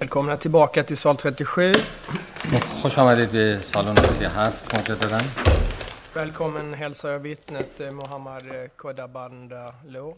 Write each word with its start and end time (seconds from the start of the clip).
Välkomna 0.00 0.36
tillbaka 0.36 0.82
till 0.82 0.96
sal 0.96 1.16
37. 1.16 1.72
خوش 2.82 2.98
آمدید 2.98 3.30
به 3.32 3.60
سالن 3.62 3.94
37 3.94 4.78
مجددا 4.78 5.20
Välkommen 6.14 6.74
hälsar 6.74 7.10
jag 7.10 7.18
vittnet 7.18 7.80
eh, 7.80 7.90
Mohammad 7.90 8.46
eh, 8.46 8.68
Kodabanda 8.76 9.74
Lo. 9.88 10.14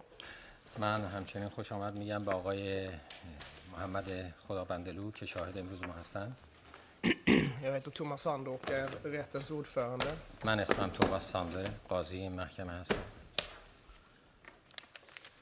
من 0.78 1.04
همچنین 1.04 1.48
خوش 1.48 1.72
آمد 1.72 1.98
میگم 1.98 2.24
به 2.24 2.32
آقای 2.32 2.88
محمد 3.72 4.04
خدابندلو 4.48 5.10
که 5.10 5.26
شاهد 5.26 5.58
امروز 5.58 5.82
ما 5.82 5.92
هستند 6.00 6.36
Jag 7.64 7.72
heter 7.74 7.90
Thomas 7.90 8.22
Sander 8.22 8.52
och 8.52 8.70
är 8.70 8.88
rättens 9.04 9.50
ordförande. 9.50 10.06
من 10.44 10.60
اسمم 10.60 10.90
توباس 10.90 11.30
سانده 11.32 11.64
قاضی 11.88 12.16
این 12.16 12.32
محکمه 12.32 12.72
هستم 12.72 12.94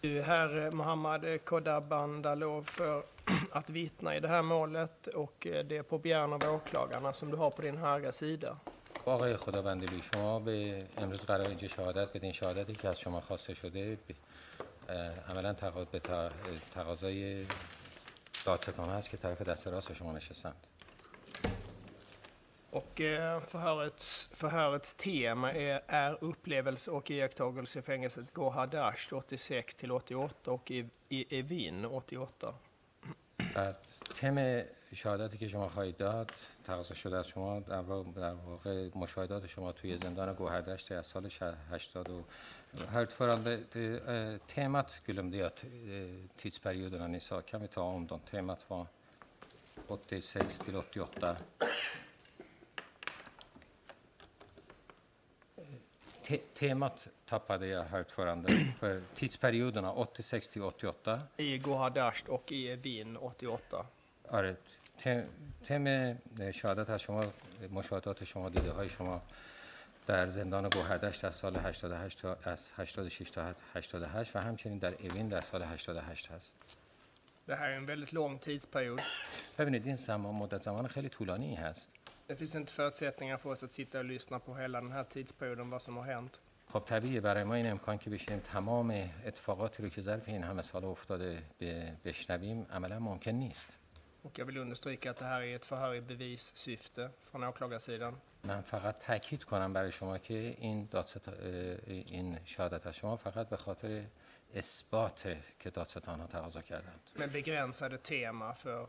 Du 0.02 0.20
eh, 0.20 0.72
Mohammad 0.72 1.44
Kodabanda 1.46 2.36
Lo, 2.36 2.62
för 2.62 3.04
att 3.52 3.70
vittna 3.70 4.16
i 4.16 4.20
det 4.20 4.28
här 4.28 4.42
målet 4.42 5.08
och 5.08 5.48
eh, 5.48 5.66
det 5.66 5.78
är 5.78 5.84
på 5.84 5.98
begäran 5.98 6.34
av 6.34 6.56
åklagarna 6.56 7.14
som 7.14 7.32
du 7.32 7.38
har 7.38 7.50
på 7.50 7.62
din 7.62 7.78
högra 7.78 8.12
sida. 8.12 8.58
آقای 9.06 9.38
خدابندلو 9.38 10.02
شما 10.02 10.40
به 10.40 10.84
امروز 10.98 11.20
قرار 11.20 11.48
اینجا 11.48 11.68
شهادت 11.68 12.14
بدین 12.14 12.32
شهادتی 12.32 12.76
که 12.76 12.88
از 12.90 13.00
شما 13.00 13.22
خواسته 13.22 13.54
شده 13.54 13.98
عملا 15.30 15.56
تقاضای 16.74 17.46
دادستان 18.46 18.90
هست 18.90 19.10
که 19.10 19.18
طرف 19.18 19.42
دست 19.42 19.68
راست 19.68 19.94
شما 19.94 20.14
نشستند 20.14 20.68
Och 22.71 23.01
eh, 23.01 23.41
förhörets, 23.41 24.29
förhörets 24.35 24.95
tema 24.95 25.53
är, 25.53 25.83
är 25.87 26.25
upplevelse 26.25 26.91
och 26.91 27.11
iakttagelse 27.11 27.79
i 27.79 27.83
fängelset 27.83 28.33
Gohardasht 28.35 29.13
86 29.13 29.75
till 29.75 29.93
88 29.93 30.51
och 30.51 30.71
i, 30.71 30.87
i 31.09 31.39
Evin 31.39 31.85
88. 31.85 32.55
بعد 33.55 33.77
تم 34.21 34.63
شهادتی 34.95 35.39
که 35.39 35.49
شما 35.49 35.69
خواهید 35.69 35.97
داد 35.97 36.33
تقاضا 36.67 36.95
شده 36.95 37.17
از 37.19 37.29
شما 37.29 37.61
در 37.61 37.81
واقع, 37.81 38.11
در 38.11 38.33
واقع 38.33 38.89
مشاهدات 38.95 39.47
شما 39.47 39.73
توی 39.73 39.97
زندان 39.99 40.35
گوهردشت 40.35 40.93
از 40.93 41.07
سال 41.07 41.29
ش- 41.29 41.43
80 41.71 42.11
و 42.11 42.23
Här 42.93 43.03
utförande 43.03 43.53
eh, 43.75 44.39
temat 44.55 45.01
glömde 45.07 45.37
jag 45.37 45.53
eh, 45.65 46.31
tidsperioderna 46.37 47.07
ni 47.07 47.21
sa. 47.21 47.43
Kan 47.43 47.61
vi 47.63 47.69
ta 47.69 47.81
om 47.83 48.07
dem? 48.07 48.21
Temat 48.31 48.71
var 48.71 48.87
86 49.89 50.59
till 50.59 50.77
88. 50.77 51.37
Te 56.32 56.38
temat 56.54 57.08
tappade 57.26 57.68
jag, 57.68 57.84
herr 57.84 58.00
ordförande, 58.00 58.48
för 58.80 59.02
tidsperioderna 59.16 59.94
86 59.94 60.48
till 60.48 60.62
88 60.64 61.22
I 61.38 61.58
Gohardasht 61.58 62.28
och 62.30 62.52
i 62.52 62.68
Evin 62.72 63.18
88. 63.18 63.86
آره 64.30 64.58
تم 65.66 66.18
شهادت 66.52 66.90
از 66.90 67.02
شما 67.02 67.26
مشاهدات 67.72 68.24
شما 68.24 68.50
دیده 68.50 68.72
های 68.72 68.90
شما 68.90 69.22
در 70.08 70.28
زندان 70.28 70.70
گوهردشت 70.70 71.26
از 71.26 71.36
سال 71.36 71.56
88 71.56 72.22
تا 72.22 72.38
از 72.44 72.72
86 72.78 73.32
تا 73.32 73.54
88 73.74 74.36
و 74.36 74.40
همچنین 74.40 74.78
در 74.78 74.94
اوین 74.94 75.28
در 75.28 75.42
سال 75.42 75.64
88 75.64 76.32
هست 76.32 76.56
Det 77.48 77.56
här 77.56 77.70
är 77.70 77.76
en 77.76 77.86
väldigt 77.86 78.14
lång 78.14 78.40
tidsperiod. 78.40 79.02
ببینید 79.60 79.86
این 79.86 79.96
زمان 79.96 80.36
مدت 80.36 80.62
زمان 80.62 80.88
خیلی 80.88 81.10
طولانی 81.10 81.56
هست 81.56 81.90
Det 82.32 82.36
finns 82.36 82.56
inte 82.56 82.72
förutsättningar 82.72 83.38
för 83.38 83.50
oss 83.50 83.64
att 83.64 83.74
sitta 83.74 84.00
och 84.00 84.06
lyssna 84.06 84.40
på 84.40 84.56
hela 84.56 84.82
den 84.82 84.92
här 84.92 85.04
tidsperioden, 85.04 85.70
vad 85.70 85.82
som 85.82 85.98
har 85.98 86.04
hänt. 86.04 86.40
خب 86.68 86.80
طبیعیه 86.80 87.22
برای 87.22 87.44
ما 87.44 87.56
این 87.56 87.72
امکان 87.72 87.98
که 87.98 88.10
بشینیم 88.10 88.40
تمام 88.40 89.10
اتفاقاتی 89.26 89.84
رو 89.84 89.90
که 89.90 90.02
ظرف 90.02 90.28
این 90.28 90.44
همه 90.44 90.62
سال 90.62 90.86
افتاده 90.86 91.44
بشنویم 92.06 92.66
عملا 92.72 93.00
ممکن 93.00 93.32
نیست 93.32 93.78
Och 94.24 94.40
jag 94.40 94.46
vill 94.46 94.58
understryka 94.58 95.12
att 95.12 95.18
det 95.18 95.26
här 95.26 95.42
är 95.42 95.56
ett 95.56 95.66
förhör 95.66 95.96
i 95.96 96.02
bevissyfte 96.02 97.10
från 97.32 97.44
åklagarsidan. 97.44 98.14
من 98.44 98.62
فقط 98.62 99.00
تاکید 99.00 99.44
کنم 99.44 99.74
برای 99.74 99.92
شما 99.92 100.18
که 100.18 100.34
این 100.34 100.88
دادست 100.92 101.30
این 101.88 102.38
شهادت 102.46 102.88
از 102.88 102.96
شما 102.96 103.18
فقط 103.18 103.50
به 103.50 103.58
خاطر 103.58 104.04
اثبات 104.56 105.38
که 105.60 105.70
دادستان 105.70 106.20
ها 106.20 106.28
تقاضا 106.28 106.62
کردند 106.62 107.00
Med 107.16 107.32
begränsade 107.32 107.98
tema 107.98 108.54
för 108.54 108.88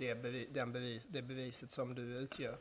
det, 0.00 0.22
bevi, 0.22 0.46
den 0.54 0.72
bevis, 0.72 1.02
det 1.12 1.22
beviset 1.22 1.72
som 1.72 1.94
du 1.94 2.02
utgör. 2.02 2.56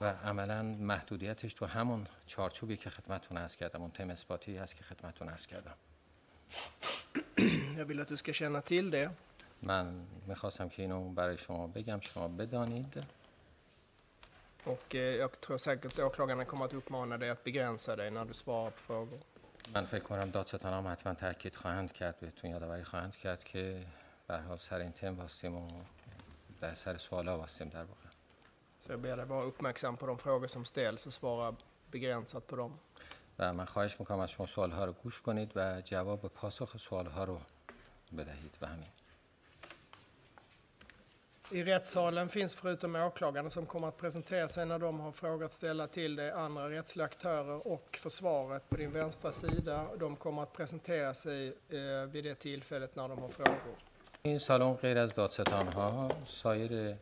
و 0.00 0.04
عملا 0.04 0.62
محدودیتش 0.62 1.54
تو 1.54 1.66
همون 1.66 2.06
چارچوبی 2.26 2.76
که 2.76 2.90
خدمتتون 2.90 3.38
عرض 3.38 3.56
کردم 3.56 3.82
اون 3.82 3.90
تم 3.90 4.10
اثباتی 4.10 4.56
هست 4.56 4.76
که 4.76 4.84
خدمتتون 4.84 5.28
عرض 5.28 5.46
کردم 5.46 5.74
Jag 7.76 7.84
vill 7.84 8.00
att 8.00 8.08
du 8.08 8.16
ska 8.16 8.32
känna 8.32 8.60
till 8.60 8.90
det. 8.90 9.10
من 9.62 10.06
می‌خواستم 10.26 10.68
که 10.68 10.82
اینو 10.82 11.10
برای 11.10 11.38
شما 11.38 11.66
بگم 11.66 12.00
شما 12.00 12.28
بدانید 12.28 13.04
Och 14.64 14.94
eh, 14.94 15.00
jag 15.00 15.40
tror 15.40 15.58
säkert 15.58 15.84
att 15.84 15.98
åklagarna 15.98 16.44
kommer 16.44 16.64
att 16.64 16.72
uppmana 16.72 17.18
dig 17.18 17.30
att 17.30 17.44
begränsa 17.44 17.96
dig 17.96 18.10
när 18.10 18.24
du 18.24 18.34
svarar 18.34 18.70
på 18.70 18.76
frågor. 18.76 19.18
من 19.74 19.86
فکر 19.86 20.04
کنم 20.04 20.30
دادستان 20.30 20.72
هم 20.72 20.92
حتما 20.92 21.14
تاکید 21.14 21.56
خواهند 21.56 21.92
کرد 21.92 22.20
بهتون 22.20 22.50
یادآوری 22.50 22.84
خواهند 22.84 23.16
کرد 23.16 23.44
که 23.44 23.86
به 24.26 24.34
هر 24.34 24.40
حال 24.40 24.56
سر 24.56 24.78
این 24.78 24.92
تم 24.92 25.16
واستیم 25.16 25.54
و 25.54 25.68
در 26.61 26.73
سر 26.73 26.97
سوالا 26.97 27.37
واستیم 27.37 27.69
در 27.69 27.83
واقع 27.83 28.03
Så 28.79 28.91
jag 28.91 28.99
ber 28.99 29.17
dig 29.17 29.25
vara 29.25 29.43
uppmärksam 29.43 29.97
på 29.97 30.05
de 30.05 30.17
frågor 30.17 30.47
som 30.47 30.65
ställs 30.65 31.07
och 31.07 31.13
svara 31.13 31.55
begränsat 31.91 32.47
på 32.47 32.55
dem. 32.55 32.79
و 33.39 33.53
من 33.53 33.65
خواهش 33.65 33.99
میکنم 33.99 34.19
از 34.19 34.31
شما 34.31 34.45
سوال 34.45 34.71
ها 34.71 34.85
رو 34.85 34.93
گوش 34.93 35.21
کنید 35.21 35.51
و 35.55 35.81
جواب 35.81 36.27
پاسخ 36.27 36.77
سوال 36.77 37.07
ها 37.07 37.23
رو 37.23 37.41
بدهید 38.17 38.57
و 38.61 38.65
همین 38.65 38.89
I 41.51 41.63
rättssalen 41.63 42.29
finns 42.29 42.55
förutom 42.55 42.95
åklagarna 42.95 43.49
som 43.49 43.65
kommer 43.65 43.87
att 43.87 43.97
presentera 43.97 44.47
sig 44.47 44.65
när 44.65 44.79
de 44.79 44.99
har 44.99 45.11
frågor 45.11 45.45
att 45.45 45.51
ställa 45.51 45.87
till 45.87 46.15
dig 46.15 46.31
andra 46.31 46.69
rättsliga 46.69 47.05
aktörer 47.05 47.67
och 47.67 47.97
försvaret 48.01 48.69
på 48.69 48.77
din 48.77 48.91
vänstra 48.91 49.31
sida. 49.31 49.87
De 49.99 50.15
kommer 50.15 50.43
att 50.43 50.53
presentera 50.53 51.13
sig 51.13 51.47
eh, 51.47 52.05
vid 52.11 52.23
det 52.23 52.35
tillfället 52.35 52.95
när 52.95 53.07
de 53.07 53.19
har 53.19 53.29
frågor. 53.29 53.75
این 54.22 54.38
سالن 54.38 54.72
غیر 54.72 54.98
از 54.98 55.14
دادستان 55.14 55.68
ها 55.72 56.08
سایر 56.26 56.94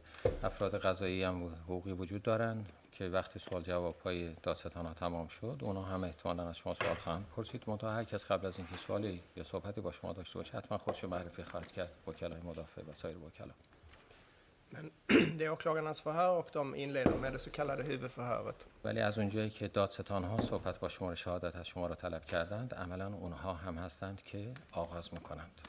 افراد 0.42 0.80
قضایی 0.80 1.22
هم 1.22 1.54
حقوقی 1.64 1.92
وجود 1.92 2.22
دارن 2.22 2.64
که 2.92 3.04
وقتی 3.04 3.38
سوال 3.38 3.62
جواب 3.62 4.00
های 4.04 4.32
دادستان 4.42 4.86
ها 4.86 4.94
تمام 4.94 5.28
شد 5.28 5.58
اونا 5.60 5.82
هم 5.82 6.04
احتمالا 6.04 6.48
از 6.48 6.56
شما 6.56 6.74
سوال 6.74 6.94
خواهند 6.94 7.26
پرسید. 7.36 7.62
منتها 7.66 7.92
هر 7.92 8.04
کس 8.04 8.24
قبل 8.24 8.46
از 8.46 8.58
اینکه 8.58 8.76
سوالی 8.76 9.20
یا 9.36 9.44
صحبتی 9.44 9.80
با 9.80 9.92
شما 9.92 10.12
داشته 10.12 10.38
باشه 10.38 10.58
حتما 10.58 10.78
خودش 10.78 11.04
معرفی 11.04 11.42
خواهد 11.42 11.72
کرد. 11.72 11.90
وکلای 12.06 12.40
مدافع 12.40 12.82
و 12.82 12.92
سایر 12.92 13.16
وکلا. 13.16 13.52
Men 14.72 14.90
det 15.38 15.44
är 15.44 15.50
åklagarnas 15.50 16.00
förhör 16.00 16.36
och 16.38 16.48
de 16.52 16.74
inleder 16.74 17.10
med 17.10 17.32
det 17.32 17.38
så 17.38 17.50
kallade 17.50 17.82
huvudförhöret. 17.82 18.66
ولی 18.84 19.00
از 19.00 19.18
اونجایی 19.18 19.50
که 19.50 19.68
دادستان 19.68 20.24
ها 20.24 20.40
صحبت 20.40 20.80
با 20.80 20.88
شما 20.88 21.14
شهادت 21.14 21.56
از 21.56 21.66
شما 21.66 21.86
رو 21.86 21.94
طلب 21.94 22.24
کردند 22.24 22.74
عملا 22.74 23.06
اونها 23.06 23.54
هم 23.54 23.78
هستند 23.78 24.22
که 24.22 24.54
آغاز 24.72 25.14
می‌کنند. 25.14 25.60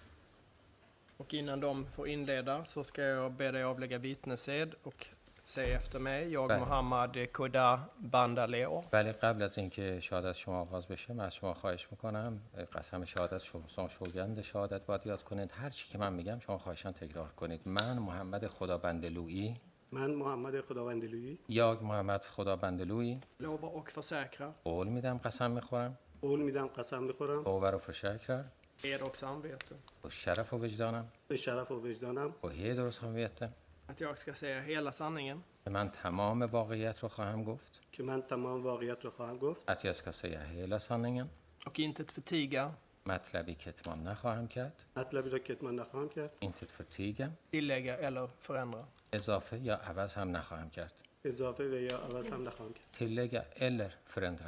Och 1.17 1.33
innan 1.33 1.59
de 1.59 1.85
får 1.85 2.07
inleda 2.07 2.65
så 2.65 2.83
ska 2.83 3.01
jag 3.01 3.31
be 3.31 3.51
dig 3.51 3.63
avlägga 3.63 3.97
vittnesed 3.97 4.75
och 4.83 5.05
säg 5.45 5.71
efter 5.71 5.99
mig. 5.99 6.33
Jag, 6.33 6.49
Bäst. 6.49 6.59
Mohammad 6.59 7.31
Koda 7.31 7.79
Bandaleo, 7.99 8.83
ولی 8.93 9.11
قبل 9.11 9.43
از 9.43 9.57
اینکه 9.57 9.99
شهادت 9.99 10.35
شما 10.35 10.61
آغاز 10.61 10.87
بشه 10.87 11.13
من 11.13 11.25
از 11.25 11.35
شما 11.35 11.53
خواهش 11.53 11.87
می‌کنم 11.91 12.41
قسم 12.73 13.05
شهادت 13.05 13.37
شما 13.43 13.87
سوگند 13.87 14.41
شهادت 14.41 14.85
باید 14.85 15.07
یاد 15.07 15.23
کنید. 15.23 15.51
هر 15.51 15.69
چی 15.69 15.89
که 15.89 15.97
من 15.97 16.13
میگم 16.13 16.39
شما 16.39 16.57
خواهشان 16.57 16.93
تکرار 16.93 17.29
کنید. 17.29 17.61
من 17.65 17.97
محمد 17.97 18.47
خدابندلویی 18.47 19.55
من 19.91 20.11
محمد 20.11 20.61
خداوندلویی. 20.61 21.39
یا 21.49 21.79
محمد 21.81 22.21
خدابندلویی 22.21 23.19
lovar 23.43 23.71
och 23.75 23.89
försäkrar 23.89 24.51
قول 24.63 24.87
میدم 24.87 25.17
قسم 25.17 25.51
می‌خورم. 25.51 25.97
قول 26.21 26.39
میدم 26.39 26.67
قسم 26.67 27.03
می‌خورم. 27.03 27.43
باور 27.43 27.75
و 27.75 27.77
فشکر 27.77 28.43
ed 28.84 29.02
och 29.02 29.16
samvete 29.16 29.74
با 30.02 30.10
شرف 30.10 30.52
و 30.52 30.58
وجدانم 30.58 31.08
به 31.28 31.36
شرف 31.36 31.70
و 31.70 31.74
وجدانم 31.74 32.34
با 32.40 32.48
heder 32.48 32.84
och 32.86 32.94
samvete 32.94 33.52
att 33.88 34.00
jag 34.00 34.18
ska 34.18 34.34
säga 34.34 34.60
hela 34.60 34.92
sanningen 34.92 35.42
که 35.64 35.70
من 35.70 35.90
تمام 35.90 36.42
واقعیت 36.42 37.00
رو 37.00 37.08
خواهم 37.08 37.44
گفت 37.44 37.80
که 37.92 38.02
من 38.02 38.22
تمام 38.22 38.62
واقعیت 38.62 39.04
رو 39.04 39.10
خواهم 39.10 39.38
گفت 39.38 39.70
att 39.70 39.84
jag 39.84 39.96
ska 39.96 40.12
säga 40.12 40.40
hela 40.44 40.78
sanningen 40.80 41.28
och 41.66 41.78
intet 41.78 42.10
förtiga, 42.10 42.74
مطلبی 43.06 43.54
کتمان 43.54 44.02
نخواهم 44.02 44.48
کرد 44.48 44.84
مطلبی 44.96 45.30
را 45.30 45.38
کتمان 45.38 45.76
نخواهم 45.76 46.08
کرد 46.08 46.30
intet 46.40 46.70
förtiga 46.70 47.32
tillägga 47.50 47.96
eller 47.98 48.28
förändra. 48.38 48.84
اضافه 49.12 49.58
یا 49.58 49.76
عوض 49.76 50.14
هم 50.14 50.36
نخواهم 50.36 50.70
کرد 50.70 50.92
اضافه 51.24 51.64
و 51.64 51.74
یا 51.74 51.98
عوض 51.98 52.30
هم 52.30 52.48
نخواهم 52.48 52.72
کرد 52.72 52.86
tillägga 52.98 53.44
eller 53.56 53.90
förändra 54.06 54.46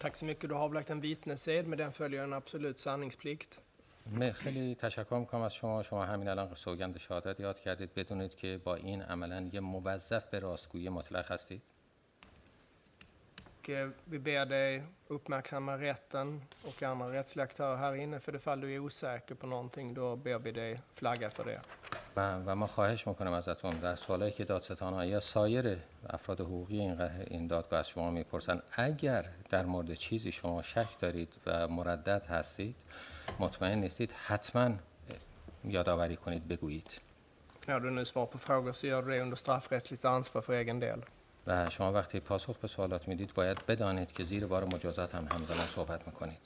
Tack 0.00 0.16
så 0.16 0.24
mycket. 0.24 0.48
Du 0.50 0.54
har 0.54 0.62
avlagt 0.64 0.90
en 0.90 1.00
vittnesed, 1.00 1.66
med 1.66 1.78
den 1.78 1.92
följer 1.92 2.22
en 2.24 2.32
absolut 2.32 2.78
sanningsplikt. 2.78 3.58
م- 4.12 4.32
خیلی 4.32 4.74
تشکر 4.74 5.18
میکنم 5.18 5.40
از 5.42 5.54
شما 5.54 5.82
شما 5.82 6.04
همین 6.04 6.28
الان 6.28 6.54
سوگند 6.54 6.98
شهادت 6.98 7.40
یاد 7.40 7.60
کردید 7.60 7.94
بدونید 7.94 8.34
که 8.34 8.60
با 8.64 8.74
این 8.74 9.02
عملا 9.02 9.48
یه 9.52 9.60
موظف 9.60 10.24
به 10.30 10.38
راستگویی 10.38 10.88
مطلق 10.88 11.32
هستید 11.32 11.62
och 13.62 13.70
eh, 13.70 13.88
vi 14.04 14.18
ber 14.18 14.44
dig 14.46 14.82
uppmärksamma 15.08 15.78
rätten 15.78 16.42
och 16.64 16.82
andra 16.82 17.12
rättsliga 17.12 17.44
aktörer 17.44 17.76
här 17.76 17.94
inne. 17.94 18.18
För 18.18 18.32
det 18.32 18.38
fall 18.38 18.60
du 18.60 18.74
är 18.74 18.78
osäker 18.78 19.34
på 19.34 19.46
någonting, 19.46 19.94
då 19.94 20.16
ber 20.16 20.38
vi 20.38 20.52
dig 20.52 20.80
flagga 20.92 21.30
för 21.30 21.44
det. 21.44 21.60
و, 22.15 22.35
و 22.45 22.55
ما 22.55 22.67
خواهش 22.67 23.07
می‌کنم 23.07 23.33
ازتون 23.33 23.71
در 23.71 23.95
سوالایی 23.95 24.31
که 24.31 24.43
دادستان 24.43 25.07
یا 25.07 25.19
سایر 25.19 25.77
افراد 26.09 26.41
حقوقی 26.41 26.79
این, 26.79 27.01
این 27.01 27.47
دادگاه 27.47 27.79
از 27.79 27.89
شما 27.89 28.11
می‌پرسن 28.11 28.61
اگر 28.71 29.25
در 29.49 29.65
مورد 29.65 29.93
چیزی 29.93 30.31
شما 30.31 30.61
شک 30.61 30.99
دارید 30.99 31.33
و 31.45 31.67
مردد 31.67 32.25
هستید 32.29 32.75
مطمئن 33.39 33.79
نیستید 33.79 34.11
حتما 34.11 34.69
یادآوری 35.65 36.15
کنید 36.15 36.47
بگویید 36.47 37.01
När 37.67 37.79
du 37.79 37.89
nu 37.89 38.05
svar 38.05 38.25
på 38.25 38.37
frågor 38.37 38.73
så 38.73 38.87
gör 38.87 39.01
du 39.01 39.11
det 39.11 39.21
under 39.21 39.35
straffrättsligt 39.35 40.05
ansvar 40.05 40.41
för 40.41 40.53
egen 40.53 40.79
del. 40.79 40.99
و 41.47 41.69
شما 41.69 41.91
وقتی 41.91 42.19
پاسخ 42.19 42.57
به 42.57 42.67
سوالات 42.67 43.07
می‌دید 43.07 43.33
باید 43.33 43.65
بدانید 43.67 44.11
که 44.11 44.23
زیر 44.23 44.47
بار 44.47 44.63
مجازات 44.63 45.15
هم 45.15 45.27
همزمان 45.31 45.65
صحبت 45.65 46.07
می‌کنید 46.07 46.37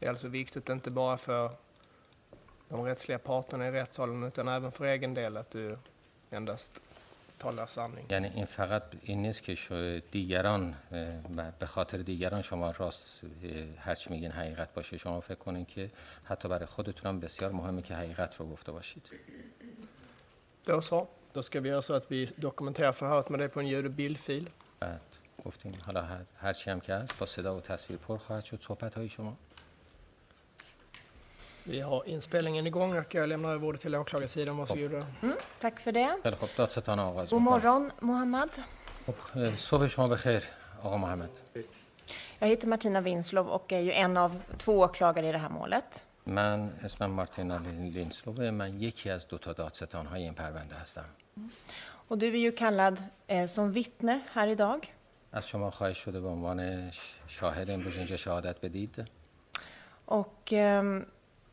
Det 0.00 0.06
är 0.06 0.10
alltså 0.10 0.28
viktigt 0.28 0.68
inte 0.68 0.90
bara 0.90 1.16
för 1.16 1.50
de 2.70 2.86
rättsliga 2.86 3.18
parterna 3.18 3.68
i 3.68 3.70
rättssalen 3.70 4.22
utan 4.22 4.48
även 4.48 4.72
för 4.72 4.84
egen 4.84 5.14
del 5.14 5.36
att 5.36 5.50
du 5.50 5.76
endast 6.30 6.80
talar 7.38 7.66
sanning. 7.66 8.06
یعنی 8.10 8.28
این 8.34 8.44
فقط 8.44 8.82
این 9.02 9.22
نیست 9.22 9.42
که 9.42 10.02
دیگران 10.10 10.74
به 11.58 11.66
خاطر 11.66 11.98
دیگران 11.98 12.42
شما 12.42 12.70
راست 12.70 13.20
هرچی 13.78 14.10
میگین 14.10 14.30
حقیقت 14.30 14.74
باشه 14.74 14.96
شما 14.96 15.20
فکر 15.20 15.34
کنین 15.34 15.64
که 15.64 15.90
حتی 16.24 16.48
برای 16.48 16.66
خودتون 16.66 17.10
هم 17.10 17.20
بسیار 17.20 17.52
مهمه 17.52 17.82
که 17.82 17.94
حقیقت 17.94 18.36
رو 18.36 18.46
گفته 18.46 18.72
باشید 18.72 19.10
Då 20.66 20.80
så. 20.80 21.06
Då 21.32 21.42
ska 21.42 21.60
vi 21.60 21.68
göra 21.68 21.82
så 21.82 21.94
att 21.94 22.12
vi 22.12 22.30
dokumenterar 22.36 22.92
förhöret 22.92 23.28
med 23.28 23.40
dig 23.40 23.48
på 23.48 23.60
en 23.60 23.68
ljud 23.68 23.84
och 23.86 23.90
bildfil. 23.90 24.50
بعد 24.80 25.00
گفتیم 25.44 25.72
حالا 25.86 26.02
هر, 26.02 26.24
هر 26.36 26.52
چی 26.52 26.70
هم 26.70 26.80
که 26.80 26.94
هست 26.94 27.18
با 27.18 27.26
صدا 27.26 27.56
و 27.56 27.60
تصویر 27.60 27.98
پر 27.98 28.18
خواهد 28.18 28.44
شد 28.44 28.60
صحبت 28.60 28.94
های 28.94 29.08
شما 29.08 29.36
Vi 31.63 31.79
har 31.81 32.07
inspelningen 32.09 32.67
igång 32.67 32.97
och 32.97 33.15
jag 33.15 33.29
lämnar 33.29 33.49
över 33.53 33.67
ordet 33.67 33.81
till 33.81 33.95
åklagarsidan. 33.95 34.57
Varsågoda. 34.57 35.05
Tack 35.59 35.79
för 35.79 35.91
det. 35.91 36.17
خیلی 36.23 36.35
خب 36.35 36.47
دادستان 36.57 36.99
آغاز 36.99 37.29
God 37.29 37.41
می‌کنم. 37.41 37.43
morgon, 37.43 37.91
Mohammad. 38.01 38.59
خب 39.05 39.39
اه، 39.39 39.55
صبح 39.55 39.87
شما 39.87 40.07
بخیر 40.07 40.43
آقا 40.83 40.97
محمد 40.97 41.29
Jag 42.39 42.47
heter 42.47 42.67
Martina 42.67 43.01
Winslov 43.01 43.47
och 43.49 43.73
är 43.73 43.79
ju 43.79 43.91
en 43.91 44.17
av 44.17 44.31
två 44.57 44.79
åklagare 44.79 45.27
i 45.29 45.31
det 45.31 45.37
här 45.37 45.49
målet. 45.49 46.03
من 46.25 46.69
اسمم 46.83 47.11
مارتینا 47.11 47.57
لینسلوه 47.57 48.49
من 48.51 48.81
یکی 48.81 49.09
از 49.09 49.27
دو 49.27 49.37
تا 49.37 49.53
دادستان 49.53 50.05
های 50.05 50.21
این 50.23 50.33
پرونده 50.33 50.75
هستم 50.75 51.05
Och 52.09 52.17
du 52.17 52.25
är 52.27 52.43
ju 52.47 52.51
kallad 52.51 52.97
eh, 53.27 53.45
som 53.45 53.71
vittne 53.71 54.19
här 54.33 54.47
idag. 54.47 54.87
از 55.31 55.47
شما 55.47 55.71
خواهش 55.71 55.97
شده 55.97 56.19
به 56.21 56.27
عنوان 56.27 56.91
ش- 56.91 57.15
شاهد 57.27 57.69
امروز 57.69 57.95
اینجا 57.97 58.17
شهادت 58.17 58.61
بدید 58.61 59.07
Och 60.07 60.53
ehm, 60.53 61.05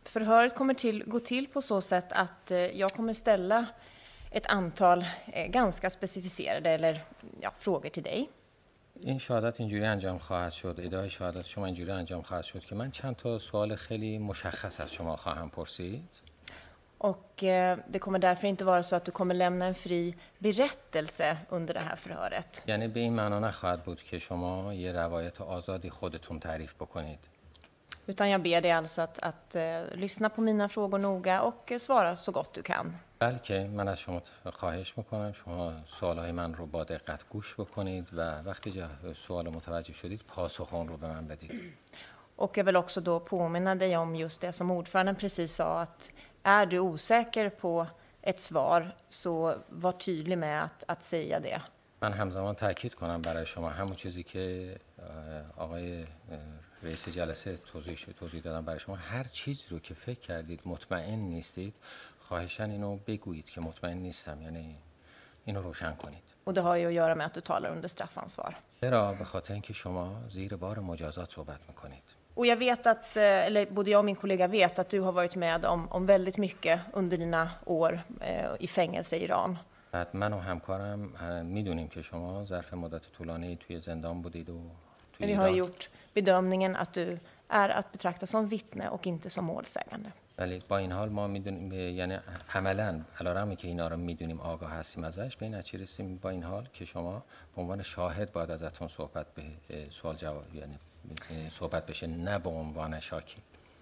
förhöret 0.07 0.55
kommer 0.55 0.75
till, 0.75 1.05
gå 1.07 1.19
till 1.21 1.49
på 1.49 1.61
så 1.61 1.81
sätt 1.81 2.07
att 2.11 2.51
eh, 2.51 2.59
jag 2.59 2.93
kommer 2.93 3.13
ställa 3.13 3.67
ett 4.31 4.47
antal 4.47 5.05
eh, 5.27 5.47
ganska 5.47 5.91
specificerade 5.91 6.71
eller, 6.71 7.05
ja, 7.41 7.51
frågor 7.59 7.89
till 7.89 8.03
dig. 8.03 8.29
این 9.01 9.19
شهادت 9.19 9.61
اینجوری 9.61 9.85
انجام 9.85 10.19
خواهد 10.19 10.53
شد 10.53 10.81
ادعای 10.83 11.11
شهادت 11.11 11.47
شما 11.47 11.67
اینجوری 11.67 11.91
انجام 11.91 12.23
خواهد 12.23 12.45
شد 12.45 12.65
که 12.65 12.75
من 12.75 12.91
چند 12.91 13.17
تا 13.17 13.39
سوال 13.39 13.77
خیلی 13.77 14.19
مشخص 14.19 14.81
از 14.81 14.93
شما 14.93 15.17
خواهم 15.17 15.51
پرسید 15.51 16.09
Och 16.99 17.45
eh, 17.45 17.79
det 17.89 17.99
kommer 17.99 18.19
därför 18.19 18.47
inte 18.49 18.65
vara 18.65 18.83
så 18.83 18.97
att 18.97 19.05
du 19.05 19.13
kommer 19.13 19.35
lämna 19.35 19.67
en 19.67 19.75
fri 19.75 20.15
berättelse 20.39 21.37
under 21.49 21.75
det 21.75 21.81
här 21.81 21.97
förhöret. 21.97 22.63
یعنی 22.67 22.89
به 22.89 23.01
این 23.01 23.13
معنا 23.13 23.39
نخواهد 23.41 23.83
بود 23.83 24.03
که 24.03 24.19
شما 24.19 24.75
یه 24.75 24.93
روایت 24.93 25.41
آزادی 25.41 25.91
خودتون 25.91 26.41
تعریف 26.41 26.75
بکنید 26.75 27.19
Utan 28.07 28.31
jag 28.31 28.43
ber 28.43 28.61
dig 28.61 28.71
alltså 28.71 29.03
att, 29.03 29.19
att 29.23 29.55
eh, 29.55 29.83
lyssna 29.95 30.29
på 30.29 30.41
mina 30.41 30.69
frågor 30.69 30.99
noga 30.99 31.43
och 31.43 31.73
eh, 31.73 31.79
svara 31.79 32.17
så 32.17 32.33
gott 32.33 32.55
du 32.55 32.63
kan. 32.63 32.99
بلکه 33.19 33.69
من 33.75 33.89
از 33.89 33.99
شما 34.01 34.23
خواهش 34.53 34.99
میکنم 34.99 35.33
شما 35.33 35.73
سوالهای 35.87 36.33
من 36.33 36.55
رو 36.55 36.67
با 36.67 36.85
دقت 36.85 37.29
گوش 37.29 37.55
بکنید 37.61 38.09
و 38.13 38.41
وقتی 38.43 38.71
جا- 38.73 39.13
سوال 39.15 39.49
متوجه 39.49 39.93
شدید 39.93 40.21
پاسخ 40.29 40.75
اون 40.75 40.89
رو 40.89 40.97
به 40.97 41.07
من 41.09 41.27
بدید 41.29 41.53
Och 42.37 42.59
jag 42.59 42.65
vill 42.65 42.77
också 42.77 43.01
då 43.01 43.21
påminna 43.21 43.75
dig 43.75 43.97
om 43.97 44.17
just 44.17 44.41
det 44.41 44.53
som 44.53 44.71
ordföranden 44.71 45.15
precis 45.17 45.53
sa 45.55 45.81
att 45.81 46.11
är 46.43 46.67
du 46.67 46.79
osäker 46.79 47.49
på 47.49 47.87
ett 48.23 48.41
svar 48.41 48.95
så 49.09 49.55
var 49.69 49.93
tydlig 49.93 50.39
med 50.39 50.65
att, 50.65 50.85
att 50.89 51.03
säga 51.03 51.41
det. 51.41 51.61
من 52.03 52.13
همزمان 52.13 52.55
تاکید 52.55 52.95
کنم 52.95 53.23
برای 53.23 53.47
شما 53.47 53.69
همون 53.69 53.95
چیزی 53.95 54.23
که 54.23 54.77
اه، 54.99 55.65
آقای 55.65 56.03
اه، 56.03 56.07
رئیس 56.84 57.10
جلسه 57.10 57.58
توضیح 57.58 57.96
شد 57.96 58.12
توضیح 58.20 58.42
دادم 58.42 58.66
برای 58.66 58.80
شما. 58.80 58.96
هر 58.96 59.24
چیزی 59.24 59.64
رو 59.70 59.80
که 59.80 59.94
فکر 59.94 60.20
کردید 60.20 60.62
مطمئن 60.66 61.20
نیستید 61.20 61.74
خواهشاً 62.20 62.64
اینو 62.64 62.98
بگویید 63.08 63.50
که 63.50 63.62
مطمئن 63.62 63.98
نیستم. 63.98 64.42
یعنی 64.42 64.76
اینو 65.46 65.62
روشن 65.62 65.96
کنید. 65.96 66.24
Och 66.46 66.54
det 66.54 66.62
har 66.62 66.76
ju 66.76 66.88
att 66.88 66.94
göra 66.94 67.16
med 67.16 67.26
att 67.26 67.34
du 67.34 67.42
talar 67.42 67.70
under 67.72 67.88
straffansvar. 67.88 68.56
چرا؟ 68.82 69.14
به 69.14 69.24
خاطر 69.24 69.54
اینکه 69.54 69.74
شما 69.74 70.22
زیر 70.30 70.56
بار 70.56 70.80
مجازات 70.80 71.30
صحبت 71.30 71.60
می‌کنید. 71.68 72.04
Och 72.36 72.46
jag 72.46 72.58
vet 72.58 72.88
att, 72.88 73.18
eh, 73.18 73.46
eller 73.46 73.66
både 73.66 73.90
jag 73.92 74.00
och 74.00 74.06
min 74.06 74.16
kollega 74.16 74.48
vet 74.48 74.80
att 74.80 74.90
du 74.90 75.00
har 75.00 75.12
varit 75.12 75.36
med 75.36 75.66
om, 75.66 75.88
om 75.92 76.06
väldigt 76.06 76.38
mycket 76.38 76.80
under 76.94 77.18
dina 77.18 77.50
år 77.66 78.00
eh, 78.22 78.56
i 78.60 78.68
fängelse 78.68 79.18
i 79.18 79.24
Iran. 79.24 79.58
بعد 79.92 80.16
من 80.16 80.34
و 80.34 80.40
همکارم 80.40 81.00
می‌دونیم 81.46 81.88
که 81.88 82.02
شما 82.02 82.46
ظرف 82.46 82.74
مدت 82.74 83.12
طولانی 83.12 83.56
توی 83.56 83.80
زندان 83.80 84.22
بودید 84.22 84.50
و 84.50 84.62
توی 85.14 85.28
vi 85.28 85.34
har 85.34 85.48
ju 85.48 85.54
ایران. 85.54 85.70
gjort 85.70 85.90
bedömningen 86.20 86.72
att 86.84 86.94
du 87.00 87.08
är 87.62 87.70
att 87.80 87.88
betrakta 87.96 88.26
som 88.34 88.42
vittne 88.56 88.86
och 88.96 89.04
inte 89.12 89.28
som 89.36 89.46
målsägande. 89.46 90.10
ولی 90.40 90.62
با 90.68 90.78
این 90.78 90.92
حال 90.92 91.10
ما 91.10 91.28
می‌دونیم 91.28 91.72
یعنی 92.00 92.18
عملا 92.54 93.02
علیرغمی 93.20 93.56
که 93.56 93.68
اینا 93.68 93.88
رو 93.88 93.98
می‌دونیم 93.98 94.40
آگاه 94.42 94.72
هستیم 94.72 95.04
ازش 95.04 95.36
به 95.36 95.46
این 95.46 95.56
نتیجه 95.56 95.84
رسیدیم 95.84 96.18
با 96.18 96.30
این 96.30 96.44
حال 96.44 96.68
که 96.74 96.86
شما 96.86 97.24
به 97.56 97.62
عنوان 97.62 97.82
شاهد 97.84 98.32
باید 98.32 98.52
ازتون 98.52 98.88
صحبت 98.88 99.26
به 99.36 99.44
سوال 99.90 100.16
جواب 100.16 100.56
یعنی 100.56 100.80
صحبت 101.60 101.86
بشه 101.86 102.08
نه 102.08 102.40
به 102.40 102.50
عنوان 102.50 103.00
شاکی 103.00 103.38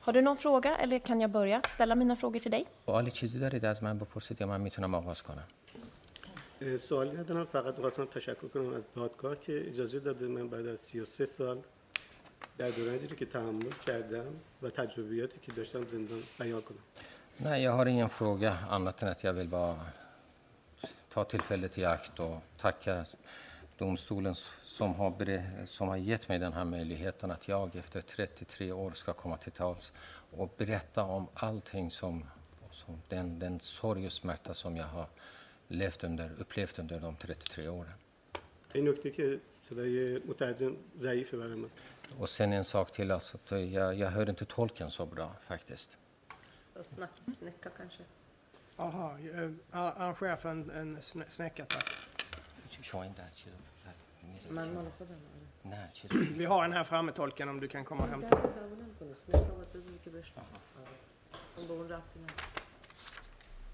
Har 0.08 0.14
du 0.14 0.22
någon 0.22 0.38
fråga 0.38 0.72
eller 0.84 1.00
kan 1.00 1.22
jag 1.22 1.32
börja 1.40 1.62
ställa 1.76 1.96
mina 1.96 2.16
frågor 2.16 2.40
till 2.40 2.52
dig? 2.52 2.66
سوالی 2.86 3.12
چیزی 3.12 3.40
دارید 3.40 3.66
از 3.66 3.84
من 3.84 3.98
بپرسید 3.98 4.42
یا 4.42 4.48
من 4.48 4.62
می‌تونم 4.62 4.96
آغاز 4.96 5.24
کنم 5.24 5.48
سوالی 6.80 7.18
ندارم 7.18 7.44
فقط 7.46 7.76
می‌خواستم 7.76 8.06
تشکر 8.06 8.48
کنم 8.48 8.74
از 8.74 8.88
دادگاه 8.96 9.40
که 9.40 9.68
اجازه 9.68 10.00
داده 10.00 10.28
من 10.28 10.48
بعد 10.50 10.68
از 10.68 10.80
33 10.80 11.26
سال 11.26 11.58
در 12.59 12.71
دورانی 12.71 12.99
که 13.07 13.27
تحمل 13.27 13.71
کردم 13.87 14.27
و 14.63 14.71
تجربیاتی 14.71 15.39
که 15.43 15.53
داشتم 15.53 15.85
زندان 15.85 16.23
بیان 16.39 16.63
کنم 16.63 16.79
Nej, 17.41 17.63
jag 17.63 17.73
har 17.73 17.87
ingen 17.87 18.09
fråga 18.09 18.51
annat 18.71 19.03
än 19.03 19.09
att 19.09 19.25
jag 19.25 19.33
vill 19.33 19.49
bara 19.49 19.81
ta 21.09 21.25
tillfället 21.25 21.79
i 21.79 21.85
akt 21.85 22.21
och 22.21 22.43
tacka 22.59 23.07
domstolen 23.79 24.33
s- 24.33 24.51
som 24.65 24.95
har, 24.95 25.11
ber- 25.11 25.67
som 25.67 25.89
har 25.89 25.97
gett 25.97 26.29
mig 26.29 26.39
den 26.39 26.53
här 26.53 26.65
möjligheten 26.65 27.31
att 27.31 27.49
jag 27.49 27.77
efter 27.77 28.01
33 28.01 28.73
år 28.73 28.91
ska 28.91 29.13
komma 29.13 29.37
till 29.37 29.53
tals 29.53 29.93
och 30.37 30.49
berätta 30.57 31.03
om 31.05 31.27
allting 31.35 31.91
som, 31.91 32.25
som 32.73 33.03
den, 33.09 33.39
den 33.39 33.61
sorg 33.61 34.07
och 34.07 34.13
smärta 34.13 34.55
som 34.55 34.77
jag 34.77 34.85
har 34.87 35.07
levt 35.69 36.05
under, 36.05 36.31
upplevt 36.39 36.79
under 36.79 37.01
de 37.01 37.17
33 37.17 37.69
åren. 37.69 37.95
این 38.73 38.89
نکته 38.89 39.11
که 39.11 39.41
صدای 39.51 40.19
مترجم 40.29 40.77
ضعیفه 40.99 41.37
برای 41.37 41.55
من 41.55 41.69
Och 42.20 42.30
sen 42.30 42.54
en 42.54 42.64
sak 42.64 42.92
till, 42.92 43.12
alltså, 43.12 43.58
jag, 43.58 43.96
jag 43.96 44.10
hörde 44.10 44.30
inte 44.30 44.46
tolken 44.46 44.92
så 44.92 45.06
bra 45.06 45.32
faktiskt. 45.42 45.98
Och 46.74 46.86
snäcka 47.32 47.70
kanske? 47.78 48.04
Aha, 48.78 49.18
eh, 49.20 49.52
arrangera 49.72 50.38
för 50.38 50.50
en, 50.50 50.70
en 50.70 51.02
snäckattack. 51.30 51.86
Man 54.50 54.92
Vi 56.38 56.46
har 56.46 56.66
en 56.66 56.74
här 56.74 56.84
framme 56.84 57.12
tolken 57.12 57.50
om 57.50 57.60
du 57.60 57.68
kan 57.68 57.86
komma 57.86 58.04
och 58.04 58.10
hämta. 58.10 58.40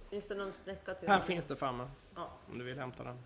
Finns 0.10 0.26
det 0.26 0.36
någon 0.36 0.54
snäcka 0.54 0.94
till? 0.94 1.08
Här 1.08 1.20
finns 1.20 1.46
det 1.46 1.56
framme. 1.56 1.90
Ja. 2.16 2.30
Om 2.50 2.58
du 2.58 2.64
vill 2.64 2.80
hämta 2.80 3.04
den. 3.04 3.18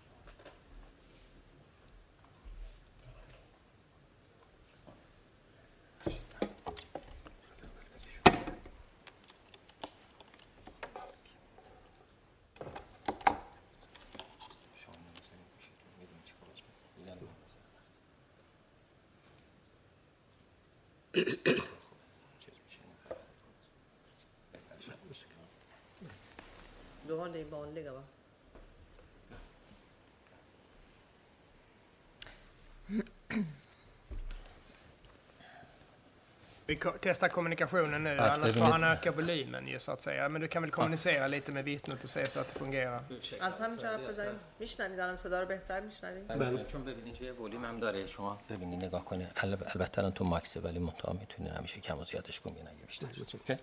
Vi 36.65 36.75
ko- 36.75 36.93
testar 37.01 37.27
kommunikationen 37.29 38.03
nu, 38.03 38.15
Ja, 38.15 38.29
annars 38.29 38.47
det 38.47 38.53
får 38.59 38.65
är 38.65 38.71
han 38.71 38.83
öka 38.83 39.11
volymen 39.11 39.67
ju 39.67 39.79
så 39.79 39.91
att 39.91 40.01
säga. 40.01 40.29
Men 40.29 40.41
du 40.41 40.47
kan 40.47 40.61
väl 40.61 40.71
kommunicera 40.71 41.27
lite 41.27 41.51
med 41.51 41.63
vittnet 41.65 42.03
och 42.03 42.09
se 42.09 42.25
så 42.27 42.39
att 42.39 42.47
det 42.53 42.59
fungerar. 42.59 42.99
از 43.39 43.57
همینجا 43.59 43.87
حرف 43.87 44.01
بزنیم 44.09 44.39
میشنوید 44.59 44.99
الان 44.99 45.17
صدا 45.17 45.41
رو 45.41 45.47
بهتر 45.47 45.79
میشنوید 45.81 46.27
بله. 46.27 46.63
چون 46.71 46.83
ببینید 46.85 47.21
یه 47.21 47.31
ولیم 47.33 47.65
هم 47.65 47.79
داره 47.79 48.07
شما 48.07 48.39
ببینید 48.49 48.85
نگاه 48.85 49.05
کنید 49.05 49.27
ال- 49.35 49.43
البته 49.75 49.99
الان 49.99 50.11
تو 50.13 50.23
ماکسه 50.23 50.59
ولی 50.59 50.79
منتها 50.79 51.13
میتونید 51.13 51.51
همیشه 51.53 51.79
کم 51.79 51.99
و 51.99 52.03
زیادش 52.03 52.39
کنید 52.39 52.67
اگه 52.67 52.85
بیشتر 52.87 53.07
شد. 53.13 53.27
اوکی؟ 53.33 53.57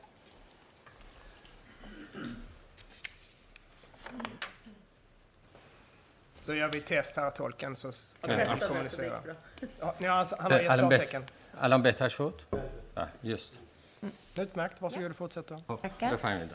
Då 6.47 6.55
gör 6.55 6.69
vi 6.69 6.81
test 6.81 7.17
här, 7.17 7.31
tolken, 7.31 7.77
så 7.77 7.89
s- 7.89 8.15
Och 8.21 8.27
kan 8.29 8.37
vi 8.37 8.43
testade 8.45 8.61
så 8.61 8.65
det 8.67 8.79
kommunicera. 8.79 9.05
gick 9.05 9.25
bra. 9.25 9.35
Ja, 9.81 9.95
ni 9.99 10.07
har- 10.07 10.37
han 10.43 10.53
har 10.53 10.61
gett 10.61 10.71
الان, 10.71 10.89
klartecken. 10.89 11.25
بهت... 11.53 11.65
الان 11.65 11.83
بهتر 11.83 12.09
شد؟ 12.09 12.35
ja, 12.97 13.07
just. 13.23 13.53
Utmärkt, 14.37 14.81
varsågod 14.83 15.11
och 15.11 15.17
fortsätta. 15.17 15.57
خب، 15.69 15.83
Tackar. 15.83 16.13
بفرمایید 16.13 16.51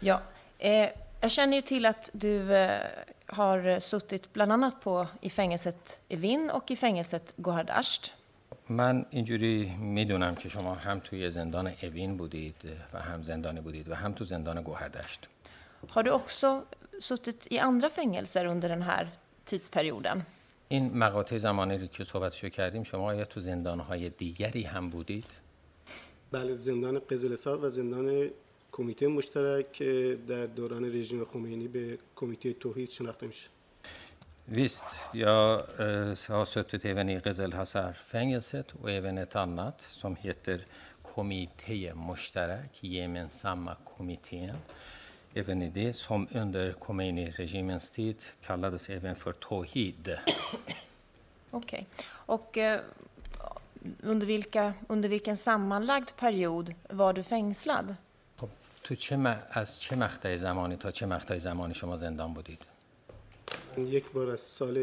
Ja, 0.00 0.20
eh, 0.58 0.88
jag 1.20 1.30
känner 1.30 1.56
ju 1.56 1.60
till 1.62 1.86
att 1.86 2.10
du 2.12 2.56
eh, 2.56 2.80
har 3.26 3.78
suttit 3.80 4.32
bland 4.32 4.52
annat 4.52 4.80
på, 4.80 5.06
i 5.20 5.30
fängelset 5.30 5.98
Evin 6.08 6.50
och 6.50 6.70
i 6.70 6.76
fängelset 6.76 7.34
Gohardasht. 7.36 8.12
من 8.68 9.06
اینجوری 9.10 9.76
میدونم 9.78 10.34
که 10.34 10.48
شما 10.48 10.74
هم 10.74 11.00
توی 11.00 11.30
زندان 11.30 11.72
اوین 11.82 12.16
بودید 12.16 12.54
و 12.92 12.98
هم 12.98 13.22
زندانی 13.22 13.60
بودید 13.60 13.88
و 13.88 13.94
هم 13.94 14.12
تو 14.12 14.24
زندان 14.24 14.62
گوهردشت 14.62 15.28
Har 15.88 16.02
du 16.02 16.10
också 16.10 16.64
suttit 17.00 17.46
i 17.50 17.58
andra 17.58 17.90
fängelser 17.90 18.44
under 18.44 18.68
den 18.68 18.82
här 18.82 19.08
tidsperioden? 19.44 20.24
این 20.71 20.97
مقاطع 20.97 21.37
زمانی 21.37 21.77
رو 21.77 21.87
که 21.87 22.03
صحبتشو 22.03 22.49
کردیم 22.49 22.83
شما 22.83 23.03
آیا 23.03 23.25
تو 23.25 23.39
زندانهای 23.39 24.09
دیگری 24.09 24.63
هم 24.63 24.89
بودید؟ 24.89 25.25
بله 26.31 26.55
زندان 26.55 26.99
قزلسار 26.99 27.65
و 27.65 27.69
زندان 27.69 28.29
کمیته 28.71 29.07
مشترک 29.07 29.71
که 29.71 30.17
در 30.27 30.45
دوران 30.45 30.85
رژیم 30.85 31.25
خمینی 31.25 31.67
به 31.67 31.97
کمیته 32.15 32.53
توحید 32.53 32.89
شناخته 32.89 33.27
میشه 33.27 33.47
Visst, 34.51 34.83
jag 35.13 35.61
eh, 35.79 36.17
har 36.27 36.45
suttit 36.45 36.85
även 36.85 37.09
i 37.09 37.19
Gezelhasar-fängelset 37.19 38.67
och 38.81 38.91
även 38.91 39.17
ett 39.17 39.35
annat 39.35 39.81
som 39.81 40.15
heter 40.15 40.65
Kommitté 41.15 41.93
Mushtarak, 41.93 42.83
gemensamma 42.83 43.75
kommittén. 43.75 44.57
Även 45.34 45.62
i 45.62 45.68
det 45.70 45.92
som 45.92 46.28
under 46.34 46.72
Khomeini-regimens 46.72 47.90
tid 47.90 48.16
kallades 48.46 48.90
även 48.90 49.14
för 49.14 49.32
Tohid. 49.32 50.18
Okej. 51.50 51.86
Och 52.26 52.58
eh, 52.58 52.80
under, 54.02 54.26
vilka, 54.26 54.74
under 54.88 55.08
vilken 55.08 55.36
sammanlagd 55.36 56.10
period 56.16 56.74
var 56.88 57.12
du 57.12 57.22
fängslad? 57.22 57.94
خب 58.40 58.48
تو 58.82 58.94
چه 58.94 59.16
م- 59.16 59.42
از 59.50 59.80
چه 59.80 59.96
مقطع 59.96 60.36
زمانی 60.36 60.76
تا 60.76 60.90
چه 60.90 61.06
مقطع 61.06 61.38
زمانی 61.38 61.74
شما 61.74 61.96
زندان 61.96 62.34
بودید؟ 62.34 62.62
من 63.76 63.86
یک 63.86 64.10
بار 64.12 64.30
از 64.30 64.40
سال 64.40 64.76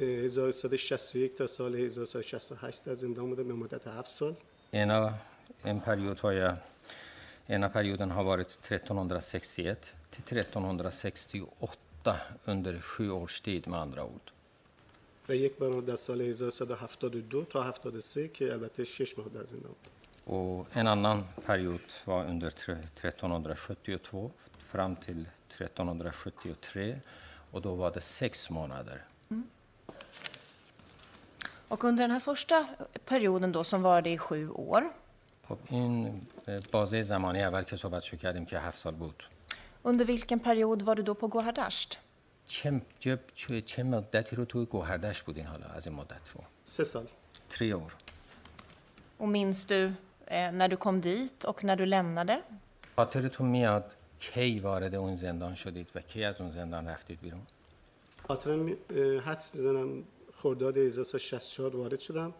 اه، 0.00 0.06
1361 0.06 1.36
تا 1.38 1.46
سال 1.46 1.74
1368 1.76 2.84
در 2.84 2.94
زندان 2.94 3.28
بودم 3.28 3.48
به 3.48 3.54
مدت 3.54 3.86
7 3.88 4.10
سال 4.10 4.34
Ena 4.72 5.12
en 5.64 5.80
period 5.80 6.18
har 6.20 6.32
jag 6.32 6.54
ena 7.48 7.68
perioden 7.68 8.10
har 8.10 8.24
varit 8.24 8.48
1361 8.48 9.92
till 10.10 10.38
1368 10.38 12.16
under 12.44 12.80
sju 12.80 13.10
års 13.10 13.40
tid 13.40 13.68
med 13.68 13.80
andra 13.80 14.04
ord. 14.04 14.30
و 15.28 15.34
یک 15.34 15.58
بار 15.58 15.80
در 15.82 15.96
سال 15.96 16.20
1372 16.20 17.44
تا 17.44 17.62
73 17.62 18.28
که 18.28 18.52
البته 18.52 18.84
6 18.84 19.18
ماه 19.18 19.28
در 19.28 19.44
زندان 19.44 19.72
بودم 19.72 19.90
Och 20.26 20.66
en 20.76 20.86
annan 20.86 21.24
period 21.46 21.80
var 22.04 22.24
under 22.24 22.50
tre- 22.50 22.78
1372 22.96 24.30
fram 24.72 24.96
till 24.96 25.26
1373 25.48 27.00
och 27.50 27.62
då 27.62 27.74
var 27.74 27.90
det 27.90 28.00
sex 28.00 28.50
månader. 28.50 29.04
Och 31.68 31.84
under 31.84 32.04
den 32.04 32.10
här 32.10 32.20
första 32.20 32.66
perioden 33.04 33.52
då 33.52 33.64
som 33.64 33.82
var 33.82 34.02
det 34.02 34.10
i 34.10 34.18
sju 34.18 34.50
år, 34.50 34.92
خب 35.49 35.57
این 35.69 36.21
بازه 36.71 37.01
زمانی 37.01 37.43
اول 37.43 37.63
که 37.63 37.75
صحبتشو 37.75 38.17
کردیم 38.17 38.45
که 38.45 38.59
هفت 38.59 38.77
سال 38.77 38.95
بود. 38.95 39.23
Under 39.85 40.05
vilken 40.05 40.39
period 40.39 40.81
var 40.85 40.95
du 40.95 41.03
då 41.03 41.13
på 41.13 41.27
Gohardasht? 41.27 41.97
چه, 42.47 42.81
چه, 42.99 43.19
چه, 43.35 43.61
چه 43.61 43.83
مدتی 43.83 44.35
رو 44.35 44.45
توی 44.45 44.65
گوهردشت 44.65 45.23
بودین 45.25 45.45
حالا 45.45 45.65
از 45.65 45.87
این 45.87 45.95
مدت 45.95 46.29
رو؟ 46.35 46.41
سه 46.63 46.83
سال. 46.83 47.07
tre 47.49 47.73
år 47.73 47.91
Och 49.19 49.27
minns 49.27 49.65
du 49.65 49.79
eh, 50.27 50.51
när 50.51 50.67
du 50.67 50.77
kom 50.85 51.01
dit 51.01 51.45
och 51.45 51.63
när 51.63 51.75
du 51.75 51.85
lämnade? 51.85 52.37
خاطرتون 52.95 53.47
میاد 53.47 53.95
کی 54.19 54.59
وارد 54.59 54.95
اون 54.95 55.15
زندان 55.15 55.55
شدید 55.55 55.89
و 55.95 56.01
کی 56.01 56.23
از 56.23 56.41
اون 56.41 56.49
زندان 56.49 56.87
رفتید 56.87 57.21
بیرون؟ 57.21 57.41
خاطرم 58.27 58.67
اه، 58.89 59.17
حدس 59.19 59.55
می‌زنم 59.55 60.03
خرداد 60.33 60.77
1364 60.77 61.75
وارد 61.75 61.99
شدم. 61.99 62.33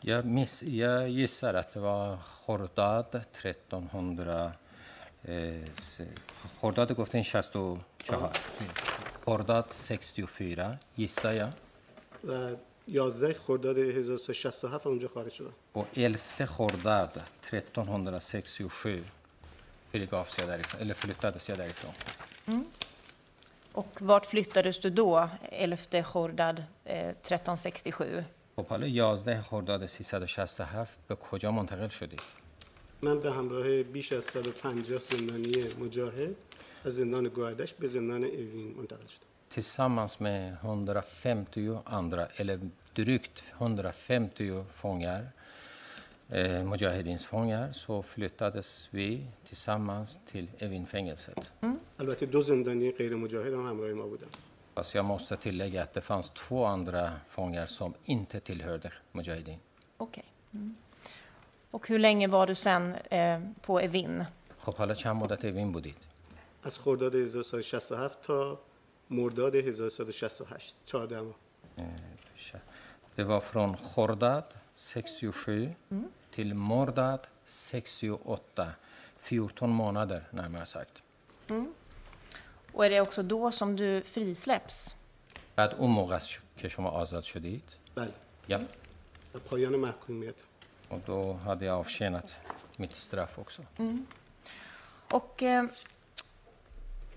Jag, 0.00 0.24
miss, 0.24 0.62
jag 0.62 1.08
gissar 1.08 1.54
att 1.54 1.72
det 1.74 1.80
var 1.80 2.18
Khordad 2.46 3.14
1300 3.14 4.52
eh, 5.22 5.64
se- 5.78 6.06
Khordad 6.60 6.96
گفتین 6.96 7.24
64 7.24 7.78
Khordad 9.24 9.64
64 9.70 10.76
gissar 10.94 11.32
jag 11.32 11.48
و 12.28 12.56
11 12.86 13.34
خرداد 13.46 13.72
1367 13.90 14.84
اونجا 14.86 15.08
خارج 15.08 15.32
شدم 15.32 15.52
och 15.72 15.86
11 15.94 16.18
Khordad 16.46 17.22
1367 17.50 19.04
frigavs 19.90 20.38
jag 20.38 20.48
därifrån, 20.48 20.80
eller 20.80 20.94
flyttades 20.94 21.48
jag 21.48 21.58
därifrån. 21.58 21.92
Och 23.72 23.96
vart 24.00 24.26
flyttades 24.26 24.78
du 24.80 24.90
då, 24.90 25.28
11 25.50 25.76
Khordad 26.02 26.58
eh, 26.84 27.08
1367? 27.08 28.24
خب 28.61 28.67
حالا 28.67 28.87
11 28.87 29.41
خرداد 29.41 29.85
367 29.85 30.97
به 31.07 31.15
کجا 31.15 31.51
منتقل 31.51 31.87
شدید؟ 31.87 32.21
من 33.01 33.19
به 33.19 33.31
همراه 33.31 33.83
بیش 33.83 34.13
از 34.13 34.23
150 34.23 34.99
زندانی 34.99 35.53
مجاهد 35.85 36.35
از 36.85 36.95
زندان 36.95 37.27
گوهردشت 37.27 37.77
به 37.77 37.87
زندان 37.87 38.23
اوین 38.23 38.75
منتقل 38.77 39.05
شدم 39.05 39.25
Tillsammans 39.55 40.21
med 40.21 40.57
150 40.63 41.83
andra, 41.85 42.27
eller 42.37 42.59
drygt 42.95 43.43
150 43.59 44.63
fångar, 44.81 45.23
eh, 46.29 46.63
Mujahedins 46.63 47.25
fångar, 47.25 47.71
så 47.71 48.01
flyttades 48.01 48.89
vi 48.91 49.27
tillsammans 49.49 50.19
till 50.25 50.47
Evin-fängelset. 50.59 51.51
البته 51.99 52.25
دو 52.25 52.41
زندانی 52.41 52.91
غیر 52.91 53.15
مجاهد 53.15 53.53
هم 53.53 53.69
همراه 53.69 53.93
ما 53.93 54.07
بودن 54.07 54.27
Fast 54.74 54.94
jag 54.94 55.04
måste 55.04 55.36
tillägga 55.36 55.82
att 55.82 55.94
det 55.94 56.00
fanns 56.00 56.30
två 56.30 56.64
andra 56.64 57.12
fångar 57.28 57.66
som 57.66 57.94
inte 58.04 58.40
tillhörde 58.40 58.92
Mujahedin. 59.12 59.58
Okej. 59.96 60.24
Mm. 60.54 60.76
Och 61.70 61.88
hur 61.88 61.98
länge 61.98 62.26
var 62.26 62.46
du 62.46 62.54
sen 62.54 62.94
eh, 62.94 63.40
på 63.62 63.80
Evin? 63.80 64.24
خب 64.58 64.74
حالا 64.74 64.94
چند 64.94 65.22
مدت 65.22 65.44
اوین 65.44 65.72
بودید؟ 65.72 65.96
از 66.62 66.78
خرداد 66.78 67.14
1367 67.14 68.08
تا 68.26 68.58
مرداد 69.08 69.54
1168 69.54 70.44
14 70.84 71.16
ماه 71.16 71.34
Eh, 71.76 72.60
Det 73.14 73.24
var 73.24 73.40
från 73.40 73.76
Khordad 73.76 74.44
67 74.74 75.74
till 76.30 76.54
Mordad 76.54 77.26
68. 77.44 78.72
14 79.18 79.70
månader 79.70 80.24
närmare 80.30 80.66
sagt. 80.66 81.02
Och 82.72 82.86
är 82.86 82.90
det 82.90 83.00
också 83.00 83.22
då 83.22 83.50
som 83.50 83.76
du 83.76 84.02
frisläpps? 84.02 84.94
بعد 85.56 85.74
اون 85.74 85.90
موقع 85.90 86.16
است 86.16 86.40
که 86.56 86.68
شما 86.68 86.90
آزاد 86.90 87.22
شدید 87.22 87.62
بله 87.94 88.12
ja. 88.48 88.60
و 89.34 89.38
پایان 89.38 89.76
محکومیت 89.76 90.34
och 90.88 91.00
då 91.06 91.32
hade 91.32 91.64
jag 91.64 91.78
avtjänat 91.78 92.36
mitt 92.78 92.92
straff 92.92 93.38
också. 93.38 93.62
Och 95.10 95.42
eh, 95.42 95.64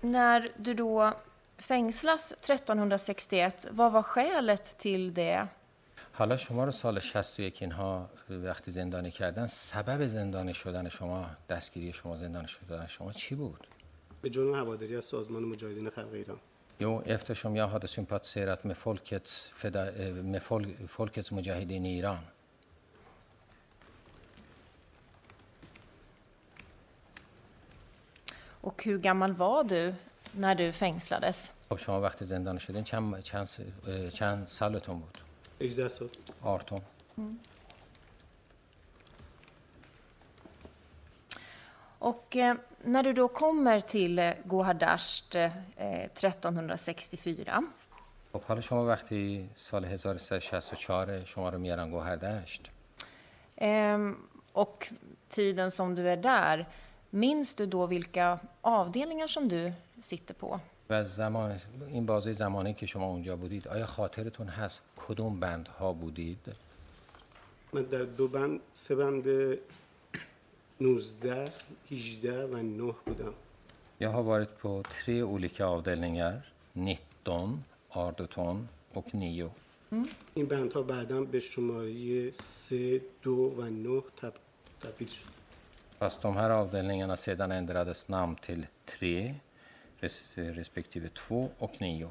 när 0.00 0.48
du 0.56 0.74
då 0.74 1.12
fängslas 1.58 2.32
1361, 2.32 3.66
vad 3.70 3.92
var 3.92 4.02
skälet 4.02 4.78
till 4.78 5.14
det? 5.14 5.46
حالا 6.12 6.36
شما 6.36 6.64
رو 6.64 6.72
سال 6.72 7.00
61 7.00 7.62
اینها 7.62 8.08
وقتی 8.30 8.70
زندانی 8.70 9.10
کردن 9.10 9.46
سبب 9.46 10.06
زندانی 10.06 10.54
شدن 10.54 10.88
شما 10.88 11.26
دستگیری 11.48 11.92
شما 11.92 12.16
زندانی 12.16 12.48
شدن 12.48 12.86
شما 12.86 13.12
چی 13.12 13.34
بود؟ 13.34 13.66
به 14.25 14.31
جرم 14.31 14.55
هواداری 14.55 14.95
از 14.95 15.05
سازمان 15.05 15.43
مجاهدین 15.43 15.89
خلق 15.89 16.13
ایران 16.13 16.39
Jo, 16.79 17.01
eftersom 17.05 17.55
jag 17.55 17.67
hade 17.67 17.87
sympatiserat 17.87 18.63
med 18.63 18.77
folkets, 18.77 19.49
feda, 19.53 19.91
eh, 19.91 20.13
med 20.13 20.43
fol, 20.43 20.63
folkets 20.87 21.31
mujahedin 21.31 21.85
i 21.85 21.97
Iran. 21.97 22.23
Och 28.61 28.83
hur 28.83 28.97
gammal 28.97 29.33
var 29.33 29.63
du 29.63 29.93
när 30.31 30.55
du 30.55 30.71
fängslades? 30.71 31.51
خب 31.69 31.77
شما 31.77 32.01
وقتی 32.01 32.25
زندانی 32.25 32.59
شدین 32.59 32.83
چند, 32.83 33.19
چند, 33.19 33.47
چند 34.13 34.47
سالتون 34.47 34.99
بود؟ 34.99 35.17
18 35.61 35.87
سال 35.87 36.09
18 36.41 36.81
Och 41.99 42.37
eh, 42.37 42.55
när 42.84 43.02
du 43.02 43.12
då 43.12 43.28
kommer 43.28 43.80
till 43.80 44.18
eh, 44.18 44.32
Gohardasht 44.44 45.34
eh, 45.34 45.50
1364 45.76 47.62
خب 48.32 48.42
حالا 48.42 48.60
شما 48.60 48.86
وقتی 48.86 49.48
سال 49.56 49.84
1364 49.84 51.24
شما 51.24 51.48
رو 51.48 51.58
میارن 51.58 51.90
گوهردشت 51.90 52.70
ehm, 53.56 54.28
och 54.52 54.88
tiden 55.28 55.70
som 55.70 55.94
du 55.94 56.08
är 56.08 56.16
där, 56.16 56.68
minns 57.10 57.54
du 57.54 57.66
då 57.66 57.86
vilka 57.86 58.38
avdelningar 58.60 59.26
som 59.26 59.48
du 59.48 59.72
sitter 60.00 60.34
på? 60.34 60.60
و 60.90 61.04
زمان 61.04 61.60
این 61.86 62.06
بازه 62.06 62.32
زمانی 62.32 62.74
که 62.74 62.86
شما 62.86 63.06
اونجا 63.06 63.36
بودید 63.36 63.68
آیا 63.68 63.86
خاطرتون 63.86 64.48
هست 64.48 64.82
کدوم 64.96 65.40
بندها 65.40 65.92
بودید 65.92 66.38
من 67.72 67.82
در 67.82 68.02
دو 68.02 68.28
بند 68.28 68.60
سه 68.72 68.94
بند 68.94 69.24
19 70.78 71.46
18 71.90 72.44
و 72.44 72.56
9 72.56 72.94
بودم 73.04 73.34
Jag 73.98 74.10
har 74.10 74.22
varit 74.22 74.58
på 74.58 74.82
tre 74.82 75.22
olika 75.22 75.66
avdelningar, 75.66 76.42
19, 76.72 77.64
18 77.88 78.66
och 78.94 79.14
9. 79.14 79.50
این 80.34 80.46
بندها 80.46 80.82
بعدا 80.82 81.24
به 81.24 81.40
شماره 81.40 82.30
3 82.30 83.00
2 83.22 83.30
و 83.56 83.62
9 83.64 84.02
تب... 84.20 84.32
تبدیل 84.80 85.08
شد 85.08 85.26
Fast 85.98 86.22
de 86.22 86.36
här 86.36 86.50
avdelningarna 86.50 87.16
sedan 87.16 87.52
ändrades 87.52 88.08
namn 88.08 88.36
till 88.36 88.66
3 88.86 89.34
res- 90.00 90.32
respektive 90.36 91.08
2 91.08 91.50
och 91.58 91.80
9. 91.80 92.08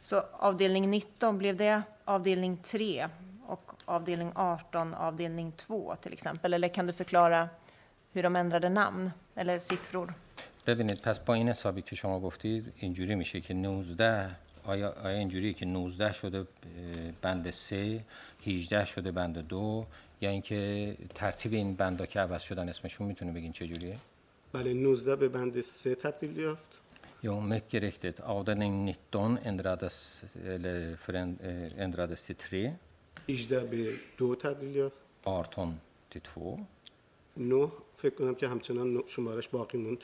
Så 0.00 0.22
avdelning 0.32 0.90
19, 0.90 1.38
blev 1.38 1.56
det 1.56 1.82
avdelning 2.04 2.56
3 2.56 3.04
och 3.04 3.10
Avdelning 3.87 4.31
18 4.35 4.93
avdelning 4.93 5.51
2 5.51 5.95
till 6.01 6.13
exempel? 6.13 6.53
Eller 6.53 6.67
kan 6.67 6.87
du 6.87 6.93
förklara 6.93 7.49
hur 8.13 8.23
de 8.23 8.35
ändrade 8.35 8.69
namn 8.69 9.11
eller 9.35 9.59
siffror? 9.59 10.13
ببینید 10.67 11.01
پس 11.01 11.19
با 11.19 11.33
این 11.33 11.49
حسابی 11.49 11.81
که 11.81 11.95
شما 11.95 12.19
گفتید 12.19 12.73
اینجوری 12.77 13.15
میشه 13.15 13.41
که 13.41 13.53
19 13.53 14.35
آیا 14.65 14.89
آیا 15.03 15.17
اینجوریه 15.17 15.53
که 15.53 15.65
19 15.65 16.13
شده 16.13 16.47
بند 17.21 17.49
3 17.49 18.05
18 18.45 18.85
شده 18.85 19.11
بند 19.11 19.47
2 19.47 19.85
یا 20.21 20.29
اینکه 20.29 20.95
ترتیب 21.15 21.53
این 21.53 21.75
بندا 21.75 22.05
که 22.05 22.19
عوض 22.19 22.41
شدن 22.41 22.69
اسمشون 22.69 23.07
می‌تونه 23.07 23.31
بگین 23.31 23.51
چه 23.51 23.65
جوریه 23.67 23.97
بله 24.53 24.73
19 24.73 25.15
به 25.15 25.29
بند 25.29 25.61
3 25.61 25.95
تبدیل 25.95 26.37
یافت 26.37 26.77
Jo, 27.23 27.41
mycket 27.41 27.81
riktigt. 27.81 28.19
Avdelning 28.19 28.85
19 28.85 29.41
ändrades, 29.43 30.23
eller 30.45 30.95
föränd, 30.97 31.41
ändrades 31.77 32.25
till 32.25 32.35
3, 32.35 32.75
18 33.29 33.59
به 33.59 33.93
2 34.17 34.35
تبدیل 34.35 34.75
یافت 34.75 34.95
18 35.25 35.73
till 36.13 36.21
2. 36.35 36.59
9 37.37 37.71
فکر 37.97 38.15
کنم 38.15 38.35
که 38.35 38.47
همچنان 38.47 39.03
شمارش 39.07 39.47
باقی 39.47 39.77
موند 39.77 40.03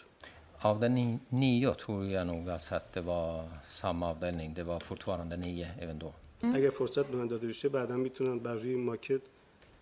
Avdelning 0.63 1.20
9 1.30 1.74
tror 1.74 2.06
jag 2.06 2.27
nog 2.27 2.50
alltså 2.50 2.76
att 2.76 2.93
det 2.93 3.02
var 3.02 3.50
samma 3.69 4.10
avdelning. 4.10 4.54
Det 4.54 4.63
var 4.63 4.80
fortfarande 4.80 5.38
9 5.38 5.71
även 5.80 6.00
då. 6.00 6.13
اگر 6.41 6.69
فرصت 6.69 7.06
به 7.08 7.17
من 7.17 7.28
داده 7.28 7.47
بشه 7.47 7.69
بعدا 7.69 7.95
می‌تونم 7.97 8.39
بر 8.39 8.54
روی 8.54 8.76
ماکت 8.76 9.21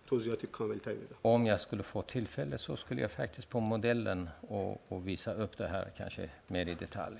توضیحات 0.06 0.46
کامل 0.46 0.78
تری 0.78 0.94
بدم 0.94 1.16
Om 1.22 1.46
jag 1.46 1.60
skulle 1.60 1.82
få 1.82 2.02
tillfälle 2.02 2.58
så 2.58 2.76
skulle 2.76 3.00
jag 3.00 3.10
faktiskt 3.10 3.48
på 3.48 3.60
modellen 3.60 4.28
och, 4.40 4.82
och 4.88 5.08
visa 5.08 5.34
upp 5.34 5.58
det 5.58 5.68
här 5.68 5.90
kanske 5.96 6.28
mer 6.46 6.68
i 6.68 6.74
detalj. 6.74 7.16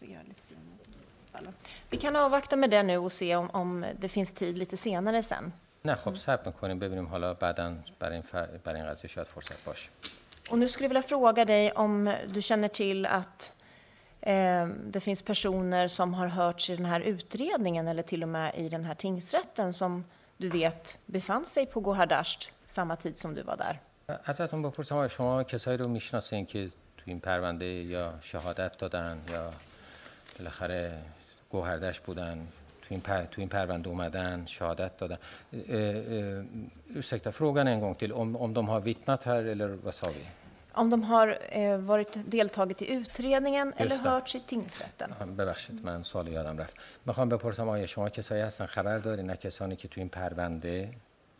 Vi 0.00 0.16
kan 2.01 2.15
avvakta 2.15 2.55
med 2.55 2.69
det 2.69 2.83
nu 2.83 2.97
och 2.97 3.11
se 3.11 3.35
om, 3.35 3.49
om 3.49 3.85
det 3.99 4.07
finns 4.07 4.33
tid 4.33 4.57
lite 4.57 4.77
senare 4.77 5.23
sen. 5.23 5.53
نه 5.85 5.95
خب 5.95 6.15
صبر 6.15 6.45
میکنیم 6.45 6.79
ببینیم 6.79 7.05
حالا 7.05 7.33
بعدا 7.33 7.75
برای 7.99 8.13
این, 8.13 8.21
فر... 8.21 8.45
برای 8.45 8.81
این 8.81 8.89
قضیه 8.89 9.09
شاید 9.09 9.27
فرصت 9.27 9.63
باشه 9.63 9.89
Och 10.49 10.59
nu 10.59 10.67
skulle 10.67 10.85
jag 10.85 10.89
vilja 10.89 11.01
fråga 11.01 11.45
dig 11.45 11.71
om 11.71 12.13
du 12.33 12.41
känner 12.41 12.67
till 12.67 13.05
att 13.05 13.53
eh, 14.21 14.67
det 14.67 14.99
finns 14.99 15.21
personer 15.21 15.87
som 15.87 16.13
har 16.13 16.27
hörts 16.27 16.69
i 16.69 16.75
den 16.75 16.85
här 16.85 16.99
utredningen 16.99 17.87
eller 17.87 18.03
till 18.03 18.23
och 18.23 18.29
med 18.29 18.55
i 18.55 18.69
den 18.69 18.85
här 18.85 18.95
tingsrätten 18.95 19.73
som 19.73 20.03
du 20.37 20.49
vet 20.49 20.99
befann 21.05 21.45
sig 21.45 21.65
på 21.65 21.79
Gohardasht 21.79 22.49
samma 22.65 22.95
tid 22.95 23.17
som 23.17 23.33
du 23.35 23.41
var 23.41 23.57
där. 23.57 23.79
ازتون 24.25 24.61
بپرسم 24.61 24.95
آیا 24.95 25.07
شما 25.07 25.43
کسایی 25.43 25.77
رو 25.77 25.87
میشناسین 25.87 26.45
که 26.45 26.67
تو 26.97 27.03
این 27.05 27.19
پرونده 27.19 27.65
یا 27.65 28.13
شهادت 28.21 28.77
دادن 28.77 29.21
یا 29.31 29.51
بالاخره 30.37 31.01
گوهردش 31.50 32.00
بودن 32.00 32.46
تو 32.82 32.86
این, 32.90 33.00
پر... 33.00 33.24
تو 33.24 33.40
این 33.40 33.48
پرونده 33.48 33.88
اومدن 33.88 34.44
شهادت 34.46 34.96
دادن. 34.96 35.18
ursäkta 36.94 37.32
frågan 37.32 37.66
en 37.66 37.80
gång 37.80 37.94
till 37.94 38.12
om, 38.12 38.36
om 38.36 38.54
de 38.54 38.68
har 38.68 38.80
vittnat 38.80 39.24
här 39.24 39.42
eller 39.44 39.68
vad 39.68 39.94
sa 39.94 40.10
vi? 40.10 40.24
Om 40.74 40.90
de 40.90 41.02
har 41.02 41.38
eh, 41.48 41.76
varit 41.76 42.18
deltagit 42.24 42.82
i 42.82 42.92
utredningen 42.92 43.72
eller 43.76 43.96
det. 43.96 44.08
hörts 44.08 44.34
i 44.34 44.40
tingsrätten. 44.40 45.14
ببخشید 45.38 45.84
من 45.84 46.02
سوال 46.02 46.28
یادم 46.28 46.58
رفت 46.58 46.74
می‌خوام 47.06 47.28
بپرسم 47.28 47.68
آیا 47.68 47.86
شما 47.86 48.08
کسایی 48.08 48.42
هستن 48.42 48.66
خبر 48.66 48.98
دارین 48.98 49.26
نه 49.26 49.36
کسانی 49.36 49.76
که 49.76 49.88
تو 49.88 50.00
این 50.00 50.08
پرونده 50.08 50.90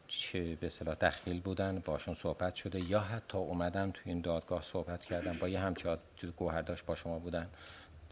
چه 0.08 0.54
به 0.54 0.66
اصطلاح 0.66 0.94
دخیل 0.94 1.40
بودن 1.40 1.82
باشون 1.84 2.14
صحبت 2.14 2.54
شده 2.54 2.90
یا 2.90 3.00
حتی 3.00 3.38
اومدن 3.38 3.90
تو 3.90 4.00
این 4.04 4.20
دادگاه 4.20 4.62
صحبت 4.62 5.04
کردن 5.04 5.38
با 5.38 5.48
یه 5.48 5.60
همچه 5.60 5.96
تو 6.16 6.26
گوهرداشت 6.30 6.84
با 6.86 6.94
شما 6.94 7.18
بودن 7.18 7.46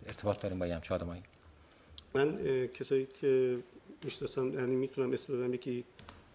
ارتباط 0.06 0.40
داریم 0.40 0.58
با 0.58 0.66
یه 0.66 0.74
همچه 0.74 0.94
آدمایی 0.94 1.22
من 2.14 2.28
کسایی 2.66 3.06
که 3.20 3.58
می‌شناسم 4.04 4.54
یعنی 4.54 4.76
می‌تونم 4.76 5.12
اسم 5.12 5.32
ببرم 5.32 5.54
یکی 5.54 5.84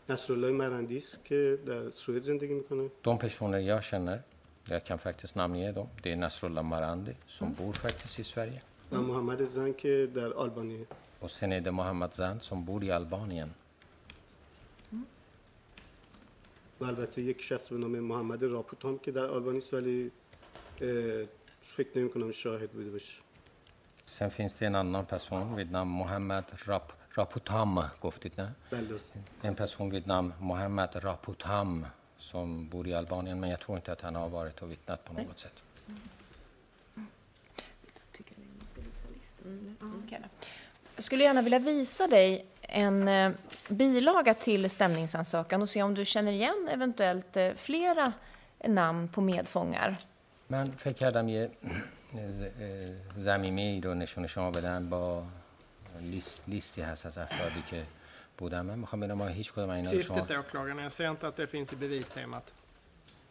نصرالله 0.10 0.52
مرندی 0.52 0.98
است 0.98 1.26
که 1.26 1.60
در 1.66 1.90
سوئد 1.90 2.22
زندگی 2.22 2.54
می‌کنه. 2.54 2.90
De 3.04 3.18
personer 3.18 3.60
jag 3.74 3.84
känner, 3.84 4.20
jag 4.68 4.84
kan 4.86 4.98
faktiskt 4.98 5.36
namnge 5.36 5.72
dem, 5.72 5.88
det 6.04 6.12
är 6.12 6.16
Nasrullah 6.16 6.64
Marandi 6.74 7.14
som 7.28 7.54
bor 7.54 7.74
faktiskt 7.74 8.20
i 8.20 8.24
Sverige. 8.24 8.62
و 8.92 9.02
محمد 9.02 9.46
زن 9.46 9.74
که 9.74 10.10
در 10.16 10.34
آلبانیه 10.34 10.88
och 11.20 11.32
sen 11.32 11.52
är 11.52 11.62
det 11.62 11.72
Mohammed 11.72 12.14
Zand 12.14 12.42
som 12.42 12.66
bor 12.66 12.84
i 12.84 12.92
Albanien. 12.92 13.50
و 16.80 16.86
البته 16.86 17.22
یک 17.22 17.42
شخص 17.42 17.70
به 17.70 17.78
نام 17.78 18.00
محمد 18.00 18.44
راپوتام 18.44 19.00
که 19.00 19.12
در 19.12 19.26
آلبانی 19.26 19.58
است 19.58 19.74
ولی 19.74 20.12
اه، 20.82 21.24
فکر 21.78 21.90
نمی 22.00 22.10
کنم 22.10 22.32
شاهد 22.32 22.72
بوده 22.72 22.90
باشه 22.90 23.23
Sen 24.06 24.32
finns 24.32 24.56
det 24.56 24.66
en 24.66 24.76
annan 24.76 25.06
person 25.06 25.56
vid 25.56 25.72
namn 25.72 25.92
Mohammed 25.92 26.44
Rap 26.66 26.94
Raputam. 27.16 27.84
En 29.42 29.56
person 29.56 29.90
vid 29.90 30.08
namn 30.08 30.34
Mohammed 30.40 30.90
Raputam 30.94 31.86
som 32.18 32.70
bor 32.70 32.88
i 32.88 32.94
Albanien, 32.94 33.40
men 33.40 33.50
jag 33.50 33.60
tror 33.60 33.78
inte 33.78 33.92
att 33.92 34.02
han 34.02 34.16
har 34.16 34.30
varit 34.30 34.62
och 34.62 34.72
vittnat 34.72 35.06
på 35.06 35.14
något 35.14 35.40
sätt. 35.40 35.64
Mm, 39.46 39.76
jag 40.96 41.04
skulle 41.04 41.24
gärna 41.24 41.42
vilja 41.42 41.60
visa 41.60 42.08
dig 42.08 42.46
en 42.62 43.08
eh, 43.08 43.32
bilaga 43.68 44.34
till 44.34 44.70
stämningsansökan 44.70 45.62
och 45.62 45.70
se 45.70 45.84
om 45.84 45.96
du 45.96 46.06
känner 46.06 46.32
igen 46.32 46.70
eventuellt 46.72 47.38
eh, 47.38 47.54
flera 47.54 48.14
namn 48.68 49.08
på 49.08 49.22
medfångar. 49.22 49.98
Men 50.48 50.78
Fekadamie, 50.78 51.50
زمینه 53.18 53.62
ای 53.62 53.82
رو 53.82 53.94
نشون 53.94 54.28
شما 54.28 54.52
بدم 54.52 54.90
با 54.90 55.24
لیست 56.02 56.50
لیستی 56.50 56.82
هست 56.82 57.06
از 57.06 57.18
افرادی 57.18 57.64
که 57.70 57.84
بودن. 58.38 58.62
من 58.62 58.80
می‌خوام 58.80 59.00
ببینم 59.00 59.18
ما 59.18 59.28
هیچ 59.28 59.54
کدوم 59.54 59.70
اینا 59.70 59.92
رو 59.92 60.02
شما 60.02 60.18
Syftet 60.18 60.32
åklagaren, 60.32 60.80
jag 60.80 60.92
ser 60.92 61.10
inte 61.10 61.28
att 61.28 61.36
det 61.36 61.48
finns 61.48 61.74
i 61.74 61.76
bevistemat. 61.76 62.52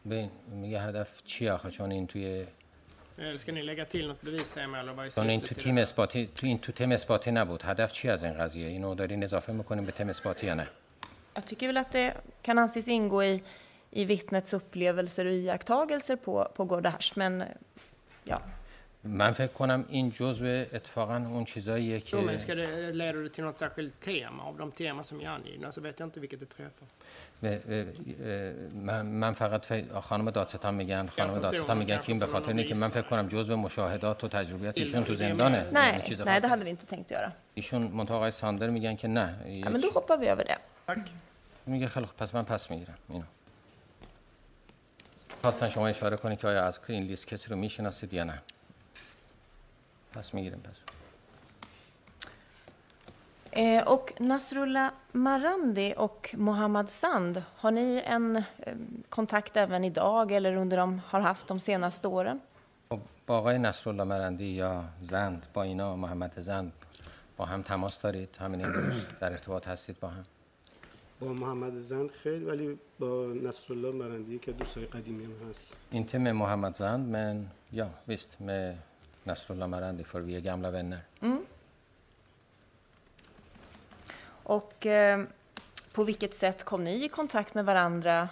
ببین 0.06 0.30
میگه 0.48 0.80
هدف 0.80 1.22
چی 1.24 1.48
آخه؟ 1.48 1.70
چون 1.70 1.90
این 1.90 2.06
توی 2.06 2.46
Eller 3.18 3.38
ska 3.38 3.52
ni 3.52 3.62
lägga 3.62 3.84
till 3.84 4.08
något 4.08 4.22
bevistema 4.22 4.78
eller 4.78 4.92
vad 4.92 5.06
är 5.06 5.10
چون 5.10 5.30
این 5.30 5.40
تو 5.40 5.46
syftet 5.46 5.58
till 5.58 5.62
تیم 5.62 5.76
det? 5.76 5.82
اثباتی 5.82 6.26
تو 6.26 6.46
این 6.46 6.58
تو 6.58 6.72
تیم 6.72 6.92
اثباتی 6.92 7.30
نبود. 7.30 7.62
هدف 7.62 7.92
چی 7.92 8.08
از 8.08 8.24
این 8.24 8.34
قضیه؟ 8.34 8.66
اینو 8.66 8.94
دارین 8.94 9.22
اضافه 9.22 9.52
می‌کنیم 9.52 9.84
به 9.84 9.92
تیم 9.92 10.08
اثباتی 10.08 10.46
یا 10.46 10.54
نه؟ 10.54 10.68
Jag 11.36 11.44
tycker 11.46 11.66
väl 11.68 11.76
att 11.76 11.92
det 11.92 12.14
kan 12.42 12.58
anses 12.58 12.88
ingå 12.88 13.24
i, 13.24 13.42
i 13.90 14.04
vittnets 14.04 14.54
upplevelser 14.54 15.24
och 15.26 15.32
iakttagelser 15.32 16.16
på, 16.16 16.48
på 16.54 16.64
Gordahasht, 16.64 17.16
men 17.16 17.44
ja, 18.24 18.38
من 19.04 19.32
فکر 19.32 19.52
کنم 19.52 19.84
این 19.88 20.10
جزء 20.10 20.64
اتفاقا 20.72 21.16
اون 21.16 21.44
چیزاییه 21.44 22.00
Jo, 22.00 22.02
men 22.02 22.30
که 22.30 22.38
ska 22.38 22.54
det, 22.54 22.92
leder 22.92 23.22
det 23.22 23.30
till 23.30 23.44
något 23.44 23.56
särskilt 23.56 24.00
tema 24.00 24.42
av 24.42 24.56
de 24.58 24.72
teman 24.72 25.04
som 25.04 25.20
är 25.20 25.28
angivna 25.28 25.72
så 25.72 25.80
vet 25.80 26.00
jag 26.00 26.06
inte 26.06 26.20
vilket 26.20 26.40
det 26.40 26.46
träffar. 26.46 26.86
من 28.74 29.06
من 29.06 29.32
فقط 29.32 29.66
خانم 30.00 30.30
دادستان 30.30 30.74
میگن 30.74 31.06
خانم 31.06 31.38
دادستان 31.38 31.78
میگن 31.78 31.96
که 31.98 32.08
این 32.08 32.18
به 32.18 32.26
خاطر 32.26 32.48
اینه 32.48 32.64
که 32.64 32.74
من 32.74 32.88
فکر 32.88 33.02
کنم 33.02 33.28
جزء 33.28 33.56
مشاهدات 33.56 34.24
و 34.24 34.28
تجربیات 34.28 34.78
ایشون 34.78 35.04
تو 35.04 35.14
زندانه 35.14 35.70
nej, 35.70 36.02
det 36.08 36.24
خاصی. 36.24 36.48
hade 36.48 36.64
vi 36.64 36.70
inte 36.70 36.86
tänkt 36.86 37.10
göra. 37.10 37.32
ایشون 37.54 38.00
آقای 38.00 38.30
ساندر 38.30 38.70
میگن 38.70 38.96
که 38.96 39.08
نه 39.08 39.36
Ja, 39.64 39.70
men 39.70 39.80
då 39.80 39.88
hoppar 39.90 40.16
vi 40.16 40.28
över 40.28 40.44
det. 40.44 40.58
Tack. 40.86 40.98
میگه 41.66 41.88
خیلی 41.88 42.06
خوب 42.06 42.16
پس 42.16 42.34
من 42.34 42.42
پس 42.42 42.70
می‌گیرم 42.70 42.98
اینو 43.08 43.24
خواستن 45.42 45.68
شما 45.68 45.88
اشاره 45.88 46.16
کنید 46.16 46.38
که 46.38 46.48
آیا 46.48 46.64
از 46.64 46.80
این 46.88 47.02
لیست 47.02 47.26
کسی 47.26 47.48
رو 47.50 47.56
می‌شناسید 47.56 48.14
یا 48.14 48.24
نه 48.24 48.42
پس 50.12 50.34
می‌گیریم 50.34 50.60
پس 50.60 50.80
Eh, 53.54 53.88
och 53.88 54.12
Nasrullah 54.18 54.90
Marandi 55.12 55.94
och 55.96 56.34
Mohammad 56.38 56.90
Sand, 56.90 57.42
har 57.56 57.70
ni 57.70 58.02
en 58.06 58.36
eh, 58.36 58.74
kontakt 59.08 59.56
även 59.56 59.84
idag 59.84 60.32
eller 60.32 60.56
under 60.56 60.76
de 60.76 61.00
har 61.06 61.20
haft 61.20 61.48
de 61.48 61.60
senaste 61.60 62.08
åren? 62.08 62.40
با 63.26 63.38
آقای 63.38 63.58
نصرالله 63.58 64.04
مرندی 64.04 64.44
یا 64.44 64.84
زند 65.02 65.46
با 65.54 65.62
اینا 65.62 65.96
محمد 65.96 66.40
زند 66.40 66.72
با 67.36 67.44
هم 67.44 67.62
تماس 67.62 68.00
دارید 68.00 68.36
همین 68.40 68.64
امروز 68.64 69.06
در 69.20 69.32
ارتباط 69.32 69.68
هستید 69.68 70.00
با 70.00 70.08
هم 70.08 70.24
با 71.20 71.32
محمد 71.32 71.78
زند 71.78 72.10
خیلی 72.10 72.44
ولی 72.44 72.78
با 72.98 73.26
نصرالله 73.42 73.92
مرندی 73.92 74.38
که 74.38 74.52
دوستای 74.52 74.86
قدیمی 74.86 75.26
من 75.26 75.48
هست 75.50 75.72
Inte 75.92 76.18
med 76.18 76.34
Mohammed 76.34 76.74
Zand, 76.76 77.04
men 77.16 77.50
ja, 77.72 77.86
visst 78.08 78.40
med 78.40 78.76
Nasrullah 79.24 79.68
Marandi, 79.68 80.04
för 80.04 80.20
vi 80.20 80.36
är 80.36 80.40
gamla 80.40 80.70
vänner. 80.70 81.02
Och 84.42 84.86
eh, 84.86 85.24
på 85.92 86.04
vilket 86.04 86.34
sätt 86.34 86.64
kom 86.64 86.84
ni 86.84 87.04
i 87.04 87.08
kontakt 87.08 87.54
med 87.54 87.64
varandra? 87.64 88.28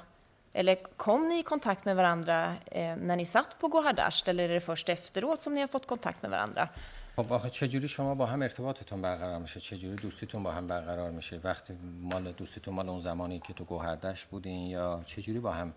Eller 0.52 0.76
kom 0.96 1.28
ni 1.28 1.38
i 1.38 1.42
kontakt 1.42 1.84
med 1.84 1.96
varandra 1.96 2.54
eh, 2.66 2.96
när 2.96 3.16
ni 3.16 3.26
satt 3.26 3.58
på 3.60 3.68
Gohardasht 3.68 4.28
eller 4.28 4.44
är 4.44 4.54
det 4.54 4.60
först 4.60 4.88
efteråt 4.88 5.42
som 5.42 5.54
ni 5.54 5.60
har 5.60 5.68
fått 5.68 5.86
kontakt 5.86 6.22
med 6.22 6.30
varandra? 6.30 6.68
خب 7.16 7.32
آخه 7.32 7.50
چجوری 7.50 7.88
شما 7.88 8.14
با 8.14 8.26
هم 8.26 8.42
ارتباطتون 8.42 9.02
برقرار 9.02 9.38
میشه 9.38 9.60
چجوری 9.60 9.96
دوستیتون 9.96 10.42
با 10.42 10.50
هم 10.50 10.66
برقرار 10.66 11.10
میشه 11.10 11.40
وقتی 11.44 11.72
مال 12.00 12.32
دوستیتون 12.32 12.74
مال 12.74 12.88
اون 12.88 13.00
زمانی 13.00 13.40
که 13.40 13.52
تو 13.52 13.64
گوهردش 13.64 14.24
بودین 14.24 14.66
یا 14.66 15.02
چجوری 15.06 15.40
با 15.40 15.52
هم 15.52 15.72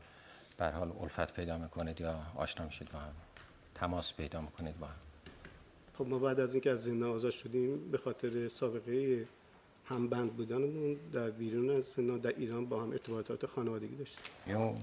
به 0.58 0.72
حال 0.72 0.92
الفت 1.02 1.34
پیدا 1.34 1.58
می‌کنید 1.58 2.02
یا 2.02 2.16
آشنا 2.36 2.66
میشید 2.66 2.92
با 2.92 3.00
هم 3.00 3.14
تماس 3.83 4.13
پیدا 4.13 4.41
میکنید 4.41 4.79
با 4.79 4.87
هم 4.87 4.95
خب 5.99 6.07
ما 6.07 6.19
بعد 6.19 6.41
از 6.41 6.55
اینکه 6.55 6.71
از 6.71 6.83
زندان 6.83 7.11
آزاد 7.11 7.33
شدیم 7.33 7.91
به 7.91 7.99
خاطر 7.99 8.49
سابقه 8.49 9.27
همبند 9.85 10.37
بودنمون 10.37 10.97
در 11.13 11.31
بیرون 11.31 11.71
از 11.71 11.85
زندان 11.85 12.19
در 12.19 12.35
ایران 12.37 12.67
با 12.67 12.83
هم 12.83 12.91
ارتباطات 12.91 13.47
خانوادگی 13.47 13.97
داشتیم 13.97 14.25
Jo, 14.47 14.75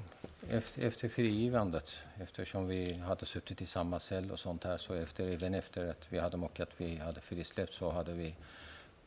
efter, 0.49 0.83
efter 0.83 1.07
frigivandet, 1.07 1.87
eftersom 2.25 2.67
vi 2.67 2.93
hade 2.93 3.25
suttit 3.25 3.61
i 3.61 3.65
samma 3.65 3.99
cell 3.99 4.31
och 4.31 4.39
sånt 4.39 4.63
här, 4.63 4.77
så 4.77 4.93
efter, 4.93 5.27
även 5.27 5.53
efter 5.53 5.87
att 5.87 6.03
vi 6.09 6.19
hade 6.19 6.37
mockat, 6.37 6.69
vi 6.77 6.95
hade 6.95 7.21
frisläppt, 7.21 7.73
så 7.73 7.89
hade 7.89 8.13
vi, 8.13 8.35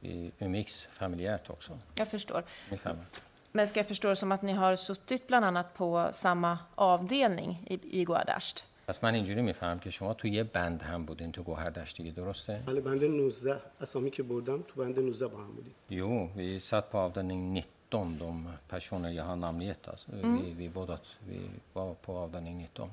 vi 0.01 0.31
umgicks 0.38 0.88
familjärt 0.93 1.51
också. 1.51 1.79
Jag 1.95 2.09
förstår. 2.09 2.45
Ungefär. 2.71 2.97
Men 3.53 3.69
ska 3.69 3.81
jag 3.81 3.88
förstå 3.88 4.09
det 4.09 4.17
som 4.17 4.33
att 4.33 4.43
ni 4.43 4.53
har 4.53 4.77
suttit 4.77 5.27
bland 5.27 5.45
annat 5.45 5.75
på 5.75 6.09
samma 6.12 6.59
avdelning 6.75 7.62
i, 7.67 8.01
i 8.01 8.05
Gohardasht? 8.05 8.64
پس 8.88 9.05
من 9.05 9.14
اینجوری 9.14 9.43
میفهم 9.43 9.79
که 9.79 9.91
شما 9.91 10.14
تو 10.14 10.29
یه 10.29 10.45
بند 10.45 10.83
هم 10.83 11.05
بودین 11.05 11.33
تو 11.33 11.43
گوهردشت 11.43 11.97
دیگه 11.97 12.11
درسته؟ 12.11 12.62
بله 12.67 12.81
بنده 12.81 13.09
19 13.09 13.61
اسامی 13.81 14.11
که 14.11 14.23
بردم 14.23 14.62
تو 14.62 14.85
بنده 14.85 15.01
19 15.03 15.27
با 15.27 15.38
هم 15.38 15.53
بودیم 15.53 15.75
Jo, 15.91 16.31
vi 16.37 16.61
satt 16.61 16.91
på 16.91 16.99
avdelning 16.99 17.53
19, 17.53 18.19
de 18.19 18.53
personer 18.69 19.11
jag 19.11 19.25
har 19.25 19.37
namngett. 19.37 19.88
Alltså. 19.88 20.07
Vi, 20.12 20.55
vi 20.59 20.69
båda 20.69 20.99
vi 21.29 21.41
var 21.73 21.95
på 21.95 22.12
avdelning 22.17 22.59
19. 22.59 22.91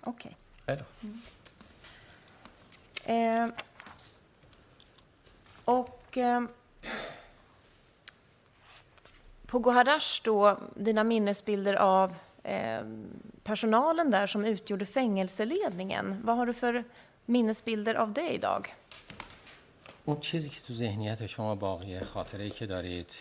Okej. 0.00 0.36
Hej 0.66 0.76
då. 0.76 0.84
Eh, 3.12 3.48
och 5.64 6.18
eh, 6.18 6.42
på 9.46 9.58
Gohardasht 9.58 10.24
då, 10.24 10.58
dina 10.74 11.04
minnesbilder 11.04 11.74
av 11.74 12.10
eh, 12.10 12.16
personalen 13.43 14.11
där 14.11 14.27
som 14.27 14.45
utgjorde 14.45 14.85
fängelseledningen. 14.85 16.21
Vad 16.23 16.37
har 16.37 16.45
du 16.45 16.53
för 16.53 16.83
minnesbilder 17.25 17.95
av 17.95 18.13
det 18.13 18.29
idag? 18.29 18.73
اون 20.07 20.19
چیزی 20.19 20.49
که 20.49 20.61
تو 20.67 20.73
ذهنیت 20.73 21.25
شما 21.25 21.55
باقیه 21.55 21.99
خاطره 21.99 22.43
ای 22.43 22.49
که 22.49 22.65
دارید 22.65 23.11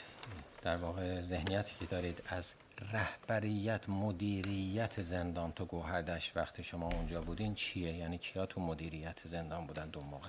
در 0.62 0.76
واقع 0.76 1.22
ذهنیتی 1.22 1.72
که 1.78 1.86
دارید 1.86 2.22
از 2.28 2.54
رهبریت 2.92 3.88
مدیریت 3.88 5.02
زندان. 5.02 5.52
تو 5.52 5.64
گوهردش 5.64 6.32
وقتی 6.36 6.62
شما 6.62 6.88
اونجا 6.88 7.20
بودین 7.20 7.54
چیه؟ 7.54 7.92
یعنی 7.92 8.18
کیا 8.18 8.46
تو 8.46 8.60
مدیریت 8.60 9.20
زندان 9.24 9.66
بودن 9.66 9.88
دو 9.88 10.00
موقع؟ 10.00 10.28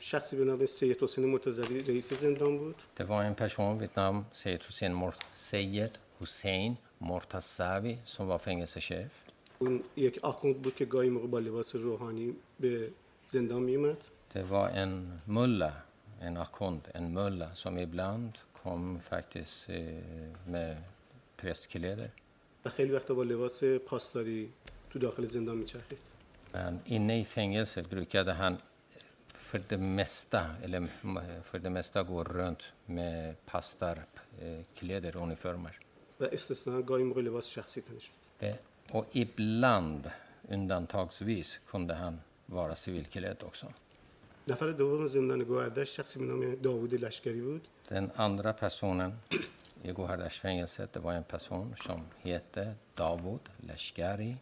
شخصی 0.00 0.36
به 0.36 0.44
نام 0.44 0.66
سید 0.66 1.02
حسین 1.02 1.24
مرتضوی 1.24 1.82
رئیس 1.82 2.12
زندان 2.12 2.58
بود. 2.58 2.76
Det 2.98 3.04
var 3.04 3.24
en 3.24 3.34
person 3.34 3.80
vid 3.80 3.90
namn 3.96 4.26
Seyed 4.32 4.62
Hussein, 4.62 4.92
Mor 4.92 5.14
حسین 6.20 6.76
مرتصوی 7.00 7.98
سن 8.04 8.24
و 8.24 8.36
فنگسه 8.36 8.80
شف 8.80 9.12
اون 9.58 9.82
یک 9.96 10.24
اخوند 10.24 10.60
بود 10.62 10.74
که 10.76 10.84
گایی 10.84 11.10
موقع 11.10 11.26
با 11.26 11.38
لباس 11.38 11.76
روحانی 11.76 12.36
به 12.60 12.90
زندان 13.30 13.62
میمد 13.62 14.04
ده 14.34 14.42
و 14.42 14.54
این 14.54 15.06
ملا 15.26 15.72
این 16.22 16.36
اخوند 16.36 16.88
این 16.94 17.04
ملا 17.04 17.54
سن 17.54 17.76
ایبلاند 17.76 18.38
کم 18.64 18.98
فکتیس 18.98 19.66
می 20.46 20.66
پرست 21.38 21.68
کلیده 21.68 22.10
و 22.64 22.70
خیلی 22.70 22.92
وقتا 22.92 23.14
با 23.14 23.22
لباس 23.22 23.64
پاسداری 23.64 24.52
تو 24.90 24.98
داخل 24.98 25.26
زندان 25.26 25.56
میچرخید. 25.56 25.98
این 26.84 27.10
ای 27.10 27.24
فنگسه 27.24 27.82
بروکده 27.82 28.32
هن 28.32 28.58
för 29.48 29.60
det 29.68 29.76
mesta 29.76 30.46
eller 30.62 30.88
för 31.44 31.58
det 31.58 31.70
mesta 31.70 32.02
går 32.02 32.24
runt 32.24 32.62
med 32.86 33.34
pastarkläder 33.46 35.08
eh, 35.08 35.16
och 35.16 35.22
uniformer. 35.22 35.78
و 36.20 36.24
استثنا 36.24 36.82
گاهی 36.82 37.04
موقع 37.04 37.20
لباس 37.20 37.48
شخصی 37.48 37.80
تنش 37.80 38.10
بود 38.10 38.18
Det, 38.40 38.58
och 38.92 39.06
ibland, 39.12 40.10
undantagsvis, 40.48 41.60
kunde 41.70 41.94
han 41.94 42.20
vara 42.46 42.74
civilklädd 42.74 43.42
också. 43.42 43.66
نفر 44.48 44.72
دوم 44.72 45.06
زندان 45.06 45.44
گوهردش 45.44 45.96
شخصی 45.96 46.18
به 46.18 46.24
نام 46.24 46.54
داوود 46.54 46.94
لشکری 46.94 47.40
بود 47.40 47.68
Den 47.90 48.10
andra 48.16 48.52
personen 48.52 49.12
i 49.82 49.92
Gohardashfängelset, 49.92 50.92
det 50.92 51.00
var 51.00 51.12
en 51.12 51.24
person 51.24 51.74
som 51.86 52.00
hette 52.22 52.74
Davud 52.96 53.48
Lashkari. 53.68 54.36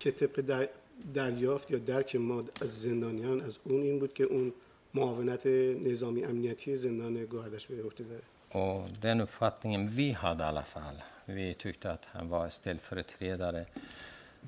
که 0.00 0.10
طبق 0.10 0.40
در 0.40 0.68
دریافت 1.14 1.70
یا 1.70 1.78
درک 1.78 2.16
ما 2.16 2.44
از 2.62 2.80
زندانیان 2.82 3.40
از 3.40 3.58
اون 3.64 3.82
این 3.82 3.98
بود 3.98 4.14
که 4.14 4.24
اون 4.24 4.52
معاونت 4.94 5.46
نظامی 5.86 6.24
امنیتی 6.24 6.76
زندان 6.76 7.24
گوهردش 7.24 7.66
به 7.66 7.82
عهده 7.84 8.04
داره 8.04 8.22
Och 8.53 8.89
den 9.01 9.21
uppfattningen 9.21 9.89
vi 9.89 10.11
hade 10.11 10.43
i 10.43 10.47
alla 10.47 10.63
fall, 10.63 11.01
vi 11.25 11.53
tyckte 11.53 11.91
att 11.91 12.05
han 12.05 12.29
var 12.29 12.49
ställföreträdare 12.49 13.65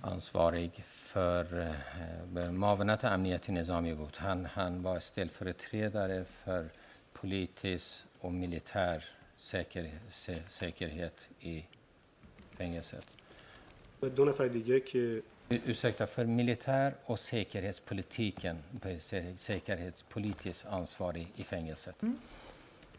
ansvarig 0.01 0.71
för 0.85 1.59
eh, 2.35 2.51
معاونت 2.51 3.05
امنیتی 3.05 3.51
نظامی 3.51 3.93
بود. 3.93 4.17
Han, 4.17 4.45
han 4.45 4.83
var 4.83 4.99
ställföreträdare 4.99 6.25
för 6.25 6.69
politisk 7.13 8.05
och 8.19 8.33
militär 8.33 9.03
säker, 9.35 9.91
sä, 10.09 10.35
säkerhet 10.49 11.27
i 11.39 11.65
fängelset. 12.57 13.05
و 14.01 14.09
دو 14.09 14.25
نفر 14.25 14.47
دیگه 14.47 14.79
که 14.79 15.21
U- 15.49 15.61
Ursäkta, 15.65 16.07
för 16.07 16.25
militär 16.25 16.93
och 17.05 17.19
säkerhetspolitiken, 17.19 18.57
sä- 18.83 19.35
säkerhetspolitiskt 19.37 20.65
ansvarig 20.65 21.27
i 21.35 21.43
fängelset. 21.43 21.95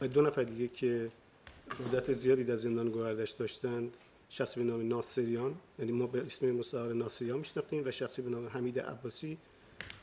و 0.02 0.08
دو 0.08 0.22
نفر 0.22 0.44
دیگه 0.44 0.68
که 0.68 1.12
مدت 1.80 2.14
زیادی 2.14 2.44
در 2.44 2.56
زندان 2.56 2.90
گوهردش 2.90 3.32
داشتند 3.32 3.94
شخصی 4.30 4.60
به 4.60 4.66
نام 4.66 4.88
ناصریان 4.88 5.56
یعنی 5.80 5.92
ما 5.92 6.08
به 6.08 6.22
اسم 6.22 6.52
مستعار 6.52 6.94
ناصریان 6.94 7.40
میشناختیم 7.40 7.88
و 7.88 7.92
شخصی 7.92 8.22
به 8.22 8.30
نام 8.30 8.48
حمید 8.48 8.80
عباسی 8.80 9.38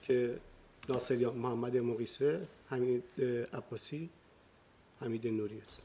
که 0.02 0.37
ناصریان 0.88 1.37
محمد 1.37 1.76
مقیسه 1.76 2.46
حمید 2.70 3.04
عباسی 3.52 4.11
حمید 5.00 5.26
نوری 5.26 5.62
است 5.66 5.78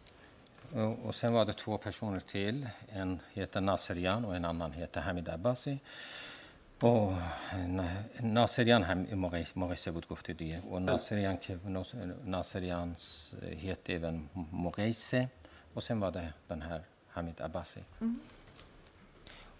Och 1.05 1.15
sen 1.15 1.33
var 1.33 1.45
det 1.45 1.53
två 1.53 1.77
personer 1.77 2.19
till. 2.19 2.67
En 2.89 3.19
heter 3.33 3.61
Naserian 3.61 4.25
och 4.25 4.35
en 4.35 4.45
annan 4.45 4.71
heter 4.71 5.01
Hamid 5.01 5.29
Abbasi. 5.29 5.79
با 6.79 7.13
ناصریان 8.21 8.83
هم 8.83 8.97
مقایسه 9.55 9.91
بود 9.91 10.07
گفته 10.07 10.33
دیگه. 10.33 10.59
و 10.59 10.61
بله. 10.61 10.79
ناصریان 10.79 11.37
که 11.37 11.59
ناصریان 12.25 12.95
هیت 13.41 13.89
ایون 13.89 14.29
مقایسه. 14.53 15.29
و 15.75 15.79
سم 15.79 16.01
واده 16.01 16.33
دن 16.49 16.61
هر 16.61 16.81
حمید 17.09 17.41
و 17.41 17.63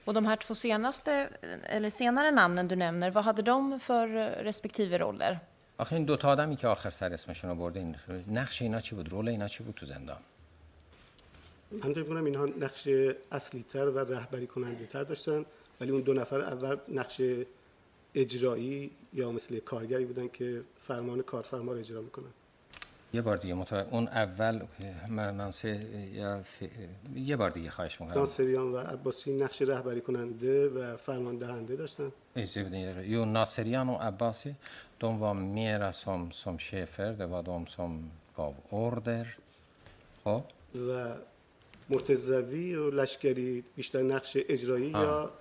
Och 0.05 0.13
de 0.13 0.25
här 0.25 0.36
två 0.36 0.55
senaste, 0.55 1.29
eller 1.75 1.89
senare 1.89 2.32
namnen 2.32 2.67
du 2.67 2.75
nämner, 2.75 3.12
vad 3.12 3.25
hade 3.25 3.41
de 3.41 3.79
för 3.79 4.08
respektive 4.43 4.97
roller? 4.97 5.39
آخرین 5.77 6.05
دو 6.05 6.17
تا 6.17 6.29
آدمی 6.29 6.55
که 6.55 6.67
آخر 6.67 6.89
سر 6.89 7.13
اسمشون 7.13 7.49
رو 7.49 7.55
برده 7.55 7.79
این 7.79 7.95
نقش 8.32 8.62
اینا 8.62 8.79
چی 8.79 8.95
بود؟ 8.95 9.10
رول 9.10 9.29
اینا 9.29 9.47
چی 9.47 9.63
بود 9.63 9.75
تو 9.75 9.86
زندان؟ 9.86 10.17
همجوری 11.84 12.10
میگم 12.10 12.25
اینها 12.25 12.45
نقش 12.45 12.89
اصلی‌تر 13.32 13.86
و 13.89 13.99
رهبری 13.99 14.47
کننده 14.47 15.03
داشتن. 15.03 15.45
ولی 15.81 15.91
اون 15.91 16.01
دو 16.01 16.13
نفر 16.13 16.41
اول 16.41 16.77
نقش 16.87 17.21
اجرایی 18.15 18.91
یا 19.13 19.31
مثل 19.31 19.59
کارگری 19.59 20.05
بودن 20.05 20.27
که 20.27 20.61
فرمان 20.77 21.21
کارفرما 21.21 21.71
رو 21.71 21.79
اجرا 21.79 22.01
می‌کنن. 22.01 22.33
یه 23.13 23.21
بار 23.21 23.37
دیگه 23.37 23.53
متوجه 23.53 23.93
اون 23.93 24.07
اول 24.07 24.61
من, 25.09 25.51
یا 26.13 26.43
ف- 26.43 26.65
یه 27.15 27.37
بار 27.37 27.49
دیگه 27.49 27.69
خواهش 27.69 28.01
می‌کنم. 28.01 28.17
ناصریان 28.17 28.71
و 28.73 28.77
عباسی 28.77 29.37
نقش 29.37 29.61
رهبری 29.61 30.01
کننده 30.01 30.67
و 30.69 30.95
فرمان 30.95 31.37
دهنده 31.37 31.75
داشتن. 31.75 32.11
Jo, 33.15 33.25
Nasserian 33.25 33.87
och 33.89 34.01
Abbasi, 34.09 34.51
de 35.01 35.19
var 35.19 35.33
mera 35.33 35.91
som, 36.03 36.31
som 36.31 36.55
chefer, 36.59 37.09
det 37.19 37.27
var 37.33 37.43
de 37.43 37.65
som 37.65 37.91
gav 38.37 38.53
order. 38.71 39.25
خب. 40.23 40.43
و 40.87 41.15
مرتضوی 41.89 42.75
و 42.75 42.89
لشکری 42.89 43.63
بیشتر 43.75 44.01
نقش 44.01 44.37
اجرایی 44.49 44.89
یا 44.89 45.23
اه، 45.23 45.31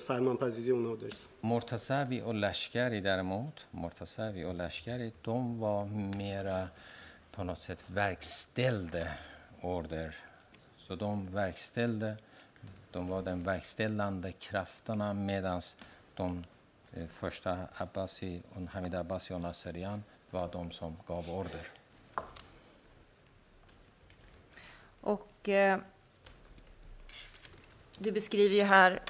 فرمانپذیری 0.00 0.70
اونا 0.70 0.94
داشت 0.94 1.28
Mortasavi 1.42 2.22
och 2.22 2.34
Lashkari 2.34 3.00
däremot, 3.00 3.66
Mortasavi 3.70 4.44
och 4.44 4.54
Lashkari, 4.54 5.12
de 5.22 5.60
var 5.60 5.84
mera 6.16 6.68
på 7.32 7.44
något 7.44 7.60
sätt 7.60 7.84
verkställde 7.86 9.12
order. 9.60 10.16
Så 10.78 10.96
de 10.96 11.32
verkställde, 11.32 12.16
de 12.90 13.08
var 13.08 13.22
den 13.22 13.44
verkställande 13.44 14.32
krafterna 14.32 15.14
medan 15.14 15.60
de 16.14 16.44
eh, 16.92 17.06
första 17.06 17.58
Abbasi, 17.76 18.42
och 18.52 18.62
Hamid 18.62 18.94
Abbasi 18.94 19.34
och 19.34 19.40
Nasserian 19.40 20.02
var 20.30 20.48
de 20.52 20.70
som 20.70 20.96
gav 21.06 21.30
order. 21.30 21.66
Och 25.00 25.48
eh, 25.48 25.78
du 27.98 28.12
beskriver 28.12 28.56
ju 28.56 28.62
här 28.62 29.02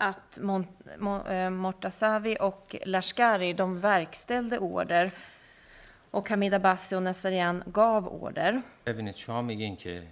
att 0.00 0.38
Mon, 0.42 0.66
Mo, 0.98 1.26
eh, 1.28 1.50
Mortazavi 1.50 2.36
och 2.40 2.76
Lashkari, 2.86 3.52
de 3.52 3.80
verkställde 3.80 4.58
order 4.58 5.10
och 6.10 6.28
Hamid 6.30 6.54
Abbasi 6.54 6.94
och 6.96 7.02
Nasserian 7.02 7.62
gav 7.66 8.08
order. 8.22 8.62
ببینید 8.86 9.16
شما 9.16 9.42
میگین 9.42 9.76
که 9.76 10.02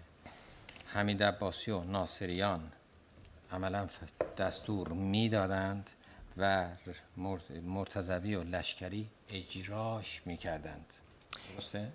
حمید 0.86 1.22
عباسی 1.22 1.70
و 1.70 1.84
ناصریان 1.84 2.72
عملا 3.52 3.86
ف- 3.86 4.24
دستور 4.40 4.88
میدادند 4.88 5.90
و 6.36 6.66
مر- 7.16 7.60
مرتضوی 7.62 8.34
و 8.36 8.42
لشکری 8.42 9.08
اجراش 9.30 10.22
میکردند 10.26 10.86
درسته؟ 11.56 11.88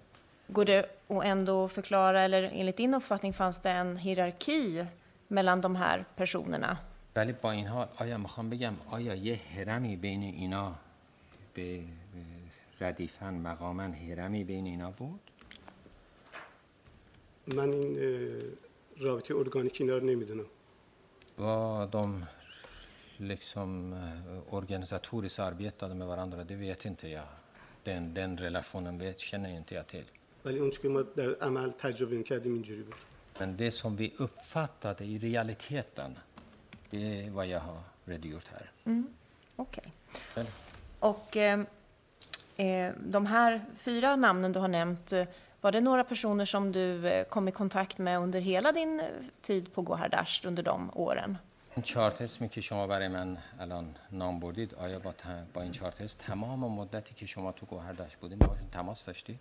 Går 0.53 0.65
det 0.65 0.79
att 1.09 1.23
ändå 1.23 1.67
förklara, 1.67 2.21
eller 2.21 2.43
enligt 2.53 2.77
din 2.77 2.93
uppfattning 2.93 3.33
fanns 3.33 3.57
det 3.61 3.69
en 3.71 3.97
hierarki 3.97 4.85
mellan 5.27 5.61
de 5.61 5.75
här 5.75 6.05
personerna? 6.15 6.77
ولی 7.16 7.32
با 7.32 7.50
این 7.50 7.66
حال 7.66 7.88
آیا 7.98 8.18
می‌خوام 8.18 8.50
بگم 8.50 8.74
آیا 8.90 9.14
یه 9.14 9.40
هرمی 9.56 9.96
بین 9.96 10.22
اینا 10.22 10.74
به 11.54 11.76
به 11.76 11.84
ردیفا 12.80 13.30
مقاما 13.30 13.82
هرمی 13.82 14.44
بین 14.44 14.66
اینا 14.66 14.90
بود؟ 14.90 15.20
من 17.46 17.68
این 17.70 17.98
رابطه 18.98 19.36
ارگانیک 19.36 19.80
اینا 19.80 19.96
رو 19.98 20.06
نمی‌دونم 20.06 20.46
Vad 21.36 21.90
de 21.90 22.24
liksom 23.16 23.92
eh, 23.92 24.54
organisatoriskt 24.54 25.38
arbetade 25.38 25.94
med 25.94 26.06
varandra, 26.06 26.44
det 26.44 26.54
vet 26.54 26.84
inte 26.84 27.08
jag. 27.08 27.26
Den, 27.84 28.14
den 28.14 28.36
relationen 28.36 28.98
vet, 28.98 29.18
känner 29.18 29.50
inte 29.50 29.74
jag 29.74 29.86
till. 29.86 30.04
ولی 30.44 30.58
اون 30.58 30.70
که 30.70 30.88
ما 30.88 31.02
در 31.02 31.34
عمل 31.34 31.70
تجربه 31.70 32.16
می‌کردیم 32.16 32.52
اینجوری 32.52 32.82
بود 32.82 32.94
Men 33.38 33.56
det 33.56 33.70
som 33.70 33.96
vi 33.96 34.12
uppfattade 34.18 35.04
i 35.04 35.18
realiteten, 35.18 36.16
det 36.89 37.25
är 37.25 37.29
vad 37.29 37.47
jag 37.47 37.59
har 37.59 37.79
redogjort 38.05 38.47
här. 38.51 38.71
Okej. 39.55 39.93
Väl? 40.35 40.45
Och 40.99 41.37
eh, 41.37 41.59
eh, 42.57 42.93
de 42.97 43.25
här 43.25 43.65
fyra 43.75 44.15
namnen 44.15 44.51
du 44.51 44.59
har 44.59 44.67
nämnt, 44.67 45.11
eh, 45.13 45.25
var 45.61 45.71
det 45.71 45.81
några 45.81 46.03
personer 46.03 46.45
som 46.45 46.71
du 46.71 47.07
eh, 47.07 47.23
kom 47.25 47.47
i 47.47 47.51
kontakt 47.51 47.97
med 47.97 48.19
under 48.19 48.39
hela 48.41 48.71
din 48.71 48.99
eh, 48.99 49.05
tid 49.41 49.73
på 49.73 49.81
Gohardasht 49.81 50.45
under 50.45 50.63
de 50.63 50.91
åren? 50.93 51.37
این 51.75 51.83
چارت 51.83 52.21
اسمی 52.21 52.49
که 52.49 52.61
شما 52.61 52.87
برای 52.87 53.07
من 53.07 53.37
الان 53.59 53.95
نام 54.11 54.39
بردید 54.39 54.73
آیا 54.75 54.99
با, 54.99 55.11
ت- 55.11 55.53
با 55.53 55.61
این 55.61 55.71
چارت 55.71 56.01
اسم 56.01 56.19
تمام 56.23 56.59
مدتی 56.59 57.13
که 57.15 57.25
شما 57.25 57.51
تو 57.51 57.65
گوهردشت 57.65 58.15
بودین 58.19 58.37
باشون 58.37 58.69
تماس 58.71 59.05
داشتید؟ 59.05 59.39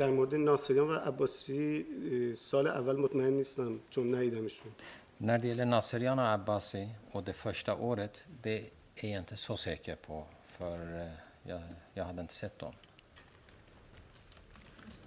در 0.00 0.10
مورد 0.10 0.34
ناصریان 0.34 0.88
و 0.88 0.94
عباسی 0.94 1.86
سال 2.34 2.66
اول 2.66 2.96
مطمئن 2.96 3.32
نیستم 3.32 3.80
چون 3.90 4.14
ندیدمشون 4.14 4.72
När 5.20 5.38
det 5.38 5.48
gäller 5.48 5.64
Nasserian 5.64 6.18
och 6.18 6.28
Abbasi 6.28 6.88
och 7.12 7.22
det 7.24 7.32
första 7.32 7.74
året, 7.74 8.24
det 8.42 8.56
är 8.96 9.08
jag 9.08 9.18
inte 9.18 9.36
så 9.36 9.56
säker 9.56 9.96
på 9.96 10.26
för 10.58 11.00
eh, 11.00 11.10
jag, 11.42 11.60
jag 11.94 12.04
hade 12.04 12.20
inte 12.20 12.34
sett 12.34 12.58
dem. 12.58 12.72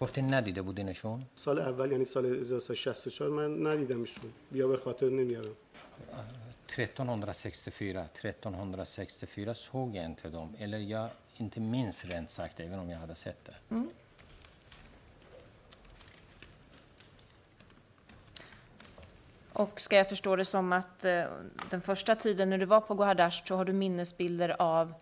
گفتین 0.02 0.34
ندیده 0.34 0.62
بودینشون؟ 0.62 1.24
سال 1.36 1.60
اول 1.60 1.92
یعنی 1.92 2.06
سال 2.06 2.26
1364 2.26 3.30
من 3.30 3.68
ندیدمشون 3.68 4.32
بیا 4.52 4.68
به 4.68 4.78
خاطر 4.78 5.10
نمیارم 5.10 5.56
1364, 6.68 8.08
1364 8.14 9.54
såg 9.54 9.96
jag 9.96 10.06
inte 10.06 10.30
dem, 10.30 10.56
eller 10.60 10.78
jag 10.78 11.10
inte 11.38 11.60
minns 11.60 12.06
rent 12.06 12.30
sagt, 12.30 12.60
även 12.60 12.80
om 12.80 12.90
jag 12.90 12.98
hade 12.98 13.16
sett 13.16 13.46
det. 13.46 13.56
Och 19.53 19.81
ska 19.81 19.97
jag 19.97 20.09
förstå 20.09 20.37
det 20.37 20.45
som 20.45 20.73
att 20.73 21.05
eh, 21.05 21.25
den 21.71 21.81
första 21.81 22.15
tiden 22.15 22.51
när 22.51 22.59
du 22.59 22.65
var 22.67 22.81
på 22.81 22.95
Gohardasht 22.95 23.47
så 23.47 23.57
har 23.57 23.65
du 23.65 23.73
minnesbilder 23.73 24.57
av 24.59 24.95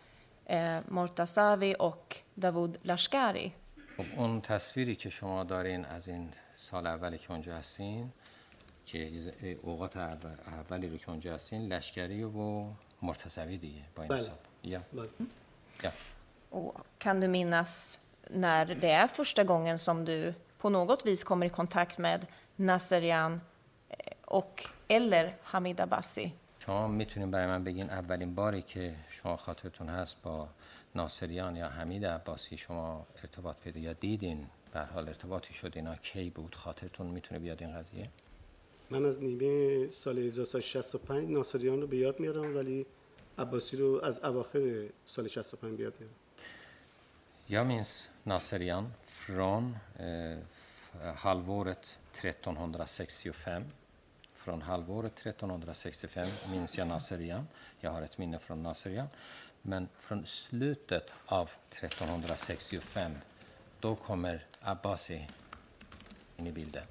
eh, 0.47 0.79
Mortazavi 0.89 1.75
och 1.79 2.17
Davud 2.35 2.79
Lashkari? 2.83 3.53
خب 3.97 4.05
اون 4.17 4.41
تصویری 4.41 4.95
که 4.97 5.11
شما 5.11 5.45
دارین 5.45 5.85
از 5.85 6.09
این 6.09 6.29
سال 6.55 6.87
اولی 6.87 7.19
که 7.19 7.31
اونجا 7.31 7.57
هستین 7.57 8.12
که 8.87 9.11
ز- 9.19 9.31
اوقات 9.62 9.97
اول- 9.97 10.37
اولی 10.47 10.89
رو 10.89 10.97
که 10.99 11.11
اونجا 11.11 11.35
هستین 11.35 11.73
لشکری 11.73 12.23
و 12.25 12.67
مرتضوی 13.03 13.59
دیگه 13.59 13.83
با 13.95 14.03
این 14.03 14.09
بله. 14.09 14.21
حساب 14.21 14.39
یا 14.65 14.81
بله. 14.93 15.09
یا 15.85 15.93
Och 16.53 16.75
kan 16.99 17.21
du 17.21 17.29
minnas 17.29 18.01
när 18.31 18.65
det 18.67 18.91
är 18.93 19.07
första 19.07 19.45
gången 19.45 19.79
som 19.79 20.05
du 20.05 20.35
på 20.59 20.69
något 20.71 21.07
vis 21.07 21.25
kommer 21.25 21.47
i 21.47 21.51
kontakt 21.51 21.99
med 21.99 22.27
Nasserian 22.57 23.33
eh, 23.33 23.39
och 24.32 24.56
eller 24.88 25.36
Hamid 25.44 25.80
Abbasi? 25.80 26.32
شما 26.60 26.88
می‌تونین 26.88 27.32
برای 27.32 27.48
من 27.48 27.63
بگین 27.63 27.89
اولین 27.89 28.36
باری 28.36 28.62
که 28.62 28.96
شما 29.10 29.38
خاطرتون 29.38 29.89
هست 29.89 30.22
با 30.24 30.48
ناصریان 30.96 31.56
یا 31.56 31.67
حمید 31.67 32.06
عباسی 32.06 32.58
شما 32.58 33.08
ارتباط 33.24 33.58
پیدا 33.58 33.80
یا 33.80 33.94
دیدین 33.94 34.48
به 34.74 34.80
هر 34.80 34.86
حال 34.86 35.08
ارتباطی 35.08 35.54
شد 35.54 35.72
اینا 35.76 35.96
کی 35.96 36.30
بود 36.30 36.56
خاطرتون 36.56 37.08
می‌تونه 37.08 37.39
بیاد 37.39 37.63
این 37.63 37.74
قضیه 37.74 38.10
من 38.91 39.06
از 39.06 39.24
نیمه 39.24 39.89
سال 39.91 40.17
1365 40.17 41.30
ناصریان 41.30 41.82
رو 41.82 41.88
به 41.88 41.98
یاد 41.98 42.20
میارم 42.20 42.56
ولی 42.56 42.86
عباسی 43.38 43.78
رو 43.78 44.00
از 44.04 44.20
اواخر 44.24 44.86
سال 45.06 45.28
65 45.28 45.78
به 45.78 45.84
یاد 45.84 45.94
میارم 46.00 46.15
Jag 47.50 47.67
minns 47.67 48.10
Nasserian 48.24 48.86
från 49.06 49.63
eh, 50.00 50.38
halvåret 51.15 51.98
1365. 52.22 53.65
Från 54.41 54.62
halvåret 54.62 55.12
1365 55.19 56.27
minns 56.51 56.79
jag 56.79 56.89
Nasserian. 56.89 57.49
Jag 57.81 57.91
har 57.91 58.03
ett 58.03 58.19
minne 58.19 58.39
från 58.39 58.62
Nasserian. 58.62 59.09
Men 59.62 59.89
från 59.99 60.27
slutet 60.27 61.12
av 61.27 61.51
1365, 61.71 63.12
då 63.81 63.95
kommer 63.95 64.45
Abbasi 64.61 65.27
in 66.37 66.47
i 66.47 66.53
bilden. 66.53 66.83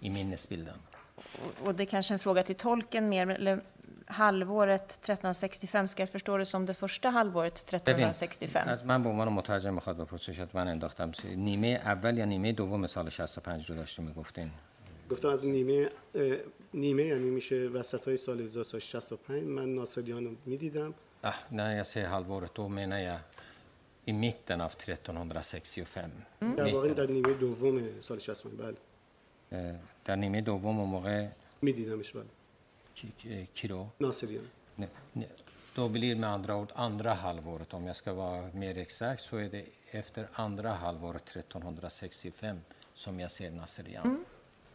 I 0.00 0.10
minnesbilden. 0.10 0.74
Och- 1.14 1.66
Och 1.66 1.74
det 1.74 1.82
är 1.82 1.86
kanske 1.86 2.14
en 2.14 2.18
fråga 2.18 2.42
till 2.42 2.54
tolken 2.56 3.08
mer, 3.08 3.30
eller 3.30 3.60
halvåret 4.06 4.90
1365, 5.02 5.88
ska 5.88 6.02
jag 6.02 6.10
förstå 6.10 6.36
det 6.36 6.44
som 6.46 6.66
det 6.66 6.74
första 6.74 7.10
halvåret 7.10 7.70
ببین 7.86 8.08
1365? 8.08 8.68
از 8.68 8.84
من 8.84 9.02
به 9.02 9.08
عنوان 9.10 9.28
مترجم 9.28 9.74
میخواد 9.74 9.96
بپرسه 9.96 10.32
شاید 10.32 10.48
من 10.52 10.68
انداختم 10.68 11.12
نیمه 11.24 11.68
اول 11.84 12.18
یا 12.18 12.24
نیمه 12.24 12.52
دوم 12.52 12.86
سال 12.86 13.08
65 13.10 13.70
رو 13.70 13.74
داشتیم 13.76 14.04
میگفتین 14.04 14.50
گفتم 15.11 15.29
از 15.29 15.45
نیمه 15.45 15.89
نیمه 16.73 17.03
یعنی 17.03 17.29
میشه 17.29 17.55
وسط 17.55 18.05
های 18.07 18.17
سال 18.17 18.41
1365 18.41 19.43
من 19.43 19.75
ناصریان 19.75 20.25
رو 20.25 20.31
می‌دیدم 20.45 20.93
Ah, 21.23 21.33
när 21.49 21.75
jag 21.77 21.87
säger 21.87 22.07
halvåret, 22.07 22.55
då 22.55 22.67
menar 22.67 22.99
jag 22.99 23.19
i 24.05 24.13
mitten 24.13 24.61
av 24.61 24.73
1365. 24.77 26.11
در 26.57 26.73
واقع. 26.73 26.93
در 26.93 27.07
نیمه 27.07 27.33
دوم 27.33 28.01
سال 28.01 28.19
65 28.19 28.57
بله 28.57 28.75
Eh, 29.51 29.75
nere 30.07 30.37
i 30.37 30.41
دوم 30.41 30.79
اون 30.79 30.89
موقع 30.89 31.27
میدیدمش 31.61 32.11
بله 32.11 32.25
کی 33.53 33.67
رو 33.67 33.87
ناصریان 33.99 34.45
Då 35.75 35.89
blir 35.89 36.15
med 36.15 36.29
andra 36.29 36.55
ord 36.55 36.71
andra 36.75 37.13
halvåret, 37.13 37.73
om 37.73 37.87
jag 37.87 37.95
ska 37.95 38.13
vara 38.13 38.49
mer 38.53 38.77
exakt, 38.77 39.21
så 39.23 39.37
är 39.37 39.49
det 39.49 39.65
efter 39.91 40.27
andra 40.33 40.71
halvåret 40.73 41.29
1365 41.29 42.57
som 42.93 43.19
jag 43.19 43.31
ser 43.31 43.51
Nasserian. 43.51 44.25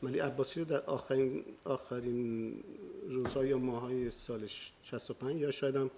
ولی 0.04 0.20
عباسی 0.20 0.60
رو 0.60 0.66
در 0.66 0.82
آخرین 0.82 1.44
آخرین 1.64 2.54
روزها 3.10 3.46
یا 3.46 3.58
ماهای 3.58 4.10
سال 4.10 4.48
65 4.84 5.42
یا 5.42 5.52
شاید 5.52 5.76
هم 5.76 5.92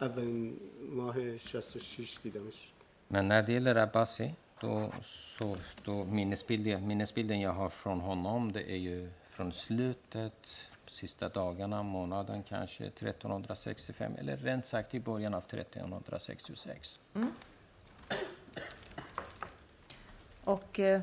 اولین 0.00 0.60
ماه 0.90 1.36
66 1.38 2.18
دیدمش 2.22 2.72
Men 3.08 3.28
när 3.28 3.42
det 3.42 3.52
gäller 3.52 3.74
Abbasi, 3.76 4.34
då, 4.60 4.92
så, 5.02 5.56
då 5.84 6.04
minnesbilden, 6.04 6.86
minnesbilden 6.86 7.40
jag 7.40 7.52
har 7.52 7.68
från 7.68 8.00
honom 8.00 8.52
det 8.52 8.72
är 8.72 8.76
ju 8.76 9.10
från 9.30 9.52
slutet, 9.52 10.66
sista 10.86 11.28
dagarna, 11.28 11.82
månaden 11.82 12.42
kanske, 12.42 12.84
1365 12.84 14.12
eller 14.18 14.36
rent 14.36 14.66
sagt 14.66 14.94
i 14.94 15.00
början 15.00 15.34
av 15.34 15.42
1366. 15.42 17.00
Och 20.44 20.80
eh, 20.80 21.00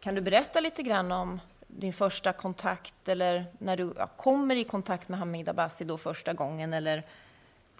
kan 0.00 0.14
du 0.14 0.20
berätta 0.20 0.60
lite 0.60 0.82
grann 0.82 1.12
om 1.12 1.40
din 1.67 1.93
första 1.93 2.33
kontakt 2.33 3.09
eller 3.09 3.45
när 3.57 3.77
du 3.77 3.93
ja, 3.95 4.07
kommer 4.07 4.55
i 4.55 4.63
kontakt 4.63 5.09
med 5.09 5.19
Hamid 5.19 5.49
Abbasi 5.49 5.83
då 5.85 5.97
första 5.97 6.33
gången 6.33 6.73
eller 6.73 7.03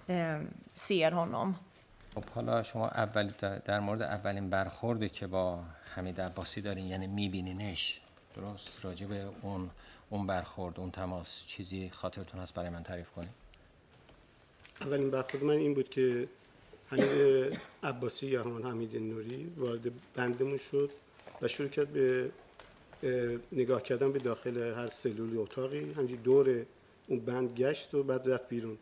eh, 0.08 0.42
ser 0.74 1.12
honom? 1.12 1.56
خب 2.16 2.24
حالا 2.30 2.64
شما 2.64 2.88
اول 2.90 3.32
در- 3.66 3.80
مورد 3.80 4.02
اولین 4.02 4.50
برخوردی 4.50 5.10
که 5.10 5.28
با 5.28 5.64
حمید 5.96 6.22
عباسی 6.22 6.62
دارین 6.62 6.88
یعنی 6.88 7.08
میبینینش 7.08 8.02
درست 8.36 8.86
راجع 8.86 9.08
به 9.08 9.26
اون 9.42 9.70
اون 10.10 10.28
برخورد 10.28 10.80
اون 10.80 10.92
تماس 10.92 11.44
چیزی 11.48 11.90
خاطرتون 11.90 12.40
هست 12.42 12.54
برای 12.54 12.70
من 12.70 12.84
تعریف 12.84 13.10
کنید 13.10 13.30
اولین 14.82 15.12
برخورد 15.12 15.44
من 15.44 15.54
این 15.54 15.74
بود 15.74 15.90
که 15.90 16.28
حمید 16.90 17.60
عباسی 17.84 18.28
یا 18.28 18.44
همان 18.44 18.64
حمید 18.64 18.96
نوری 18.96 19.54
وارد 19.58 19.82
بندمون 20.16 20.58
شد 20.58 20.92
و 21.42 21.48
شروع 21.48 21.70
کرد 21.70 21.88
به 21.90 22.32
نگاه 23.52 23.84
کردم 23.84 24.12
به 24.12 24.20
داخل 24.20 24.58
هر 24.58 24.88
سلول 24.88 25.38
اتاقی 25.38 25.94
همچی 25.94 26.18
دور 26.18 26.66
اون 27.08 27.20
بند 27.20 27.52
گشت 27.52 27.94
و 27.94 28.04
بعد 28.04 28.30
رفت 28.30 28.50
بیرون. 28.50 28.78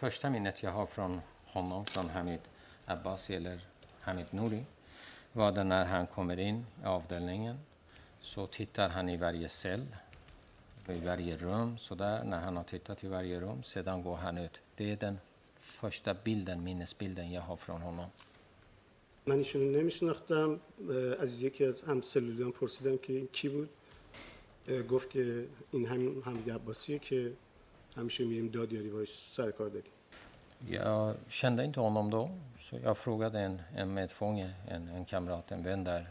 فرشتم 0.00 0.32
این 0.32 0.46
نتیه 0.46 0.70
ها 0.70 0.84
فران 0.84 1.22
خونم 1.46 1.84
فران 1.84 2.08
حمید 2.08 2.40
عباس 2.88 3.30
یلر 3.30 3.58
حمید 4.00 4.26
نوری 4.32 4.66
و 5.36 5.50
در 5.50 5.62
نر 5.62 5.84
هم 5.84 6.06
کمرین 6.06 6.64
آف 6.84 7.02
سو 8.22 8.46
تیتر 8.46 8.88
هنی 8.88 9.16
وری 9.16 9.48
سل 9.48 9.82
و 10.88 10.92
وری 10.92 11.36
روم 11.36 11.76
سو 11.76 11.94
در 11.94 12.24
نر 12.24 12.40
هنو 12.40 12.62
تیتر 12.62 12.94
تی 12.94 13.08
وری 13.08 13.36
روم 13.36 13.62
سیدان 13.62 14.02
گو 14.02 14.14
هنوت 14.14 14.50
دیدن 14.76 15.18
فرشتا 15.60 16.12
بیلدن 16.12 16.58
مینس 16.58 16.94
بیلدن 16.94 17.26
یه 17.26 17.40
ها 17.40 17.56
فران 17.56 17.82
هنو 17.82 18.06
من 19.28 19.38
ایشون 19.38 19.72
نمیشناختم 19.72 20.60
از 21.20 21.42
یکی 21.42 21.64
از 21.64 21.82
هم 21.82 22.00
سلولیان 22.00 22.50
پرسیدم 22.50 22.96
که 22.96 23.12
این 23.12 23.26
کی 23.26 23.48
بود 23.48 23.68
گفت 24.90 25.10
که 25.10 25.46
این 25.72 25.86
هم 25.86 26.22
حمید 26.24 26.50
عباسیه 26.50 26.98
که 26.98 27.32
همیشه 27.96 28.24
میریم 28.24 28.48
دادیاری 28.48 28.88
باش 28.88 29.08
سر 29.30 29.50
کار 29.50 29.68
داریم 29.68 29.90
Jag 30.68 31.14
kände 31.28 31.64
inte 31.64 31.80
honom 31.80 32.10
då, 32.10 32.30
så 32.58 32.76
jag 32.82 32.98
frågade 32.98 33.40
en, 33.40 33.62
en 33.76 33.94
medfånge, 33.94 34.54
en, 34.68 34.88
en 34.88 35.04
kamrat, 35.04 35.52
en 35.52 35.62
vän 35.62 35.84
där 35.84 36.06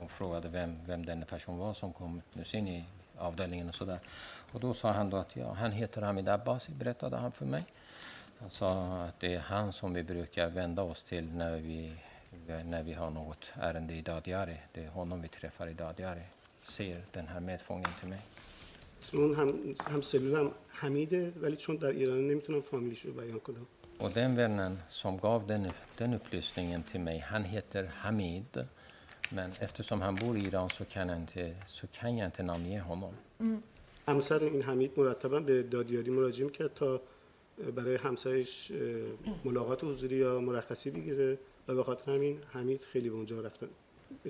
och 0.00 0.10
frågade 0.10 0.48
vem, 0.48 0.78
vem 0.86 1.06
den 1.06 1.24
person 1.24 1.58
var 1.58 1.74
som 1.74 1.92
kom 1.92 2.22
nyss 2.32 2.54
in 2.54 2.68
i 2.68 2.84
avdelningen 3.18 3.68
och 3.68 3.74
sådär. 3.74 4.00
Och 4.52 4.60
då 4.60 4.74
sa 4.74 4.92
han 4.92 5.10
då 5.10 5.16
att 5.16 5.36
ja, 5.36 5.52
han 5.52 5.72
heter 5.72 6.02
Hamid 6.02 6.28
Abbasi, 6.28 6.72
berättade 6.72 7.16
han 7.16 7.32
för 7.32 7.46
mig. 7.46 7.64
Han 8.40 8.50
sa 8.50 9.02
att 9.02 9.20
det 9.20 9.34
är 9.34 9.38
han 9.38 9.72
som 9.72 9.94
vi 9.94 10.02
brukar 10.02 10.48
vända 10.48 10.82
oss 10.82 11.02
till 11.02 11.32
när 11.32 11.56
vi, 11.56 11.92
när 12.65 12.83
vi 12.83 12.93
har 12.93 13.09
något 13.09 13.51
ärende 13.55 13.93
i 13.93 14.01
Dadiari. 14.01 14.57
Det 14.73 14.83
är 14.83 14.89
honom 14.89 15.21
vi 15.21 15.27
träffar 15.27 15.67
i 15.67 15.73
Dadiari, 15.73 16.21
säger 16.63 17.01
den 17.11 17.27
här 17.27 17.39
medfången 17.39 17.91
till 17.99 18.09
mig. 18.09 18.21
اسم 19.01 19.17
اون 19.17 19.35
هم, 19.35 19.49
هم 19.87 20.01
سلولم 20.01 20.51
حمیده 20.67 21.33
ولی 21.41 21.55
چون 21.55 21.75
در 21.75 21.87
ایران 21.87 22.27
نمیتونم 22.27 22.61
فامیلیش 22.61 23.05
رو 23.05 23.13
بیان 23.13 23.39
کنم 23.39 23.65
Och 23.99 24.11
den 24.11 24.35
vännen 24.35 24.79
som 24.87 25.17
gav 25.17 25.47
den, 25.47 25.71
den 25.97 26.13
upplysningen 26.13 26.83
till 26.83 26.99
mig, 26.99 27.17
han 27.19 27.43
heter 27.43 27.83
Hamid. 28.01 28.65
Men 29.31 29.51
eftersom 29.59 30.01
han 30.01 30.15
bor 30.15 30.37
i 30.37 30.41
Iran 30.41 30.69
så 30.69 30.85
kan 30.85 31.09
jag 31.09 31.17
inte, 31.17 31.55
så 31.67 31.87
kan 31.87 32.17
jag 32.17 32.27
inte 32.27 32.43
namnge 32.43 32.79
honom. 32.79 33.13
همسر 34.07 34.43
این 34.43 34.61
حمید 34.61 34.91
مرتبا 34.99 35.39
به 35.39 35.63
دادیاری 35.63 36.11
مراجعه 36.11 36.45
میکرد 36.45 36.73
تا 36.73 37.01
برای 37.75 37.95
همسرش 37.95 38.71
اه، 38.71 38.77
ملاقات 39.45 39.83
حضوری 39.83 40.15
یا 40.15 40.39
مرخصی 40.39 40.91
بگیره 40.91 41.37
و 41.67 41.75
به 41.75 41.83
خاطر 41.83 42.11
همین 42.11 42.39
حمید 42.51 42.81
خیلی 42.81 43.09
به 43.09 43.15
اونجا 43.15 43.41
رفتن 43.41 43.67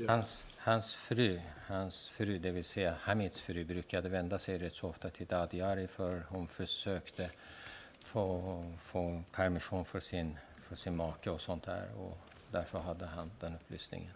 Hans, 0.07 0.43
hans 0.57 0.93
fru, 0.93 1.39
hans 1.67 2.09
fru, 2.09 2.39
det 2.39 2.51
vill 2.51 2.63
säga 2.63 2.95
Hamids 3.01 3.41
fru, 3.41 3.63
brukade 3.65 4.09
vända 4.09 4.39
sig 4.39 4.57
rätt 4.57 4.75
så 4.75 4.89
ofta 4.89 5.09
till 5.09 5.27
Dadiari 5.27 5.87
för 5.87 6.23
hon 6.29 6.47
försökte 6.47 7.29
få, 8.05 8.63
få 8.81 9.23
permission 9.31 9.85
för 9.85 9.99
sin, 9.99 10.37
för 10.67 10.75
sin 10.75 10.95
make 10.95 11.29
och 11.29 11.41
sånt 11.41 11.63
där. 11.63 11.87
Och 11.97 12.17
därför 12.51 12.79
hade 12.79 13.05
han 13.05 13.31
den 13.39 13.55
upplysningen. 13.55 14.11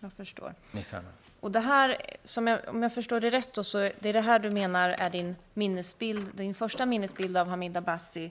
Jag 0.00 0.12
förstår. 0.12 0.54
Ungefär. 0.72 1.02
Och 1.40 1.50
det 1.50 1.60
här, 1.60 1.96
som 2.24 2.46
jag, 2.46 2.60
om 2.68 2.82
jag 2.82 2.94
förstår 2.94 3.20
det 3.20 3.30
rätt 3.30 3.52
då, 3.52 3.64
så 3.64 3.78
det 3.78 4.08
är 4.08 4.12
det 4.12 4.20
här 4.20 4.38
du 4.38 4.50
menar 4.50 4.88
är 4.88 5.10
din 5.10 5.36
minnesbild, 5.54 6.34
din 6.34 6.54
första 6.54 6.86
minnesbild 6.86 7.36
av 7.36 7.46
Hamid 7.46 7.76
Abbasi 7.76 8.30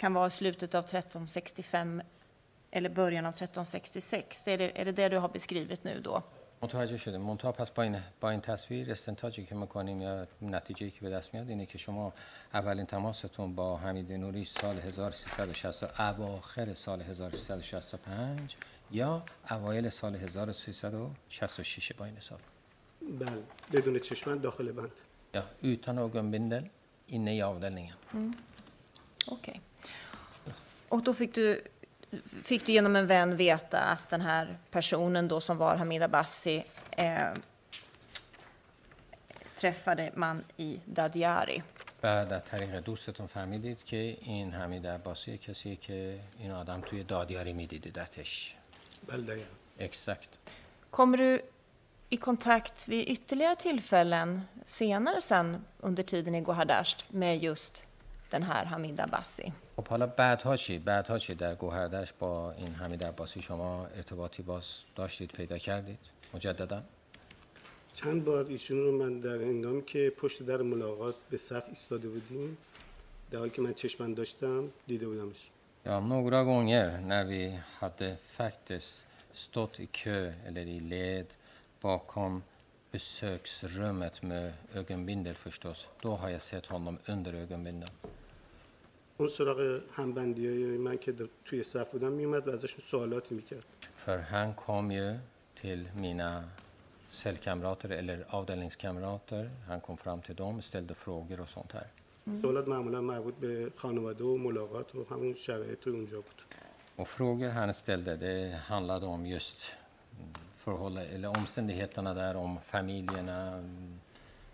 kan 0.00 0.14
vara 0.14 0.30
slutet 0.30 0.74
av 0.74 0.84
1365 0.84 2.02
eller 2.70 2.88
början 2.88 3.26
av 3.26 3.30
1366. 3.30 4.42
Det 4.44 4.52
är, 4.52 4.58
det, 4.58 4.80
är 4.80 4.84
det 4.84 4.92
det 4.92 5.08
du 5.08 5.18
har 5.18 5.28
beskrivit 5.28 5.84
nu 5.84 6.00
då? 6.00 6.22
متوجه 6.62 6.96
شده 6.96 7.18
منتها 7.18 7.52
پس 7.52 7.70
با 7.70 7.82
این 7.82 8.02
با 8.20 8.30
این 8.30 8.40
تصویر 8.40 8.90
استنتاجی 8.90 9.46
که 9.46 9.54
می‌کنیم 9.54 10.02
یا 10.02 10.26
نتیجه 10.42 10.90
که 10.90 11.00
به 11.00 11.10
دست 11.10 11.34
میاد 11.34 11.48
اینه 11.48 11.66
که 11.66 11.78
شما 11.78 12.12
اولین 12.54 12.86
تماستون 12.86 13.54
با 13.54 13.76
حمید 13.76 14.12
نوری 14.12 14.44
سال 14.44 14.78
1360 14.78 16.00
اواخر 16.00 16.74
سال 16.74 17.02
1365 17.02 18.56
یا 18.90 19.22
اوایل 19.50 19.88
سال 19.88 20.16
1366 20.16 21.92
با 21.92 22.04
این 22.04 22.16
حساب 22.16 22.40
بله 23.00 23.42
بدون 23.72 23.98
چشمن 23.98 24.38
داخل 24.38 24.72
بند 24.72 24.92
ja, 25.34 25.44
utan 25.62 25.96
ögonbindel 25.98 26.64
inne 27.06 27.32
i 27.34 27.40
avdelningen. 27.42 27.96
Okej. 29.26 29.60
Och 30.89 31.03
då 31.03 31.13
fick 31.13 31.35
du, 31.35 31.61
fick 32.43 32.65
du 32.65 32.71
genom 32.71 32.95
en 32.95 33.07
vän 33.07 33.37
veta 33.37 33.79
att 33.79 34.09
den 34.09 34.21
här 34.21 34.57
personen 34.71 35.27
då 35.27 35.41
som 35.41 35.57
var 35.57 35.75
Hamid 35.75 36.03
Abbasi 36.03 36.63
eh, 36.91 37.27
träffade 39.55 40.11
man 40.15 40.43
i 40.57 40.79
Dadiari. 40.85 41.63
بعد 42.01 42.33
از 42.33 42.43
طریق 42.45 42.79
دوستتون 42.79 43.27
فهمیدید 43.27 43.83
که 43.83 44.17
این 44.21 44.51
حمید 44.53 44.87
عباسی 44.87 45.37
کسی 45.37 45.75
که 45.75 46.19
این 46.39 46.51
آدم 46.51 46.81
توی 46.81 47.03
دادیاری 47.03 47.53
میدیدیدتش 47.53 48.55
بله 49.07 49.21
دقیقا 49.21 49.45
exakt 49.79 50.29
Kommer 50.91 51.17
du 51.17 51.39
i 52.09 52.17
kontakt 52.17 52.87
vid 52.87 53.09
ytterligare 53.09 53.55
tillfällen 53.55 54.41
senare 54.65 55.21
sen 55.21 55.65
under 55.79 56.03
tiden 56.03 56.35
i 56.35 56.41
Gohardasht 56.41 57.13
med 57.13 57.43
just 57.43 57.83
den 58.30 58.42
här 58.42 58.64
Hamid 58.64 59.00
Abbasi? 59.00 59.52
خب 59.76 59.88
حالا 59.88 60.06
بعدها 60.06 60.56
چی؟ 60.56 60.78
بعدها 60.78 61.18
چی؟ 61.18 61.34
در 61.34 61.54
گوهردش 61.54 62.12
با 62.18 62.52
این 62.52 62.74
حمید 62.74 63.04
عباسی 63.04 63.42
شما 63.42 63.86
ارتباطی 63.86 64.42
باز 64.42 64.64
داشتید 64.96 65.32
پیدا 65.32 65.58
کردید؟ 65.58 65.98
مجددا؟ 66.34 66.82
چند 67.94 68.24
بار 68.24 68.44
ایشون 68.44 68.78
رو 68.78 68.98
من 68.98 69.20
در 69.20 69.36
هنگامی 69.36 69.82
که 69.84 70.12
پشت 70.18 70.42
در 70.42 70.58
mulagat 70.58 71.14
به 71.30 71.36
صف 71.36 71.64
ایستاده 71.68 72.08
بودیم 72.08 72.58
در 73.30 73.38
حالی 73.38 73.50
که 73.50 73.62
من 73.62 73.74
چشمن 73.74 74.14
داشتم 74.14 74.68
دیده 74.86 75.06
بودمش. 75.06 75.50
Ja, 75.84 76.00
några 76.00 76.44
gånger 76.44 77.00
när 77.00 77.24
vi 77.24 77.60
hade 77.78 78.16
faktiskt 78.24 79.06
stått 79.32 79.80
i 79.80 79.86
kö 79.86 80.32
eller 80.46 80.66
i 80.66 80.80
led 80.80 81.26
bakom 81.80 82.42
besöksrummet 82.90 84.22
med 84.22 84.52
ögonbindel 84.74 85.34
förstås, 85.34 85.88
då 86.02 86.16
har 86.16 86.28
jag 86.30 86.42
sett 86.42 86.66
honom 86.66 86.98
under 87.06 87.32
ögonbindeln. 87.32 87.90
اون 89.20 89.28
سراغ 89.28 89.80
همبندی 89.92 90.46
های 90.46 90.64
من 90.78 90.98
که 90.98 91.14
توی 91.44 91.62
صف 91.62 91.90
بودم 91.90 92.12
میومد 92.12 92.48
و 92.48 92.50
ازشون 92.50 92.80
سوالاتی 92.84 93.34
می‌کرد 93.34 93.64
För 94.04 94.18
han 94.18 94.54
kom 94.54 94.92
ju 94.92 95.18
till 95.54 95.88
mina 95.94 96.44
cellkamrater 97.10 97.90
eller 97.90 98.24
avdelningskamrater. 98.28 99.50
Han 99.68 99.80
kom 99.80 99.96
fram 99.96 100.20
till 100.20 100.34
dem, 100.34 100.62
ställde 100.62 100.94
frågor 100.94 101.40
och 101.40 101.48
sånt 101.48 101.72
här. 101.72 101.86
سوالات 102.42 102.68
معمولا 102.68 103.00
مربوط 103.00 103.34
به 103.34 103.72
خانواده 103.76 104.24
و 104.24 104.36
ملاقات 104.36 104.94
و 104.94 105.04
همون 105.10 105.34
شرایط 105.34 105.88
اونجا 105.88 106.20
بود 106.20 106.40
Och 106.96 107.08
frågor 107.08 107.48
han 107.48 107.74
ställde, 107.74 108.16
det 108.16 108.60
handlade 108.72 109.06
om 109.06 109.26
just 109.26 109.58
mm, 110.18 110.32
förhålla, 110.56 111.04
eller 111.04 111.28
omständigheterna 111.28 112.14
där, 112.14 112.36
om 112.36 112.60
familjerna, 112.60 113.40
mm, 113.52 114.00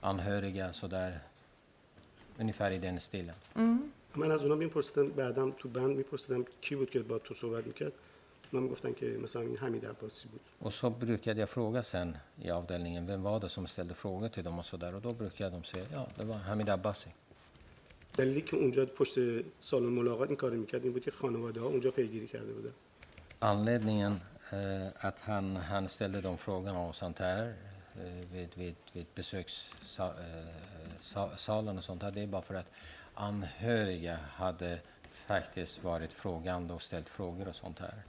anhöriga 0.00 0.72
sådär. 0.72 1.18
Ungefär 2.38 2.70
i 2.70 2.78
den 2.78 3.00
stilen. 3.00 3.34
من 4.16 4.30
از 4.30 4.42
اونا 4.42 4.54
میپرسیدم 4.54 5.08
بعدم 5.08 5.50
تو 5.50 5.68
بند 5.68 5.96
میپرسیدم 5.96 6.44
کی 6.60 6.76
بود 6.76 6.90
که 6.90 7.02
با 7.02 7.18
تو 7.18 7.34
صحبت 7.34 7.66
می‌کرد 7.66 7.92
اونا 8.52 8.64
می‌گفتن 8.64 8.92
که 8.92 9.06
مثلا 9.06 9.42
این 9.42 9.56
حمید 9.56 9.86
عباسی 9.86 10.28
بود 10.28 10.40
Och 10.60 10.74
så 10.74 10.90
brukade 10.90 11.40
jag 11.40 11.48
fråga 11.48 11.82
sen 11.82 12.16
i 12.42 12.50
avdelningen, 12.50 13.06
vem 13.06 13.22
var 13.22 13.40
det 13.40 13.48
som 13.48 13.66
ställde 13.66 13.94
frågor 13.94 14.28
till 14.28 14.44
dem 14.44 14.58
och 14.58 14.64
sådär. 14.64 14.94
Och 14.94 15.02
då 15.02 15.12
brukade 15.12 15.50
de 15.50 15.64
säga, 15.64 15.84
ja 15.92 16.06
det 16.16 16.24
var 16.24 16.36
Hamid 16.36 16.70
Abbasi. 16.70 17.10
دلیلی 18.18 18.40
که 18.40 18.56
اونجا 18.56 18.86
پشت 18.86 19.14
سالن 19.60 19.86
ملاقات 19.86 20.28
این 20.28 20.36
کار 20.36 20.50
می‌کرد 20.50 20.84
این 20.84 20.92
بود 20.92 21.02
که 21.02 21.10
خانواده 21.10 21.60
ها 21.60 21.66
اونجا 21.66 21.90
پیگیری 21.90 22.26
کرده 22.26 22.52
بودن 22.52 22.72
Anledningen 23.40 24.20
eh, 24.50 25.06
att 25.08 25.20
han, 25.20 25.56
han 25.56 25.88
ställde 25.88 26.20
de 26.20 26.38
frågorna 26.38 26.80
och 26.80 26.94
sånt 26.94 27.18
här 27.18 27.54
eh, 28.00 28.24
vid, 28.32 28.48
vid, 28.54 28.74
vid 28.92 29.06
besökssalen 29.14 31.78
och 31.78 31.84
sånt 31.84 32.02
här, 32.02 32.10
det 32.10 32.22
är 32.22 32.26
bara 32.26 32.42
för 32.42 32.54
att 32.54 32.70
anhöriga 33.15 34.19
hade 34.33 34.79
faktiskt 35.11 35.83
varit 35.83 36.13
frågande 36.13 36.73
och 36.73 36.81
ställt 36.81 37.09
frågor 37.09 37.47
och 37.47 37.55
sånt 37.55 37.79
här 37.79 38.03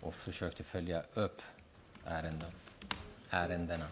och 0.00 0.14
försökte 0.14 0.64
följa 0.64 1.02
upp 1.14 1.42
ärenden, 2.04 2.52
ärendena. 3.30 3.88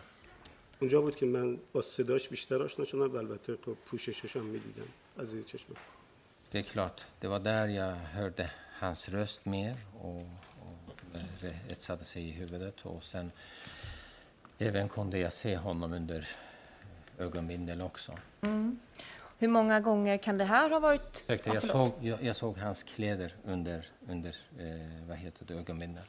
اونجا 0.80 1.00
بود 1.00 1.16
که 1.16 1.26
من 1.26 1.58
با 1.72 1.82
صداش 1.82 2.28
بیشتر 2.28 2.62
آشنا 2.62 2.84
شدم 2.84 3.14
و 3.14 3.16
البته 3.16 3.56
خب 3.64 3.76
پوششش 3.86 4.36
هم 4.36 4.44
میدیدم 4.44 4.88
از 5.18 5.28
زیر 5.28 5.42
چشم 5.42 5.74
Det 6.50 6.58
är 6.58 6.62
klart, 6.62 7.06
det 7.20 7.28
var 7.28 7.40
där 7.40 7.68
jag 7.68 7.92
hörde 7.92 8.50
hans 8.80 9.08
röst 9.08 9.44
mer 9.44 9.76
och, 10.00 10.20
och 10.60 11.00
det 11.40 11.72
etsade 11.72 12.04
sig 12.04 12.28
i 12.28 12.30
huvudet 12.30 12.86
och 12.86 13.04
sen 13.04 13.32
även 14.58 14.88
kunde 14.88 15.18
jag 15.18 15.32
se 15.32 15.56
honom 15.56 15.92
under 15.92 16.28
ögonbindel 17.18 17.82
också. 17.82 18.18
Hur 19.40 19.48
många 19.48 19.80
gånger 19.80 20.16
kan 20.16 20.38
det 20.38 20.44
här 20.44 20.70
ha 20.70 20.78
varit? 20.78 21.24
Ursäkta, 21.28 21.50
Ja, 21.50 21.54
jag, 21.54 21.62
förlåt. 21.62 21.88
såg, 21.94 22.04
jag, 22.06 22.22
jag 22.22 22.36
såg 22.36 22.58
hans 22.58 22.82
kläder 22.82 23.34
under, 23.44 23.86
under 24.08 24.36
eh, 24.58 25.08
vad 25.08 25.16
heter 25.16 25.44
det, 25.44 25.54
ögonbindel. 25.54 26.04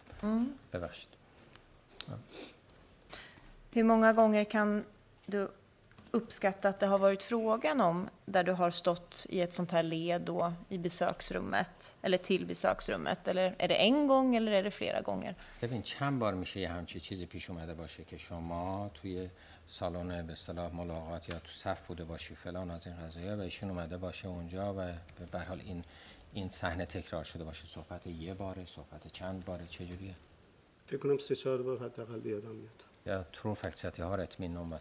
Bevärst. 0.72 1.10
Hur 3.72 3.84
många 3.84 4.14
gånger 4.14 4.43
kan 4.43 4.84
du 5.26 5.52
uppskatta 6.12 6.70
att 6.70 6.80
det 6.80 6.88
har 6.88 6.98
varit 7.00 7.24
frågan 7.24 7.82
om 7.82 8.10
där 8.26 8.43
du 8.43 8.52
har 8.52 8.72
stått 8.72 9.26
i 9.30 9.41
ett 9.41 9.54
sånt 9.54 9.72
här 9.72 9.84
led 9.84 10.22
då 10.22 10.54
i 10.70 10.78
besöksrummet 10.78 11.95
eller 12.02 12.18
till 12.18 12.45
besöksrummet? 12.45 13.28
Eller 13.28 13.56
är 13.58 13.68
det 13.68 13.76
en 13.76 14.08
gång 14.08 14.36
eller 14.36 14.52
är 14.52 14.64
det 14.64 14.72
flera 14.72 15.02
gånger? 15.02 15.36
ببین 15.62 15.82
چند 15.82 16.20
بار 16.20 16.34
میشه 16.34 16.60
یه 16.60 16.70
همچی 16.70 17.00
چیزی 17.00 17.26
پیش 17.26 17.50
اومده 17.50 17.74
باشه 17.74 18.04
که 18.04 18.18
شما 18.18 18.89
توی 18.93 19.30
سالن 19.67 20.27
به 20.27 20.33
اصطلاح 20.33 20.75
ملاقات 20.75 21.29
یا 21.29 21.39
تو 21.39 21.53
صف 21.53 21.87
بوده 21.87 22.05
باشی 22.05 22.35
فلان 22.35 22.71
از 22.71 22.87
این 22.87 22.97
قضیه 22.97 23.35
و 23.35 23.41
ایشون 23.41 23.71
اومده 23.71 23.97
باشه 23.97 24.29
اونجا 24.29 24.75
و 24.75 24.93
به 25.33 25.39
هر 25.39 25.45
حال 25.45 25.61
این 25.61 25.85
این 26.33 26.49
صحنه 26.49 26.87
تکرار 26.87 27.25
شده 27.25 27.45
باشه. 27.45 27.67
صحبت 27.67 28.07
یه 28.07 28.35
باره 28.35 28.65
صحبت 28.65 29.07
چند 29.13 29.45
باره 29.45 29.67
چه 29.67 29.87
جوریه؟ 29.87 30.15
فکر 30.87 30.99
کنم 30.99 31.19
سه 31.19 31.35
چهار 31.35 31.63
بار 31.63 31.79
حداقل 31.79 32.27
یادم 32.27 32.49
میاد. 32.49 32.85
یا 33.07 33.23
ترون 33.33 33.55
فکسیتی 33.55 34.03
ها 34.03 34.15
رت 34.15 34.41
می 34.41 34.49
نومت 34.49 34.81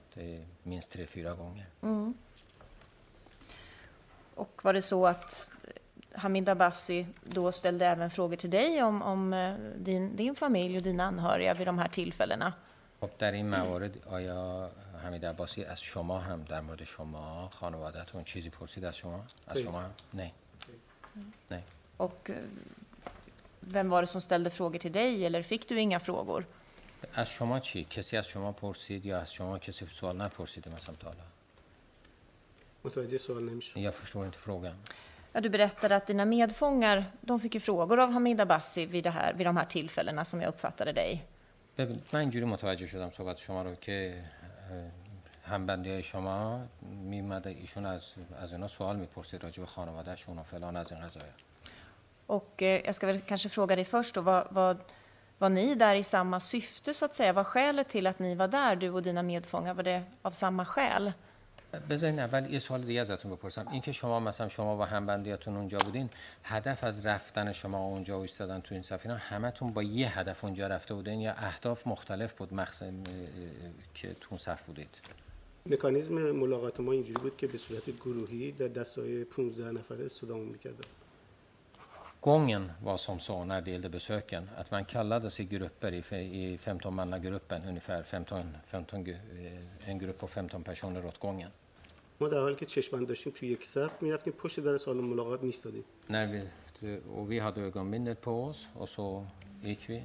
مینستر 0.65 1.05
فیرا 1.05 1.35
گونگه 1.35 1.67
Och 4.35 4.61
var 4.63 4.73
det 4.73 4.81
så 4.81 5.07
att 5.07 5.49
Hamid 6.13 6.49
Abassi 6.49 7.07
då 7.23 7.51
ställde 7.51 7.85
även 7.85 8.09
frågor 8.09 8.35
till 8.35 8.49
dig 8.49 8.83
om, 8.83 9.01
om 9.01 9.53
din, 9.77 10.15
din 10.15 10.35
familj 10.35 10.77
och 10.77 10.83
dina 10.83 11.03
anhöriga 11.03 11.53
vid 11.53 11.67
de 11.67 11.79
här 11.79 11.87
tillfällena? 11.87 12.53
خب 13.00 13.10
در 13.18 13.32
این 13.32 13.48
موارد 13.48 14.06
آیا 14.08 14.70
حمید 15.02 15.26
عباسی 15.26 15.64
از 15.64 15.80
شما 15.80 16.18
هم 16.18 16.44
در 16.44 16.60
مورد 16.60 16.84
شما 16.84 17.48
خانوادهتون 17.48 18.24
چیزی 18.24 18.50
پرسید 18.50 18.84
از 18.84 18.96
شما؟ 18.96 19.24
از 19.46 19.56
خیر. 19.56 19.64
شما 19.64 19.80
هم؟ 19.80 19.90
نه 20.14 20.32
نه 21.50 21.62
Och 21.98 22.30
eh, 22.30 22.36
vem 23.60 23.88
var 23.90 24.00
det 24.02 24.06
som 24.06 24.20
ställde 24.20 24.50
frågor 24.50 24.78
till 24.78 24.92
dig 24.92 25.24
eller 25.26 25.42
fick 25.42 25.68
du 25.68 25.80
inga 25.80 25.98
frågor? 25.98 26.44
از 27.14 27.28
شما 27.28 27.60
چی؟ 27.60 27.84
کسی 27.84 28.16
از 28.16 28.26
شما 28.28 28.52
پرسید 28.52 29.06
یا 29.06 29.20
از 29.20 29.32
شما 29.32 29.58
کسی 29.58 29.86
سوال 29.86 30.16
نپرسیده 30.16 30.74
مثلا 30.74 30.94
تا 30.94 31.08
حالا؟ 31.08 31.20
متوجه 32.84 33.18
سوال 33.18 33.42
نمیشه 33.42 33.80
Jag 33.80 33.94
förstår 33.94 34.26
inte 34.26 34.38
frågan. 34.38 34.76
Ja, 35.32 35.40
du 35.40 35.48
berättade 35.48 35.96
att 35.96 36.06
dina 36.06 36.24
medfångar 36.24 37.04
de 37.20 37.40
fick 37.40 37.54
ju 37.54 37.60
frågor 37.60 38.00
av 38.00 38.10
Hamid 38.12 38.40
Abbasi 38.40 38.86
vid, 38.86 39.04
det 39.04 39.10
här, 39.10 39.32
vid 39.32 39.46
de 39.46 39.56
här 39.56 39.64
tillfällena 39.64 40.24
som 40.24 40.40
jag 40.40 40.48
uppfattade 40.48 40.92
dig. 40.92 41.26
ببین 41.77 42.01
من 42.13 42.19
اینجوری 42.19 42.45
متوجه 42.45 42.87
شدم 42.87 43.09
صحبت 43.09 43.37
شما 43.37 43.61
رو 43.61 43.75
که 43.75 44.23
همبندی 45.43 45.89
های 45.89 46.03
شما 46.03 46.67
میمده 46.81 47.49
ایشون 47.49 47.85
از 47.85 48.13
از 48.41 48.53
اینا 48.53 48.67
سوال 48.67 48.95
می‌پرسید 48.95 49.43
راجع 49.43 49.61
به 49.61 49.67
خانوادهشون 49.67 50.39
و 50.39 50.43
فلان 50.43 50.77
از 50.77 50.91
این 50.91 51.01
قضايا 51.01 51.33
Och 52.27 52.61
eh, 52.61 52.85
jag 52.85 52.95
ska 52.95 53.07
väl 53.07 53.21
kanske 53.21 53.49
fråga 53.49 53.75
dig 53.75 53.85
först 53.85 54.15
då, 54.15 54.21
vad, 54.21 54.47
vad, 54.51 54.77
var 55.37 55.49
ni 55.49 55.75
där 55.75 55.95
i 55.95 56.03
samma 56.03 56.39
syfte 56.39 56.93
så 56.93 57.05
att 57.05 57.13
säga? 57.13 57.33
Var 57.33 57.43
skälet 57.43 57.87
till 57.89 58.07
att 58.07 58.19
ni 58.19 58.35
var 58.35 58.47
där, 58.47 58.75
du 58.75 58.89
och 58.89 59.03
dina 59.03 59.23
medfångar, 59.23 59.73
var 59.73 59.83
det 59.83 60.03
av 60.21 60.31
samma 60.31 60.65
skäl? 60.65 61.11
بذارین 61.89 62.19
اول 62.19 62.53
یه 62.53 62.59
سوال 62.59 62.81
دیگه 62.81 63.01
ازتون 63.01 63.31
بپرسم. 63.31 63.67
این 63.67 63.81
که 63.81 63.91
شما 63.91 64.19
مثلا 64.19 64.47
شما 64.47 64.75
با 64.75 64.85
همبندیاتون 64.85 65.55
اونجا 65.55 65.77
بودین 65.85 66.09
هدف 66.43 66.83
از 66.83 67.05
رفتن 67.05 67.51
شما 67.51 67.77
اونجا 67.85 68.17
و 68.17 68.21
ایستادن 68.21 68.59
تو 68.61 68.73
این 68.75 68.83
سفینه 68.83 69.15
همتون 69.15 69.73
با 69.73 69.83
یه 69.83 70.19
هدف 70.19 70.43
اونجا 70.43 70.67
رفته 70.67 70.93
بودین 70.93 71.21
یا 71.21 71.33
اهداف 71.33 71.87
مختلف 71.87 72.33
بود 72.33 72.53
مقصد 72.53 72.93
که 73.93 74.13
تو 74.13 74.27
اون 74.29 74.37
صف 74.39 74.61
بودید؟ 74.61 74.99
مکانیزم 75.65 76.13
ملاقات 76.31 76.79
ما 76.79 76.91
اینجوری 76.91 77.21
بود 77.21 77.37
که 77.37 77.47
به 77.47 77.57
صورت 77.57 77.89
گروهی 77.89 78.51
در 78.51 78.67
دستای 78.67 79.23
15 79.23 79.71
نفره 79.71 80.07
صدامون 80.07 80.47
می‌کردن. 80.47 80.85
Gången 82.31 82.63
var 82.83 82.97
som 82.97 83.19
så 83.19 83.43
när 83.45 83.61
det 83.61 83.71
gällde 83.71 83.89
besöken 83.89 84.49
att 84.57 84.71
man 84.71 84.85
kallades 84.85 85.39
i 85.39 85.45
grupper, 85.45 85.91
i 85.93 86.01
i 86.41 86.57
15-mannagruppen 86.57 87.59
ungefär, 87.71 88.03
15, 88.03 88.57
15, 88.67 89.05
gu- 89.07 89.11
eh, 89.11 89.89
en 89.89 89.97
grupp 89.97 90.17
på 90.19 90.27
15 90.27 90.63
personer 90.63 91.05
åt 91.05 91.17
gången. 91.17 91.51
ما 92.21 92.27
در 92.27 92.39
حالی 92.39 92.55
که 92.55 92.65
چشمان 92.65 93.05
داشتیم 93.05 93.33
توی 93.35 93.49
یک 93.49 93.65
سر 93.65 93.91
می‌رفتیم 94.01 94.33
پشت 94.33 94.59
در 94.59 94.77
سال 94.77 94.97
ملاقات 94.97 95.43
میستادیم 95.43 95.83
نه 96.09 96.43
و 97.17 97.25
وی 97.27 97.37
ها 97.37 97.51
دو 97.51 97.79
اگر 97.79 98.13
پا 98.13 98.49
از 98.49 98.55
و 98.81 98.85
سو 98.85 99.25
ایکوی 99.63 100.01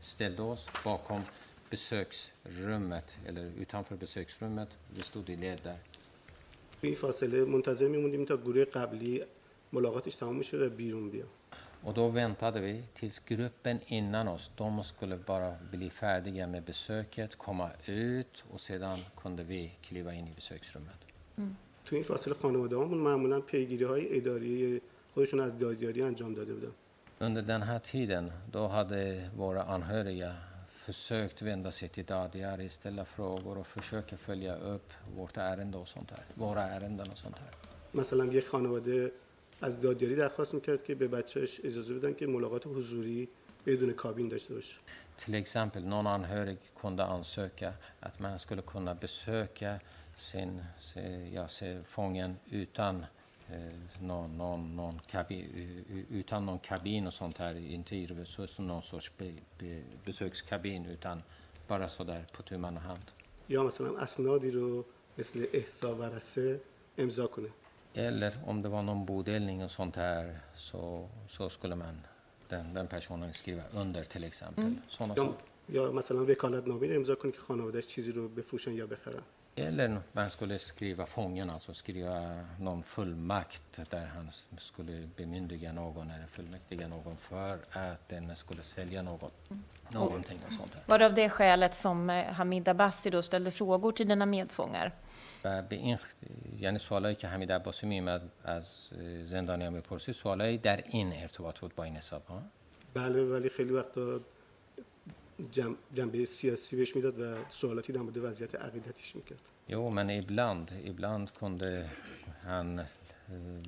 ستل 0.00 0.34
دو 0.34 0.46
از 0.46 0.66
باکم 0.84 1.24
بسکس 1.72 2.30
رومت 2.64 3.16
ایلی 3.26 3.40
اوتانفر 3.58 3.96
بسکس 3.96 4.42
رومت 4.42 4.68
وی 4.96 5.02
ستو 5.02 5.22
دیلی 5.22 5.56
در. 5.56 5.74
این 6.82 6.94
فاصله 6.94 7.44
منتظر 7.44 7.88
میموندیم 7.88 8.24
تا 8.24 8.36
گروه 8.36 8.64
قبلی 8.64 9.22
ملاقاتش 9.72 10.16
تمام 10.16 10.36
میشه 10.36 10.56
و 10.56 10.68
بیرون 10.68 11.10
بیا. 11.10 11.24
و 11.86 11.92
دو 11.92 12.02
ونتا 12.02 12.50
دو 12.50 12.60
بی 12.60 12.82
تیز 12.94 13.20
گروپن 13.26 13.80
اینن 13.86 14.28
از 14.28 14.48
دوم 14.56 14.78
از 14.78 14.96
کل 14.96 15.16
برا 15.16 15.54
بلی 15.72 15.90
فردیگه 15.90 16.46
می 16.46 16.60
بسکت 16.60 17.36
کما 17.38 17.70
اوت 17.88 18.54
و 18.54 18.58
سیدان 18.58 18.98
کنده 19.24 19.42
وی 19.42 19.70
کلیوه 19.90 20.12
اینی 20.12 20.30
بسکس 20.36 20.76
توی 21.84 21.96
این 21.98 22.04
فاصله 22.04 22.34
خانواده 22.34 22.76
همون 22.76 22.98
معمولا 22.98 23.40
پیگیری 23.40 23.84
های 23.84 24.16
اداری 24.16 24.80
خودشون 25.14 25.40
از 25.40 25.58
دادیاری 25.58 26.02
انجام 26.02 26.34
داده 26.34 26.54
بودن 26.54 26.72
Under 27.20 27.42
den 27.42 27.62
här 27.62 27.78
tiden, 27.78 28.32
då 28.52 28.66
hade 28.68 29.30
våra 29.36 29.62
anhöriga 29.62 30.36
försökt 30.86 31.42
vända 31.42 31.70
sig 31.70 31.88
till 31.88 32.04
Dadiari, 32.04 32.68
ställa 32.68 33.04
frågor 33.04 33.58
och 33.58 33.66
försöka 33.66 34.16
följa 34.16 34.56
upp 34.56 34.92
vårt 35.16 35.36
ärende 35.36 35.78
och 35.78 35.88
sånt 35.88 36.10
här. 36.10 36.24
Våra 36.34 36.62
ärenden 36.62 37.06
och 37.12 37.18
sånt 37.18 37.38
här. 37.38 37.50
مثلا 37.94 38.24
یک 38.24 38.46
خانواده 38.46 39.12
از 39.60 39.80
دادیاری 39.80 40.16
درخواست 40.16 40.54
می‌کرد 40.54 40.84
که 40.84 40.94
به 40.94 41.08
بچهش 41.08 41.60
اجازه 41.64 41.94
بدن 41.94 42.14
که 42.14 42.26
ملاقات 42.26 42.66
حضوری 42.66 43.28
بدون 43.66 43.92
کابین 43.92 44.28
داشته 44.28 44.54
باشه 44.54 44.76
Till 45.18 45.34
exempel 45.34 45.82
någon 45.84 46.06
anhörig 46.06 46.58
kunde 46.80 47.04
ansöka 47.04 47.72
att 48.00 48.20
man 48.20 48.38
skulle 48.38 48.62
kunna 48.62 48.94
besöka 48.94 49.80
sin, 50.17 50.63
se- 50.79 51.29
ja, 51.33 51.47
se, 51.47 51.83
fången 51.83 52.37
utan 52.49 53.05
eh, 53.49 53.73
någon, 54.01 54.37
någon, 54.37 54.75
någon 54.75 54.99
kabin, 54.99 55.45
utan 56.09 56.45
någon 56.45 56.59
kabin 56.59 57.07
och 57.07 57.13
sånt 57.13 57.37
här, 57.37 57.55
inte 57.55 57.95
i 57.95 58.25
så 58.25 58.47
som 58.47 58.67
någon 58.67 58.81
sorts 58.81 59.11
be, 59.17 59.31
be, 59.59 59.83
besökskabin 60.05 60.85
utan 60.85 61.23
bara 61.67 61.87
sådär 61.87 62.25
på 62.33 62.43
tu 62.43 62.57
man 62.57 62.77
och 62.77 62.83
hand. 62.83 63.11
یا 63.47 63.63
مثلا 63.63 63.97
اسنادی 63.97 64.51
رو 64.51 64.85
مثل 65.17 65.47
احسا 65.53 65.95
ورسه 65.95 66.59
امضا 66.97 67.27
کنه 67.27 67.49
Eller 67.95 68.33
om 68.45 68.61
det 68.61 68.69
var 68.69 68.81
någon 68.81 69.05
bodelning 69.05 69.63
och 69.63 69.71
sånt 69.71 69.95
här 69.95 70.39
så, 70.55 71.09
så 71.29 71.49
skulle 71.49 71.75
man 71.75 72.01
den, 72.49 72.73
den 72.73 72.87
personen 72.87 73.33
skriva 73.33 73.63
under 73.73 74.03
till 74.03 74.23
exempel. 74.23 74.75
Sådana 74.87 75.13
یا, 75.17 75.23
saker. 75.23 75.45
یا 75.69 75.91
مثلا 75.91 76.25
وکالت 76.25 76.67
نامه 76.67 76.87
رو 76.87 76.95
امضا 76.95 77.15
کنه 77.15 77.31
که 77.31 77.39
خانوادهش 77.41 77.87
چیزی 77.87 78.11
رو 78.11 78.27
بفروشن 78.29 78.71
یا 78.73 78.87
بخرن 78.87 79.23
Eller 79.57 79.99
man 80.13 80.29
skulle 80.29 80.59
skriva 80.59 81.05
fången, 81.05 81.49
alltså 81.49 81.73
skriva 81.73 82.39
någon 82.59 82.83
fullmakt 82.83 83.79
där 83.89 84.05
han 84.05 84.27
s- 84.27 84.47
skulle 84.57 85.09
bemyndiga 85.17 85.71
någon 85.71 86.11
eller 86.11 86.25
fullmäktiga 86.25 86.87
någon 86.87 87.17
för 87.17 87.57
att 87.71 88.09
den 88.09 88.35
skulle 88.35 88.61
sälja 88.61 89.01
något, 89.01 89.33
någonting 89.89 90.39
och 90.47 90.53
sånt 90.53 90.73
här. 90.73 90.83
Var 90.85 90.99
det 90.99 91.05
av 91.05 91.13
det 91.13 91.29
skälet 91.29 91.75
som 91.75 92.09
eh, 92.09 92.25
Hamid 92.25 92.67
Abbasi 92.67 93.09
då 93.09 93.21
ställde 93.21 93.51
frågor 93.51 93.91
till 93.91 94.07
dina 94.07 94.25
medfångar? 94.25 94.91
و 95.43 95.61
به 95.69 95.75
این 95.75 95.97
خ- 95.97 96.59
یعنی 96.59 96.79
سوالایی 96.79 97.15
که 97.15 97.27
حمید 97.27 97.51
عباسی 97.51 97.85
میمد 97.87 98.21
از 98.43 98.89
اه، 98.97 99.23
زندانیان 99.25 99.73
میپرسید 99.73 100.15
سوالایی 100.15 100.57
در 100.57 100.83
این 100.85 101.13
ارتباط 101.13 101.59
بود 101.59 101.75
با 101.75 101.83
این 101.83 101.95
حساب 101.95 102.25
ها 102.25 102.41
بله 102.93 103.23
ولی 103.23 103.49
خیلی 103.49 103.73
وقتا 103.73 104.01
جنب، 104.01 104.21
جنبه 105.93 106.25
سیاسی 106.25 106.75
بهش 106.75 106.95
میداد 106.95 107.19
و 107.19 107.35
سوالاتی 107.49 107.93
در 107.93 108.01
مورد 108.01 108.17
وضعیت 108.17 108.55
عقیدتش 108.55 109.15
میکرد 109.15 109.39
Jo, 109.69 109.89
men 109.89 110.09
ibland, 110.09 110.67
ibland 110.93 111.25
kunde 111.39 111.89
han 112.43 112.79
eh, 112.79 112.85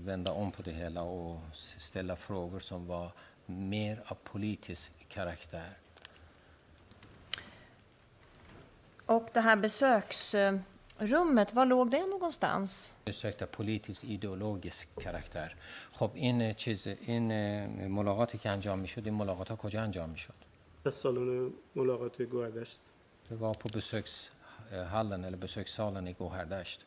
vända 0.05 0.31
om 0.31 0.51
på 0.51 0.61
det 0.61 0.71
hela 0.71 1.01
och 1.01 1.39
s- 1.53 1.75
ställa 1.77 2.15
frågor 2.15 2.59
som 2.59 2.87
var 2.87 3.11
mer 3.45 4.03
av 4.07 4.17
politisk 4.23 4.91
karaktär. 5.09 5.71
Och 9.05 9.29
det 9.33 9.41
här 9.41 9.55
besöksrummet, 9.55 11.53
var 11.53 11.65
låg 11.65 11.91
det 11.91 12.05
någonstans? 12.05 12.95
besökta 13.05 13.45
politisk 13.45 14.03
ideologisk 14.03 14.87
karaktär 15.03 15.55
خب 15.91 16.11
این 16.13 16.53
چیز 16.53 16.87
این 16.87 17.31
اه، 17.31 17.67
ملاقاتی 17.87 18.37
که 18.37 18.49
انجام 18.49 18.79
میشد 18.79 19.05
این 19.05 19.13
ملاقات 19.13 19.49
ها 19.49 19.55
کجا 19.55 19.81
انجام 19.81 20.09
میشد 20.09 20.33
از 20.85 20.93
سالن 20.93 21.51
ملاقات 21.75 22.21
گوهردشت 22.21 22.79
det 23.29 23.35
var 23.35 23.53
på 23.53 23.67
besökshallen 23.73 25.23
eller 25.25 25.37
besökssalen 25.37 26.07
i 26.07 26.13
Gåhärdasht 26.13 26.81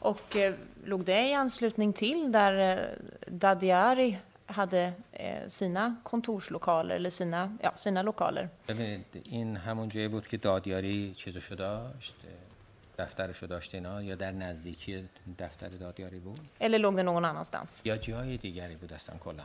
Och 0.00 0.36
eh, 0.36 0.54
låg 0.84 1.04
det 1.04 1.28
i 1.28 1.34
anslutning 1.34 1.92
till 1.92 2.32
där 2.32 2.54
eh, 2.78 3.32
Dadiari 3.32 4.18
hade 4.46 4.92
eh, 5.12 5.46
sina 5.48 5.96
kontorslokaler 6.02 6.94
eller 6.94 7.10
sina, 7.10 7.56
ja, 7.62 7.72
sina 7.76 8.02
lokaler? 8.02 8.48
ببینید 8.68 9.22
این 9.30 9.56
همون 9.56 9.88
جایی 9.88 10.08
بود 10.08 10.26
که 10.28 10.36
دادیاری 10.36 11.14
چیزشو 11.14 11.54
داشت 11.54 12.14
اه، 12.24 13.04
دفترشو 13.06 13.46
داشت 13.46 13.74
اینا 13.74 14.02
یا 14.02 14.14
در 14.14 14.30
نزدیکی 14.32 15.08
دفتر 15.38 15.68
دادیاری 15.68 16.18
بود 16.18 16.40
Eller 16.60 16.78
låg 16.78 16.96
det 16.96 17.02
någon 17.02 17.24
annanstans? 17.24 17.80
یا 17.84 17.96
جای 17.96 18.36
دیگری 18.36 18.76
بود 18.76 18.92
اصلا 18.92 19.16
کلا 19.18 19.44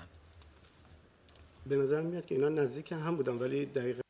به 1.65 1.75
نظر 1.75 2.01
میاد 2.01 2.25
که 2.25 2.35
اینا 2.35 2.49
نزدیک 2.49 2.91
هم 2.91 3.15
بودن 3.15 3.33
ولی 3.37 3.65
دقیقا 3.65 4.01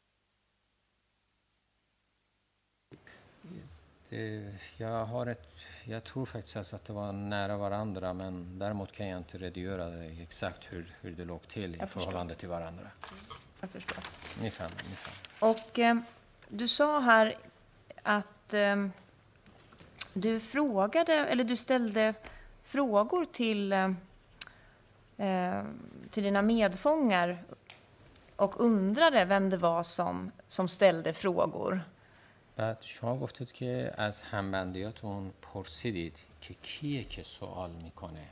Det, 4.10 4.43
jag, 4.78 5.06
har 5.06 5.28
ett, 5.28 5.49
jag 5.86 6.04
tror 6.04 6.26
faktiskt 6.26 6.58
alltså 6.58 6.76
att 6.76 6.86
det 6.86 6.93
var 6.93 7.12
nära 7.12 7.58
varandra 7.58 8.14
men 8.14 8.60
däremot 8.60 8.91
kan 8.91 9.08
jag 9.08 9.18
inte 9.18 9.38
redogöra 9.38 10.04
exakt 10.06 10.74
hur, 10.74 10.95
hur 11.02 11.12
det 11.12 11.26
låg 11.26 11.47
till 11.47 11.76
i 11.76 11.78
Jag 11.78 11.89
förstår. 11.89 12.02
förhållande 12.02 12.36
till 12.36 12.49
varandra. 12.49 12.88
Jag 13.62 13.70
förstår. 13.70 14.04
Ni 14.41 14.49
fan, 14.52 14.72
ni 14.89 14.95
fan. 14.95 15.49
Och 15.49 15.80
eh, 15.80 15.97
du 16.49 16.68
sa 16.68 16.99
här 16.99 17.36
att 18.04 18.54
eh, 18.54 18.88
du 20.14 20.39
frågade, 20.39 21.14
eller 21.14 21.43
du 21.43 21.56
ställde 21.56 22.14
frågor 22.64 23.26
till, 23.26 23.74
eh, 23.74 23.91
eh, 25.18 25.64
till 26.10 26.24
dina 26.24 26.41
medfångar 26.41 27.43
och 28.36 28.60
undrade 28.60 29.26
vem 29.26 29.49
det 29.49 29.58
var 29.58 29.84
som, 29.84 30.32
som 30.47 30.68
ställde 30.68 31.14
frågor. 31.14 31.82
بعد 32.56 32.78
شما 32.82 33.18
گفتید 33.18 33.52
که 33.52 33.93
از 33.97 34.22
همبندیاتون 34.22 35.32
پرسیدید 35.41 36.18
که 36.41 36.54
کیه 36.54 37.04
که 37.04 37.24
سوال 37.24 37.72
میکنه 37.72 38.28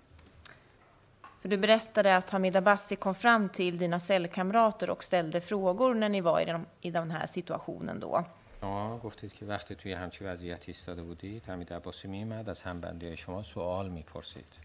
För 1.41 1.49
du 1.49 1.57
berättade 1.57 2.15
att 2.15 2.29
Hamid 2.29 2.55
Abbasi 2.55 2.95
kom 2.95 3.15
fram 3.15 3.49
till 3.49 3.77
dina 3.77 3.99
cellkamrater 3.99 4.89
och 4.89 5.03
ställde 5.03 5.41
frågor 5.41 5.93
när 5.93 6.09
ni 6.09 6.21
var 6.21 6.41
i 6.41 6.45
den, 6.45 6.65
i 6.81 6.91
den 6.91 7.11
här 7.11 7.25
situationen 7.25 7.99
då. 7.99 8.25
شما 8.61 8.97
گفتید 8.97 9.33
که 9.33 9.45
وقتی 9.45 9.75
توی 9.75 9.93
همچی 9.93 10.23
وضعیتی 10.23 10.71
ایستاده 10.71 11.03
بودید 11.03 11.43
حمید 11.45 11.73
عباسی 11.73 12.07
میمد 12.07 12.49
از 12.49 12.61
همبندی 12.63 13.07
های 13.07 13.17
شما 13.17 13.41
سوال 13.43 13.89
میپرسید 13.89 14.62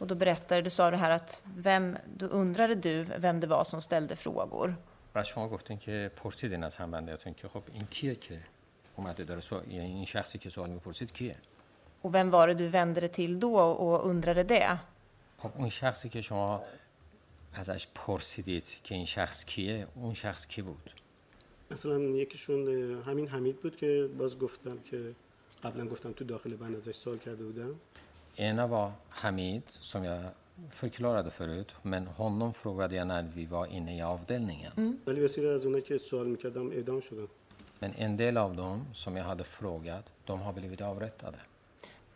Och 0.00 0.06
då 0.06 0.14
berättade 0.14 0.62
du, 0.62 0.70
sa 0.70 0.90
du 0.90 0.96
här 0.96 1.10
att 1.10 1.44
vem, 1.56 1.84
då 2.20 2.26
undrade 2.26 2.74
du 2.74 2.94
vem 3.26 3.40
det 3.40 3.46
var 3.46 3.64
som 3.64 3.80
ställde 3.80 4.16
frågor. 4.16 4.76
بعد 5.12 5.24
شما 5.24 5.48
گفتین 5.48 5.78
که 5.78 6.10
پرسیدین 6.16 6.64
از 6.64 6.76
همبندیاتون 6.76 7.34
که 7.34 7.48
خب 7.48 7.62
این 7.72 7.86
کیه 7.86 8.14
که 8.14 8.40
اومده 8.96 9.24
داره 9.24 9.40
سوال 9.40 9.62
یعنی 9.70 9.86
این 9.86 10.04
شخصی 10.04 10.38
که 10.38 10.50
سوال 10.50 10.70
می‌پرسید 10.70 11.12
کیه 11.12 11.36
Och 12.02 12.14
vem 12.14 12.30
var 12.30 12.48
det 12.48 12.54
du 12.54 12.68
vände 12.68 13.00
dig 13.00 13.08
till 13.08 13.40
då 13.40 13.52
och 13.56 14.10
undrade 14.10 14.42
det? 14.42 14.78
خب 15.38 15.50
اون 15.56 15.68
شخصی 15.68 16.08
که 16.08 16.20
شما 16.20 16.62
ازش 17.54 17.86
پرسیدید 17.94 18.64
که 18.84 18.94
این 18.94 19.04
شخص 19.04 19.44
کیه 19.44 19.86
اون 19.94 20.14
شخص 20.14 20.46
کی 20.46 20.62
بود 20.62 20.90
مثلا 21.70 21.98
یکیشون 21.98 22.68
همین 23.02 23.28
حمید 23.28 23.60
بود 23.60 23.76
که 23.76 24.10
باز 24.18 24.38
گفتم 24.38 24.78
که 24.78 25.14
قبلا 25.64 25.86
گفتم 25.86 26.12
تو 26.12 26.24
داخل 26.24 26.54
بند 26.56 26.76
ازش 26.76 26.94
سوال 26.94 27.18
کرده 27.18 27.44
بودم 27.44 27.74
Ena 28.35 28.67
var 28.67 28.91
Hamid, 29.09 29.61
som 29.67 30.03
jag 30.03 30.19
förklarade 30.71 31.31
förut, 31.31 31.75
men 31.81 32.07
honom 32.07 32.53
frågade 32.53 32.95
jag 32.95 33.07
när 33.07 33.23
vi 33.23 33.45
var 33.45 33.65
inne 33.65 33.97
i 33.97 34.01
avdelningen. 34.01 34.99
ولی 35.05 35.21
بسیاری 35.21 35.55
از 35.55 35.65
اونها 35.65 35.81
که 35.81 35.97
سوال 35.97 36.27
میکردم 36.27 36.71
اعدام 36.71 37.01
شدن 37.01 37.27
Men 37.79 37.93
en 37.97 38.17
del 38.17 38.37
av 38.37 38.55
dem 38.55 38.85
som 38.93 39.17
jag 39.17 39.23
hade 39.23 39.43
frågat, 39.43 40.05
de 40.25 40.41
har 40.41 40.53
blivit 40.53 40.81
avrättade. 40.81 41.37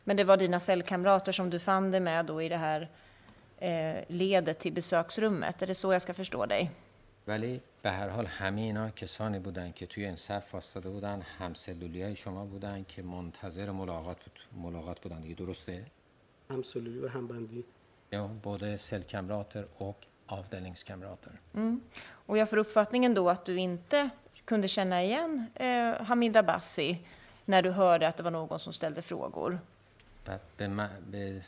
Men 0.04 0.18
det 0.18 0.24
var 0.24 0.38
dina 0.38 0.60
cellkamrater 0.60 1.32
som 1.32 1.50
du 1.50 1.60
fann 1.60 1.92
dig 1.92 2.00
med 2.00 2.26
då 2.26 2.42
i 2.42 2.50
det 2.50 2.58
här 2.58 2.90
eh, 3.58 4.04
ledet 4.08 4.60
till 4.60 4.74
besöksrummet. 4.74 5.62
Är 5.62 5.68
det 5.68 5.76
så 5.76 5.94
jag 5.94 6.02
ska 6.02 6.14
förstå 6.14 6.46
dig? 6.46 6.72
ولی 7.28 7.62
به 7.82 7.92
هر 7.92 8.10
حال 8.10 8.26
همه 8.26 8.62
اینا 8.62 8.90
کسانی 8.90 9.40
بودن 9.40 9.72
که 9.72 9.86
توی 9.86 10.06
این 10.06 10.16
صف 10.16 10.54
واسطه 10.54 10.90
بودن 10.90 11.22
همسلولی 11.22 12.04
های 12.04 12.16
شما 12.16 12.46
بودن 12.46 12.86
که 12.88 13.02
منتظر 13.02 13.72
ملاقات 13.72 14.18
بود 14.24 14.64
ملاقات 14.64 15.00
بودن 15.02 15.22
دیگه 15.22 15.36
درسته؟ 15.36 15.86
همسلولی 16.50 17.00
و 17.00 17.08
همبندی 17.08 17.64
Ja, 18.12 18.28
både 18.44 18.78
cellkamrater 18.78 19.64
och 19.78 20.00
avdelningskamrater. 20.26 21.32
Och 22.26 22.38
jag 22.38 22.50
får 22.50 22.58
uppfattningen 22.58 23.14
då 23.14 23.30
att 23.30 23.46
du 23.46 23.56
inte 23.60 24.10
kunde 24.46 24.68
känna 24.68 25.04
igen 25.04 25.46
eh, 25.56 26.06
Hamid 26.06 26.38
Abbasi 26.38 27.00
när 27.46 27.62
du 27.62 27.70
hörde 27.72 28.08
att 28.08 28.18
det 28.18 28.24
var 28.24 28.32
någon 28.32 28.60
som 28.60 28.74
ställde 28.74 29.02
frågor. 29.02 29.60
بعد 30.26 30.42
به, 30.58 30.68
من- 30.68 30.90
به 31.12 31.42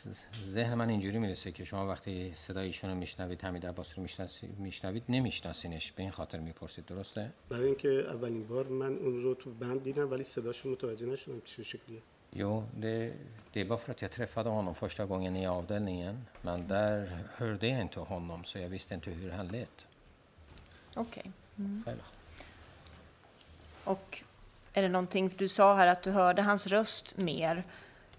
ذهن 0.48 0.74
من 0.74 0.88
اینجوری 0.90 1.18
میرسه 1.18 1.52
که 1.52 1.64
شما 1.64 1.86
وقتی 1.86 2.32
صدای 2.34 2.66
ایشون 2.66 2.90
رو 2.90 2.96
میشنوید 2.96 3.42
حمید 3.42 3.66
عباسی 3.66 3.92
رو 3.96 4.02
میشناسی- 4.02 4.46
میشنوید 4.58 5.02
نمیشناسینش 5.08 5.92
به 5.92 6.02
این 6.02 6.10
خاطر 6.12 6.38
میپرسید 6.38 6.86
درسته 6.86 7.30
برای 7.48 7.66
اینکه 7.66 7.88
اولین 7.88 8.46
بار 8.46 8.66
من 8.66 8.96
اون 8.98 9.22
رو 9.22 9.34
تو 9.34 9.50
بند 9.50 9.82
دیدم 9.82 10.10
ولی 10.10 10.24
صداشو 10.24 10.68
متوجه 10.68 11.06
نشدم 11.06 11.40
چه 11.40 11.62
شکلیه 11.62 12.00
Jo, 12.30 12.64
det, 12.76 13.12
det 13.52 13.60
är 13.60 13.64
bara 13.64 13.78
för 13.78 13.92
att 13.92 14.02
jag 14.02 14.10
träffade 14.10 14.50
honom 14.50 14.74
första 14.74 15.04
gången 15.04 15.36
i 15.36 15.46
avdelningen. 15.46 16.26
Men 16.42 16.68
där 16.68 17.24
hörde 17.36 17.68
jag 17.68 17.80
inte 17.80 18.00
honom 18.00 18.44
så 18.44 18.58
jag 18.58 18.68
visste 18.68 18.94
inte 18.94 19.10
hur 19.10 19.30
han 19.30 19.48
lät. 19.48 19.86
Okej. 20.94 21.30
Själv. 21.84 22.02
Och 23.84 24.22
är 24.72 24.82
det 24.82 24.88
någonting, 24.88 25.34
du 25.38 25.48
sa 25.48 25.74
här 25.74 25.86
att 25.86 26.02
du 26.02 26.10
hörde 26.10 26.42
hans 26.42 26.66
röst 26.66 27.18
mer. 27.18 27.64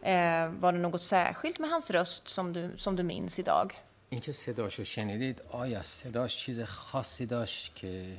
Eh, 0.02 0.48
var 0.50 0.72
det 0.72 0.80
något 0.80 1.02
särskilt 1.02 1.60
med 1.60 1.70
hans 1.70 1.92
röst 1.92 2.30
som 2.30 2.54
du, 2.54 2.72
som 2.78 2.96
du 2.96 3.04
minns 3.04 3.40
idag? 3.40 3.74
اینکه 4.14 4.32
صداشو 4.32 4.84
شنیدید 4.84 5.42
آیا 5.50 5.82
صداش 5.82 6.38
چیز 6.38 6.62
خاصی 6.62 7.26
داشت 7.26 7.76
که 7.76 8.18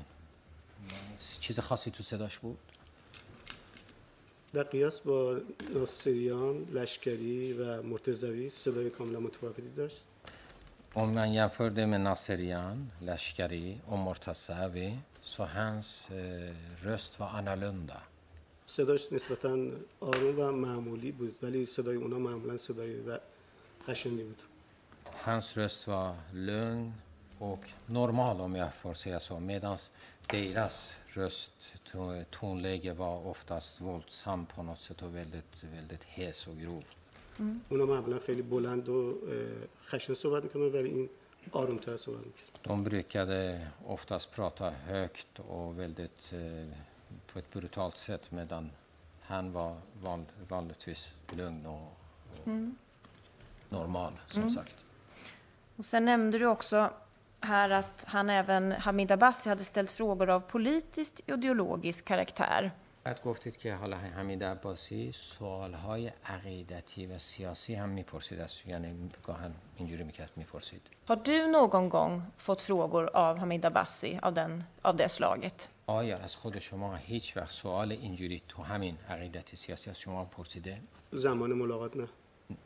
چیز 1.41 1.61
خاصی 1.61 1.91
تو 1.91 2.03
صداش 2.03 2.39
بود 2.39 2.59
در 4.54 4.64
قیاس 4.64 5.00
با 5.00 5.38
ناصریان، 5.74 6.68
لشکری 6.74 7.54
و 7.54 7.82
مرتضوی 7.82 8.50
صدای 8.50 8.89
کاملا 8.89 9.20
متفاوتی 9.20 9.70
داشت؟ 9.78 10.04
اون 10.95 11.10
من 11.10 11.34
یه 11.34 11.47
فرده 11.47 11.86
من 11.86 12.04
ناصریان، 12.04 12.91
لشکری 13.02 13.82
و 13.91 13.95
مرتضوی 13.95 14.97
سو 15.24 15.43
هنس 15.43 16.08
رست 16.84 17.22
و 17.22 17.24
آنالونده 17.24 17.93
صدایش 18.66 19.14
نسبتا 19.14 19.58
آروم 20.00 20.39
و 20.39 20.52
معمولی 20.52 21.12
بود 21.12 21.36
ولی 21.41 21.66
صدای 21.66 21.95
اونا 21.95 22.20
معمولا 22.20 22.58
صدای 22.58 23.00
و 23.00 23.20
خشنی 23.88 24.24
بود. 24.24 24.41
هنس 25.26 25.58
رست 25.58 25.89
و 25.89 26.14
لون 26.34 26.93
و 27.41 27.56
نرمال 27.89 28.39
و 28.39 28.47
میفرسی 28.47 29.12
از 29.12 29.32
و 29.32 29.39
میدانس 29.39 29.89
دیرست 30.30 30.99
röst, 31.15 31.73
to- 31.93 32.25
tonläge 32.31 32.93
var 32.95 33.27
oftast 33.27 33.81
våldsam 33.81 34.47
på 34.47 34.62
något 34.62 34.81
sätt 34.81 35.03
och 35.03 35.15
väldigt, 35.17 35.65
väldigt 35.75 36.05
hes 36.05 36.47
och 36.47 36.57
grov. 36.59 36.85
اونا 37.71 37.87
معمولا 37.87 38.19
خیلی 38.27 38.43
بلند 38.43 38.89
و 38.89 38.95
اه، 39.29 39.69
خشن 39.87 40.15
صحبت 40.15 40.43
میکنن 40.45 40.62
ولی 40.73 40.89
این 40.89 41.09
آرومتر 41.53 41.97
صحبت 41.97 42.19
میکنه 42.27 42.45
De 42.62 42.85
brukade 42.85 43.67
oftast 43.87 44.31
prata 44.31 44.71
högt 44.71 45.39
och 45.39 45.79
väldigt 45.79 46.33
eh, 46.33 46.69
på 47.33 47.39
ett 47.39 47.51
brutalt 47.53 47.97
sätt 47.97 48.31
medan 48.31 48.71
han 49.21 49.53
var 49.53 49.77
van, 50.03 50.27
vanligtvis 50.49 51.15
lugn 51.37 51.67
och, 51.67 51.93
och 52.45 52.49
normal 53.69 54.12
som 54.27 54.51
sagt. 54.51 54.77
Och 55.77 55.85
sen 55.85 56.05
nämnde 56.05 56.39
du 56.39 56.47
också 56.47 56.91
här 57.41 57.71
att 57.71 58.05
han 58.07 58.31
även, 58.31 58.73
Hamid 58.73 59.12
Abbasi, 59.12 59.49
hade 59.49 59.65
ställt 59.65 59.91
frågor 59.91 60.31
av 60.31 60.41
politiskt 60.41 61.21
ideologisk 61.27 62.05
karaktär. 62.05 62.73
بعد 63.05 63.23
گفتید 63.23 63.57
که 63.57 63.75
حالا 63.75 63.97
حمید 63.97 64.45
عباسی 64.45 65.12
سوالهای 65.12 66.12
عقیدتی 66.27 67.07
و 67.07 67.19
سیاسی 67.19 67.75
هم 67.75 67.89
میپرسید 67.89 68.41
از 68.41 68.61
یعنی 68.67 69.11
گاهن 69.27 69.55
اینجوری 69.77 70.05
میکرد 70.05 70.33
میپرسید 70.37 70.81
Har 71.09 71.17
du 71.17 71.47
någon 71.47 71.89
gång 71.89 72.23
fått 72.37 72.61
frågor 72.61 73.17
av 73.17 73.39
Hamid 73.39 73.65
Abbasi 73.65 74.19
av, 74.23 74.33
den, 74.35 74.65
av 74.83 74.97
det 74.97 75.09
slaget? 75.09 75.69
آیا 75.87 76.19
از 76.19 76.37
خود 76.37 76.59
شما 76.59 76.97
هیچ 76.97 77.37
وقت 77.37 77.51
سوال 77.51 77.93
اینجوری 77.93 78.43
تو 78.49 78.62
همین 78.62 78.99
عقیدت 79.09 79.55
سیاسی 79.55 79.91
از 79.91 79.99
شما 79.99 80.25
پرسیده؟ 80.25 80.81
زمان 81.12 81.53
ملاقات 81.53 81.97
نه 81.97 82.09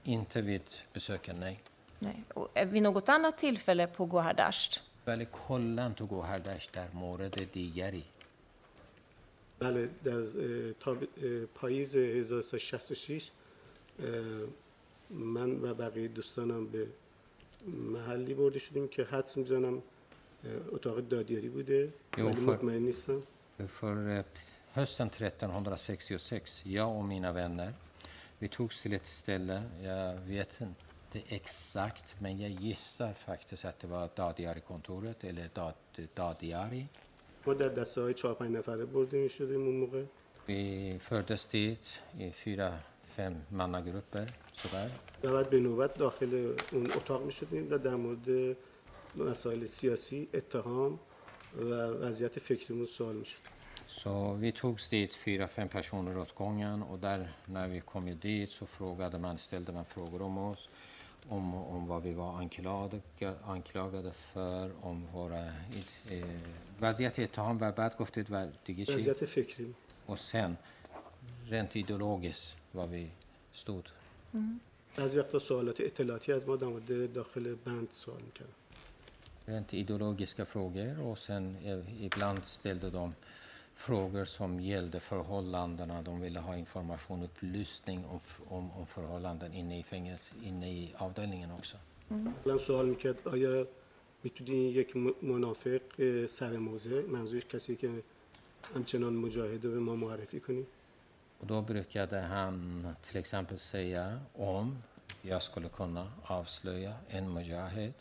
Inte 0.04 0.40
vid 0.40 0.62
besöken, 0.92 1.36
nej. 1.36 1.56
Nej. 2.02 2.24
Och 2.34 2.48
eh, 2.58 2.68
vid 2.68 2.82
något 2.82 3.08
annat 3.08 3.36
tillfälle 3.38 3.86
på 3.86 4.06
Gohardasht? 4.06 4.80
ولی 5.06 5.26
کلا 5.48 5.88
تو 5.96 6.06
گوهردشت 6.06 6.72
در 6.72 6.88
مورد 6.94 7.52
دیگری 7.52 8.04
بله 9.58 9.88
در 10.04 10.12
اه، 10.18 10.72
تاب- 10.72 11.08
اه، 11.22 11.44
پاییز 11.54 11.96
1366 11.96 13.30
اه، 14.02 14.06
من 15.10 15.50
و 15.62 15.74
بقیه 15.74 16.08
دوستانم 16.08 16.66
به 16.66 16.86
محلی 17.66 18.34
برده 18.34 18.58
شدیم 18.58 18.88
که 18.88 19.04
حدس 19.04 19.36
میزنم 19.36 19.82
اتاق 20.72 21.00
دادیاری 21.00 21.48
بوده 21.48 21.88
Jo, 22.16 22.20
ولی 22.20 22.32
för- 22.34 22.40
مطمئن 22.42 22.82
نیستم 22.82 23.22
För 23.80 24.18
eh, 24.18 24.24
hösten 24.74 25.08
1366, 25.10 26.62
jag 26.66 26.88
och 26.96 27.04
mina 27.04 27.32
vänner, 27.32 27.72
vi 28.38 28.48
togs 28.48 28.82
till 28.82 28.92
ett 28.92 29.06
ställe, 29.06 29.62
jag 29.82 30.14
vet 30.14 30.60
inte 30.60 30.84
exakt, 31.28 32.16
men 32.20 32.38
jag 32.40 32.50
gissar 32.50 33.12
faktiskt 33.12 33.64
att 33.64 33.78
det 33.80 33.86
var 33.86 34.08
Dadiari-kontoret 34.16 35.24
eller 35.24 35.48
Dad- 35.54 36.08
Dadiari. 36.14 36.86
ما 37.46 37.54
در 37.54 37.68
deste 37.74 38.00
های 38.00 38.14
چهار 38.14 38.34
پنج 38.34 38.56
نفره 38.56 38.84
برده 38.84 39.16
می 39.18 39.28
شدیم 39.28 39.62
اون 39.66 39.76
موقع 39.76 40.02
Vi 40.46 40.98
fördes 41.08 41.46
dit 41.46 41.86
i 42.18 42.30
fyra, 42.32 42.70
fem 43.16 43.34
mannagrupper 43.50 44.26
sådär. 44.54 44.90
و 45.22 45.32
بعد 45.32 45.50
به 45.50 45.60
نوبت 45.60 45.94
داخل 45.94 46.54
اون 46.72 46.86
اتاق 46.92 47.22
می 47.24 47.32
شدیم 47.32 47.66
و 47.72 47.78
در 47.78 47.94
مورد 47.96 48.56
مسائل 49.16 49.66
سیاسی 49.66 50.28
اتهام 50.34 50.98
و 51.56 51.70
وضعیت 52.04 52.38
فکریمون 52.38 52.86
سوال 52.86 53.16
می 53.16 53.24
شد 53.24 53.38
Så 54.02 54.34
vi 54.34 54.52
togs 54.52 54.88
dit 54.88 55.14
fyra, 55.14 55.46
fem 55.48 55.68
personer 55.68 56.18
åt 56.18 56.34
gången 56.34 56.82
och 56.82 56.98
där 56.98 57.28
när 57.46 57.68
vi 57.68 57.80
kom 57.80 58.08
ju 58.08 58.14
dit 58.14 58.50
så 58.50 58.66
frågade 58.66 59.18
man, 59.18 59.38
ställde 59.38 59.72
man 59.72 59.84
frågor 59.84 60.22
om 60.22 60.38
oss, 60.38 60.68
Om, 61.29 61.55
om 61.55 61.87
vad 61.87 62.03
vi 62.03 62.13
var 62.13 62.37
anklagade, 62.37 63.01
anklagade 63.45 64.11
för, 64.11 64.71
om 64.81 65.07
våra 65.13 65.45
eh, 66.09 66.23
وضعیت 66.81 67.19
اتهام 67.19 67.57
و 67.61 67.71
بعد 67.71 67.97
گفتید 67.97 68.27
و 68.31 68.47
دیگه 68.65 68.85
چی؟ 68.85 68.93
وضعیت 68.93 69.25
فکری 69.25 69.75
Och 70.05 70.19
sen 70.19 70.57
rent 71.49 71.75
ideologiskt 71.75 72.55
vad 72.71 72.89
vi 72.89 73.11
stod. 73.51 73.89
بعضی 74.97 75.19
وقتا 75.19 75.39
سوالات 75.39 75.81
اطلاعاتی 75.81 76.33
از 76.33 76.47
ما 76.47 76.55
در 76.55 76.67
مورد 76.67 77.13
داخل 77.13 77.55
بند 77.55 77.87
سوال 77.91 78.21
می‌کردن 78.21 78.53
Rent 79.45 79.73
ideologiska 79.73 80.45
frågor 80.45 81.07
och 81.07 81.17
sen 81.17 81.57
eh, 81.63 82.03
ibland 82.03 82.45
ställde 82.45 82.89
de 82.89 83.13
frågor 83.74 84.24
som 84.24 84.60
gällde 84.60 85.00
förhållandena. 85.00 86.02
De 86.02 86.20
ville 86.20 86.40
ha 86.40 86.56
information, 86.56 87.22
upplysning 87.22 88.04
om, 88.06 88.20
om, 88.48 88.70
om 88.72 88.86
förhållanden 88.86 89.52
inne 89.54 89.78
i 89.78 89.82
fängelse, 89.82 90.34
inne 90.42 90.70
i 90.72 90.94
avdelningen 90.98 91.50
också. 91.50 91.76
مثلا 92.10 92.58
سوال 92.58 92.86
میکرد 92.86 93.28
آیا 93.28 93.66
میتونی 94.24 94.56
یک 94.80 94.96
م- 94.96 95.14
منافق 95.22 95.80
اه، 95.98 96.26
سر 96.26 96.56
موضع 96.56 97.02
منظورش 97.06 97.44
کسی 97.46 97.76
که 97.76 98.02
همچنان 98.74 99.12
مجاهده 99.16 99.68
به 99.68 99.78
ما 99.78 99.96
معرفی 99.96 100.40
کنی 100.40 100.66
Och 101.40 101.46
då 101.46 101.62
brukade 101.62 102.20
han 102.20 102.86
till 103.02 103.16
exempel 103.16 103.58
säga 103.58 104.20
om 104.34 104.82
jag 105.22 105.42
skulle 105.42 105.68
kunna 105.68 106.12
avslöja 106.24 106.94
en 107.08 107.32
mujahid 107.34 107.94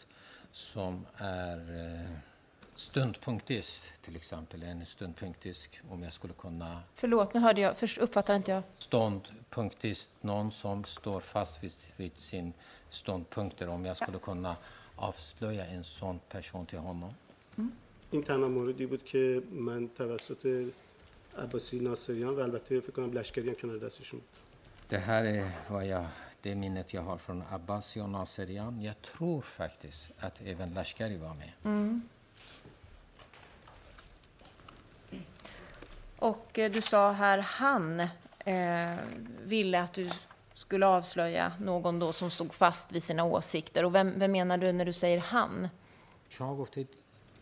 som 0.52 1.06
är 1.18 1.58
eh, 1.86 2.18
stundpunktist, 2.76 3.94
till 4.02 4.16
exempel 4.16 4.64
en 4.64 4.86
stundpunktist, 4.86 5.70
om 5.90 6.04
jag 6.04 6.14
skulle 6.14 6.34
kunna 6.34 6.82
Förlåt, 6.94 7.34
nu 7.34 7.40
hörde 7.40 7.62
jag, 7.62 7.78
först 7.78 7.98
uppfattade 7.98 8.38
inte 8.38 8.52
jag. 8.52 8.64
ståndpunktist, 8.78 10.10
någon 10.22 10.52
som 10.52 10.84
står 10.84 11.20
fast 11.20 11.64
vid, 11.64 11.74
vid 11.98 12.18
sin 12.18 12.54
ståndpunkter, 12.90 13.70
om 13.70 13.86
jag 13.86 13.98
skulle 13.98 14.20
kunna 14.20 14.56
avslöja 14.96 15.66
en 15.66 15.84
sån 15.84 16.20
person 16.30 16.66
till 16.66 16.80
honom. 16.80 17.14
این 18.12 18.24
تنها 18.24 18.50
موردی 18.50 18.86
بود 18.86 19.04
که 19.04 19.42
من 19.52 19.90
توسط 19.90 20.72
عباسی 21.38 21.80
ناصریان 21.80 22.36
و 22.36 22.40
البته 22.40 22.80
فکر 22.80 22.92
کنم 22.92 23.14
لشکری 23.14 23.50
هم 23.50 23.56
کنار 23.56 23.78
دستشون 23.78 24.20
بود. 24.20 24.38
Det 24.90 24.98
här 24.98 25.26
är 25.26 25.52
vad 25.70 25.86
jag, 25.86 26.06
det 26.42 26.56
minnet 26.56 26.94
jag 26.94 27.02
har 27.02 27.18
från 27.18 27.44
Abbasi 27.52 28.00
och 28.02 28.10
Naserian. 28.10 28.82
Jag 28.82 29.02
tror 29.02 29.42
faktiskt 29.42 30.10
att 30.20 30.42
även 30.42 30.74
Lashkari 30.74 31.18
var 31.18 31.34
med. 31.34 32.02
Och 36.22 36.60
eh, 36.60 36.72
du 36.72 36.82
sa 36.82 37.12
här 37.12 37.38
han 37.38 38.00
eh, 38.46 38.96
ville 39.44 39.82
att 39.82 39.94
du 39.94 40.10
skulle 40.54 40.86
avslöja 40.86 41.52
någon 41.60 42.00
då 42.00 42.14
som 42.14 42.30
stod 42.30 42.54
fast 42.54 42.92
vid 42.92 43.04
sina 43.04 43.24
åsikter. 43.24 43.86
Och 43.86 43.96
vem, 43.96 44.20
vem 44.20 44.32
menar 44.32 44.58
du 44.58 44.72
när 44.72 44.86
du 44.86 44.94
säger 44.94 45.20
han? 45.20 45.70
شما 46.30 46.56
گفتید 46.56 46.88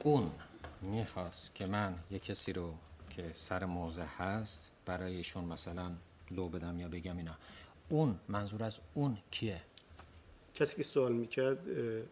اون 0.03 0.31
میخواست 0.81 1.55
که 1.55 1.65
من 1.65 1.95
یک 2.11 2.23
کسی 2.23 2.53
رو 2.53 2.73
که 3.09 3.31
سر 3.35 3.65
موضع 3.65 4.03
هست 4.17 4.71
برای 4.85 5.15
ایشون 5.15 5.43
مثلا 5.43 5.91
لو 6.31 6.49
بدم 6.49 6.79
یا 6.79 6.87
بگم 6.87 7.17
اینا 7.17 7.35
اون 7.89 8.19
منظور 8.27 8.63
از 8.63 8.77
اون 8.93 9.17
کیه 9.31 9.61
کسی 10.55 10.75
که 10.75 10.83
سوال 10.83 11.11
میکرد 11.11 11.59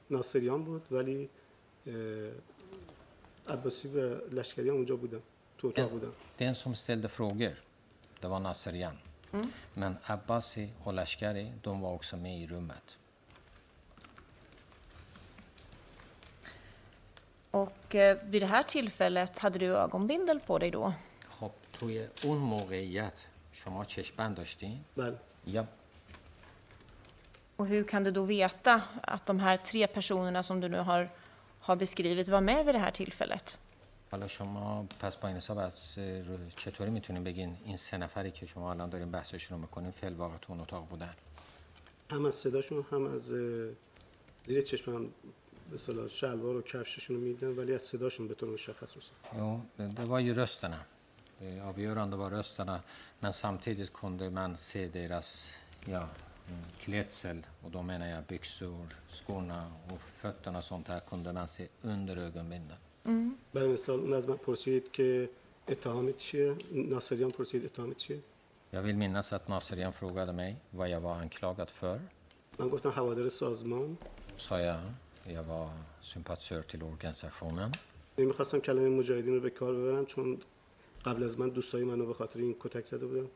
ناصریان 0.09 0.63
بود 0.63 0.87
ولی 0.91 1.29
اه، 1.87 1.93
عباسی 3.53 3.87
و 3.87 3.99
لشکری 4.31 4.69
هم 4.69 4.75
اونجا 4.75 4.95
بودن 4.95 5.21
تو 5.57 5.67
اتاق 5.67 5.89
بودن 5.89 6.11
Den 6.37 6.55
som 6.55 6.75
ställde 6.75 7.09
frågor, 7.09 7.55
det 8.19 8.27
var 8.27 8.39
Nasserian. 8.39 8.97
Men 9.73 9.97
Abbasi 10.03 10.69
och 10.83 10.93
Lashkari, 10.93 11.51
de 11.61 11.81
var 11.81 11.91
också 11.93 12.17
med 12.17 12.37
i 12.41 12.47
rummet. 12.47 12.97
Och 17.51 17.95
eh, 17.95 18.17
vid 18.23 18.41
det 18.41 18.45
här 18.45 18.63
tillfället 18.63 19.39
hade 19.39 19.59
du 19.59 19.77
ögonbindel 19.77 20.39
på 20.39 20.59
dig 20.59 20.71
då? 20.71 20.93
خب 21.29 21.51
توی 21.79 22.07
اون 22.23 22.37
موقعیت 22.37 23.17
شما 23.51 23.85
چشمند 23.85 24.35
داشتین؟ 24.35 24.79
بله 24.97 25.17
Ja. 25.45 25.65
Och 27.55 27.67
hur 27.67 27.83
kan 27.83 28.03
du 28.03 28.11
då 28.11 28.23
veta 28.23 28.81
att 29.01 29.25
de 29.25 29.39
här 29.39 29.57
tre 29.57 29.87
personerna 29.87 30.43
som 30.43 30.59
du 30.59 30.67
nu 30.69 30.77
har, 30.77 31.09
har 31.59 31.75
beskrivit 31.75 32.29
var 32.29 32.41
med 32.41 32.65
vid 32.65 32.75
det 32.75 32.79
här 32.79 32.91
tillfället? 32.91 33.57
حالا 34.10 34.26
شما 34.28 34.86
پس 35.00 35.16
با 35.16 35.28
این 35.28 35.36
حساب 35.36 35.58
از 35.58 35.94
چطوری 36.56 36.90
می‌تونین 36.90 37.24
بگین 37.24 37.56
این 37.64 37.76
سه 37.76 37.96
نفری 37.96 38.30
که 38.30 38.46
شما 38.46 38.70
الان 38.70 38.90
دارین 38.90 39.10
بحثشون 39.10 39.58
رو 39.58 39.60
می‌کنین 39.62 39.90
فعل 39.90 40.14
واقع 40.14 40.36
تو 40.36 40.52
اون 40.52 40.60
اتاق 40.60 40.88
بودن 40.88 41.14
هم 42.10 42.26
از 42.26 42.34
صداشون 42.34 42.84
هم 42.90 43.06
از 43.06 43.22
زیر 44.46 44.60
چشمم 44.60 45.08
اصطلاح 45.74 46.08
شلوار 46.08 46.56
و 46.56 46.62
کفششون 46.62 47.16
رو 47.16 47.22
می‌دیدم 47.22 47.58
ولی 47.58 47.74
از 47.74 47.82
صداشون 47.82 48.28
به 48.28 48.34
طور 48.34 48.48
مشخص 48.48 48.94
det 49.76 49.88
det 49.96 50.04
var 50.04 50.18
ju 50.18 50.34
rösterna. 50.34 50.84
Det 51.38 51.60
avgörande 51.60 52.16
var 52.16 52.30
rösterna. 52.30 52.82
Men 53.20 53.32
samtidigt 53.32 53.92
kunde 53.92 54.30
man 54.30 54.56
se 54.56 54.88
deras 54.88 55.46
ja, 55.84 56.08
mm, 56.48 56.62
klädsel. 56.80 57.46
Och 57.62 57.70
då 57.70 57.82
menar 57.82 58.06
jag 58.08 58.24
byxor, 58.24 58.86
skorna 59.10 59.72
och 59.90 60.00
fötterna 60.00 60.58
och 60.58 60.64
sånt 60.64 60.88
här 60.88 61.00
kunde 61.00 61.32
man 61.32 61.48
se 61.48 61.68
under 61.82 62.16
ögonbindeln. 62.16 62.78
برای 63.54 63.68
مثال 63.72 64.00
اون 64.00 64.12
از 64.12 64.28
من 64.28 64.36
پرسید 64.36 64.92
که 64.92 65.30
اتهامت 65.68 66.16
چیه 66.16 66.54
ناصریان 66.72 67.30
پرسید 67.30 67.64
اتهامت 67.64 67.96
چیه 67.96 68.18
Jag 68.72 68.82
vill 68.82 68.96
minnas 68.96 69.32
att 69.32 69.48
Naserian 69.48 69.92
frågade 69.92 70.32
mig 70.32 70.56
vad 70.70 70.88
jag 70.88 71.00
var 71.00 71.14
anklagad 71.14 71.70
för. 71.70 72.00
من 72.58 72.68
گفتم 72.68 72.90
هوادار 72.90 73.28
سازمان 73.28 73.96
Sa 74.36 74.60
jag, 74.60 74.80
jag 75.26 75.42
var 75.42 75.70
sympatisör 76.00 76.62
till 76.62 76.82
organisationen. 76.82 77.70
نمی‌خواستم 78.18 78.60
کلمه 78.60 78.88
مجاهدین 78.88 79.34
رو 79.34 79.40
به 79.40 79.50
کار 79.50 79.74
ببرم 79.74 80.06
چون 80.06 80.38
قبل 81.04 81.22
از 81.24 81.38
من 81.40 81.48
دوستای 81.48 81.84
منو 81.84 82.06
به 82.06 82.14
خاطر 82.14 82.38
این 82.38 82.56
کتک 82.60 82.84
زده 82.86 83.06
بودن 83.06 83.28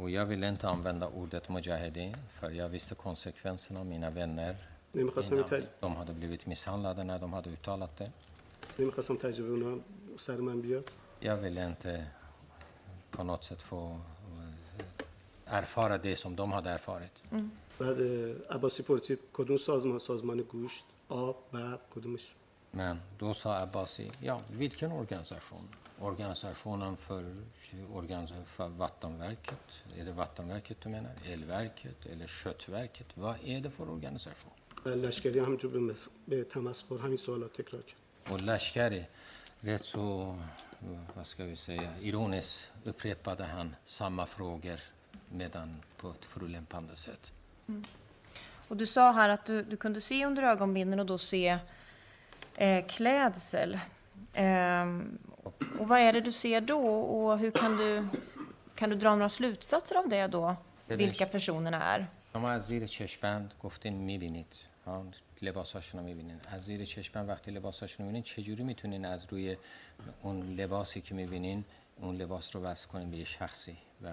Och 0.00 0.10
jag 0.10 0.26
ville 0.26 0.48
inte 0.48 0.68
använda 0.68 1.08
ordet 1.08 1.48
mujahedin 1.48 2.16
för 2.40 2.50
jag 2.50 2.68
visste 2.68 2.94
konsekvenserna. 2.94 3.84
Mina 3.84 4.10
vänner 4.10 4.54
innan, 4.94 5.44
تج... 5.44 5.64
de 5.80 5.96
hade 5.96 6.12
blivit 6.12 6.46
misshandlade 6.46 7.04
när 7.04 7.18
de 7.18 7.32
hade 7.32 7.50
uttalat 7.50 7.96
det. 7.96 8.10
نمی‌خواستم 8.78 9.16
تجربه 9.16 9.50
اونا 9.50 9.80
سر 10.16 10.36
من 10.36 10.60
بیاد 10.60 10.90
Jag 11.20 11.36
ville 11.36 11.66
inte 11.66 12.06
på 13.10 13.24
något 13.24 13.44
sätt 13.44 13.62
få 13.62 13.98
eh, 15.46 15.56
erfara 15.58 15.98
det 15.98 16.16
som 16.16 16.36
de 16.36 16.52
hade 16.52 16.70
erfarit. 16.70 17.22
بعد 17.78 18.00
اه، 18.00 18.34
عباسی 18.50 18.82
پرسید 18.82 19.18
کدوم 19.32 19.56
سازمان 19.56 19.98
سازمان 19.98 20.42
گوشت 20.42 20.84
آب 21.08 21.36
برق 21.52 21.80
کدومش 21.94 22.34
Men 22.74 22.96
då 23.18 23.34
sa 23.34 23.54
Abbasi, 23.58 24.10
ja, 24.20 24.40
vilken 24.50 24.92
organisation? 24.92 25.68
Organisationen 26.00 26.96
för, 26.96 27.24
för 28.44 28.68
vattenverket? 28.68 29.84
Är 29.98 30.04
det 30.04 30.12
vattenverket 30.12 30.76
du 30.80 30.88
menar? 30.88 31.12
Elverket 31.24 32.06
eller 32.06 32.26
köttverket? 32.26 33.06
Vad 33.14 33.36
är 33.44 33.60
det 33.60 33.70
för 33.70 33.90
organisation? 33.90 34.52
لشکری 34.86 35.38
همینجور 35.38 35.70
به, 35.72 35.80
مس... 35.80 36.08
به 36.28 36.44
تمسخر 36.44 36.96
همین 36.96 37.16
سوالات 37.16 37.52
تکرار 37.52 37.82
کرد 37.82 38.01
och 38.29 38.41
lashkari 38.41 39.05
rätt 39.59 39.85
så, 39.85 40.35
vad 41.15 41.25
ska 41.27 41.43
vi 41.43 41.55
säga, 41.55 41.89
ironiskt 42.01 42.71
upprepade 42.83 43.43
han 43.43 43.75
samma 43.85 44.25
frågor 44.25 44.79
medan 45.29 45.81
på 45.97 46.09
ett 46.09 46.25
förolämpande 46.25 46.95
sätt. 46.95 47.31
Och 48.67 48.77
du 48.77 48.85
sa 48.85 49.11
här 49.11 49.29
att 49.29 49.45
du, 49.45 49.63
du 49.63 49.77
kunde 49.77 50.01
se 50.01 50.25
under 50.25 50.43
ögonbindeln 50.43 50.99
och 50.99 51.05
då 51.05 51.17
se 51.17 51.59
eh, 52.55 52.85
klädsel. 52.85 53.79
Ehm, 54.33 55.17
och 55.79 55.87
vad 55.87 55.99
är 55.99 56.13
det 56.13 56.21
du 56.21 56.31
ser 56.31 56.61
då 56.61 56.87
och 56.87 57.37
hur 57.37 57.51
kan 57.51 57.77
du, 57.77 58.07
kan 58.75 58.89
du 58.89 58.95
dra 58.95 59.09
några 59.09 59.29
slutsatser 59.29 59.95
av 59.95 60.09
det 60.09 60.27
då? 60.27 60.55
Vilka 60.87 61.25
personerna 61.25 61.83
är? 61.83 62.07
شما 62.37 62.51
از 62.51 62.67
زیر 62.67 62.85
چشمند 62.85 63.53
گفتین 63.63 63.93
میبینید 63.93 64.55
ها 64.85 65.05
لباساشون 65.42 66.00
رو 66.00 66.06
می‌بینین. 66.06 66.40
از 66.48 66.64
زیر 66.64 66.84
چشمند 66.84 67.28
وقتی 67.28 67.50
لباساشون 67.50 67.96
رو 67.98 68.04
می‌بینین 68.04 68.22
چجوری 68.22 68.62
می‌تونین 68.62 69.04
از 69.04 69.26
روی 69.30 69.56
اون 70.22 70.54
لباسی 70.54 71.00
که 71.00 71.14
می‌بینین 71.14 71.64
اون 71.96 72.16
لباس 72.16 72.56
رو 72.56 72.62
وصل 72.62 72.88
کنین 72.88 73.10
به 73.10 73.16
یه 73.16 73.24
شخصی 73.24 73.76
و 74.02 74.12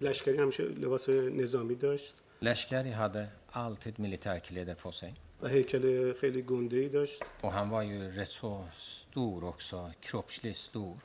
لشکری 0.00 0.36
همیشه 0.38 0.62
لباس 0.62 1.08
نظامی 1.08 1.74
داشت؟ 1.74 2.14
لشکری 2.42 2.92
hade 2.92 3.26
alltid 3.54 3.94
militärkläder 3.98 4.74
på 4.84 4.90
sig 4.92 5.12
و 5.42 5.48
هیکل 5.48 6.12
خیلی 6.12 6.42
گنده 6.42 6.76
ای 6.76 6.88
داشت. 6.88 7.22
och 7.42 7.52
han 7.52 7.70
var 7.70 7.82
ju 7.82 8.10
rätt 8.10 8.30
så 8.30 8.52
stor 8.78 9.44
också, 9.44 9.90
kroppsligt 10.02 10.56
stor. 10.56 10.96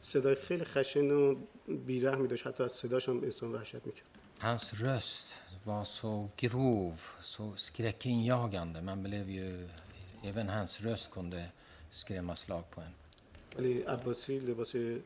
صدای 0.00 0.34
خیلی 0.34 0.64
خشن 0.64 1.10
و 1.10 1.36
بیرحمی 1.86 2.28
داشت. 2.28 2.46
حتی 2.46 2.62
از 2.62 2.72
صداش 2.72 3.08
هم 3.08 3.22
انسان 3.22 3.52
وحشت 3.52 3.86
می‌کرد. 3.86 4.06
Hans 4.39 4.73
röst 4.73 5.33
var 5.63 5.83
så 5.83 6.29
grov, 6.37 7.01
så 7.21 7.55
skräckinjagande. 7.55 8.81
Man 8.81 9.03
blev 9.03 9.29
ju, 9.29 9.69
även 10.23 10.49
hans 10.49 10.81
röst 10.81 11.11
kunde 11.11 11.49
skrämma 11.91 12.35
slag 12.35 12.63
på 12.71 12.81
en. 12.81 12.93
ولی 13.57 13.83
عباسی 13.87 14.39
لباس 14.39 14.75
اه، 14.75 14.97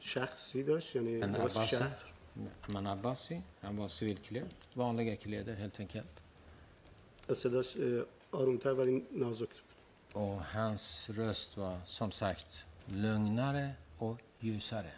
شخصی 0.00 0.62
داشت 0.62 0.94
یعنی 0.94 1.20
Men 1.20 1.32
لباس 1.32 1.56
Abbasi, 1.56 1.70
شهر 1.70 2.12
men 2.68 2.86
Abbasi, 2.86 3.42
han 3.60 3.76
var 3.76 3.88
civilklädd, 3.88 4.54
vanliga 4.74 5.16
kläder 5.16 5.54
helt 5.54 5.80
enkelt. 5.80 6.20
و 7.28 7.34
صداش 7.34 7.76
اه، 7.76 8.04
آرومتر 8.32 8.72
ولی 8.72 9.04
نازک 9.10 9.48
بود. 9.48 10.22
Och 10.22 10.40
hans 10.44 11.10
röst 11.10 11.56
var 11.56 11.80
som 11.84 12.10
sagt 12.10 12.64
lugnare 12.86 13.72
och 13.98 14.18
ljusare. 14.40 14.92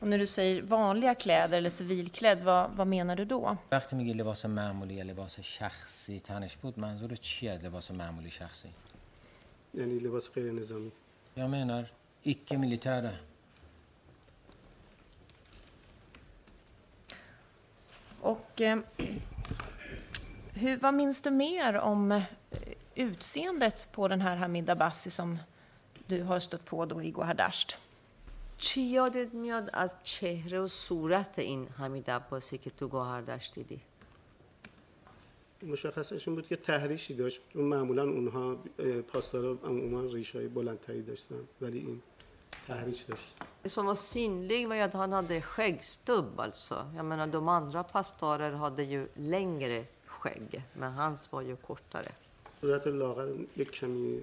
Och 0.00 0.08
när 0.08 0.18
du 0.18 0.26
säger 0.26 0.62
vanliga 0.62 1.14
kläder 1.14 1.58
eller 1.58 1.70
civilklädd, 1.70 2.42
vad, 2.42 2.70
vad 2.70 2.86
menar 2.86 3.16
du 3.16 3.24
då? 3.24 3.56
وقتی 3.72 3.96
میگی 3.96 4.14
لباس 4.14 4.44
معمولی 4.44 4.94
یا 4.94 5.04
لباس 5.04 5.40
شخصی 5.40 6.20
تنش 6.20 6.56
بود 6.56 6.78
منظور 6.78 7.16
چیه 7.16 7.58
لباس 7.58 7.90
معمولی 7.90 8.30
شخصی 8.30 8.68
یعنی 9.74 9.98
لباس 9.98 10.30
غیر 10.34 10.52
نظامی 10.52 10.90
Jag 11.34 11.50
menar 11.50 11.86
icke 12.22 12.58
militära. 12.58 13.10
Och 18.20 18.60
eh, 18.60 18.78
hur, 20.54 20.76
vad 20.76 20.94
minns 20.94 21.22
du 21.22 21.30
mer 21.30 21.76
om 21.76 22.12
eh, 22.12 22.22
utseendet 22.94 23.88
på 23.92 24.08
den 24.08 24.20
här 24.20 24.36
Hamid 24.36 24.70
Abbasi 24.70 25.10
som 25.10 25.38
du 26.06 26.22
har 26.22 26.38
stött 26.38 26.64
på 26.64 26.86
då 26.86 27.02
i 27.02 27.10
Gohardasht? 27.10 27.76
چی 28.61 28.81
یادت 28.81 29.33
میاد 29.33 29.69
از 29.73 29.97
چهره 30.03 30.59
و 30.59 30.67
صورت 30.67 31.39
این 31.39 31.67
حمید 31.67 32.11
عباسی 32.11 32.57
که 32.57 32.69
تو 32.69 32.87
گوهردشت 32.87 33.55
دیدی؟ 33.55 33.81
مشخصش 35.63 36.27
این 36.27 36.35
بود 36.35 36.47
که 36.47 36.55
تحریشی 36.55 37.13
داشت. 37.13 37.41
اون 37.55 37.65
معمولا 37.65 38.03
اونها 38.03 38.57
پاسدارا 39.07 39.57
عموما 39.63 40.01
ریش 40.01 40.35
های 40.35 40.47
بلندتری 40.47 41.01
داشتن 41.01 41.35
ولی 41.61 41.79
این 41.79 42.01
تحریش 42.67 43.01
داشت. 43.01 43.35
som 43.67 43.85
var 43.85 43.95
synlig 43.95 44.67
var 44.67 44.75
ju 44.75 44.81
att 44.81 44.93
han 44.93 45.13
hade 45.13 45.41
skäggstubb 45.41 46.39
alltså. 46.39 46.75
Jag 46.95 47.05
menar 47.05 47.27
de 47.27 47.47
andra 47.47 47.83
pastorer 47.83 48.51
hade 48.51 48.83
ju 48.83 49.07
längre 49.15 49.85
skägg, 50.05 50.61
men 50.73 50.91
hans 50.91 51.31
var 51.31 51.41
ju 51.41 51.55
kortare. 51.55 52.11
صورت 52.61 52.87
لاغر 52.87 53.27
یک 53.57 53.71
کمی 53.71 54.21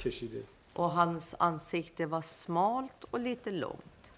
کشیده. 0.00 0.42
Och 0.75 0.91
hans 0.91 1.35
ansikte 1.39 2.05
var 2.05 2.21
smalt 2.21 3.03
och 3.11 3.19
lite 3.19 3.51
långt. 3.51 4.11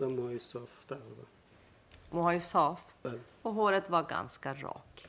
و 0.00 0.08
موهای 0.08 0.38
صاف 0.38 0.84
تقریبا 0.88 1.24
Mohai 2.12 2.40
saf. 2.40 2.84
بله 3.02 3.20
Och 3.42 3.54
håret 3.54 3.90
var 3.90 4.02
ganska 4.02 4.54
rak. 4.54 5.06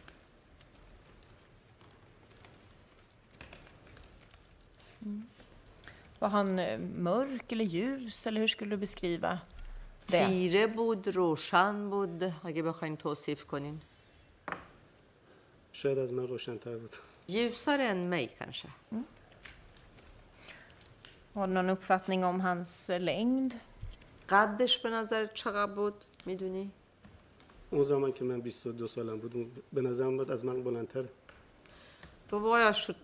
Var 6.20 6.30
han 6.30 6.60
eh, 6.60 6.80
mörk 6.80 7.52
eller 7.52 7.66
ljus 7.66 8.28
eller 8.28 8.42
hur 8.42 8.48
skulle 8.48 8.76
du 8.76 8.78
beskriva 8.78 9.40
det? 10.06 10.28
تیره 10.28 10.68
بود 10.68 11.08
روشن 11.08 11.90
بود 11.90 12.24
اگه 12.44 12.64
بخواین 12.64 12.98
توصیف 12.98 13.44
کنین 13.46 13.82
شاید 15.72 15.98
از 15.98 16.14
من 16.14 16.28
روشنتر 16.28 16.78
بود 16.78 16.96
ljusare 17.30 17.84
än 17.88 18.10
mig 18.10 18.28
kanske 18.40 18.68
Har 21.34 21.48
du 21.48 21.54
någon 21.54 21.70
uppfattning 21.70 22.26
om 22.26 22.42
hans 22.42 22.90
eh, 22.90 23.00
längd? 23.00 23.56
قدش 24.30 24.78
به 24.78 24.90
نظر 24.90 25.26
چقدر 25.26 25.72
بود 25.72 25.94
میدونی 26.26 26.72
اون 27.72 27.84
زمان 27.84 28.12
که 28.14 28.24
من 28.24 28.42
22 28.42 28.88
سالم 28.88 29.18
بود 29.18 29.36
اون 29.36 29.52
به 29.74 29.82
نظرم 29.82 30.18
بود 30.18 30.32
از 30.32 30.46
من 30.46 30.64
بلندتره 30.64 31.10
då 32.30 32.40
var 32.40 32.60
jag 32.60 32.76
20 32.76 32.96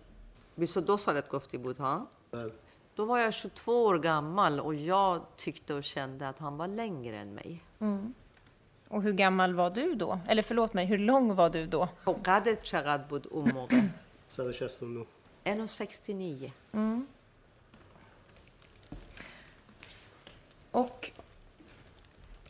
22 0.56 0.96
salet 0.96 1.28
gofti 1.28 1.58
بود 1.58 1.78
ha 1.78 2.06
بله 2.32 2.52
Då 2.96 3.04
var 3.04 3.18
jag 3.18 3.34
22 3.34 3.84
år 3.84 3.98
gammal 3.98 4.60
och 4.60 4.74
jag 4.74 5.22
tyckte 5.36 5.74
och 5.74 5.84
kände 5.84 6.28
att 6.28 6.38
han 6.38 6.56
var 6.56 6.68
längre 6.68 7.16
än 7.16 7.34
mig. 7.34 7.62
Och 8.88 9.02
hur 9.02 9.12
gammal 9.12 9.54
var 9.54 9.70
du 9.70 9.94
då? 9.94 10.18
Eller 10.28 10.42
förlåt 10.42 10.74
mig, 10.74 10.86
hur 10.86 10.98
lång 10.98 11.34
var 11.34 11.50
du 11.50 11.66
då? 11.66 11.88
Och 12.04 12.22
قدت 12.26 12.62
چقدر 12.62 13.04
بود 13.08 13.26
اون 13.30 13.52
موقع 13.52 13.82
169 15.44 16.52
1,69 16.72 17.02
Och 20.83 21.11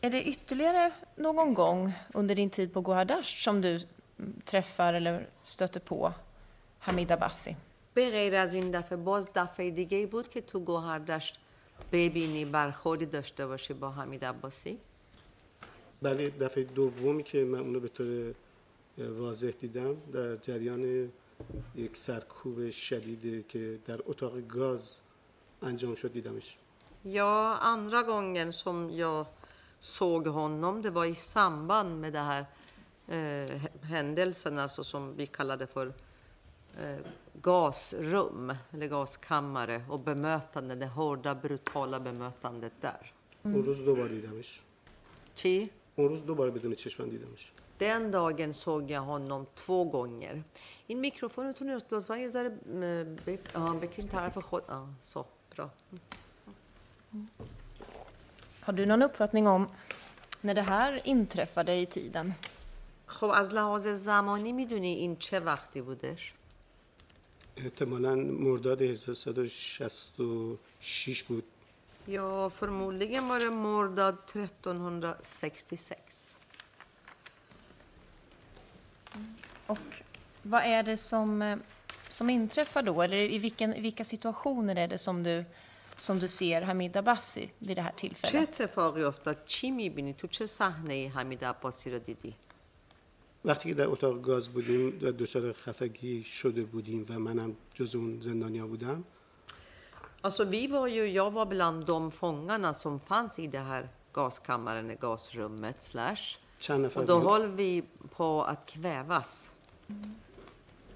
är 0.00 0.10
det 0.10 0.22
ytterligare 0.28 0.92
någon 1.16 1.54
gång 1.54 1.92
under 2.14 2.34
din 2.34 2.50
tid 2.50 2.72
på 2.72 2.80
Gohardasht 2.80 3.38
som 3.38 3.60
du 3.60 3.80
träffar 4.44 4.92
eller 4.94 5.26
stöter 5.42 5.80
på 5.80 6.12
Hamid 6.78 7.10
Abbasi? 7.10 7.56
به 7.94 8.10
غیر 8.10 8.34
از 8.34 8.54
این 8.54 8.70
دفعه 8.70 8.98
باز 8.98 9.28
دفعه 9.34 9.70
دیگه 9.70 9.96
ای 9.98 10.06
بود 10.06 10.28
که 10.28 10.40
تو 10.40 10.60
گوهردشت 10.60 11.38
ببینی 11.92 12.44
برخوردی 12.44 13.06
داشته 13.06 13.46
باشی 13.46 13.74
با 13.74 13.90
حمید 13.90 14.24
عباسی 14.24 14.78
بله 16.02 16.30
دفعه 16.30 16.64
دومی 16.64 17.22
که 17.22 17.44
من 17.44 17.58
اونو 17.58 17.80
به 17.80 17.88
طور 17.88 18.34
واضح 18.98 19.50
دیدم 19.50 19.96
در 20.12 20.36
جریان 20.36 21.12
یک 21.76 21.96
سرکوب 21.96 22.70
شدید 22.70 23.48
که 23.48 23.78
در 23.86 24.00
اتاق 24.06 24.40
گاز 24.48 24.92
انجام 25.62 25.94
شد 25.94 26.12
دیدمش 26.12 26.58
Ja, 27.01 27.57
andra 27.57 28.03
gången 28.03 28.53
som 28.53 28.89
jag 28.91 29.25
såg 29.79 30.27
honom, 30.27 30.81
det 30.81 30.89
var 30.89 31.05
i 31.05 31.15
samband 31.15 31.99
med 32.01 32.13
det 32.13 32.19
här 32.19 32.45
eh, 33.07 33.61
händelsen, 33.83 34.59
alltså 34.59 34.83
som 34.83 35.15
vi 35.15 35.25
kallade 35.27 35.67
för 35.67 35.93
eh, 36.79 36.97
gasrum 37.41 38.53
eller 38.71 38.87
gaskammare 38.87 39.81
och 39.89 39.99
bemötande, 39.99 40.75
det 40.75 40.85
hårda 40.87 41.35
brutala 41.35 41.99
bemötandet 41.99 42.73
där. 42.81 43.11
اون 43.43 43.63
روز 43.63 43.79
دوبار 43.85 44.07
دیدمش 44.07 44.61
Chi? 45.35 45.69
اون 45.95 46.09
روز 46.09 46.21
دوباره 46.25 46.51
بدون 46.51 46.75
چشمم 46.75 47.09
دیدمش 47.09 47.51
Den 47.79 48.11
dagen 48.11 48.53
såg 48.53 48.91
jag 48.91 49.01
honom 49.01 49.45
två 49.55 49.83
gånger. 49.85 50.43
این 50.87 50.99
میکروفونتون 50.99 51.69
رو 51.69 51.79
لطفا 51.91 52.17
یه 52.17 52.27
ذره 52.27 52.49
م، 52.49 53.15
بک- 53.27 53.55
آه، 53.55 53.75
بکشین 53.79 54.07
طرف 54.07 54.37
خود 54.37 54.63
آه، 54.69 54.87
så 55.01 55.25
bra 55.55 55.69
Har 58.59 58.73
du 58.73 58.85
någon 58.85 59.01
uppfattning 59.01 59.47
om 59.47 59.67
när 60.41 60.53
det 60.53 60.61
här 60.61 61.07
inträffade 61.07 61.75
i 61.75 61.85
tiden? 61.85 62.33
خب 63.05 63.29
از 63.29 63.53
لحاظ 63.53 63.87
زمانی 63.87 64.51
میدونی 64.51 64.93
این 64.93 65.15
چه 65.15 65.39
وقتی 65.39 65.81
بودش 65.81 66.33
احتمالا 67.57 68.15
مرداد 68.15 68.81
1366 68.81 71.23
بود 71.23 71.43
Ja, 72.05 72.49
förmodligen 72.49 73.27
var 73.27 73.39
det 73.39 73.49
mordad 73.49 74.17
1366. 74.35 76.37
Och 79.67 79.79
vad 80.41 80.63
är 80.63 80.83
det 80.83 80.97
som, 80.97 81.41
eh, 81.41 81.57
som 82.09 82.29
inträffar 82.29 82.83
då? 82.83 83.01
Eller 83.01 83.17
i, 83.17 83.37
vilken, 83.37 83.73
i 83.73 83.81
vilka 83.81 84.03
situationer 84.03 84.75
är 84.75 84.87
det 84.87 84.97
som 84.97 85.23
du, 85.23 85.45
som 85.97 86.19
du 86.19 86.27
ser 86.27 86.61
Hamid 86.61 86.97
Abbasi 86.97 87.51
vid 87.59 87.77
det 87.77 87.81
här 87.81 87.91
چه 87.91 87.95
tillfället? 87.97 88.43
اتفاقی 88.49 89.03
افتاد؟ 89.03 89.37
چی 89.45 89.71
میبینی؟ 89.71 90.13
تو 90.13 90.27
چه 90.27 90.45
صحنه 90.45 90.93
ای 90.93 91.07
حمید 91.07 91.45
عباسی 91.45 91.91
رو 91.91 91.99
دیدی؟ 91.99 92.35
وقتی 93.45 93.69
که 93.69 93.75
در 93.75 93.87
اتاق 93.87 94.21
گاز 94.21 94.49
بودیم 94.49 94.99
و 95.01 95.11
دچار 95.11 95.53
خفگی 95.53 96.23
شده 96.23 96.63
بودیم 96.63 97.05
و 97.09 97.19
منم 97.19 97.55
جز 97.75 97.95
اون 97.95 98.19
زندانیا 98.21 98.67
بودم 98.67 99.03
Alltså 100.25 100.43
vi 100.45 100.67
var 100.67 100.87
ju, 100.87 101.05
jag 101.05 101.31
var 101.31 101.45
bland 101.45 101.85
de 101.85 102.11
fångarna 102.11 102.73
som 102.73 102.99
fanns 102.99 103.39
i 103.39 103.47
det 103.47 103.59
här 103.59 103.89
gaskammaren, 104.13 104.97
gasrummet 105.01 105.81
slash. 105.81 106.37
چند 106.59 106.85
نفر 106.85 106.99
Och 106.99 107.05
då 107.07 107.19
بیهوش, 107.19 107.31
höll 107.31 107.47
vi 107.51 107.83
på 108.17 108.43
att 108.43 108.65
kvävas. 108.65 109.51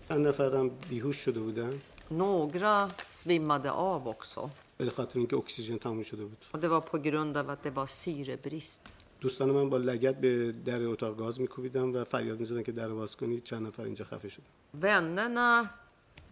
چند 0.08 0.28
نفرم 0.28 0.70
بیهوش 0.90 1.18
شده 1.18 1.40
بودن 1.40 1.82
Några 2.10 2.90
svimmade 3.10 3.72
av 3.72 4.08
också. 4.08 4.50
به 4.79 4.91
خاطر 4.91 5.19
اینکه 5.19 5.37
اکسیژن 5.37 5.79
تموم 5.79 6.03
شده 6.03 6.25
بود 6.25 6.45
det 6.63 6.69
var 6.69 6.81
på 6.81 6.99
grund 6.99 7.37
av 7.37 7.51
att 7.51 7.63
det 7.63 7.71
var 7.71 7.87
syrebrist. 7.87 8.83
دوستان 9.21 9.51
من 9.51 9.71
با 9.71 9.77
لگت 9.77 10.21
به 10.21 10.53
در 10.53 10.83
اتاق 10.85 11.17
گاز 11.17 11.41
میکوبیدم 11.41 11.95
و 11.95 12.05
فریاد 12.05 12.41
می‌زدن 12.41 12.63
که 12.63 12.73
در 12.73 12.87
رو 12.87 12.97
باز 12.97 13.17
کنید 13.17 13.43
چند 13.45 13.67
نفر 13.67 13.83
اینجا 13.83 14.05
خفه 14.05 14.29
شده 14.29 14.45
Vännerna 14.81 15.69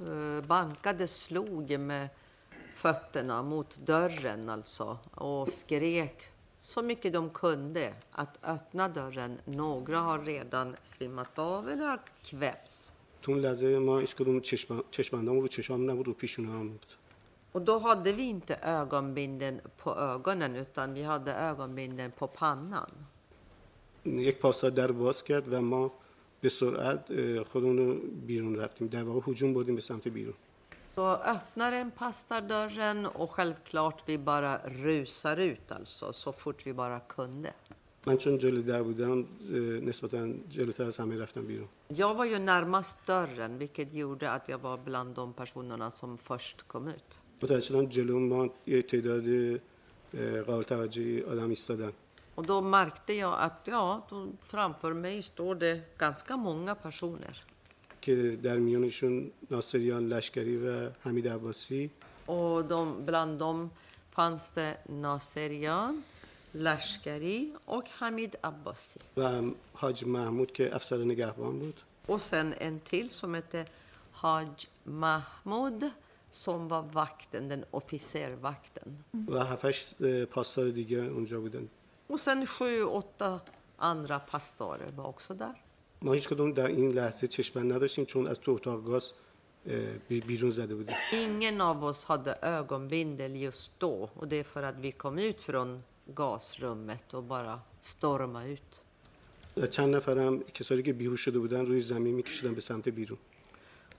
eh, 0.01 0.47
bankade, 0.49 1.07
slog 1.07 1.79
med 1.79 2.09
fötterna 2.75 3.43
mot 3.43 3.79
dörren 3.87 4.49
alltså 4.49 4.99
och 5.15 5.49
skrek 5.49 6.31
så 6.63 6.83
mycket 6.83 7.13
de 7.13 7.31
kunde 7.31 7.95
att 8.13 8.39
öppna 8.43 8.89
dörren. 8.89 9.39
Några 9.45 9.99
har 9.99 10.19
redan 10.19 10.77
svimmat 10.83 11.39
av 11.39 11.69
eller 11.69 11.87
har 11.87 12.01
kvävts. 12.23 12.93
تو 13.23 13.33
اون 13.33 13.41
لحظه 13.41 13.79
ما 13.79 13.99
هیچ 13.99 14.15
کدوم 14.17 14.41
چشم 14.41 14.85
چشمندامون 14.91 15.43
رو 15.43 15.49
چشام 15.49 15.91
نبود 15.91 16.07
رو 16.07 16.13
پیشونه 16.13 16.51
هم 16.53 16.69
بود 16.69 16.87
Och 17.52 17.62
då 17.62 17.78
hade 17.80 18.12
vi 18.12 18.24
inte 18.24 18.56
ögonbinden 18.64 19.62
på 19.78 19.96
ögonen 19.96 20.56
utan 20.56 20.94
vi 20.94 21.04
hade 21.04 21.34
ögonbinden 21.34 22.12
på 22.12 22.28
pannan. 22.28 22.92
یک 24.06 24.40
پاسدار 24.40 24.72
در 24.72 24.88
رو 24.88 24.94
باز 24.94 25.24
کرد 25.24 25.54
و 25.54 25.62
ما 25.62 25.92
به 26.42 26.50
سرعت 26.50 27.12
اه، 27.12 27.44
خودمون 27.44 27.78
رو 27.78 27.96
بیرون 28.28 28.56
رفتیم 28.56 28.88
در 28.88 29.04
واقع 29.04 29.32
هجوم 29.32 29.54
بردیم 29.54 29.76
به 29.76 29.82
سمت 29.82 30.08
بیرون 30.08 30.34
Så 30.96 31.06
öppnar 31.36 31.72
en 31.72 31.92
pastar 31.92 32.42
dörren 32.42 33.06
och 33.06 33.32
självklart 33.32 34.04
vi 34.10 34.18
bara 34.18 34.58
rusar 34.58 35.38
ut 35.38 35.72
alltså 35.72 36.14
så 36.14 36.32
fort 36.32 36.68
vi 36.68 36.74
bara 36.74 37.00
kunde. 37.00 37.54
من 38.08 38.18
چون 38.18 38.38
جلو 38.38 38.62
در 38.62 38.84
بودم 38.84 39.12
اه، 39.12 39.26
نسبتا 39.60 40.28
جلوتر 40.50 40.84
از 40.84 40.98
همه 40.98 41.18
رفتم 41.18 41.42
بیرون 41.42 41.68
Jag 41.90 42.14
var 42.16 42.26
ju 42.26 42.40
närmast 42.40 43.06
dörren 43.08 43.58
vilket 43.58 43.94
gjorde 43.94 44.32
att 44.32 44.50
jag 44.50 44.58
var 44.58 44.78
bland 44.78 45.16
de 45.16 45.34
personerna 45.34 45.92
som 45.92 46.18
först 46.18 46.68
kom 46.68 46.88
ut. 46.88 47.22
شدم 47.49 47.87
جلو 47.87 48.19
ما 48.19 48.51
یه 48.67 48.83
تعداد 48.83 49.61
قابل 50.47 50.63
توجهی 50.63 51.23
آدم 51.23 51.51
ایستادن 51.51 51.93
Och 52.37 52.47
då 52.47 52.61
märkte 52.61 53.13
jag 53.13 53.35
att 53.41 53.61
ja, 53.65 54.07
då 54.11 54.29
framför 54.53 54.93
mig 54.93 55.23
står 55.23 55.55
det 55.55 55.81
ganska 55.99 56.37
många 56.37 56.75
personer. 56.75 57.35
که 58.01 58.39
در 58.43 58.57
میانشون 58.59 59.31
ناصریان 59.51 60.09
لشکری 60.09 60.57
و 60.57 60.91
حمید 61.05 61.29
عباسی 61.29 61.91
Och 62.27 62.65
de, 62.65 63.05
bland 63.07 63.39
dem 63.39 63.71
fanns 64.11 64.51
det 64.51 64.77
Naserian, 64.89 66.03
Lashkari 66.55 67.53
och 67.67 67.85
Hamid 67.99 68.37
Abbasi. 68.43 69.01
و 69.17 69.43
حاج 69.75 70.05
محمود 70.05 70.53
که 70.53 70.75
افسر 70.77 70.99
نگهبان 70.99 71.59
بود 71.59 71.81
Och 72.09 72.21
sen 72.21 72.53
en 72.53 72.81
till 72.81 73.11
som 73.11 73.35
hette 73.35 73.65
Haj 74.13 74.47
Mahmoud 74.85 75.91
som 76.32 76.68
var 76.68 76.82
vakten, 76.94 77.50
den 77.50 77.66
officervakten. 77.72 78.88
و 79.28 79.40
هفتش 79.40 79.94
پاسدار 80.32 80.70
دیگه 80.70 80.98
اونجا 80.98 81.40
بودن 81.40 81.68
Och 82.10 82.20
sen 82.20 82.46
sju, 82.46 82.84
åtta 82.84 83.40
andra 83.78 84.20
pastorer 84.20 84.90
var 84.98 85.06
också 85.06 85.34
där. 85.34 85.56
ما 86.02 86.14
هیچ 86.14 86.28
کدوم 86.28 86.52
در 86.54 86.68
این 86.68 86.92
لحظه 86.92 87.28
چشمن 87.28 87.72
نداشتیم 87.72 88.06
چون 88.06 88.28
از 88.28 88.40
تو 88.40 88.52
اتاق 88.52 88.84
گاز 88.86 89.12
اه، 89.68 89.74
بی- 90.10 90.22
بیرون 90.22 90.50
زده 90.50 90.76
بودیم 90.76 90.96
Ingen 91.12 91.62
av 91.62 91.84
oss 91.84 92.04
hade 92.06 92.34
ögonbindel 92.42 93.36
just 93.36 93.72
då 93.80 94.10
och 94.16 94.28
det 94.28 94.36
är 94.40 94.44
för 94.44 94.64
att 94.64 94.76
vi 94.76 94.92
kom 94.92 95.20
ut 95.20 95.40
från 95.42 95.84
gasrummet 96.16 97.14
och 97.14 97.24
bara 97.24 97.60
storma 97.82 98.46
ut. 98.46 98.82
و 99.58 99.68
چند 99.68 99.96
نفرم 99.96 100.40
کسایی 100.54 100.84
که 100.84 100.94
بیهوش 100.94 101.22
شده 101.22 101.40
بودن 101.40 101.66
روی 101.66 101.82
زمین 101.82 102.16
میکشیدن 102.16 102.54
به 102.54 102.62
سمت 102.62 102.90
بیرون 102.90 103.18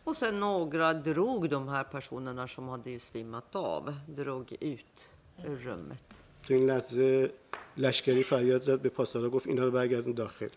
Och 0.05 0.17
sen 0.17 0.41
några 0.41 0.95
drog 0.95 1.51
de 1.51 1.69
här 1.69 1.85
personerna 1.85 2.49
som 2.49 2.69
hade 2.69 2.91
ju 2.91 2.99
svimmat 2.99 3.57
av, 3.57 3.95
drog 4.07 4.57
ut 4.61 5.15
ur 5.45 5.57
rummet. 5.57 6.05
تو 6.47 6.55
این 6.55 6.67
لحظه 6.67 7.31
لشکری 7.77 8.23
فریاد 8.23 8.63
زد 8.63 8.81
به 8.81 8.89
پاسدارا 8.89 9.31
گفت 9.31 9.47
اینا 9.47 9.65
رو 9.65 9.71
برگردون 9.71 10.15
داخل 10.15 10.49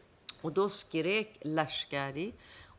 Och 0.42 0.52
då 0.54 0.70
skrek 0.70 1.30
Lashkari 1.42 2.34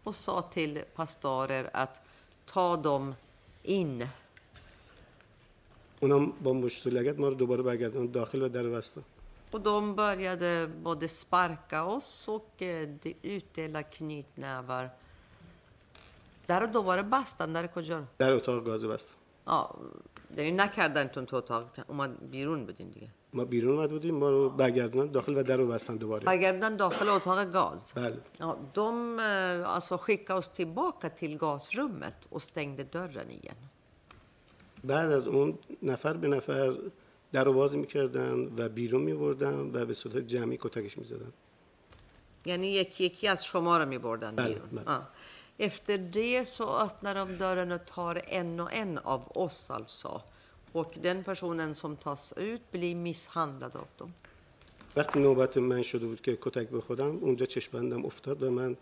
och 0.05 0.15
sa 0.15 0.43
till 0.43 0.83
pastorer 0.95 1.71
att 1.73 2.01
ta 2.47 2.77
dem 2.77 3.15
in. 3.63 4.07
اونم 6.01 6.33
با 6.43 6.53
مشت 6.53 6.87
و 6.87 6.91
لگت 6.91 7.19
ما 7.19 7.29
رو 7.29 7.35
دوباره 7.35 7.63
برگردون 7.63 8.07
داخل 8.13 8.43
و 8.43 8.49
در 8.49 8.63
رو 8.63 8.73
بستن 8.73 9.03
Och 9.53 9.61
de 9.61 9.95
började 9.95 10.71
både 10.83 11.09
sparka 11.09 11.85
oss 11.85 12.29
och 12.29 12.63
eh, 12.63 12.89
de- 13.03 13.15
utdela 13.23 13.83
knytnävar. 13.83 14.91
در 16.48 16.60
رو 16.60 16.68
دوباره 16.68 17.02
بستن 17.02 17.54
در 17.54 17.68
کجا 17.68 17.98
رو؟ 18.00 18.06
در 18.18 18.34
اتاق 18.34 18.66
گاز 18.66 18.86
بستن 18.86 19.14
Ja, 19.48 19.76
یعنی 20.38 20.52
نکردن 20.52 21.08
تون 21.08 21.26
تو 21.26 21.36
اتاق 21.36 21.66
اومد 21.88 22.30
بیرون 22.32 22.66
بدین 22.66 22.90
دیگه 22.90 23.08
ما 23.34 23.46
بیرون 23.46 23.78
اومد 23.78 23.90
بودیم 23.90 24.16
ما 24.16 24.30
رو 24.30 24.50
برگردوندن 24.50 25.12
داخل 25.12 25.38
و 25.38 25.44
در 25.44 25.58
رو 25.58 25.68
بستن 25.68 25.96
دوباره 25.96 26.26
برگردن 26.26 26.76
داخل 26.76 27.10
اتاق 27.10 27.52
gaz. 27.52 27.94
بله 27.96 28.18
Ja, 28.40 28.56
de 28.76 28.88
alltså 29.76 29.98
skickade 29.98 30.40
oss 30.40 30.50
tillbaka 30.60 31.10
till 31.10 31.38
gasrummet 31.38 32.20
och 32.30 32.42
stängde 32.42 32.84
dörren 32.84 33.30
igen. 33.30 33.56
بعد 34.84 35.12
از 35.12 35.28
اون 35.28 35.60
نفر 35.84 36.14
به 36.14 36.28
نفر 36.28 36.78
در 37.32 37.44
رو 37.44 37.54
باز 37.54 37.76
می‌کردن 37.76 38.52
و 38.58 38.70
بیرون 38.70 39.02
میوردن 39.02 39.60
و 39.74 39.86
به 39.86 39.94
صورت 39.94 40.18
جمعی 40.18 40.58
کتکش 40.62 40.98
می‌زدن 40.98 41.34
یعنی 42.46 42.68
یکی 42.68 43.04
یکی 43.04 43.28
از 43.28 43.46
شما 43.46 43.78
رو 43.78 43.86
میبردن 43.86 44.36
بله، 44.36 44.48
بیرون. 44.48 44.70
بله. 44.70 44.96
Ja. 44.96 45.02
Efter 45.59 45.99
det 45.99 46.45
så 46.49 46.79
öppnar 46.79 47.15
de 47.15 47.39
dörren 47.39 47.73
och 47.73 47.87
tar 47.87 48.23
en 48.29 48.61
och 48.61 48.73
en 48.73 48.99
av 48.99 49.23
oss 49.35 49.71
alltså. 49.71 50.23
Och 50.73 50.95
den 51.03 51.25
personen 51.25 51.75
som 51.75 51.97
tas 51.97 52.33
ut 52.37 52.71
blir 52.71 52.95
misshandlad 52.95 53.77
av 53.77 53.87
dem. 53.99 54.13
وقتی 54.97 55.19
نوبت 55.19 55.57
من 55.57 55.83
شده 55.83 56.07
بود 56.07 56.21
که 56.21 56.39
کتک 56.41 56.69
بخورم 56.69 57.19
اونجا 57.21 57.47
چشمندم 57.47 58.05
افتاد 58.05 58.43
و 58.43 58.51
من 58.51 58.77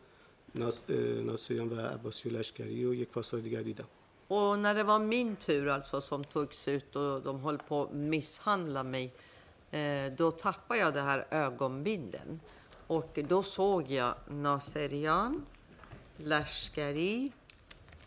ناس... 0.55 0.81
اه، 0.89 0.97
ناصریان 0.99 1.69
و 1.69 1.81
عباسی 1.81 2.29
و 2.29 2.33
لشکری 2.33 2.85
و 2.85 2.95
یک 2.95 3.09
پاسدار 3.09 3.41
دیگر 3.41 3.63
دیدم 3.63 3.87
Och 4.29 4.59
när 4.59 4.75
det 4.75 4.85
var 4.85 4.99
min 4.99 5.37
tur 5.37 5.69
alltså 5.69 6.01
som 6.01 6.25
togs 6.25 6.69
ut 6.69 6.97
och 6.97 7.23
de 7.23 7.41
höll 7.41 7.59
på 7.59 7.83
att 7.83 7.93
misshandla 7.93 8.83
mig. 8.83 9.13
Eh, 9.71 10.13
då 10.17 10.31
tappade 10.31 10.81
jag 10.81 10.95
det 10.95 11.01
här 11.01 11.27
ögonbinden. 11.31 12.41
Och 12.87 13.19
då 13.29 13.43
såg 13.43 13.91
jag 13.91 14.15
Naserian, 14.29 15.47
Lashkari. 16.23 17.33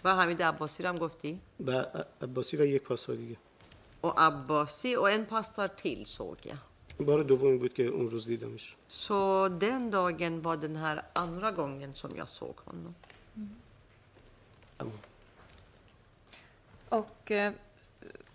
و 0.04 0.16
حمید 0.16 0.42
عباسی 0.42 0.84
رو 0.84 0.90
هم 0.90 0.98
گفتی؟ 0.98 1.40
و 1.66 1.72
ع- 1.72 2.06
عباسی 2.22 2.58
و 2.58 2.66
یک 2.66 2.82
پاسدار 2.82 3.16
دیگه 3.18 3.38
Och 4.04 4.14
Abbasi 4.18 4.96
och 4.96 5.10
en 5.12 5.26
pastor 5.26 5.68
till 5.68 6.06
såg 6.06 6.38
jag. 6.46 6.56
این 7.00 7.06
بار 7.08 7.24
دومی 7.24 7.58
بود 7.58 7.74
که 7.74 7.84
اون 7.84 8.10
روز 8.10 8.26
دیدمش 8.28 8.76
Så 8.90 9.48
den 9.50 9.92
dagen 9.92 10.42
var 10.42 10.58
den 10.58 10.76
här 10.76 11.04
andra 11.14 11.52
gången 11.52 11.94
som 11.94 12.12
jag 12.18 12.30
såg 12.30 12.56
honom. 12.66 12.96
اما 14.80 14.92
Och, 16.90 17.32
eh, 17.32 17.54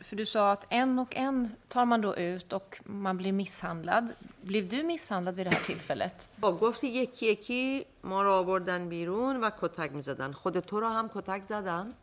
för 0.01 0.17
du 0.17 0.27
sa 0.27 0.53
att 0.53 0.67
en 0.69 0.99
och 0.99 1.17
en 1.17 1.51
tar 1.69 1.85
man 1.85 2.01
då 2.01 2.17
ut 2.17 2.53
och 2.53 2.81
man 2.85 3.17
blir 3.17 3.33
misshandlad. 3.33 4.13
Blev 4.41 4.69
du 4.69 4.83
misshandlad 4.83 5.35
vid 5.35 5.47
det 5.47 5.51
här 5.51 5.65
tillfället? 5.65 6.29
خب 6.41 6.59
گفتی 6.61 6.87
یکی 6.87 7.27
یکی 7.27 7.85
ما 8.03 8.23
رو 8.23 8.33
آوردن 8.33 8.89
بیرون 8.89 9.45
و 9.45 9.51
کتک 9.61 9.93
می 9.93 10.03
زدن. 10.03 10.33
خود 10.33 10.61
تو 10.61 10.81
رو 10.81 10.87
هم 10.87 11.09
کتک 11.09 11.43
زدن؟ 11.43 11.95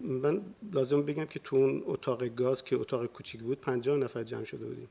من 0.00 0.42
لازم 0.72 1.02
بگم 1.02 1.26
که 1.26 1.38
تو 1.38 1.56
اون 1.56 1.82
اتاق 1.86 2.24
گاز 2.24 2.64
که 2.64 2.76
اتاق 2.76 3.06
کوچیک 3.06 3.40
بود 3.40 3.60
50 3.60 3.96
نفر 3.96 4.22
جمع 4.22 4.44
شده 4.44 4.66
بودیم 4.66 4.88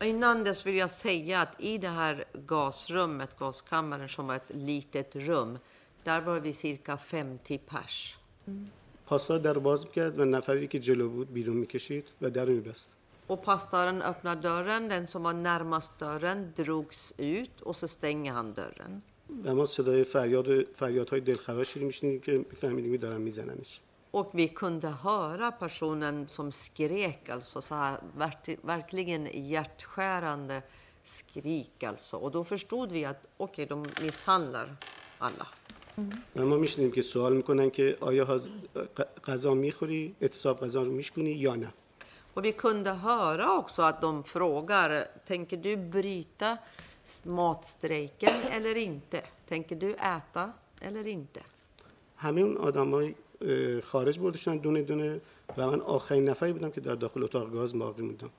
Innan 0.00 0.44
dess 0.44 0.66
vill 0.66 0.76
jag 0.76 0.90
säga 0.90 1.40
att 1.40 1.60
i 1.60 1.78
det 1.78 1.88
här 1.88 2.24
gasrummet, 2.46 3.38
gaskammaren 3.38 4.08
som 4.08 4.26
var 4.26 4.34
ett 4.34 4.50
litet 4.54 5.16
rum, 5.16 5.58
där 6.04 6.20
var 6.20 6.40
vi 6.40 6.52
cirka 6.52 6.96
50 6.96 7.58
pers. 7.58 8.16
پاسدار 9.06 9.38
در 9.38 9.52
رو 9.52 9.60
باز 9.60 9.86
میکرد 9.86 10.18
و 10.18 10.24
نفری 10.24 10.68
که 10.68 10.78
جلو 10.78 11.08
بود 11.08 11.32
بیرون 11.32 11.56
میکشید 11.56 12.04
و 12.22 12.30
در 12.30 12.44
رو 12.44 12.52
میبست 12.52 12.90
Och 13.28 13.42
pastoren 13.44 14.02
öppnar 14.02 14.36
dörren, 14.36 14.88
den 14.88 15.06
som 15.06 15.22
var 15.22 15.32
närmast 15.32 15.98
dörren 15.98 16.52
drogs 16.56 17.12
ut 17.18 17.60
och 17.60 17.76
så 17.76 17.88
stänger 17.88 18.32
han 18.32 18.52
dörren. 18.54 19.02
و 19.44 19.54
ما 19.54 19.66
صدای 19.66 20.04
فریاد 20.04 20.48
و 20.48 20.62
فریادهای 20.74 21.20
دلخراشی 21.20 21.80
رو 21.80 21.86
میشنیدیم 21.86 22.20
که 22.20 22.32
میفهمیدیم 22.32 22.96
دارن 22.96 23.20
میزننش 23.20 23.80
Och 24.10 24.30
vi 24.32 24.48
kunde 24.48 24.88
höra 24.88 25.50
personen 25.52 26.26
som 26.28 26.52
skrek, 26.52 27.28
alltså 27.28 27.60
så 27.62 27.74
här, 27.74 27.98
vert- 28.18 28.58
verkligen 28.64 29.28
hjärtskärande 29.48 30.62
skrik 31.02 31.82
alltså. 31.82 32.16
Och 32.16 32.30
då 32.30 32.44
förstod 32.44 32.92
vi 32.92 33.04
att 33.04 33.26
okej, 33.36 33.66
de 33.66 33.86
misshandlar 34.02 34.76
alla. 35.18 35.46
و 36.35 36.45
ما 36.45 36.57
میشنیم 36.57 36.91
که 36.91 37.01
سوال 37.01 37.35
می‌کنن 37.35 37.69
که 37.69 37.97
آیا 38.01 38.41
غذا 39.27 39.53
می‌خوری 39.53 40.15
اعتصاب 40.21 40.65
غذا 40.65 40.83
رو 40.83 40.91
میشکنی 40.91 41.31
یا 41.31 41.55
نه 41.55 41.73
Och 42.35 42.45
vi 42.45 42.51
kunde 42.51 42.91
höra 42.91 43.57
också 43.57 43.81
att 43.81 44.01
de 44.01 44.23
frågar, 44.23 45.07
tänker 45.25 45.57
du 45.57 45.77
bryta 45.77 46.57
matstrejken 47.23 48.35
eller 48.49 48.75
inte? 48.77 49.21
Tänker 49.49 49.75
du 49.75 49.89
äta 49.93 50.53
eller 50.81 51.07
inte? 51.07 51.41
همه 52.17 52.41
اون 52.41 52.57
آدمای 52.57 53.15
اه، 53.41 53.81
خارج 53.81 54.19
برده 54.19 54.37
شدن 54.37 54.57
دونه 54.57 54.81
دونه 54.81 55.21
و 55.57 55.67
من 55.67 55.81
آخرین 55.81 56.29
نفری 56.29 56.53
بودم 56.53 56.71
که 56.71 56.81
در 56.81 56.95
داخل 56.95 57.23
اتاق 57.23 57.51
گاز 57.51 57.79
باقی 57.79 58.01
موندم 58.01 58.29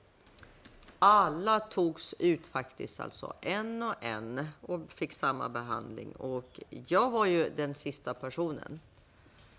Alla 0.98 1.60
togs 1.60 2.14
ut 2.18 2.46
faktiskt, 2.46 3.00
alltså 3.00 3.32
en 3.40 3.82
och 3.82 3.94
en 4.00 4.46
och 4.60 4.80
fick 4.90 5.12
samma 5.12 5.48
behandling. 5.48 6.12
Och 6.12 6.60
jag 6.88 7.10
var 7.10 7.26
ju 7.26 7.50
den 7.56 7.74
sista 7.74 8.14
personen. 8.14 8.80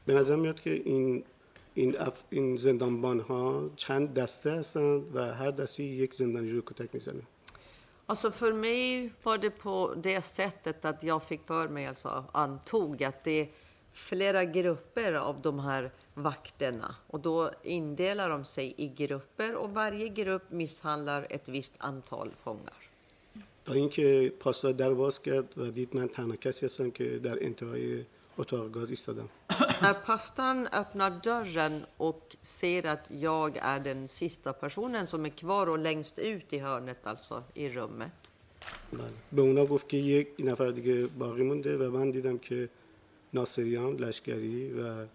به 0.05 0.13
نظر 0.13 0.35
میاد 0.35 0.59
که 0.59 0.69
این 0.69 1.23
این, 1.73 1.99
اف... 1.99 2.23
این 2.29 2.57
زندانبان 2.57 3.19
ها 3.19 3.69
چند 3.75 4.13
دسته 4.13 4.51
هستند 4.51 5.15
و 5.15 5.33
هر 5.33 5.51
دسته 5.51 5.83
یک 5.83 6.13
زندانی 6.13 6.51
رو 6.51 6.61
کتک 6.61 6.89
میزنه 6.93 7.21
Alltså 8.07 8.31
för 8.31 8.53
mig 8.53 9.13
var 9.23 9.37
det 9.37 9.49
på 9.49 9.93
det 10.03 10.21
sättet 10.21 10.85
att 10.85 11.03
jag 11.03 11.23
fick 11.23 11.47
för 11.47 11.67
mig, 11.67 11.85
alltså 11.87 12.25
antog 12.31 13.03
att 13.03 13.23
det 13.23 13.41
är 13.41 13.47
flera 13.95 14.45
grupper 14.45 15.13
av 15.13 15.41
de 15.41 15.59
här 15.59 15.91
vakterna. 16.13 16.95
Och 17.07 17.19
då 17.19 17.51
indelar 17.63 18.29
de 18.29 18.45
sig 18.45 18.73
i 18.77 18.87
grupper 18.87 19.55
och 19.55 19.69
varje 19.69 20.07
grupp 20.09 20.51
misshandlar 20.51 21.27
ett 21.29 21.49
visst 21.49 21.75
antal 21.77 22.31
fångar. 22.43 22.91
تا 23.65 23.73
اینکه 23.73 24.33
پاسدار 24.39 24.73
در 24.73 24.93
باز 24.93 25.21
کرد 25.21 25.57
و 25.57 25.71
دید 25.71 25.95
من 25.95 26.07
تنها 26.07 26.35
کسی 26.35 26.65
هستم 26.65 26.91
که 26.91 27.19
در 27.19 27.45
انتهای 27.45 28.05
اتاق 28.37 28.71
گاز 28.71 28.89
ایستادم 28.89 29.29
När 29.81 29.93
pastorn 29.93 30.67
öppnar 30.67 31.11
dörren 31.23 31.85
och 31.97 32.35
ser 32.41 32.85
att 32.85 33.05
jag 33.09 33.57
är 33.57 33.79
den 33.79 34.07
sista 34.07 34.53
personen 34.53 35.07
som 35.07 35.25
är 35.25 35.29
kvar 35.29 35.69
och 35.69 35.79
längst 35.79 36.19
ut 36.19 36.53
i 36.53 36.59
hörnet, 36.59 36.97
alltså 37.03 37.43
i 37.53 37.69
rummet. 37.69 38.31
بله. 38.91 39.01
به 39.31 39.41
اونا 39.41 39.65
گفت 39.65 39.89
که 39.89 39.97
یک 39.97 40.27
نفر 40.39 40.71
دیگه 40.71 41.07
باقی 41.07 41.43
مونده 41.43 41.77
و 41.77 41.91
من 41.91 42.11
دیدم 42.11 42.37
که 42.37 42.69
ناصریان 43.32 43.96
لشکری 43.96 44.72
و 44.72 45.06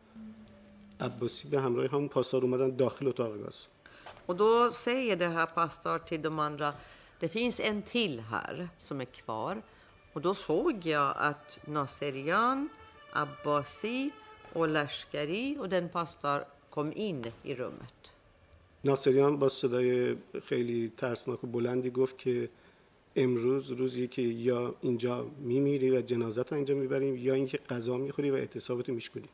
عباسی 0.99 1.47
به 1.47 1.62
همراه 1.62 1.88
همون 1.88 2.07
پاسدار 2.07 2.41
اومدن 2.41 2.76
داخل 2.76 3.07
اتاق 3.07 3.38
گاز 3.38 3.68
Och 4.28 4.36
då 4.36 4.72
säger 4.72 5.16
det 5.16 5.28
här 5.28 5.45
pastor 5.45 5.99
till 5.99 6.22
de 6.22 6.39
andra, 6.39 6.74
det 7.20 7.28
finns 7.28 7.59
en 7.59 7.82
till 7.82 8.20
här 8.20 8.68
som 8.78 9.01
är 9.01 9.05
kvar. 9.05 9.62
Och 10.14 10.22
då 10.22 10.34
såg 10.34 10.86
jag 10.86 11.14
att 11.18 11.59
Naserian, 11.68 12.70
Abbasi 13.14 14.12
och 14.53 14.68
Lashkari 14.68 15.57
och 15.59 15.70
den 15.70 15.89
pastor 15.89 16.43
kom 16.70 16.93
in 16.93 17.26
i 17.43 17.55
rummet. 17.55 18.14
ناصریان 18.84 19.38
با 19.38 19.49
صدای 19.49 20.16
خیلی 20.45 20.91
ترسناک 20.97 21.43
و 21.43 21.47
بلندی 21.47 21.89
گفت 21.89 22.18
که 22.18 22.49
امروز 23.16 23.72
روزی 23.72 24.07
که 24.07 24.22
یا 24.22 24.76
اینجا 24.82 25.26
میمیری 25.39 25.91
و 25.91 26.01
جنازت 26.01 26.51
رو 26.51 26.55
اینجا 26.55 26.76
می‌بریم 26.76 27.16
یا 27.16 27.34
اینکه 27.34 27.57
غذا 27.57 27.97
می‌خوری 27.97 28.32
و 28.32 28.36
اعتصابت 28.36 28.89
رو 28.89 28.95
میشکنی 28.95 29.30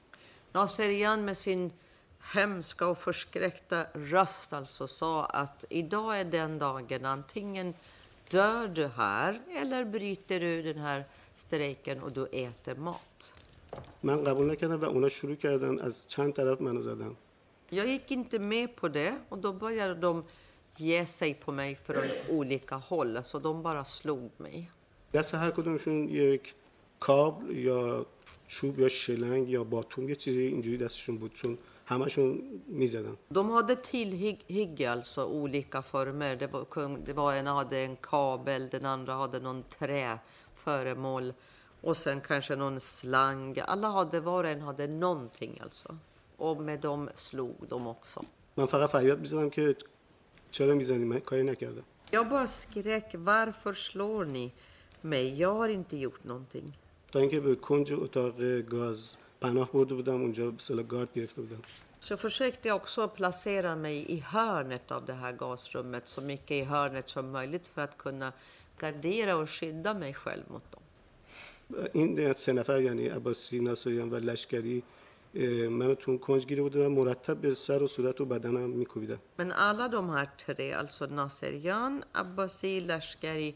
Naserian 0.55 1.19
med 1.25 1.37
sin 1.37 1.71
hemska 2.19 2.87
och 2.87 2.97
förskräckta 2.97 3.85
röst 3.93 4.53
alltså 4.53 4.87
sa 4.87 5.25
att 5.25 5.65
idag 5.69 6.19
är 6.19 6.25
den 6.25 6.59
dagen 6.59 7.05
antingen 7.05 7.73
dör 8.31 8.67
du 8.67 8.87
här 8.87 9.41
eller 9.55 9.85
bryter 9.85 10.39
du 10.39 10.61
den 10.61 10.79
här 10.81 11.05
strejken 11.35 12.03
och 12.03 12.11
du 12.11 12.25
äter 12.25 12.75
mat. 12.75 13.33
من 14.03 14.23
قبول 14.23 14.51
نکردم 14.51 14.79
و 14.79 14.85
اونا 14.85 15.09
شروع 15.09 15.35
کردن 15.35 15.79
از 15.81 16.07
چند 16.07 16.33
طرف 16.33 16.61
منو 16.61 16.81
زدن 16.81 17.15
Jag 17.69 17.87
gick 17.87 18.11
inte 18.11 18.39
med 18.39 18.75
på 18.75 18.87
det 18.87 19.13
och 19.29 19.37
då 19.37 19.53
började 19.53 19.95
de 19.95 20.23
ge 20.76 21.06
sig 21.06 21.34
på 21.34 21.52
mig 21.52 21.74
från 21.74 22.04
olika 22.28 22.76
håll. 22.76 23.24
Så 23.24 23.38
de 23.38 23.62
bara 23.62 23.84
slog 23.84 24.30
mig. 24.36 24.70
دست 25.12 25.34
هر 25.34 25.50
کدومشون 25.50 26.08
یک 26.08 26.54
کابل 26.98 27.56
یا 27.56 28.06
چوب 28.48 28.78
یا 28.80 28.88
شلنگ 28.88 29.48
یا 29.48 29.64
باتوم 29.64 30.08
یه 30.08 30.14
چیزی 30.14 30.42
اینجوری 30.42 30.78
دستشون 30.78 31.18
بود 31.18 31.32
چون 31.34 31.58
همشون 31.86 32.42
میزدن 32.66 33.16
De 33.34 33.50
hade 33.50 33.76
tillhygge, 33.76 34.90
alltså 34.90 35.24
olika 35.24 35.82
former. 35.82 36.36
Det 36.36 36.46
var, 36.46 36.98
det 37.06 37.12
var 37.12 37.34
en 37.34 37.46
hade 37.46 37.78
en 37.78 37.96
kabel, 37.96 38.68
den 38.68 38.86
andra 38.86 39.14
hade 39.14 39.40
någon 39.40 39.62
träföremål 39.62 41.32
och 41.80 41.96
sen 41.96 42.20
kanske 42.20 42.56
någon 42.56 42.80
slang. 42.80 43.58
Alla 43.64 43.88
hade, 43.88 44.20
var 44.20 44.44
och 44.44 44.50
en 44.50 44.60
hade 44.60 44.86
någonting 44.86 45.60
alltså. 45.62 45.96
Och 46.36 46.56
med 46.56 46.80
dem 46.80 47.10
slog 47.14 47.56
de 47.68 47.86
också. 47.86 48.20
من 48.56 48.66
فقط 48.66 48.90
فریاد 48.90 49.20
میزدم 49.20 49.50
که 49.50 49.76
چرا 50.50 50.74
میزنی 50.74 51.04
من 51.04 51.20
کاری 51.20 51.42
نکردم 51.42 51.82
Jag 52.12 52.28
bara 52.28 52.46
skrek, 52.46 53.14
varför 53.14 53.72
slår 53.72 54.24
ni 54.24 54.52
mig? 55.00 55.40
Jag 55.40 55.54
har 55.54 55.68
inte 55.68 55.96
gjort 55.96 56.24
någonting. 56.24 56.72
تا 57.12 57.18
اینکه 57.18 57.40
به 57.40 57.54
کنج 57.54 57.92
اتاق 57.92 58.40
گاز 58.60 59.16
پناه 59.40 59.72
برده 59.72 59.94
بودم 59.94 60.20
اونجا 60.22 60.50
به 60.50 60.56
اصطلاح 60.56 60.84
گارد 60.86 61.08
گرفته 61.14 61.42
بودم 61.42 61.62
Så 62.00 62.16
försökte 62.16 62.68
jag 62.68 62.76
också 62.76 63.08
placera 63.08 63.76
mig 63.76 63.96
i 64.12 64.18
hörnet 64.20 64.90
av 64.90 65.06
det 65.06 65.12
här 65.12 65.32
gasrummet, 65.32 66.08
så 66.08 66.20
mycket 66.20 66.50
i 66.50 66.64
hörnet 66.64 67.08
som 67.08 67.30
möjligt 67.30 67.68
för 67.68 67.82
att 67.82 67.98
kunna 67.98 68.32
gardera 68.78 69.36
och 69.36 69.50
skydda 69.50 69.94
mig 69.94 70.14
själv 70.14 70.42
mot 70.48 70.72
dem. 70.72 70.82
این 71.94 72.34
سه 72.34 72.52
نفر 72.52 72.80
یعنی 72.82 73.08
عباسی 73.08 73.60
ناصریان 73.60 74.10
و 74.10 74.16
لشکری 74.18 74.78
اه، 74.78 74.84
منو 75.78 75.94
تو 75.94 76.10
اون 76.10 76.18
کنج 76.18 76.46
گیره 76.46 76.62
بودن 76.62 76.80
و 76.86 76.88
مرتب 76.88 77.36
به 77.40 77.54
سر 77.54 77.82
و 77.82 77.88
صورت 77.88 78.20
و 78.20 78.24
بدنم 78.24 78.70
میکوبیدن 78.70 79.18
Men 79.38 79.52
alla 79.52 79.88
de 79.88 80.10
här 80.10 80.28
tre, 80.46 80.72
alltså 80.72 81.06
Naserian, 81.06 82.04
Abbasi, 82.12 82.80
Lashkari, 82.80 83.54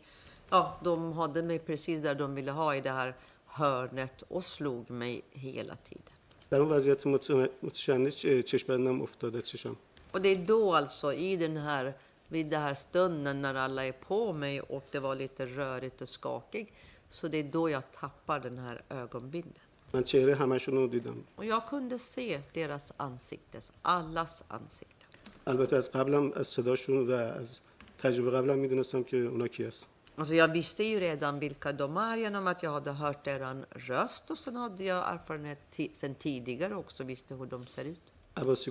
ja, 0.50 0.80
de 0.84 1.12
hade 1.12 1.42
mig 1.42 1.58
precis 1.58 2.00
där 2.02 2.14
de 2.14 2.34
ville 2.34 2.50
ha 2.52 2.74
i 2.74 2.80
det 2.80 2.90
här 2.90 3.14
hörnet 3.46 4.22
och 4.28 4.44
slog 4.44 4.90
mig 4.90 5.22
hela 5.30 5.76
tiden. 5.76 6.12
در 6.50 6.58
اون 6.60 6.68
وضعیت 6.72 7.06
مت- 7.06 7.50
متشنج 7.62 8.12
چه- 8.12 8.42
چشم 8.42 8.66
بدنم 8.68 9.02
افتاده 9.02 9.42
چشم 9.42 9.76
Och 10.12 10.20
det 10.22 10.28
är 10.28 10.46
då 10.46 10.74
alltså 10.74 11.12
i 11.12 11.36
den 11.36 11.56
här, 11.56 11.94
vid 12.28 12.46
den 12.46 12.62
här 12.62 12.74
stunden 12.74 13.42
när 13.42 13.54
alla 13.54 13.84
är 13.86 13.92
på 13.92 14.32
mig 14.32 14.60
och 14.60 14.84
det 14.92 15.00
var 15.00 15.14
lite 15.14 15.46
rörigt 15.46 16.00
och 16.02 16.08
skakigt, 16.08 16.72
så 17.08 17.28
det 17.28 17.38
är 17.38 17.42
då 17.42 17.70
jag 17.70 17.90
tappar 17.92 18.40
den 18.40 18.58
här 18.58 18.82
ögonbindeln. 18.90 19.60
من 19.93 20.03
چهره 20.03 20.35
همشون 20.35 20.75
رو 20.75 20.87
دیدم 20.87 21.15
Och 21.37 21.45
jag 21.45 21.65
kunde 21.65 21.97
se 21.99 22.41
deras 22.53 22.93
ansikten, 22.97 23.61
allas 23.83 24.43
ansikten. 24.49 25.07
البته 25.47 25.75
از 25.75 25.91
قبلم 25.91 26.31
از 26.35 26.47
صداشون 26.47 27.07
و 27.07 27.11
از 27.11 27.59
تجربه 27.97 28.31
قبلم 28.31 28.57
می‌دونستم 28.57 29.03
که 29.03 29.17
اونا 29.17 29.47
کی 29.47 29.63
هست 29.63 29.85
Alltså 30.17 30.35
jag 30.35 30.53
visste 30.53 30.83
ju 30.83 30.99
redan 30.99 31.39
vilka 31.39 31.71
de 31.71 31.97
är 31.97 32.17
genom 32.17 32.47
att 32.47 32.63
jag 32.63 32.71
hade 32.71 32.91
hört 32.91 33.25
deras 33.25 33.57
röst 33.89 34.31
och 34.31 34.37
sen 34.37 34.55
hade 34.55 34.83
jag 34.83 35.13
erfarenhet 35.13 35.79
sen 35.93 36.15
tidigare 36.15 36.75
också, 36.75 37.03
visste 37.03 37.35
hur 37.35 37.45
de 37.45 37.67
ser 37.67 37.85
ut. 37.85 38.01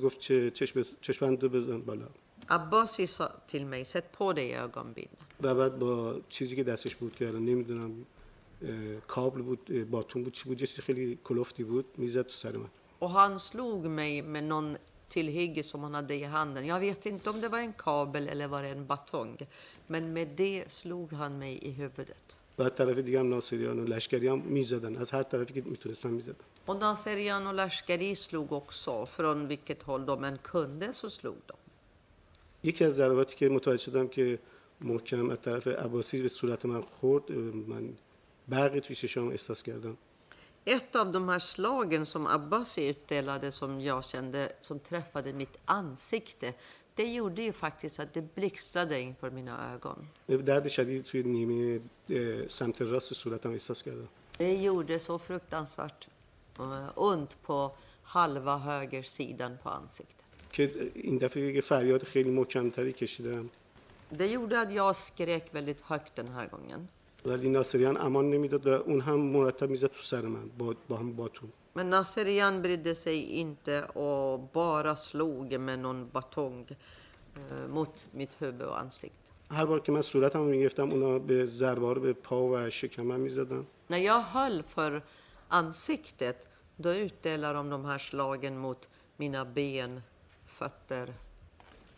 گفت 0.03 0.21
چشم 1.01 1.37
بزن 1.37 1.81
بالا 1.81 2.07
Abbasi 2.49 3.07
sa 3.07 3.27
till 3.47 3.67
mig, 3.67 3.85
sätt 3.85 4.13
på 4.13 4.33
dig 4.33 4.55
ögonbindeln. 4.55 5.25
و 5.41 5.55
بعد 5.55 5.79
با 5.79 6.21
چیزی 6.29 6.57
که 6.57 6.65
دستش 6.65 6.97
بود 6.97 7.17
که 7.17 7.29
الان 7.29 7.45
نمی‌دونم 7.45 7.91
اه، 7.91 8.20
کابل 9.07 9.43
بود 9.43 9.91
باتون 9.91 10.23
بود 10.25 10.33
چی 10.33 10.45
بود 10.49 10.61
یه 10.61 10.67
چیز 10.67 10.81
خیلی 10.81 11.19
کلفتی 11.25 11.65
بود 11.65 11.87
می‌زد 11.97 12.23
تو 12.23 12.33
سر 12.33 12.57
من 12.57 12.71
Och 13.01 13.11
han 13.11 13.39
slog 13.39 13.81
mig 14.01 14.23
med 14.23 14.45
någon 14.45 14.77
tillhygge 15.09 15.63
som 15.63 15.81
han 15.83 15.95
hade 15.95 16.15
i 16.15 16.25
handen. 16.25 16.67
Jag 16.67 16.81
vet 16.81 17.07
inte 17.07 17.31
om 17.31 17.41
det 17.41 17.49
var 17.49 17.59
en 17.59 17.73
kabel 17.73 18.29
eller 18.29 18.47
var 18.49 18.63
det 18.63 18.69
en 18.69 18.87
batong. 18.87 19.37
Men 19.87 20.13
med 20.13 20.29
det 20.37 20.71
slog 20.81 21.13
han 21.13 21.33
mig 21.39 21.55
i 21.69 21.71
huvudet. 21.71 22.37
بعد 22.59 22.75
طرف 22.75 22.99
دیگه 22.99 23.21
هم 23.21 23.29
ناصریان 23.29 23.79
و 23.79 23.85
لشکری 23.85 24.29
هم 24.29 24.39
می‌زدن 24.39 24.97
از 24.97 25.11
هر 25.11 25.23
طرفی 25.23 25.55
که 25.55 25.63
می‌تونستن 25.67 26.11
می‌زدن 26.11 26.45
Och 26.67 26.77
Naserian 26.77 27.47
och 27.47 27.55
Lashkari 27.55 28.15
slog 28.15 28.53
också. 28.53 29.07
Från 29.07 29.49
vilket 29.49 29.83
håll 29.83 30.07
de 30.07 30.25
än 30.25 30.39
kunde 30.39 30.95
så 30.95 31.11
slog 31.11 31.37
de. 31.47 31.55
یکی 32.65 32.85
از 32.85 32.95
ضرباتی 32.95 33.37
که 33.37 33.49
متوجه 33.49 33.83
شدم 33.83 34.09
که 34.09 34.39
محکم 34.81 35.31
از 35.31 35.41
طرف 35.41 35.67
عباسی 35.67 36.23
به 36.23 36.29
صورت 36.29 36.67
من 36.67 36.81
خورد 36.81 37.33
من 37.33 37.95
Beret 38.51 38.91
Yüzüşan 38.91 39.31
Esasgarden. 39.31 39.97
Ett 40.65 40.97
av 40.97 41.13
de 41.13 41.29
här 41.29 41.39
slagen 41.39 42.07
som 42.07 42.27
Abbas 42.27 42.79
utdelade 42.79 43.53
som 43.53 43.81
jag 43.81 44.05
kände 44.05 44.53
som 44.61 44.79
träffade 44.79 45.33
mitt 45.33 45.59
ansikte 45.65 46.55
det 46.95 47.13
gjorde 47.13 47.43
ju 47.43 47.53
faktiskt 47.53 48.01
att 48.01 48.15
det 48.15 48.35
blixtrade 48.35 49.01
inför 49.01 49.31
mina 49.31 49.75
ögon. 49.75 50.09
Det 54.37 54.57
gjorde 54.57 54.99
så 54.99 55.19
fruktansvärt 55.19 56.09
eh, 56.59 56.89
ont 56.95 57.43
på 57.43 57.73
halva 58.03 58.57
högersidan 58.57 59.59
på 59.63 59.69
ansiktet. 59.69 60.25
Det 64.09 64.27
gjorde 64.27 64.61
att 64.61 64.73
jag 64.73 64.97
skrek 64.97 65.55
väldigt 65.55 65.81
högt 65.81 66.17
den 66.17 66.29
här 66.29 66.47
gången. 66.49 66.89
ولی 67.26 67.50
ناصریان 67.50 67.98
امان 67.98 68.30
نمیداد 68.30 68.68
و 68.68 68.70
اون 68.70 69.02
هم 69.02 69.20
مرتب 69.20 69.70
میزد 69.70 69.88
تو 69.88 70.04
سر 70.04 70.22
من 70.22 70.50
با, 70.58 70.76
با 70.88 70.98
هم 70.98 71.16
باتون 71.16 71.52
Men 71.78 71.90
Nasserian 71.90 72.62
brydde 72.62 72.96
sig 72.96 73.20
inte 73.44 73.84
och 73.84 74.40
bara 74.40 74.96
slog 74.96 75.60
med 75.60 75.80
någon 75.80 76.10
batong 76.10 76.68
eh, 77.36 77.68
mot 77.68 78.08
mitt 78.12 78.42
huvud 78.42 78.62
och 78.62 78.80
ansikte. 78.80 79.26
هر 79.50 79.66
بار 79.66 79.80
که 79.80 79.92
من 79.92 80.02
صورتم 80.02 80.40
رو 80.40 80.46
میگفتم 80.46 80.90
اونا 80.90 81.20
به 81.20 81.46
ضربه 81.46 81.94
رو 81.94 82.02
به 82.02 82.14
پا 82.14 82.48
و 82.48 82.70
شکمم 82.70 83.20
میزدن 83.20 83.66
När 83.88 83.98
jag 83.98 84.22
höll 84.22 84.64
för 84.64 85.02
ansiktet, 85.48 86.48
då 86.76 86.94
utdelade 86.94 87.54
de 87.54 87.70
de 87.70 87.86
här 87.86 87.98
slagen 87.98 88.58
mot 88.58 88.90
mina 89.18 89.46
ben, 89.46 90.02
fötter 90.46 91.14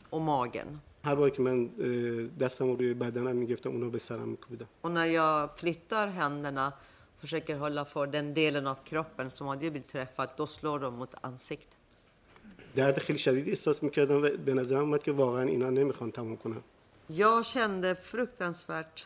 och 0.10 0.22
magen. 0.22 0.80
هر 1.03 1.16
بار 1.16 1.30
که 1.30 1.41
من 1.41 1.58
اه، 1.80 2.28
دستم 2.45 2.66
رو 2.68 2.76
روی 2.76 2.93
بدنم 2.93 3.36
میگفتم 3.36 3.70
اونا 3.70 3.89
به 3.89 3.99
سرم 3.99 4.30
میکوبیدن 4.30 4.66
Och 4.84 4.91
när 4.91 5.05
jag 5.05 5.55
flyttar 5.55 6.08
händerna, 6.08 6.74
försöker 7.22 7.55
hålla 7.58 7.86
för 7.86 8.08
den 8.08 8.34
delen 8.34 8.68
av 8.68 8.76
kroppen 8.89 9.32
som 9.34 9.47
hade 9.47 9.60
blivit 9.60 9.88
träffad, 9.88 10.30
då 10.38 10.45
slår 10.47 10.80
de 10.80 10.93
mot 10.95 11.14
ansiktet. 11.22 11.74
درد 12.76 12.99
خیلی 12.99 13.20
شدیدی 13.20 13.49
احساس 13.49 13.84
میکردم 13.84 14.16
و 14.24 14.30
به 14.45 14.53
نظرم 14.53 14.80
اومد 14.80 15.03
که 15.03 15.12
واقعا 15.12 15.43
اینا 15.43 15.70
نمیخوان 15.70 16.12
تمام 16.12 16.38
کنم 16.38 16.64
Jag 17.10 17.45
kände 17.45 17.95
fruktansvärt 17.95 19.05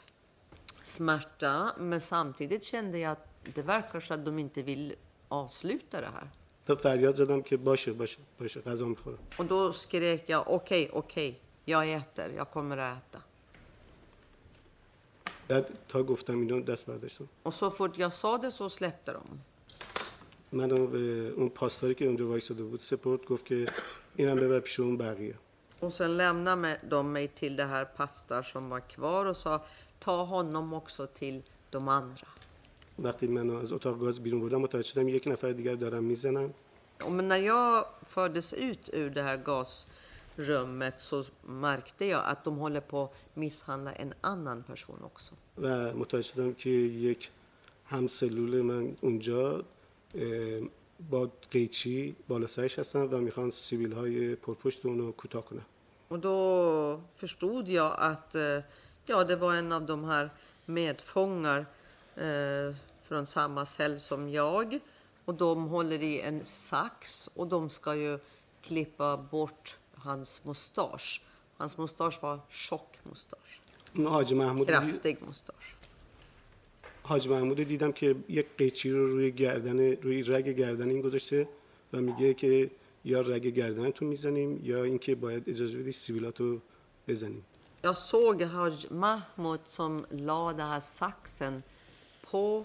smärta, 0.84 1.72
men 1.80 2.02
samtidigt 2.02 2.64
kände 2.64 2.98
jag 3.00 3.12
att 3.12 3.26
det 3.56 3.62
verkar 3.62 4.00
så 4.00 4.14
att 4.14 4.26
de 4.26 4.40
inte 4.40 4.62
vill 4.62 4.94
avsluta 5.30 6.02
det 6.02 6.08
här. 6.08 6.28
تا 6.68 6.76
فریاد 6.76 7.16
زدم 7.16 7.42
که 7.42 7.58
باشه 7.58 7.94
باشه 7.94 8.18
باشه 8.40 8.62
غذا 8.62 8.86
میخورم 8.86 9.18
Och 9.38 9.46
då 9.46 9.74
skrek 9.74 10.30
jag 10.30 10.44
okej, 10.48 10.90
okej, 10.94 11.40
jag 11.66 11.90
äter, 11.94 12.30
jag 12.30 12.52
kommer 12.52 12.78
att 12.78 12.98
äta. 12.98 13.20
بعد 15.48 15.66
تا 15.88 16.04
گفتم 16.04 16.40
اینا 16.42 16.60
دست 16.60 16.86
برداشتم 16.86 17.28
Och 17.44 17.54
så 17.54 17.70
fort 17.72 17.98
jag 17.98 18.14
sa 18.14 18.38
det 18.38 18.52
så 18.52 18.70
släppte 18.70 19.14
de. 19.14 19.22
منو 20.52 20.88
به 20.88 21.34
اون 21.38 21.50
پاسداری 21.50 21.96
که 21.96 22.06
اونجا 22.06 22.28
وایساده 22.28 22.64
بود 22.64 22.80
سپورت 22.80 23.26
گفت 23.26 23.46
که 23.46 23.66
اینم 24.16 24.36
ببر 24.36 24.60
پیش 24.60 24.80
اون 24.80 24.98
بقیه 24.98 25.36
Och 25.82 25.94
sen 25.94 26.18
lämnade 26.18 26.56
mig- 26.62 26.80
de 26.90 27.12
mig 27.14 27.28
till 27.28 27.56
det 27.56 27.66
här 27.66 27.86
pastor 27.86 28.42
som 28.42 28.70
var 28.70 28.80
kvar 28.80 29.26
och 29.26 29.38
sa 29.38 29.62
ta 30.00 30.24
honom 30.24 30.74
också 30.74 31.08
till 31.08 31.42
de 31.72 31.88
andra. 31.88 32.28
وقتی 33.00 33.28
منو 33.28 33.58
از 33.58 33.72
اتاق 33.74 34.00
گاز 34.00 34.20
بیرون 34.24 34.42
بردم 34.42 34.62
متوجه 34.62 34.88
شدم 34.88 35.08
یک 35.08 35.28
نفر 35.28 35.52
دیگر 35.52 35.76
دارم 35.76 36.04
میزنم 36.04 36.54
Och 37.04 37.12
men 37.12 37.28
när 37.28 37.38
jag 37.38 37.86
fördes 38.08 38.54
ut 38.54 38.90
ur 38.94 39.10
det 39.10 39.24
här 39.24 39.38
gasrummet 40.42 41.00
så 41.00 41.26
märkte 41.44 42.06
jag 42.06 42.26
att 42.26 42.44
de 42.44 42.58
håller 42.58 42.82
på 42.82 43.04
att 43.04 43.14
misshandla 43.34 43.92
en 43.94 44.14
annan 44.22 44.64
person 44.64 45.00
också. 45.04 45.36
و 45.58 45.94
متوجه 45.94 46.22
شدم 46.22 46.54
که 46.54 46.70
یک 46.70 47.32
همسلول 47.86 48.62
من 48.62 48.98
اونجا 49.02 49.64
اه، 50.16 50.62
با 51.10 51.30
قیچی 51.52 52.16
بالا 52.28 52.48
سرش 52.48 52.80
هستن 52.80 53.02
و 53.02 53.18
میخوان 53.18 53.52
سیبیل 53.52 53.94
های 53.94 54.36
پرپشت 54.36 54.86
اونو 54.86 55.12
کوتاه 55.12 55.46
کنن 55.46 55.66
Och 56.10 56.20
då 56.20 57.02
förstod 57.16 57.68
jag 57.68 57.96
att 57.98 58.36
eh, 58.36 58.60
ja, 59.06 59.24
det 59.24 59.36
var 59.36 59.56
en 59.56 59.72
av 59.72 59.86
de 59.86 60.04
här 60.04 60.30
medfångar 60.66 61.66
eh, 62.16 62.76
från 63.08 63.26
samma 63.26 63.66
cell 63.66 64.00
som 64.00 64.30
jag. 64.30 64.80
Och 65.26 65.36
de 65.36 65.66
håller 65.68 66.04
i 66.04 66.22
en 66.22 66.46
sax 66.46 67.30
och 67.34 67.48
de 67.48 67.70
ska 67.70 67.96
ju 67.96 68.20
klippa 68.62 69.18
bort 69.18 69.78
hans 70.07 70.31
mustasch. 70.45 71.09
Hans 71.59 71.79
mustasch 71.79 72.23
var 72.23 72.37
tjock 72.51 72.91
mustasch. 73.09 73.53
حاج 74.15 74.35
محمود 74.35 74.69
Kraftig 74.69 75.17
mustasch. 75.29 75.67
حاج 77.03 77.29
محمود 77.29 77.63
دیدم 77.63 77.93
که 77.93 78.17
یک 78.29 78.47
قیچی 78.59 78.91
رو 78.91 79.07
روی 79.07 79.33
گردن 79.33 79.79
روی 79.93 80.23
رگ 80.23 80.49
گردن 80.49 80.89
این 80.89 81.01
گذاشته 81.01 81.49
و 81.93 82.01
میگه 82.01 82.35
که 82.35 82.71
یا 83.05 83.21
رگ 83.21 83.47
گردنتو 83.47 84.05
می‌زنیم 84.05 84.61
یا 84.65 84.85
اینکه 84.85 85.15
باید 85.15 85.49
اجازه 85.49 85.79
بدی 85.79 85.93
سیبیلاتو 85.93 86.61
بزنیم 87.09 87.45
Jag 87.83 87.99
såg 87.99 88.43
Haj 88.43 88.91
Mahmoud 88.91 89.61
som 89.65 90.07
la 90.11 90.53
den 90.53 90.69
här 90.69 90.81
saxen 90.81 91.63
på, 92.31 92.65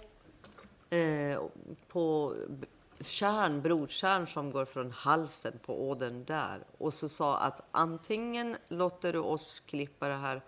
eh, 0.89 1.39
på 1.87 2.33
kärn, 3.00 3.62
blodkärn 3.62 4.26
som 4.26 4.50
går 4.50 4.64
från 4.64 4.90
halsen 4.90 5.52
på 5.66 5.88
ådern 5.90 6.24
där. 6.24 6.60
Och 6.78 6.94
så 6.94 7.08
sa 7.08 7.38
att 7.38 7.60
antingen 7.72 8.56
låter 8.68 9.12
du 9.12 9.18
oss 9.18 9.60
klippa 9.60 10.08
det 10.08 10.14
här 10.14 10.40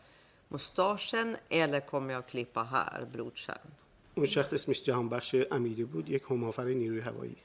mustaschen 0.48 1.36
eller 1.48 1.80
kommer 1.80 2.14
jag 2.14 2.26
klippa 2.26 2.62
här, 2.62 3.04
blodkärn. 3.12 3.68
اون 4.14 4.26
شخص 4.26 4.52
اسمش 4.52 4.82
جهانبخش 4.82 5.34
امیری 5.50 5.84
بود 5.84 6.08
یک 6.08 6.22
همافر 6.30 6.64
نیروی 6.64 7.00
هوایی 7.00 7.36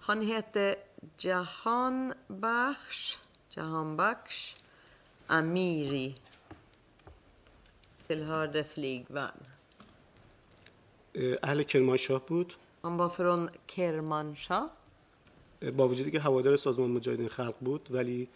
Han 0.00 0.22
hette 0.22 0.76
Jahan 1.18 2.12
Bakhsh, 2.28 3.16
Jahan 3.56 3.96
Bakhsh 3.96 4.56
Amiri. 5.28 6.14
Tillhörde 8.06 8.64
flygvärn. 8.64 9.40
اه، 11.14 11.36
اهل 11.42 11.62
کرمانشاه 11.62 12.26
بود 12.26 12.52
Han 12.81 12.97
var 12.97 13.09
från 13.09 13.49
Kermanshah. 13.67 14.69
اه، 15.61 15.71
با 15.71 15.87
وجودی 15.87 16.11
که 16.11 16.19
هوادار 16.19 16.55
سازمان 16.55 16.91
مجاهدین 16.91 17.27
خلق 17.27 17.55
بود 17.61 17.87
ولی 17.91 18.27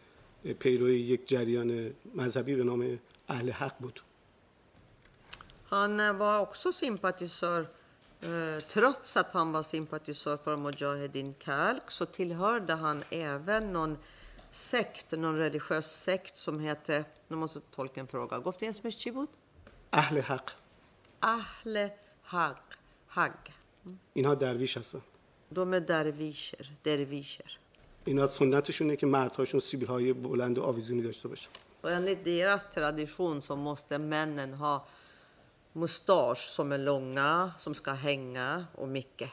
پیروی 0.60 1.00
یک 1.00 1.28
جریان 1.28 1.94
مذهبی 2.16 2.56
به 2.56 2.64
نام 2.64 3.00
اهل 3.30 3.50
حق 3.52 3.76
بود 3.80 4.00
Han 5.70 6.00
eh, 6.00 6.14
var 6.14 6.40
också 6.40 6.72
sympatisör. 6.72 7.68
Eh, 8.22 8.60
trots 8.60 9.18
att 9.18 9.32
han 9.34 9.52
var 9.52 9.64
sympatisör 9.64 10.38
för 10.38 10.56
Mujahedin 10.58 11.34
Khalq 11.34 11.92
så 11.92 12.06
tillhörde 12.06 12.74
han 12.74 13.04
även 13.10 13.74
någon 13.74 13.98
sekt, 14.52 15.12
någon 15.12 15.38
religiös 15.38 16.02
sekt 16.02 16.38
som 16.38 16.60
hette, 16.60 17.06
nu 17.28 17.36
måste 17.36 17.60
tolken 17.60 18.08
fråga, 18.08 18.52
چی 18.92 19.12
بود؟ 19.12 19.30
اهل 19.94 20.22
حق 20.22 20.52
Ahle 21.24 21.92
Hag. 22.24 22.58
Hag. 23.08 23.54
اینا 24.14 24.36
درویش 24.36 24.78
هستن. 24.78 25.02
دوم 25.56 25.80
درویشر، 25.80 26.66
درویشر. 26.84 27.58
اینا 28.06 28.28
سنتشون 28.28 28.88
اینه 28.88 28.98
که 28.98 29.06
مردهاشون 29.06 29.60
سیبیل‌های 29.60 30.14
بلند 30.14 30.58
و 30.58 30.64
آویزی 30.64 30.96
می‌داشته 30.96 31.28
باشه. 31.28 31.50
Byandet 31.84 32.26
deras 32.26 32.64
tradition 32.76 33.36
som 33.48 33.60
måste 33.70 33.98
männen 33.98 34.54
ha 34.54 34.76
mustasch 35.82 36.44
som 36.58 36.72
är 36.72 36.78
långa 36.78 37.52
som 37.64 37.74
ska 37.74 37.94
hänga 37.94 38.68
och 38.76 38.88
mycket. 38.88 39.30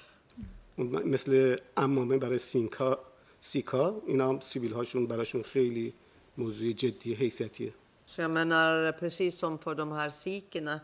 و 0.78 0.82
مثلا 0.82 1.56
امم 1.76 2.18
برای 2.18 2.38
سینکا، 2.38 2.98
سیکا، 3.40 4.02
اینا 4.06 4.40
سیبیل‌هاشون 4.40 5.06
براشون 5.06 5.42
خیلی 5.42 5.94
موضوع 6.38 6.72
جدی 6.72 7.14
و 7.14 7.16
حیثیتیه. 7.16 7.72
شما 8.06 8.44
نار 8.44 8.90
دقیقاً 8.90 9.48
هم 9.48 9.56
فر 9.56 9.74
دومینن 9.74 10.80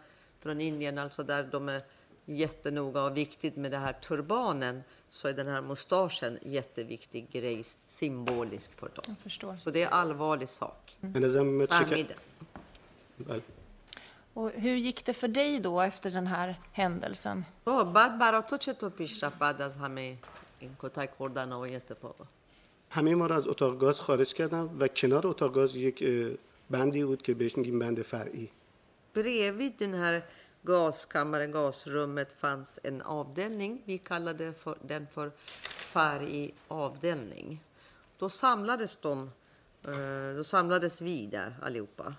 also 1.08 1.22
där 1.22 1.42
de 1.42 1.82
jättenoga 2.25 3.03
och 3.03 3.17
viktigt 3.17 3.55
med 3.55 3.71
det 3.71 3.77
här 3.77 3.93
turbanen, 3.93 4.83
så 5.09 5.27
är 5.27 5.33
den 5.33 5.47
här 5.47 5.61
mustaschen 5.61 6.39
jätteviktig 6.41 7.29
grej, 7.31 7.63
symbolisk 7.87 8.79
för 8.79 8.87
dem. 8.87 9.03
Jag 9.07 9.17
förstår. 9.17 9.55
Så 9.63 9.71
det 9.71 9.83
är 9.83 9.89
allvarlig 9.89 10.49
sak. 10.49 10.97
به 11.01 11.19
نظر 11.19 11.43
میاد 11.43 11.69
شکر... 11.69 11.85
Fahmide. 11.85 12.15
بله. 13.17 13.41
Och 14.33 14.51
hur 14.51 14.75
gick 14.75 15.05
det 15.05 15.13
för 15.13 15.27
dig 15.27 15.59
då 15.59 15.81
efter 15.81 16.11
den 16.11 16.27
här 16.27 16.55
händelsen? 16.71 17.45
آه، 17.65 17.93
بعد 17.93 18.19
برا 18.19 18.41
تو 18.41 18.57
چطور 18.57 18.89
پیش 18.89 19.23
رفت 19.23 19.37
بعد 19.39 19.61
از 19.61 19.75
همه 19.75 20.17
این 20.59 20.75
کتک 20.79 21.09
خوردن 21.17 21.53
و 21.53 21.59
این 21.59 21.75
اتفاقا 21.75 22.25
همه 22.89 23.15
ما 23.15 23.27
رو 23.27 23.35
از 23.35 23.47
اتاق 23.47 23.77
گاز 23.77 24.01
خارج 24.01 24.33
کردم 24.33 24.69
و 24.79 24.87
کنار 24.87 25.27
اتاق 25.27 25.53
گاز 25.53 25.75
یک 25.75 26.03
اه، 26.03 26.37
بندی 26.69 27.03
بود 27.03 27.21
که 27.21 27.33
بهش 27.33 27.57
میگیم 27.57 27.79
بند 27.79 28.01
فرعی 28.01 28.49
Bredvid 29.13 29.79
den 29.79 29.93
här 29.93 30.23
gaskammaren, 30.65 31.51
gasrummet, 31.51 32.33
fanns 32.33 32.79
en 32.83 33.01
avdelning. 33.01 33.81
Vi 33.85 33.97
kallade 33.97 34.53
för, 34.53 34.77
den 34.81 35.07
för 35.07 35.31
färg 35.93 36.53
avdelning. 36.67 37.63
Då 38.19 38.29
samlades 38.29 38.95
de, 38.95 39.19
eh, 39.83 40.35
då 40.37 40.43
samlades 40.43 41.01
vi 41.01 41.25
där 41.27 41.55
allihopa. 41.61 42.13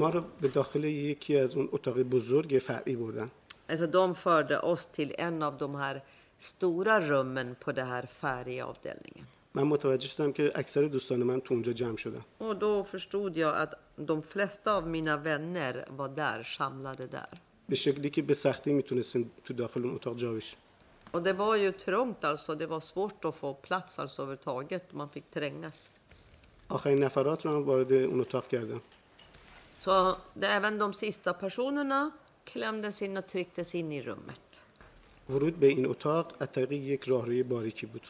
ما 0.00 0.08
رو 0.10 0.24
به 0.40 0.48
داخل 0.48 0.84
یکی 0.84 1.38
از 1.38 1.56
اون 1.56 1.68
اتاق 1.72 1.98
بزرگ 2.02 2.58
فرعی 2.58 2.96
بردن 2.96 3.30
Alltså 3.70 3.86
de 3.86 4.14
förde 4.14 4.58
oss 4.60 4.86
till 4.86 5.14
en 5.18 5.42
av 5.42 5.58
de 5.58 5.74
här 5.74 6.02
stora 6.38 7.00
rummen 7.00 7.54
på 7.60 7.72
den 7.72 7.86
här 7.86 8.02
färgavdelningen. 8.06 9.26
من 9.54 9.62
متوجه 9.62 10.08
شدم 10.08 10.32
که 10.32 10.52
اکثر 10.54 10.82
دوستان 10.88 11.22
من 11.22 11.40
تو 11.40 11.54
اونجا 11.54 11.72
جمع 11.72 11.96
شدن 11.96 12.22
Och 12.38 12.56
då 12.56 12.84
förstod 12.84 13.36
jag 13.36 13.56
att 13.56 13.74
de 13.96 14.22
flesta 14.22 14.72
av 14.74 14.88
mina 14.88 15.16
vänner 15.16 15.86
var 15.90 16.08
där, 16.08 16.42
samlade 16.42 17.06
där. 17.06 17.28
به 17.69 17.75
شکلی 17.75 18.09
که 18.09 18.21
به 18.21 18.33
سختی 18.33 18.73
می‌تونستیم 18.73 19.31
تو 19.45 19.53
داخل 19.53 19.83
اون 19.85 19.95
اتاق 19.95 20.17
جا 20.17 20.33
بشیم 20.33 20.59
Och 21.13 21.21
det 21.23 21.33
var 21.33 21.55
ju 21.55 21.71
trångt 21.71 22.23
alltså, 22.23 22.55
det 22.55 22.67
var 22.67 22.79
svårt 22.79 23.25
att 23.25 23.35
få 23.35 23.53
plats 23.53 23.99
alltså 23.99 24.21
överhuvudtaget. 24.21 24.93
Man 24.93 25.09
fick 25.09 25.23
trängas. 25.33 25.89
آخرین 26.69 27.03
نفرات 27.03 27.45
رو 27.45 27.51
هم 27.55 27.63
وارد 27.63 27.91
اون 27.93 28.19
اتاق 28.21 28.47
کردم 28.47 28.81
Så 29.85 30.15
det, 30.33 30.47
även 30.47 30.77
de 30.77 30.93
sista 30.93 31.33
personerna 31.33 32.11
klämdes 32.45 33.01
in 33.01 33.17
och 33.17 33.27
trycktes 33.27 33.75
in 33.75 33.91
i 33.91 34.01
rummet. 34.01 34.59
ورود 35.29 35.59
به 35.59 35.67
این 35.67 35.85
اتاق 35.85 36.31
از 36.39 36.51
طریق 36.51 36.71
یک 36.71 37.03
راهروی 37.03 37.43
باریکی 37.43 37.85
بود 37.85 38.01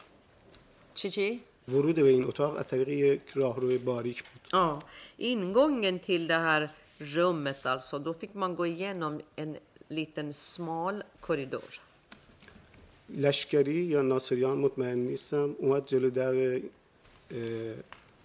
Chi 0.96 1.08
chi? 1.10 1.40
ورود 1.68 1.94
به 1.94 2.08
این 2.08 2.24
اتاق 2.24 2.56
از 2.56 2.66
طریق 2.66 2.88
یک 2.88 3.20
راهروی 3.34 3.78
باریک 3.78 4.24
بود 4.24 4.48
Ja, 4.54 4.82
ingången 5.18 5.98
till 5.98 6.26
det 6.26 6.38
här 6.38 6.68
rummet 7.03 7.65
alltså, 7.65 7.99
då 7.99 8.13
fick 8.13 8.33
man 8.33 8.55
gå 8.55 8.65
igenom 8.65 9.21
en 9.35 9.57
liten 9.87 10.33
smal 10.33 11.03
korridor. 11.19 11.79
لشکری 13.09 13.73
یا 13.73 14.01
ناصریان 14.01 14.57
مطمئن 14.57 14.97
نیستم 14.97 15.55
اومد 15.57 15.85
جلو 15.85 16.09
در 16.09 16.55
اه، 16.55 16.61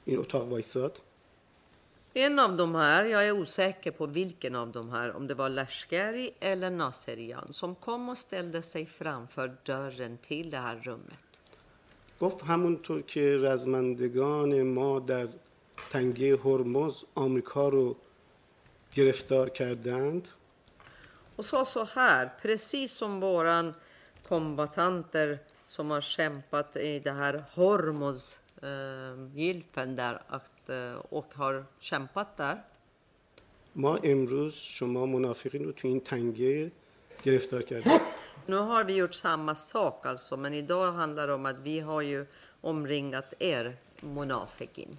این 0.04 0.18
اتاق 0.18 0.48
وایساد 0.48 0.98
En 2.16 2.38
av 2.38 2.56
de 2.56 2.74
här, 2.74 3.04
jag 3.04 3.26
är 3.26 3.32
osäker 3.32 3.90
på 3.90 4.06
vilken 4.06 4.54
av 4.54 4.72
de 4.72 4.90
här, 4.90 5.16
om 5.16 5.26
det 5.26 5.34
var 5.34 5.48
Lashkari 5.48 6.30
eller 6.40 6.70
Naserian, 6.70 7.52
som 7.52 7.74
kom 7.74 8.08
och 8.08 8.18
ställde 8.18 8.62
sig 8.62 8.86
framför 8.86 9.56
dörren 9.64 10.18
till 10.28 10.50
det 10.50 10.58
här 10.58 10.76
rummet. 10.76 11.24
گفت 12.20 12.44
همونطور 12.44 13.02
که 13.02 13.36
رزمندگان 13.36 14.62
ما 14.62 15.00
در 15.00 15.28
تنگه 15.90 16.36
هرمز 16.36 17.04
آمریکا 17.14 17.68
رو 17.68 17.96
گرفتار 18.94 19.48
کردند 19.48 20.28
Och 21.36 21.44
sa 21.44 21.64
så 21.64 21.84
här, 21.84 22.30
precis 22.42 22.92
som 22.92 23.20
våran 23.20 23.74
kombatanter 24.28 25.38
som 25.66 25.90
har 25.90 26.00
kämpat 26.00 26.76
i 26.76 26.98
det 26.98 27.12
här 27.12 27.44
Hormuz 27.54 28.38
eh, 28.62 29.36
gylfen 29.38 29.96
där 29.96 30.22
att, 30.28 30.68
eh, 30.70 30.94
och 31.10 31.34
har 31.34 31.64
kämpat 31.80 32.36
där. 32.36 32.62
ما 33.72 33.96
امروز 34.04 34.54
شما 34.54 35.06
منافقین 35.06 35.64
رو 35.64 35.72
تو 35.72 35.88
این 35.88 36.00
تنگه 36.00 36.70
گرفتار 37.22 37.62
کردیم 37.62 38.00
Nu 38.46 38.56
har 38.56 38.84
vi 38.84 38.94
gjort 38.94 39.14
samma 39.14 39.54
sak 39.54 40.06
alltså, 40.06 40.36
men 40.36 40.54
idag 40.54 40.92
handlar 40.92 41.26
det 41.26 41.34
om 41.34 41.46
att 41.46 41.58
vi 41.58 41.80
har 41.80 42.02
ju 42.02 42.26
omringat 42.60 43.34
er 43.38 43.76
Monafikin. 44.00 44.98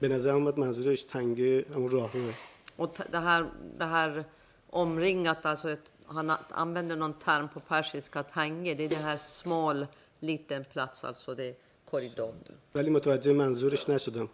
به 0.00 0.08
نظر 0.08 0.30
اومد 0.30 0.58
منظورش 0.58 1.02
تنگه 1.04 1.64
همون 1.74 1.90
راهروه 1.90 2.34
Och 2.76 2.94
t- 2.94 3.02
det 3.10 3.18
här, 3.18 3.46
det 3.78 3.84
här 3.84 4.24
omringat, 4.70 5.46
alltså 5.46 5.70
ett, 5.70 5.90
han 6.06 6.30
a- 6.30 6.38
använder 6.50 6.96
någon 6.96 7.12
term 7.14 7.48
på 7.48 7.60
persiska, 7.60 8.22
tange, 8.22 8.74
det 8.74 8.84
är 8.84 8.88
det 8.88 8.94
här 8.96 9.16
smal 9.16 9.86
liten 10.20 10.64
plats, 10.64 11.04
alltså 11.04 11.34
det 11.34 11.44
är 11.44 11.54
korridorn. 11.90 12.34
ولی 12.74 12.90
متوجه 12.90 13.32
منظورش 13.32 13.88
نشدم 13.88 14.28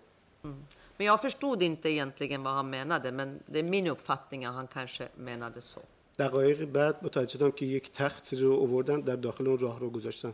Men 0.99 1.07
jag 1.07 1.21
förstod 1.21 1.63
inte 1.63 1.91
egentligen 1.91 2.43
vad 2.43 2.53
han 2.55 2.71
menade, 2.71 3.13
men 3.13 3.41
det 3.47 3.59
är 3.59 3.63
min 3.63 3.87
uppfattning 3.87 4.45
att 4.45 4.55
han 4.55 4.67
kanske 4.67 5.09
menade 5.17 5.61
så. 5.63 5.81
دقایق 6.19 6.65
بعد 6.69 7.05
متوجه 7.05 7.29
شدم 7.29 7.51
که 7.51 7.67
یک 7.67 7.93
تخت 7.93 8.33
رو 8.35 8.53
آوردن 8.63 9.01
در 9.01 9.17
داخل 9.17 9.47
اون 9.49 9.59
راه 9.59 9.79
رو 9.79 9.91
گذاشتن 9.91 10.33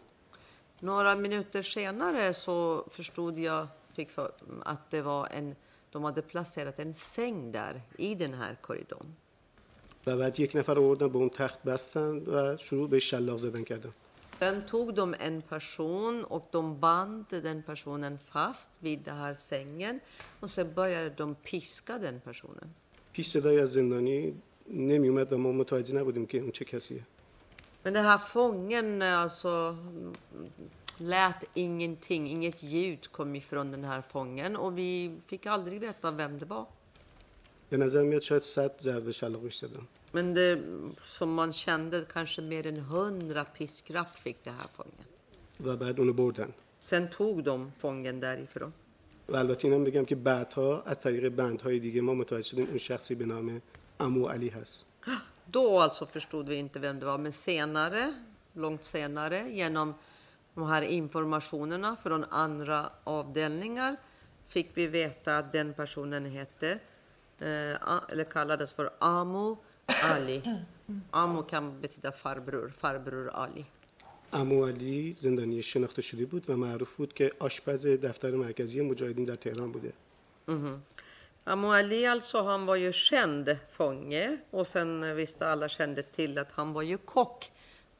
Några 0.81 1.15
minuter 1.17 1.63
senare 1.63 2.35
så 2.35 2.85
förstod 2.91 3.39
jag 3.39 3.67
fick 3.97 4.11
för, 4.11 4.33
att 4.65 4.91
det 4.91 5.03
var 5.03 5.27
en, 5.31 5.57
de 5.93 6.05
hade 6.05 6.23
placerat 6.23 6.79
en 6.79 6.95
säng 6.95 7.53
där 7.53 7.81
i 7.99 8.15
den 8.15 8.35
här 8.35 8.55
korridorn. 8.55 9.17
و 10.07 10.17
بعد 10.17 10.41
یک 10.41 10.57
نفر 10.57 10.75
رو 10.75 10.83
آوردن 10.85 11.09
به 11.09 11.19
اون 11.19 11.31
تخت 11.31 11.63
بستن 11.63 12.17
و 12.17 12.57
شروع 12.57 12.89
به 12.89 12.99
شلاق 12.99 13.37
زدن 13.39 13.65
کردن 13.65 13.93
Sen 14.41 14.63
tog 14.67 14.95
de 14.95 15.15
en 15.29 15.43
person 15.43 16.25
och 16.25 16.49
de 16.51 16.81
band 16.81 17.27
den 17.31 17.63
personen 17.63 18.19
fast 18.33 18.71
vid 18.81 18.99
den 19.05 19.17
här 19.17 19.35
sängen 19.35 20.01
och 20.41 20.51
sen 20.51 20.75
började 20.75 21.11
de 21.11 21.35
piska 21.35 21.99
den 21.99 22.21
personen. 22.21 22.69
هیچ 23.13 23.29
صدایی 23.29 23.59
از 23.61 23.71
زندانی 23.73 24.35
نمی 24.71 25.09
اومد 25.09 25.33
و 25.33 25.39
ما 25.39 25.53
متوجه 25.53 25.95
نبودیم 25.95 26.27
که 26.27 26.39
اون 26.39 26.51
چه 26.51 26.65
کسیه 26.65 27.03
Men 27.85 27.93
den 27.93 28.05
här 28.05 28.19
fången 28.19 29.03
alltså 29.03 29.49
mm, 29.49 30.13
lät 30.99 31.45
ingenting, 31.55 32.29
inget 32.29 32.63
ljud 32.63 33.13
kom 33.13 33.35
ifrån 33.37 33.71
den 33.71 33.85
här 33.85 34.03
fången 34.03 34.57
och 34.57 34.79
vi 34.79 35.21
fick 35.27 35.47
aldrig 35.47 35.81
veta 35.81 36.11
vem 36.11 36.39
det 36.39 36.45
var. 36.47 36.67
به 37.71 37.77
نظر 37.79 38.03
میاد 38.03 38.23
شاید 38.23 38.43
صد 38.43 38.73
ضربه 38.83 39.13
شلاقش 39.13 39.57
زدن 39.59 39.87
Men 40.13 40.35
det 40.35 40.59
som 41.05 41.33
man 41.35 41.53
kände, 41.53 42.05
kanske 42.13 42.43
mer 42.43 42.67
än 42.67 42.77
hundra 42.77 43.45
piskrapp 43.45 44.17
fick 44.17 44.45
det 44.45 44.51
här 44.51 44.67
fången. 44.77 45.05
و 45.61 45.77
بعد 45.77 45.99
اونو 46.01 46.13
بردن 46.13 46.53
Sen 46.79 47.09
tog 47.09 47.45
de 47.45 47.73
fången 47.83 48.21
därifrån. 48.21 48.73
و 49.29 49.37
البته 49.37 49.69
اینم 49.69 49.85
بگم 49.85 50.05
که 50.05 50.15
بعدها 50.17 50.83
از 50.83 51.01
طریق 51.01 51.29
بندهای 51.29 51.79
دیگه 51.79 52.01
ما 52.01 52.15
متوجه 52.15 52.49
شدیم 52.49 52.67
اون 52.67 52.79
شخصی 52.79 53.15
به 53.15 53.25
نام 53.27 53.63
امو 54.01 54.29
علی 54.29 54.49
هست 54.49 54.87
Då 55.53 55.81
alltså 55.81 56.07
förstod 56.07 56.49
vi 56.49 56.57
inte 56.57 56.79
vem 56.79 56.99
det 57.01 57.07
var, 57.07 57.19
men 57.19 57.33
senare, 57.33 58.15
långt 58.55 58.85
senare, 58.85 59.41
genom 59.51 59.95
de 60.57 60.65
här 60.69 60.83
informationerna 60.83 61.97
från 61.97 62.25
andra 62.25 62.91
avdelningar 63.05 63.97
fick 64.49 64.71
vi 64.75 64.87
veta 64.87 65.37
att 65.39 65.53
den 65.53 65.73
personen 65.75 66.25
hette, 66.27 66.71
eh, 67.41 67.77
a- 67.95 68.05
eller 68.09 68.25
kallades 68.25 68.73
för 68.73 68.91
Amo 68.99 69.57
Ali. 69.87 70.43
Amo 71.11 71.43
kan 71.43 71.81
betyda 71.81 72.13
farbror, 72.13 72.73
farbror 72.77 73.31
Ali. 73.35 73.65
امو 74.35 74.67
علی 74.67 75.17
زندانی 75.19 75.63
شناخته 75.63 76.03
شده 76.03 76.27
بود 76.27 76.51
و 76.51 76.57
معروف 76.57 76.97
بود 76.97 77.13
که 77.15 77.33
آشپز 77.39 77.87
دفتر 77.87 78.31
مرکزی 78.31 78.81
مجاهدین 78.81 79.25
در 79.25 79.35
تهران 79.35 79.73
بوده 79.73 79.93
Amo 81.47 81.69
Ali 81.81 82.07
alltså, 82.07 82.43
han 82.43 82.67
var 82.67 82.77
ju 82.77 82.93
känd 82.93 83.57
fånge 83.71 84.37
och 84.51 84.67
sen 84.67 85.17
visste 85.17 85.49
alla 85.49 85.69
kände 85.69 86.03
till 86.03 86.39
att 86.39 86.53
han 86.53 86.73
var 86.73 86.83
ju 86.83 86.99
kock 86.99 87.51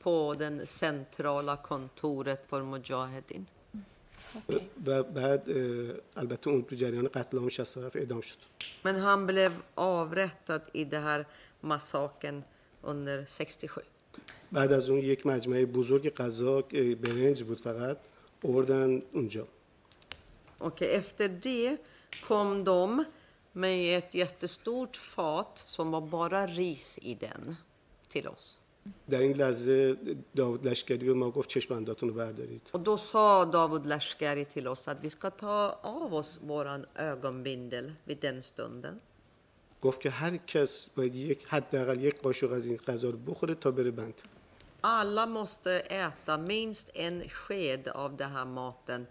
på 0.07 0.35
den 0.39 0.67
centrala 0.67 1.57
kontoret 1.57 2.45
för 2.49 2.63
Mujahedin. 2.63 3.47
و 4.87 5.03
بعد 5.03 5.51
اه، 5.51 5.95
البته 6.17 6.51
اون 6.51 6.65
تو 6.65 6.77
جریان 6.77 7.09
قتل 7.09 7.39
عام 7.39 7.49
67 7.49 7.97
اعدام 7.97 8.21
شد 8.21 8.37
Men 8.83 8.97
han 8.97 9.27
blev 9.27 9.53
avrättad 9.75 10.63
i 10.73 10.85
den 10.85 11.03
här 11.03 11.25
massakern 11.61 12.43
under 12.83 13.25
67. 13.25 13.87
بعد 14.51 14.73
از 14.73 14.91
اون 14.91 14.99
یک 14.99 15.27
مجمع 15.27 15.65
بزرگ 15.65 16.11
غذا 16.11 16.63
که 16.63 16.95
برنج 16.95 17.43
بود 17.43 17.61
فقط 17.61 17.99
آوردن 18.45 19.03
اونجا 19.13 19.47
Och 20.59 20.83
efter 20.83 21.29
det 21.29 21.77
kom 22.29 22.65
de 22.65 23.05
med 23.53 23.99
ett 23.99 24.15
jättestort 24.15 24.97
fat 24.97 25.59
som 25.59 25.91
var 25.91 26.01
bara 26.01 26.47
ris 26.47 26.99
i 27.03 27.15
den 27.15 27.57
till 28.09 28.29
oss. 28.29 28.59
در 29.10 29.20
این 29.20 29.34
لحظه 29.34 29.98
داود 30.36 30.68
لشکری 30.68 31.06
به 31.06 31.14
ما 31.14 31.32
گفت 31.32 31.50
چشمانداتون 31.50 32.10
رو 32.10 32.16
بردارید. 32.16 32.62
Och 32.74 32.80
då 32.80 32.98
sa 32.98 33.46
Davud 33.46 33.86
Lashkari 33.86 34.46
till 34.46 34.68
oss 34.68 34.88
att 34.88 35.00
vi 35.02 35.10
ska 35.10 35.30
ta 35.30 35.80
av 35.82 36.14
oss 36.14 36.40
våran 36.48 36.86
ögonbindel 36.96 37.92
vid 38.08 38.18
den 38.18 38.42
stunden. 38.42 39.00
گفت 39.82 40.02
که 40.02 40.10
هر 40.10 40.38
کس 40.38 40.90
باید 40.96 41.16
یک 41.16 41.46
حداقل 41.50 42.04
یک 42.04 42.22
قاشق 42.22 42.52
از 42.52 42.66
این 42.66 42.78
غذا 42.78 43.10
رو 43.10 43.18
بخوره 43.18 43.56
تا 43.56 43.72
بره 43.72 43.92
بند. 43.92 44.14
Alla 44.84 45.26
måste 45.26 45.72
äta 45.80 46.38
minst 46.38 46.92
en 46.94 47.30
sked 47.30 47.88
av 47.88 48.18
den 48.18 48.32
här 48.32 48.46
maten 48.46 49.08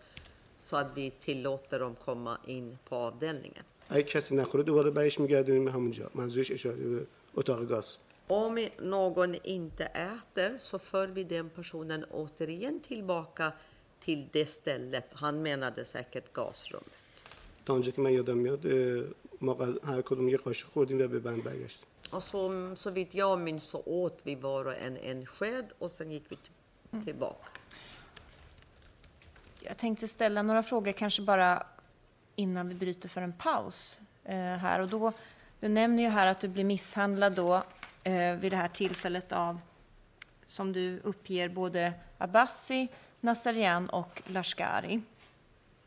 så 0.61 0.77
att 0.77 0.91
vi 0.95 1.11
tillåter 1.11 1.79
dem 1.79 1.95
komma 1.95 2.39
in 2.47 2.79
på 2.89 2.97
avdelningen. 2.97 3.65
اگه 3.89 4.03
کسی 4.03 4.37
نخوره 4.37 4.63
دوباره 4.63 4.91
برش 4.91 5.21
میگردونیم 5.21 5.69
همونجا. 5.69 6.11
منظورش 6.15 6.51
اشاره 6.51 6.77
به 6.77 7.07
اتاق 7.35 7.65
گاز. 7.65 7.97
Om 8.28 8.68
någon 8.80 9.36
inte 9.36 9.86
äter 9.86 10.58
så 10.60 10.80
för 10.80 11.08
vi 11.08 11.24
den 11.24 11.50
personen 11.50 12.04
återigen 12.12 12.80
tillbaka 12.80 13.52
till 14.00 14.28
det 14.32 14.46
stället. 14.46 15.06
Han 15.14 15.42
menade 15.42 15.86
säkert 15.86 16.34
gasrummet. 16.34 16.94
تا 17.66 17.74
اونجا 17.74 17.92
که 17.92 18.02
من 18.02 18.12
یادم 18.14 18.38
میاد 18.38 18.66
اه، 18.66 19.04
ما 19.42 19.54
غذا- 19.54 19.80
هر 19.86 20.02
کدوم 20.02 20.30
یک 20.30 20.42
قاشق 20.44 20.68
خوردیم 20.74 21.02
و 21.02 21.08
به 21.08 21.20
بند 21.20 21.44
برگشتیم 21.44 21.88
Och 22.12 22.24
så, 22.24 22.76
så 22.76 22.90
vitt 22.92 23.14
jag 23.16 23.40
minns 23.40 23.64
så 23.64 23.82
åt 23.86 24.20
vi 24.24 24.36
var 24.36 24.66
och 24.66 24.76
en 24.78 24.98
en 24.98 25.26
sked 25.26 25.66
och 25.80 25.92
sen 25.92 26.12
gick 26.12 26.24
vi 26.30 26.36
till- 26.36 27.04
tillbaka. 27.06 27.48
Jag 29.62 29.78
tänkte 29.78 30.08
ställa 30.08 30.42
några 30.42 30.64
frågor 30.64 30.92
kanske 30.92 31.22
bara 31.22 31.64
innan 32.36 32.68
vi 32.70 32.76
bryter 32.76 33.10
för 33.10 33.22
en 33.22 33.34
paus 33.34 34.00
eh, 34.24 34.36
här. 34.36 34.80
Och 34.82 34.88
då, 34.90 35.14
du 35.60 35.68
nämner 35.68 36.04
ju 36.04 36.10
här 36.10 36.28
att 36.28 36.40
du 36.40 36.48
blir 36.48 36.64
misshandlad 36.64 37.34
då 37.34 37.56
eh, 37.56 37.62
vid 38.42 38.52
det 38.52 38.58
här 38.58 38.68
tillfället 38.68 39.32
av, 39.32 39.60
som 40.48 40.74
du 40.74 41.00
uppger, 41.04 41.50
både 41.50 41.94
Abbasi, 42.18 42.88
Nassarian 43.22 43.90
och 43.90 44.22
Lashkari. 44.28 45.02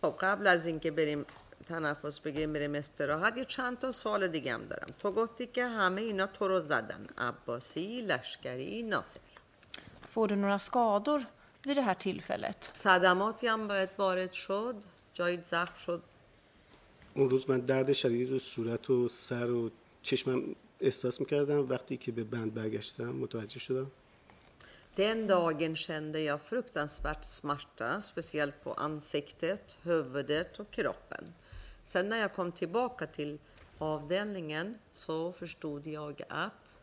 خب 0.03 0.15
قبل 0.21 0.47
از 0.47 0.67
اینکه 0.67 0.91
بریم 0.91 1.27
تنفس 1.69 2.19
بگیریم 2.19 2.53
بریم 2.53 2.75
استراحت 2.75 3.37
یه 3.37 3.45
چند 3.45 3.79
تا 3.79 3.93
سال 3.93 4.29
دیگه 4.29 4.55
هم 4.55 4.65
دارم 4.65 4.87
تو 4.99 5.13
گفتی 5.13 5.47
که 5.47 5.67
همه 5.67 6.01
اینا 6.03 6.27
تو 6.27 6.49
رو 6.49 6.61
زدن 6.61 7.07
عباسی 7.19 8.01
لشکری 8.01 8.83
ناصری 8.83 9.21
Får 10.15 10.29
du 10.29 10.37
några 10.37 10.59
skador 10.59 11.21
vid 11.67 11.77
det 11.77 11.83
här 11.83 11.95
tillfället? 11.95 12.71
صدماتی 12.73 13.47
هم 13.47 13.69
باید 13.69 13.89
وارد 13.99 14.33
شد 14.33 14.75
جایی 15.15 15.37
زخم 15.41 15.75
شد 15.77 16.03
اون 17.15 17.31
روز 17.31 17.51
من 17.51 17.61
درد 17.61 17.93
شدید 17.93 18.31
رو 18.31 18.39
صورت 18.39 18.91
و 18.91 19.09
سر 19.09 19.51
و 19.51 19.71
چشمم 20.03 20.43
احساس 20.81 21.21
میکردم 21.21 21.69
وقتی 21.69 21.97
که 21.97 22.13
به 22.13 22.25
بند 22.25 22.55
برگشتم 22.55 23.09
متوجه 23.11 23.59
شدم 23.59 23.91
Den 24.97 25.27
dagen 25.27 25.75
kände 25.77 26.21
jag 26.21 26.41
fruktansvärt 26.53 27.25
smärta, 27.25 28.01
speciellt 28.01 28.57
på 28.65 28.73
ansiktet, 28.73 29.79
huvudet 29.85 30.61
och 30.61 30.71
kroppen. 30.71 31.25
Sen 31.85 32.09
när 32.09 32.19
jag 32.19 32.33
kom 32.35 32.53
tillbaka 32.53 33.07
till 33.07 33.39
avdelningen 33.79 34.75
så 34.95 35.33
förstod 35.33 35.87
jag 35.87 36.23
att... 36.29 36.81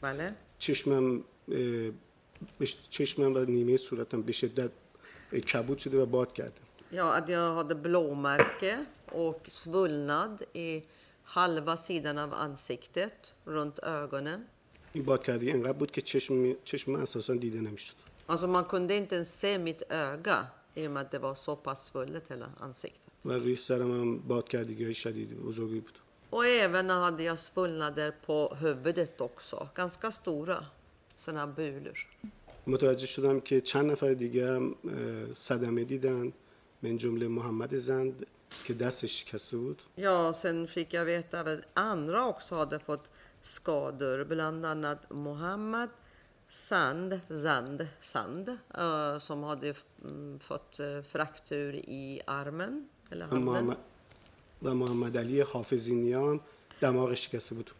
Vale? 0.00 0.34
چشمم 0.58 1.24
اه، 1.48 1.90
به 2.58 2.66
ش- 2.66 2.88
چشمم 2.90 3.34
و 3.34 3.38
نیمه 3.38 3.76
صورتم 3.76 4.22
به 4.22 4.32
شدت 4.32 4.70
اه، 5.32 5.40
کبود 5.40 5.78
شده 5.78 5.98
و 6.02 6.06
باد 6.06 6.32
کرده 6.32 6.60
Ja, 6.90 7.12
att 7.18 7.28
jag 7.28 7.54
hade 7.54 7.74
blåmärke 7.74 8.84
och 9.12 9.40
svullnad 9.48 10.42
i 10.52 10.82
halva 11.30 11.76
sidan 11.76 12.18
av 12.18 12.34
ansiktet, 12.34 13.34
runt 13.46 13.78
ögonen. 13.82 14.40
این 14.92 15.04
باد 15.04 15.22
کردی 15.24 15.50
انقدر 15.52 15.72
بود 15.72 15.90
که 15.90 16.00
چشم 16.02 16.52
چشم 16.64 16.92
من 16.92 17.00
اساسا 17.00 17.34
دیده 17.34 17.60
نمیشد 17.60 17.94
Alltså 18.28 18.46
man 18.48 18.64
kunde 18.64 18.94
inte 18.94 19.14
ens 19.16 19.40
se 19.40 19.58
mitt 19.58 19.82
öga 19.90 20.46
i 20.74 20.86
och 20.86 20.90
med 20.90 21.00
att 21.02 21.10
det 21.10 21.18
var 21.18 21.34
så 21.34 21.56
pass 21.56 21.86
svullet 21.86 22.30
hela 22.30 22.48
ansiktet. 22.60 23.12
و 23.24 23.32
روی 23.32 23.56
سرم 23.56 23.90
هم 24.00 24.18
باد 24.18 24.48
کردگی 24.48 24.84
های 24.84 24.94
شدیدی 24.94 25.34
بزرگی 25.34 25.80
بود 25.80 25.98
Och 26.30 26.46
även 26.46 26.90
hade 26.90 27.22
jag 27.22 27.38
svullnader 27.38 28.10
på 28.26 28.54
huvudet 28.60 29.20
också, 29.20 29.68
ganska 29.74 30.10
stora 30.10 30.64
sådana 31.16 31.46
bulor. 31.46 31.98
متوجه 32.66 33.06
شدم 33.06 33.40
که 33.40 33.60
چند 33.60 33.90
نفر 33.92 34.12
دیگه 34.14 34.46
هم 34.54 34.74
اه، 34.88 35.32
صدمه 35.34 35.84
دیدن 35.84 36.32
من 36.82 36.96
جمله 36.96 37.28
محمد 37.28 37.76
زند 37.76 38.26
که 38.39 38.39
دستش 38.80 39.20
شکسته 39.20 39.56
بود 39.56 39.82
Ja, 39.96 40.32
sen 40.32 40.66
fick 40.66 40.94
jag 40.94 41.04
veta 41.04 41.40
att 41.40 41.60
andra 41.74 42.26
också 42.26 42.54
hade 42.54 42.78
fått 42.78 43.10
skador, 43.40 44.24
bland 44.24 44.66
annat 44.66 45.10
Mohammed 45.10 45.88
Sand, 46.48 47.20
Zand, 47.30 47.86
Sand, 48.00 48.48
eh, 48.74 49.18
som 49.18 49.42
hade 49.42 49.74
mm, 50.04 50.38
fått 50.38 50.80
eh, 50.80 51.02
fraktur 51.02 51.74
i 51.76 52.20
armen 52.26 52.88
eller 53.10 53.26
و 53.26 53.28
handen. 53.30 53.44
محمد, 53.44 53.76
و 54.62 54.74
محمد 54.74 55.16
علی 55.16 55.40
حافظی 55.40 55.94
نیا 55.94 56.30
هم 56.30 56.40
دماغش 56.80 57.24
شکسته 57.24 57.54
بود 57.54 57.70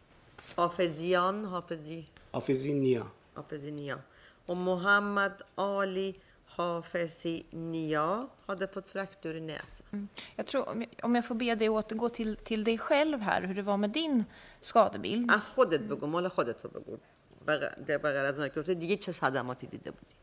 Hafezian, 0.57 1.45
Hafezi, 1.45 2.05
حافظی 2.33 2.73
نیا 2.73 3.07
Hafezinia. 3.35 3.99
Och 4.47 4.57
Mohammed 4.57 5.33
Ali 5.55 6.15
Hafezi 6.56 7.36
Nia 7.74 8.28
hade 8.48 8.68
fått 8.68 8.90
fraktur 8.96 9.34
i 9.36 9.42
näsan. 9.42 10.08
Jag 10.40 10.46
tror, 10.50 10.70
om 10.70 10.82
jag- 10.82 10.90
om 11.08 11.16
jag 11.16 11.26
får 11.30 11.36
be 11.36 11.56
dig 11.56 11.70
återgå 11.70 12.10
till, 12.10 12.32
till 12.50 12.64
dig 12.64 12.78
själv 12.78 13.20
här, 13.30 13.42
hur 13.48 13.56
det 13.56 13.62
var 13.72 13.78
med 13.78 13.90
din 13.90 14.24
skadebild. 14.62 15.32
از 15.32 15.50
خودت 15.50 15.82
بگو 15.82 16.08
مال 16.08 16.28
خودت 16.28 16.64
رو 16.64 16.70
بگو 16.70 16.98
بغیر 17.88 18.26
از 18.32 18.40
اینکه 18.40 18.60
گفتی 18.60 18.76
دیگه 18.76 18.96
چه 18.98 19.12
صدماتی 19.12 19.68
دیده 19.68 19.92
بودی 19.92 20.16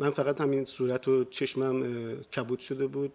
من 0.00 0.10
فقط 0.10 0.40
همین 0.40 0.64
صورت 0.64 1.08
و 1.08 1.24
چشمم 1.24 1.76
کبود 2.36 2.58
شده 2.60 2.86
بود 2.86 3.12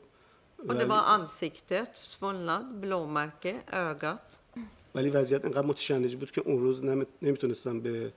Och 0.59 0.73
det 0.75 0.85
var 0.85 1.03
ansiktet, 1.17 1.91
svullnad, 2.13 2.65
blåmärke, 2.81 3.53
ögat. 3.71 4.39
ولی 4.95 5.09
وضعیت 5.09 5.45
انقدر 5.45 5.61
متشنج 5.67 6.15
بود 6.15 6.31
که 6.31 6.41
اون 6.41 6.59
روز 6.59 6.83
نمی- 6.83 7.05
نمی‌تونستم 7.21 7.79
به 7.79 8.11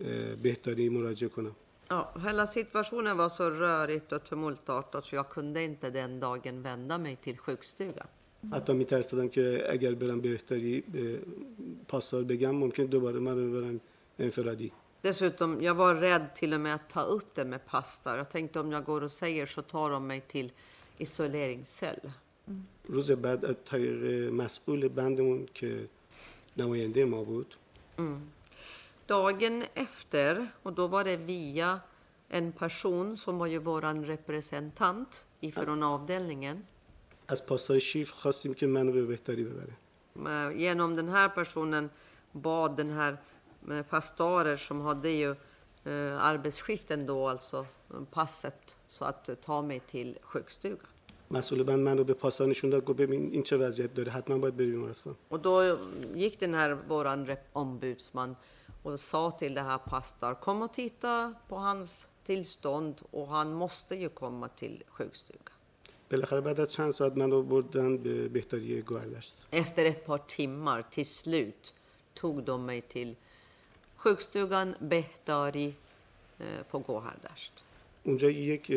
اه، 0.00 0.34
بهداری 0.34 0.88
مراجعه 0.88 1.28
کنم 1.30 1.56
Ja, 1.91 2.13
hela 2.25 2.47
situationen 2.47 3.17
var 3.17 3.29
så 3.29 3.49
rörigt 3.49 4.11
och 4.11 4.23
tumultartat 4.23 5.05
så 5.05 5.15
jag 5.15 5.29
kunde 5.29 5.63
inte 5.63 5.89
den 5.89 6.19
dagen 6.19 6.61
vända 6.61 6.97
mig 6.97 7.15
till 7.15 7.37
sjukstugan. 7.37 8.07
حتی 8.51 8.73
میترسیدم 8.73 9.29
که 9.29 9.63
اگر 9.69 9.93
برم 9.93 10.21
بهداری 10.21 10.81
به 10.81 11.19
پاسدار 11.87 12.23
بگم 12.23 12.51
ممکن 12.55 12.85
دوباره 12.85 13.19
من 13.19 13.35
رو 13.37 13.51
ببرم 13.51 13.79
انفرادی 14.19 14.71
Dessutom, 15.01 15.63
jag 15.63 15.75
var 15.75 15.95
rädd 15.95 16.35
till 16.35 16.53
och 16.53 16.59
med 16.59 16.75
att 16.75 16.89
ta 16.89 17.01
upp 17.01 17.35
det 17.35 17.45
med 17.45 17.65
pastor. 17.65 18.17
Jag 18.17 18.29
tänkte 18.29 18.59
om 18.59 18.71
jag 18.71 18.83
går 18.85 19.01
och 19.03 19.11
säger 19.11 19.45
så 19.45 19.61
tar 19.61 19.89
de 19.89 20.07
mig 20.07 20.21
till 20.21 20.51
isoleringscell. 20.97 22.11
روز 22.85 23.11
بعد 23.11 23.45
از 23.45 23.55
طریق 23.65 24.31
مسئول 24.33 24.87
بندمون 24.87 25.47
که 25.53 25.89
نماینده 26.57 27.05
ما 27.05 27.23
بود 27.23 27.55
Dagen 29.11 29.63
efter, 29.73 30.47
och 30.63 30.73
då 30.73 30.87
var 30.87 31.03
det 31.03 31.17
via 31.17 31.79
en 32.29 32.51
person 32.51 33.17
som 33.17 33.37
var 33.37 33.47
ju 33.47 33.57
våran 33.59 34.05
representant 34.05 35.25
ifrån 35.41 35.83
avdelningen. 35.83 36.57
از 37.29 37.45
پاسدار 37.45 37.79
شیف 37.79 38.11
خواستیم 38.11 38.53
که 38.53 38.67
منو 38.67 38.91
به 38.91 39.05
بهداری 39.05 39.43
ببره 39.43 39.73
Eh, 40.25 40.51
Genom 40.65 40.95
den 40.95 41.09
här 41.09 41.29
personen 41.29 41.89
bad 42.33 42.71
den 42.77 42.89
här 42.89 43.17
eh, 43.71 43.81
pastorer 43.81 44.57
som 44.57 44.81
hade 44.81 45.09
ju 45.09 45.31
eh, 45.85 46.23
arbetsskiften 46.31 47.05
då, 47.05 47.27
alltså 47.27 47.65
eh, 47.93 48.01
passet, 48.11 48.75
så 48.87 49.05
att 49.05 49.29
eh, 49.29 49.35
ta 49.35 49.61
mig 49.61 49.79
till 49.79 50.17
sjukstugan. 50.21 50.87
مسئول 51.31 51.63
بند 51.63 51.79
من 51.79 51.97
رو 51.97 52.03
به 52.03 52.13
پاسدار 52.13 52.47
نشون 52.47 52.69
داد 52.69 52.85
گفت 52.85 52.97
ببین 52.99 53.29
این 53.31 53.43
چه 53.43 53.57
وضعیت 53.57 53.93
داره 53.93 54.11
حتما 54.11 54.37
باید 54.37 54.57
بری 54.57 54.71
بیمارستان 54.71 55.15
Och 55.29 55.39
då 55.39 55.77
gick 56.15 56.39
den 56.39 56.53
här 56.53 56.73
våran 56.89 57.25
rep- 57.27 57.49
ombudsman 57.53 58.35
och 58.82 59.00
sa 59.00 59.30
till 59.30 59.54
det 59.54 59.60
här 59.62 59.78
pastor, 59.78 60.34
kom 60.34 60.62
och 60.62 60.72
titta 60.72 61.34
på 61.48 61.56
hans 61.56 62.06
tillstånd 62.26 62.94
och 63.10 63.28
han 63.28 63.52
måste 63.52 63.94
ju 63.96 64.08
komma 64.08 64.48
till 64.48 64.82
sjukstugan. 64.88 65.52
بالاخره 66.10 66.40
بعد 66.40 66.60
از 66.60 66.72
چند 66.72 66.90
ساعت 66.92 67.16
من 67.16 67.30
رو 67.30 67.42
بردن 67.42 67.96
به 67.96 68.28
بهداری 68.28 68.82
گوهردشت 68.82 69.34
Efter 69.50 69.84
ett 69.84 70.06
par 70.06 70.18
timmar 70.18 70.82
till 70.82 71.06
slut 71.06 71.74
tog 72.14 72.42
de 72.44 72.66
mig 72.66 72.80
till 72.80 73.16
sjukstugan 73.96 74.74
Behtari 74.80 75.74
eh, 76.38 76.62
på 76.70 76.78
Gåhardasht. 76.78 77.52
اونجا 78.04 78.30
یک 78.30 78.72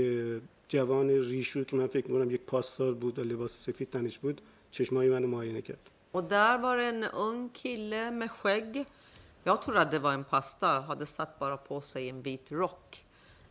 جوان 0.68 1.10
ریشو 1.10 1.64
که 1.64 1.76
من 1.76 1.88
فکر 1.88 2.11
می‌کنم 2.11 2.32
یک 2.32 2.41
پاسدار 2.41 2.94
بود 2.94 3.19
و 3.19 3.23
لباس 3.23 3.52
سفید 3.52 3.90
تنش 3.90 4.19
بود 4.19 4.41
چشمای 4.72 5.10
منو 5.10 5.27
معاینه 5.27 5.61
کرد 5.61 5.90
Och 6.11 6.23
där 6.23 6.57
var 6.57 6.77
en 6.77 7.03
ung 7.03 7.49
kille 7.49 8.11
med 8.11 8.32
skägg. 8.32 8.86
Jag 9.45 9.62
trodde 9.62 9.81
att 9.81 9.91
det 9.91 9.99
var 9.99 10.12
en 10.12 10.24
pastor, 10.24 10.81
hade 10.81 11.07
satt 11.07 11.39
bara 11.39 11.57
på 11.57 11.81
sig 11.81 12.09
en 12.09 12.23
vit 12.23 12.53
rock. 12.53 13.05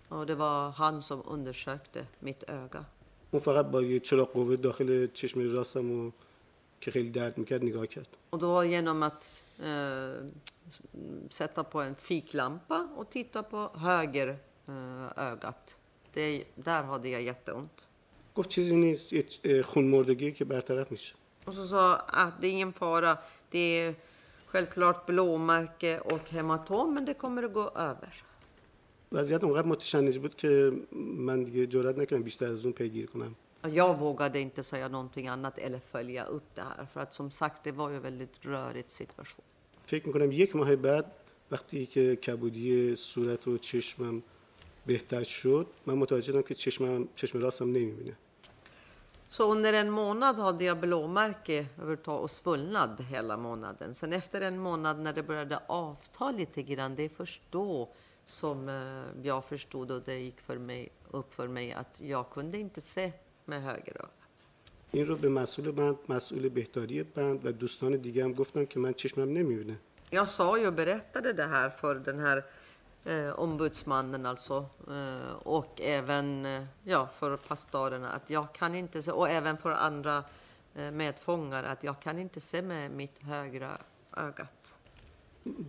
Och 0.09 0.25
det 0.25 0.35
var 0.35 0.69
han 0.71 1.01
som 1.01 1.21
undersökte 1.25 2.07
mitt 2.19 2.43
öga. 2.49 2.85
اون 3.31 3.41
فقط 3.41 3.65
با 3.65 3.81
یه 3.81 3.99
چراغ 3.99 4.27
قوه 4.33 4.55
داخل 4.55 5.07
چشم 5.13 5.55
راستم 5.55 5.91
و 5.91 6.11
که 6.79 6.91
خیلی 6.91 7.09
درد 7.09 7.37
میکرد 7.37 7.63
نگاه 7.63 7.87
کرد 7.87 8.07
Och 8.29 8.39
då 8.39 8.63
genom 8.63 9.03
att 9.03 9.41
eh, 9.59 10.25
sätta 11.29 11.63
på 11.63 11.81
en 11.81 11.95
fiklampa 11.95 12.87
och 12.95 13.09
titta 13.09 13.43
på 13.43 13.69
höger 13.77 14.37
eh, 14.67 15.31
ögat. 15.31 15.79
Det, 16.13 16.43
där 16.55 16.83
hade 16.83 17.09
jag 17.09 17.21
jätteont. 17.21 17.87
گفت 18.35 18.49
چیزی 18.49 18.75
نیست 18.75 19.13
یه 19.13 19.25
اه، 19.43 19.61
خونمردگی 19.61 20.31
که 20.31 20.45
برطرف 20.45 20.91
میشه 20.91 21.15
Och 21.45 21.53
så 21.53 21.67
sa 21.67 21.95
att 21.95 22.41
det 22.41 22.47
är 22.47 22.51
ingen 22.51 22.73
fara. 22.73 23.17
Det 23.51 23.59
är 23.59 23.95
självklart 24.54 25.06
blåmärke 25.06 25.92
och 26.00 26.30
hematom, 26.30 26.94
men 26.94 27.04
det 27.04 27.14
kommer 27.14 27.42
att 27.42 27.54
gå 27.60 27.66
över. 27.90 28.12
وضعیت 29.12 29.44
اونقدر 29.44 29.66
متشنج 29.66 30.18
بود 30.18 30.34
که 30.36 30.72
من 31.26 31.42
دیگه 31.44 31.66
جرئت 31.66 31.98
نکردم 31.98 32.22
بیشتر 32.22 32.46
از 32.46 32.64
اون 32.64 32.72
پیگیری 32.72 33.06
کنم 33.06 33.34
Jag 33.82 33.98
vågade 33.98 34.38
inte 34.40 34.62
säga 34.62 34.88
någonting 34.88 35.26
annat 35.28 35.58
eller 35.58 35.78
följa 35.78 36.24
upp 36.24 36.48
det 36.54 36.62
här. 36.62 36.86
För 36.92 37.00
att 37.00 37.12
som 37.12 37.30
sagt, 37.30 37.64
det 37.64 37.72
var 37.72 37.90
ju 37.90 37.96
en 37.96 38.02
väldigt 38.02 38.36
rörigt 38.42 38.90
situation. 38.90 39.44
فکر 39.84 40.06
می‌کنم 40.06 40.32
یک 40.32 40.56
ماه 40.56 40.76
بعد 40.76 41.12
وقتی 41.50 41.86
که 41.86 42.16
کبودی 42.16 42.96
صورت 42.96 43.48
و 43.48 43.58
چشمم 43.58 44.22
بهتر 44.86 45.22
شد 45.22 45.66
من 45.86 45.94
متوجه 45.94 46.26
شدم 46.26 46.42
که 46.42 46.54
چشمم 46.54 47.08
چشم 47.14 47.38
راستم 47.40 47.68
نمی‌بینه 47.68 48.16
Så 49.29 49.51
under 49.51 49.73
en 49.73 49.89
månad 49.89 50.39
hade 50.39 50.65
jag 50.65 50.79
blåmärke 50.79 51.67
överhuvudtaget 51.77 52.23
och 52.23 52.31
svullnad 52.31 53.01
hela 53.01 53.37
månaden. 53.37 53.95
Sen 53.95 54.13
efter 54.13 54.41
en 54.41 54.59
månad 54.59 54.99
när 54.99 55.13
det 55.13 55.23
började 55.23 55.59
avta 55.67 56.31
lite 56.31 56.63
grann, 56.63 56.95
det 56.95 57.03
är 57.03 57.09
först 57.09 57.41
då 57.49 57.89
som 58.25 58.69
eh, 58.69 59.25
jag 59.27 59.45
förstod 59.45 59.91
och 59.91 60.01
det 60.01 60.19
gick 60.19 60.41
för 60.41 60.57
mig, 60.57 60.89
upp 61.11 61.33
för 61.33 61.47
mig 61.47 61.73
att 61.73 62.01
jag 62.01 62.29
kunde 62.29 62.57
inte 62.57 62.81
se 62.81 63.11
med 63.45 63.61
höger 63.63 63.97
öga. 63.97 64.09
این 64.91 65.05
رو 65.05 65.15
به 65.15 65.29
مسئول 65.29 65.71
بند 65.71 65.97
مسئول 66.07 66.49
بهداری 66.49 67.03
بند 67.03 67.45
و 67.45 67.51
دوستان 67.51 67.97
دیگه 67.97 68.23
هم 68.23 68.33
گفتم 68.33 68.65
که 68.65 68.79
من 68.79 68.93
چشمم 68.93 69.29
نمیبینه 69.29 69.79
Jag 70.11 70.29
sa 70.29 70.57
ju 70.59 70.67
och 70.67 70.73
berättade 70.73 71.33
det 71.33 71.45
här 71.45 71.69
för 71.69 71.95
den 71.95 72.19
här 72.19 72.43
eh, 73.05 73.39
ombudsmannen 73.39 74.25
alltså 74.25 74.65
eh, 74.87 75.33
och 75.43 75.81
även 75.81 76.45
eh, 76.45 76.63
ja, 76.83 77.07
för 77.19 77.37
pastorerna 77.37 78.09
att 78.09 78.29
jag 78.29 78.53
kan 78.53 78.75
inte 78.75 79.01
se 79.01 79.11
och 79.11 79.29
även 79.29 79.57
för 79.57 79.71
andra 79.71 80.23
eh, 80.75 80.91
medfångar 80.91 81.63
att 81.63 81.83
jag 81.83 81.99
kan 81.99 82.19
inte 82.19 82.39
se 82.39 82.61
med 82.61 82.91
mitt 82.91 83.23
högra 83.23 83.77
ögat. 84.17 84.75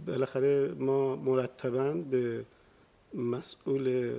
بالاخره 0.06 0.74
ما 0.78 1.16
مرتبا 1.16 1.92
به 1.92 2.44
مسئول 3.14 4.18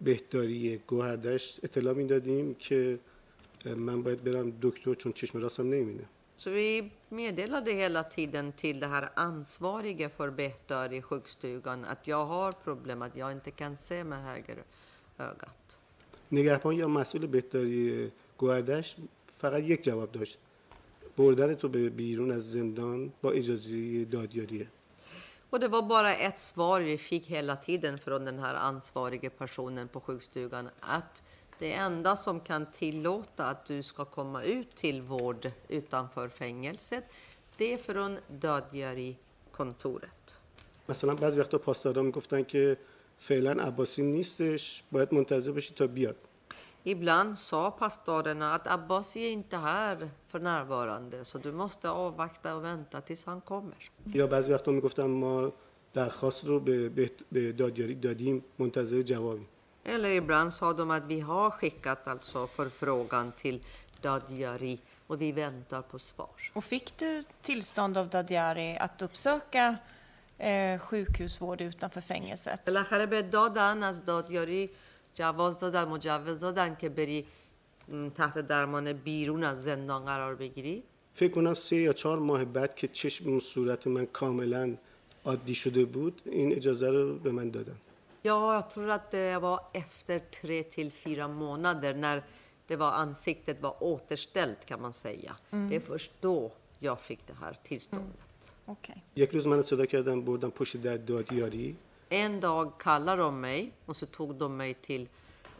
بهداری 0.00 0.76
گوهردشت 0.86 1.64
اطلاع 1.64 1.94
میدادیم 1.94 2.54
که 2.54 2.98
من 3.64 4.02
باید 4.02 4.24
برم 4.24 4.52
دکتر 4.62 4.94
چون 4.94 5.12
چشم 5.12 5.38
راستم 5.38 5.62
نمیبینه 5.62 6.04
Så 6.36 6.50
vi 6.50 6.90
meddelade 7.14 7.72
hela 7.72 8.04
tiden 8.04 8.52
till 8.52 8.80
det 8.80 8.86
här 8.86 9.08
ansvariga 9.14 10.08
för 10.08 10.30
Behtar 10.30 10.92
i 10.92 11.02
sjukstugan 11.02 11.84
att 11.84 12.06
jag 12.06 12.26
har 12.26 12.52
problem, 12.52 13.02
att 13.02 13.16
jag 13.16 13.32
inte 13.32 13.50
kan 13.50 13.76
se 13.76 14.04
med 14.04 14.24
höger 14.24 14.64
ögat. 15.18 15.78
نگهبان 16.32 16.76
یا 16.76 16.88
مسئول 16.88 17.26
بهداری 17.26 18.12
گوهردش 18.38 18.96
فقط 19.40 19.62
یک 19.62 19.84
جواب 19.84 20.12
داشت 20.12 20.38
بردن 21.16 21.54
تو 21.54 21.68
به 21.68 21.90
بیرون 21.90 22.30
از 22.32 22.50
زندان 22.50 23.12
با 23.22 23.30
اجازه 23.30 24.04
دادیاریه 24.04 24.68
Och 25.52 25.60
det 25.60 25.68
var 25.68 25.82
bara 25.82 26.16
ett 26.16 26.38
svar 26.38 26.80
vi 26.80 26.98
fick 26.98 27.26
hela 27.26 27.56
tiden 27.56 27.98
från 27.98 28.24
den 28.24 28.38
här 28.38 28.54
ansvariga 28.54 29.30
personen 29.30 29.88
på 29.88 30.00
sjukstugan 30.00 30.68
att 30.80 31.22
det 31.58 31.72
enda 31.72 32.16
som 32.16 32.40
kan 32.40 32.66
tillåta 32.66 33.44
att 33.44 33.64
du 33.64 33.82
ska 33.82 34.04
komma 34.04 34.42
ut 34.42 34.70
till 34.70 35.02
vård 35.02 35.50
utanför 35.68 36.28
fängelset, 36.28 37.04
det 37.56 37.72
är 37.72 37.78
från 37.78 38.18
dödgörikontoret. 38.28 40.36
مثلا 40.88 41.14
بعضی 41.14 41.40
وقتا 41.40 41.58
پاسدارا 41.58 42.02
میگفتن 42.02 42.42
که 42.42 42.76
فعلا 43.16 43.62
عباسی 43.62 44.02
نیستش 44.02 44.84
باید 44.90 45.14
منتظر 45.14 45.52
باشی 45.52 45.74
تا 45.74 45.86
بیاد 45.86 46.16
Ibland 46.84 47.38
sa 47.38 47.70
pastorerna 47.70 48.54
att 48.54 48.66
Abbas 48.66 49.16
är 49.16 49.28
inte 49.28 49.56
här 49.56 50.08
för 50.28 50.38
närvarande, 50.38 51.24
så 51.24 51.38
du 51.38 51.52
måste 51.52 51.90
avvakta 51.90 52.56
och 52.56 52.64
vänta 52.64 53.00
tills 53.00 53.24
han 53.24 53.40
kommer. 53.40 53.90
یا 54.14 54.26
بعضی 54.26 54.52
وقتا 54.52 54.72
میگفتن 54.72 55.06
ما 55.06 55.52
درخواست 55.92 56.44
رو 56.44 56.60
به, 56.60 56.88
به, 56.88 57.10
به 57.32 57.52
دادیاری 57.52 57.94
دادیم 57.94 58.44
منتظر 58.58 59.02
جوابیم 59.02 59.48
Eller 59.85 60.09
ibland 60.09 60.53
sa 60.53 60.73
de 60.73 60.91
att 60.91 61.05
vi 61.07 61.19
har 61.19 61.49
skickat 61.49 62.07
alltså 62.07 62.47
förfrågan 62.47 63.31
till 63.31 63.59
Dadjari 64.01 64.79
och 65.07 65.21
vi 65.21 65.31
väntar 65.31 65.81
på 65.81 65.99
svar. 65.99 66.51
Och 66.53 66.63
fick 66.63 66.97
du 66.97 67.23
tillstånd 67.41 67.97
av 67.97 68.09
Dadjari 68.09 68.77
att 68.79 69.01
uppsöka 69.01 69.77
eh, 70.37 70.79
sjukhusvård 70.79 71.61
utanför 71.61 72.01
fängelset? 72.01 72.65
بالاخره 72.65 73.05
به 73.05 73.21
دادن 73.21 73.83
از 73.83 74.05
دادیاری 74.05 74.69
جواز 75.13 75.59
دادن 75.59 75.87
مجوز 75.87 76.39
دادن 76.39 76.75
که 76.75 76.89
بری 76.89 77.25
تحت 78.15 78.37
درمان 78.39 78.93
بیرون 78.93 79.43
از 79.43 79.63
زندان 79.63 80.05
قرار 80.05 80.35
بگیری 80.35 80.83
فکر 81.13 81.33
کنم 81.33 81.53
سه 81.53 81.75
یا 81.75 81.93
چهار 81.93 82.19
ماه 82.19 82.45
بعد 82.45 82.75
که 82.75 82.87
چشم 82.87 83.39
صورت 83.39 83.87
من 83.87 84.05
کاملا 84.05 84.75
عادی 85.25 85.55
شده 85.55 85.85
بود 85.85 86.21
این 86.25 86.55
اجازه 86.55 86.89
رو 86.89 87.15
به 87.19 87.31
من 87.31 87.49
دادن 87.49 87.75
Ja, 88.24 88.54
jag 88.54 88.70
tror 88.70 88.90
att 88.90 89.10
det 89.10 89.38
var 89.38 89.60
efter 89.72 90.18
tre 90.18 90.62
till 90.62 90.92
fyra 90.92 91.28
månader 91.28 91.94
när 91.94 92.22
det 92.66 92.76
var 92.76 92.92
ansiktet 92.92 93.60
var 93.60 93.82
återställt 93.82 94.66
kan 94.66 94.80
man 94.80 94.92
säga. 94.92 95.36
Det 95.50 95.76
är 95.76 95.80
först 95.80 96.12
då 96.20 96.52
jag 96.78 97.00
fick 97.00 97.26
det 97.26 97.34
här 97.40 97.56
tillståndet. 97.62 98.50
Okej. 98.66 99.02
یک 99.14 99.30
روز 99.30 99.46
من 99.46 99.62
صدا 99.62 99.86
کردم 99.86 100.24
بردم 100.24 100.50
پشت 100.50 100.76
در 100.76 100.96
دادیاری 100.96 101.76
En 102.08 102.40
dag 102.40 102.78
kallade 102.78 103.22
de 103.22 103.40
mig 103.40 103.72
och 103.86 103.96
så 103.96 104.06
tog 104.06 104.34
de 104.34 104.56
mig 104.56 104.74
till 104.74 105.08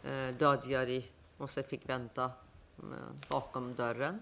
eh, 0.03 0.35
Dadjari 0.39 1.03
och 1.37 1.49
så 1.49 1.63
fick 1.63 1.89
vänta 1.89 2.23
eh, 2.23 3.29
bakom 3.29 3.75
dörren. 3.75 4.19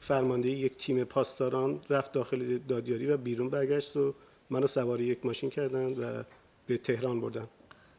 فرمانده 0.00 0.48
یک 0.48 0.76
تیم 0.76 1.04
پاسداران 1.04 1.80
رفت 1.90 2.12
داخل 2.12 2.58
دادیاری 2.58 3.06
و 3.06 3.16
بیرون 3.16 3.50
برگشت 3.50 3.96
و 3.96 4.14
منو 4.50 4.66
سوار 4.66 5.00
یک 5.00 5.26
ماشین 5.26 5.50
کردن 5.50 5.94
و 5.94 6.22
به 6.66 6.78
تهران 6.78 7.20
بردن 7.20 7.48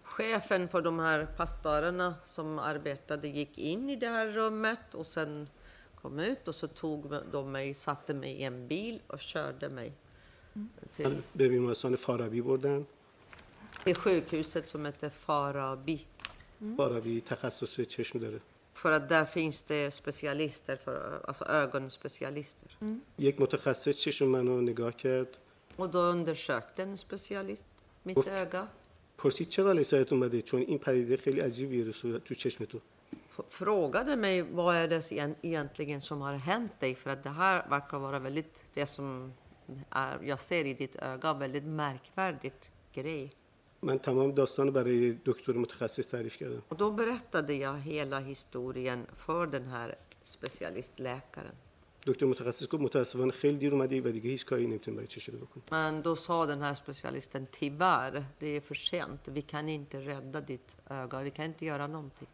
Chefen 0.06 0.68
för 0.68 0.82
de 0.82 1.00
här 1.00 1.26
pastorerna 1.38 2.16
som 2.26 2.60
arbetade 2.60 3.28
gick 3.28 3.58
in 3.58 3.90
i 3.90 3.96
det 3.96 4.08
här 4.08 4.28
rummet 4.28 4.80
och 4.94 5.06
sen 5.08 5.50
kom 6.02 6.20
ut 6.20 6.48
och 6.48 6.56
så 6.56 6.68
tog 6.68 7.16
de 7.32 7.52
mig, 7.52 7.74
satte 7.74 8.14
mig 8.14 8.32
i 8.32 8.44
en 8.44 8.68
bil 8.68 9.02
och 9.08 9.20
körde 9.20 9.70
mig 9.70 9.94
till, 10.96 11.08
من 11.10 11.24
به 11.34 11.50
بیمارستان 11.50 11.96
فارابی 11.96 12.42
بردن 12.42 12.86
till 13.84 13.96
sjukhuset 13.96 14.68
som 14.68 14.86
heter 14.86 15.10
Farabi. 15.10 16.06
فارابی 16.78 17.22
تخصص 17.22 17.80
چشم 17.82 18.20
داره 18.20 18.40
För 18.74 18.92
att 18.92 19.10
där 19.10 19.26
finns 19.26 19.64
det 19.64 19.92
specialister, 19.92 20.76
för, 20.76 21.22
alltså 21.28 21.46
ögonspecialister. 21.46 22.70
یک 23.18 23.40
متخصص 23.40 23.98
چشم 23.98 24.26
منو 24.32 24.62
نگاه 24.62 24.92
کرد 24.92 25.28
Och 25.76 25.90
då 25.90 26.00
undersökte 26.00 26.84
en 26.84 26.98
specialist 26.98 27.66
mitt 28.04 28.18
Uff. 28.18 28.28
öga. 28.28 28.68
پرسید 29.18 29.50
چه 29.50 29.64
بلایی 29.64 29.84
سرت 29.84 30.14
اومده 30.14 30.42
چون 30.42 30.62
این 30.62 30.78
پدیده 30.80 31.18
خیلی 31.18 31.40
عجیبیه 31.40 31.86
رو 31.86 31.92
صورت- 31.92 32.24
تو 32.24 32.36
چشم 32.36 32.66
تو 32.66 32.80
F- 33.38 33.44
Frågade 33.50 34.16
mig 34.16 34.42
vad 34.42 34.76
är 34.76 34.88
det 34.88 35.02
egent- 35.12 35.36
egentligen 35.42 36.02
som 36.02 36.22
har 36.22 36.34
hänt 36.34 36.80
dig? 36.80 36.96
För 36.96 37.10
att 37.10 37.24
det 37.24 37.30
här 37.30 37.70
verkar 37.70 38.00
vara 38.00 38.20
väldigt, 38.20 38.64
det 38.74 38.86
som 38.86 39.34
är, 39.90 40.20
jag 40.24 40.42
ser 40.42 40.66
i 40.66 40.74
ditt 40.74 40.96
öga, 40.96 41.34
väldigt 41.34 41.64
märkvärdigt 41.64 42.70
grej. 42.94 43.32
من 43.82 44.00
تمام 44.00 44.32
داستان 44.36 44.68
رو 44.68 44.74
برای 44.74 45.12
دکتر 45.26 45.54
متخصص 45.54 46.08
تعریف 46.08 46.38
کردم 46.38 46.62
Och 46.70 46.78
då 46.78 46.92
berättade 46.92 47.54
jag 47.54 47.76
hela 47.80 48.20
historien 48.20 49.06
för 49.16 49.48
den 49.48 49.66
här 49.68 49.96
specialistläkaren. 50.24 51.56
دکتر 52.08 52.26
متخصص 52.26 52.68
گفت 52.68 52.84
متاسفانه 52.84 53.32
خیلی 53.32 53.58
دیر 53.58 53.74
اومدی 53.74 54.00
و 54.00 54.12
دیگه 54.12 54.30
هیچ 54.30 54.46
کاری 54.46 54.68
نمیتونیم 54.68 54.96
برای 54.96 55.08
چشم 55.08 55.38
بکنیم 55.38 55.66
Men 55.72 56.02
då 56.02 56.16
sa 56.16 56.46
den 56.46 56.62
här 56.62 56.74
specialisten, 56.74 57.48
tyvärr, 57.52 58.24
det 58.40 58.48
är 58.48 58.62
för 58.62 58.76
sent. 58.76 59.28
Vi 59.28 59.42
kan 59.42 59.70
inte 59.70 60.02
rädda 60.02 60.42
ditt 60.42 60.78
öga, 60.90 61.22
vi 61.22 61.32
kan 61.32 61.46
inte 61.46 61.66
göra 61.66 61.88
någonting. 61.88 62.28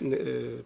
اه، 0.00 0.58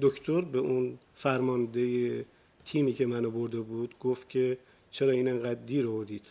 دکتر 0.00 0.40
به 0.40 0.58
اون 0.58 0.98
فرمانده 1.14 2.24
تیمی 2.64 2.92
که 2.92 3.06
منو 3.06 3.30
برده 3.30 3.60
بود 3.60 3.98
گفت 3.98 4.28
که 4.28 4.58
چرا 4.90 5.12
این 5.12 5.28
انقدر 5.28 5.54
دیر 5.54 5.86
آوردید 5.86 6.26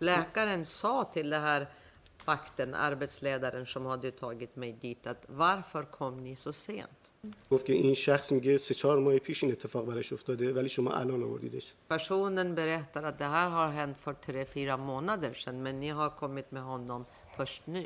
Läkaren 0.00 0.64
sa 0.64 1.04
till 1.04 1.30
den 1.30 1.42
här 1.42 1.66
vakten, 2.24 2.74
arbetsledaren 2.74 3.66
som 3.66 3.86
hade 3.86 4.10
tagit 4.10 4.56
mig 4.56 4.72
dit, 4.72 5.06
att 5.06 5.26
varför 5.28 5.82
kom 5.84 6.24
ni 6.24 6.36
så 6.36 6.52
sent? 6.52 7.05
گفت 7.51 7.65
که 7.65 7.73
این 7.73 7.93
شخص 7.93 8.31
میگه 8.31 8.57
سه 8.57 8.73
چهار 8.73 8.99
ماه 8.99 9.19
پیش 9.19 9.43
این 9.43 9.51
اتفاق 9.51 9.85
براش 9.85 10.13
افتاده 10.13 10.53
ولی 10.53 10.69
شما 10.69 10.91
الان 10.91 11.23
آوردیدش 11.23 11.73
Personen 11.89 12.55
berättar 12.55 13.03
att 13.03 13.17
det 13.19 13.25
här 13.25 13.49
har 13.49 13.67
hänt 13.67 13.99
för 13.99 14.13
tre, 14.13 14.45
fyra 14.45 14.77
månader 14.77 15.33
sedan, 15.33 15.63
men 15.63 15.79
ni 15.79 15.89
har 15.89 16.09
kommit 16.09 16.51
med 16.51 16.63
honom 16.63 17.05
först 17.37 17.67
nu. 17.67 17.85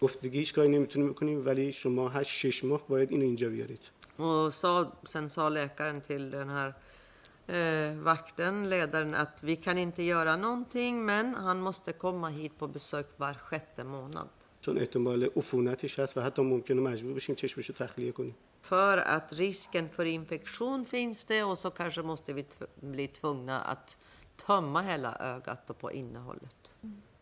گفت 0.00 0.20
دیگه 0.20 0.38
هیچ 0.38 0.54
کاری 0.54 0.68
نمی‌تونیم 0.68 1.08
بکنیم 1.12 1.46
ولی 1.46 1.72
شما 1.72 2.08
هشت 2.08 2.30
شش 2.30 2.64
ماه 2.64 2.82
باید 2.88 3.10
اینو 3.10 3.24
اینجا 3.24 3.48
بیارید 3.48 3.80
Och 4.18 4.54
sa, 4.54 4.92
sen 5.12 5.28
sa 5.28 5.48
läkaren 5.48 6.00
till 6.00 6.30
den 6.30 6.48
här 6.48 6.74
eh, 7.56 7.96
vakten, 8.10 8.68
ledaren, 8.70 9.14
att 9.14 9.42
vi 9.42 9.56
kan 9.56 9.78
inte 9.78 10.02
göra 10.02 10.36
någonting, 10.36 11.04
men 11.04 11.34
han 11.34 11.60
måste 11.60 11.92
komma 11.92 12.28
hit 12.28 12.58
på 12.58 12.66
besök 12.68 13.06
var 13.16 13.34
sjätte 13.34 13.84
månad. 13.84 14.28
چون 14.60 14.78
احتمال 14.78 15.30
عفونتش 15.36 16.00
هست 16.00 16.16
و 16.18 16.20
حتی 16.20 16.42
ممکنه 16.42 16.80
مجبور 16.80 17.12
بشیم 17.14 17.34
چشمشو 17.34 17.72
تخلیه 17.72 18.12
کنیم 18.12 18.34
För 18.65 18.97
att 18.97 19.33
risken 19.33 19.89
för 19.89 20.05
infektion 20.05 20.85
finns 20.85 21.25
det 21.25 21.43
och 21.43 21.57
så 21.57 21.69
kanske 21.69 22.01
måste 22.01 22.33
vi 22.33 22.43
tv- 22.43 22.67
bli 22.81 23.07
tvungna 23.07 23.61
att 23.61 23.97
tömma 24.45 24.81
hela 24.81 25.15
ögat 25.19 25.69
och 25.69 25.77
på 25.79 25.91
innehållet. 25.91 26.55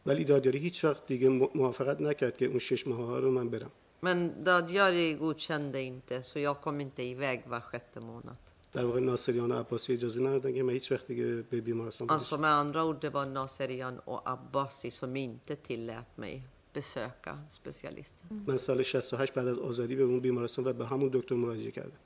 ولی 0.05 0.23
دادیاری 0.23 0.59
هیچ 0.59 0.83
وقت 0.85 1.05
دیگه 1.07 1.29
م- 1.29 1.49
موافقت 1.55 2.01
نکرد 2.01 2.37
که 2.37 2.45
اون 2.45 2.59
شش 2.59 2.87
ماه 2.87 2.97
ها 3.07 3.19
رو 3.19 3.31
من 3.31 3.49
برم 3.49 3.71
Men 4.01 4.43
Dadjari 4.43 5.13
godkände 5.13 5.81
inte, 5.81 6.23
så 6.23 6.39
jag 6.39 6.61
kom 6.61 6.81
inte 6.81 7.03
iväg 7.03 7.43
var 7.47 7.59
sjätte 7.61 7.99
månad. 7.99 8.37
در 8.73 8.85
واقع 8.85 8.99
ناصریان 8.99 9.51
و 9.51 9.55
عباسی 9.59 9.93
اجازه 9.93 10.21
ندادن 10.21 10.53
که 10.53 10.63
من 10.63 10.73
هیچ 10.73 10.91
وقت 10.91 11.07
دیگه 11.07 11.25
به 11.51 11.61
بیمارستان 11.61 12.07
برسم 12.07 12.19
Alltså 12.19 12.37
med 12.37 12.51
andra 12.51 12.83
ord, 12.83 13.01
det 13.01 13.09
var 13.09 13.25
Naserian 13.25 13.99
och 13.99 14.21
Abbasi 14.29 14.91
som 14.91 15.15
inte 15.15 15.55
tillät 15.55 16.17
mig 16.17 16.41
besöka 16.73 17.37
specialisten. 17.49 18.43
من 18.47 18.57
سال 18.57 18.83
68 18.83 19.33
بعد 19.33 19.47
از 19.47 19.57
آزادی 19.57 19.95
به 19.95 20.03
اون 20.03 20.19
بیمارستان 20.19 20.67
و 20.67 20.73
به 20.73 20.85
همون 20.85 21.09
دکتر 21.13 21.35
مراجعه 21.35 21.71
کردم 21.71 21.97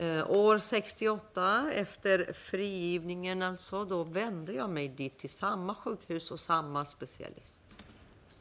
Eh, 0.00 0.30
år 0.30 0.58
68, 0.58 1.24
efter 1.72 2.32
frigivningen 2.32 3.42
alltså, 3.42 3.84
då 3.84 4.04
vände 4.04 4.52
jag 4.52 4.70
mig 4.70 4.88
dit 4.88 5.18
till 5.18 5.30
samma 5.30 5.74
sjukhus 5.74 6.30
och 6.30 6.40
samma 6.40 6.84
specialist. 6.84 7.62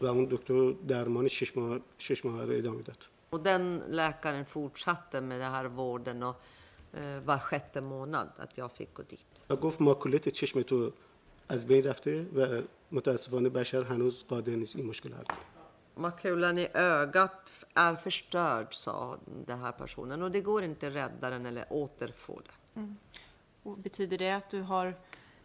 و 0.01 0.05
اون 0.05 0.25
دکتر 0.25 0.71
درمان 0.87 1.27
شش 1.27 1.57
ماه 1.57 1.79
شش 1.97 2.25
ماه 2.25 2.45
رو 2.45 2.53
ادامه 2.53 2.81
داد 2.81 2.97
Och 3.29 3.39
den 3.43 3.83
läkaren 3.87 4.45
fortsatte 4.45 5.21
med 5.21 5.39
den 5.39 5.51
här 5.51 5.65
vården 5.65 6.23
och 6.23 6.35
eh, 6.93 7.19
var 7.25 7.37
sjätte 7.37 7.81
månad 7.81 8.29
att 8.37 8.57
jag 8.57 8.71
fick 8.71 8.93
gå 8.93 9.03
dit. 9.03 9.25
و 9.49 9.55
گفت 9.55 9.81
ماکولت 9.81 10.29
چشم 10.29 10.61
تو 10.61 10.91
از 11.47 11.67
بین 11.67 11.83
رفته 11.83 12.25
و 12.35 12.61
متاسفانه 12.91 13.49
بشر 13.49 13.83
هنوز 13.83 14.23
قادر 14.29 14.53
نیست 14.53 14.75
این 14.75 14.85
مشکل 14.85 15.13
حل 15.13 15.23
کنه 15.23 15.54
Makulan 15.95 16.57
i 16.57 16.67
ögat 16.73 17.65
är 17.73 17.95
förstörd, 17.95 18.73
sa 18.73 19.17
den 19.45 19.59
här 19.59 19.71
personen. 19.71 20.23
Och 20.23 20.31
det 20.31 20.41
går 20.41 20.63
inte 20.63 20.87
att 20.87 20.93
rädda 20.93 21.29
den 21.29 21.45
eller 21.45 21.65
återfå 21.69 22.41
det. 22.45 22.81
Och 23.63 23.77
betyder 23.77 24.17
det 24.17 24.31
att 24.31 24.49
du 24.49 24.61
har 24.61 24.95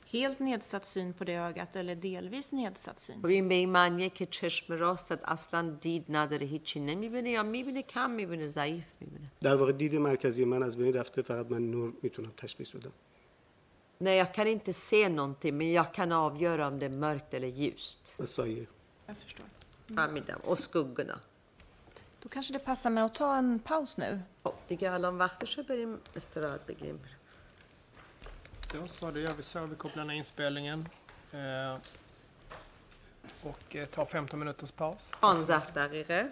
helt 0.06 0.38
nedsatt 0.38 0.84
syn 0.84 1.12
på 1.12 1.24
det 1.24 1.34
ögat 1.34 1.76
eller 1.76 1.94
delvis 1.94 2.52
nedsatt 2.52 3.00
syn? 3.00 3.22
و 3.22 3.26
این 3.26 3.48
به 3.48 3.54
این 3.54 3.70
معنیه 3.70 4.10
که 4.10 4.26
چشم 4.26 4.72
راستت 4.72 5.20
اصلا 5.24 5.70
دید 5.80 6.04
نداره 6.08 6.46
هیچی 6.46 6.80
نمیبینه 6.80 7.30
یا 7.30 7.42
میبینه 7.42 7.82
کم 7.82 8.10
میبینه 8.10 8.48
ضعیف 8.48 8.84
میبینه 9.00 9.30
در 9.40 9.56
واقع 9.56 9.72
دید 9.72 9.94
مرکزی 9.94 10.44
من 10.44 10.62
از 10.62 10.76
بین 10.76 10.92
رفته 10.92 11.22
فقط 11.22 11.50
من 11.50 11.70
نور 11.70 11.92
میتونم 12.02 12.32
تشخیص 12.36 12.70
بدم 12.76 12.92
Nej, 14.00 14.16
jag 14.16 14.34
kan 14.34 14.46
inte 14.46 14.72
se 14.72 15.08
någonting, 15.08 15.56
men 15.56 15.72
jag 15.72 15.94
kan 15.94 16.12
avgöra 16.12 16.66
om 16.68 16.78
det 16.78 16.86
är 16.86 16.90
mörkt 16.90 17.34
eller 17.34 17.48
ljust. 17.48 18.14
و 18.18 18.26
سایه 18.26 18.66
Jag 19.06 19.16
förstår. 19.16 19.46
förmiddag 19.95 20.35
och 20.43 20.59
skuggorna. 20.59 21.19
Då 22.19 22.29
kanske 22.29 22.53
det 22.53 22.59
passar 22.59 22.89
med 22.89 23.05
att 23.05 23.15
ta 23.15 23.35
en 23.35 23.59
paus 23.59 23.97
nu. 23.97 24.21
Ja, 24.43 24.53
tycker 24.67 24.85
jag 24.85 24.95
alla 24.95 25.09
om 25.09 25.17
Wachterschöpper 25.17 25.77
im 25.77 25.99
Estradbegrimmer. 26.13 27.17
Då 28.73 28.87
så, 28.87 29.11
då 29.11 29.19
gör 29.19 29.33
vi 29.33 29.43
så. 29.43 29.65
Vi 29.65 29.75
kopplar 29.75 30.05
ner 30.05 30.13
inspelningen. 30.13 30.89
Eh, 31.31 31.77
och 33.43 33.75
eh, 33.75 33.85
tar 33.87 34.05
15 34.05 34.39
minuters 34.39 34.71
paus. 34.71 35.11
Ansaftare. 35.19 36.31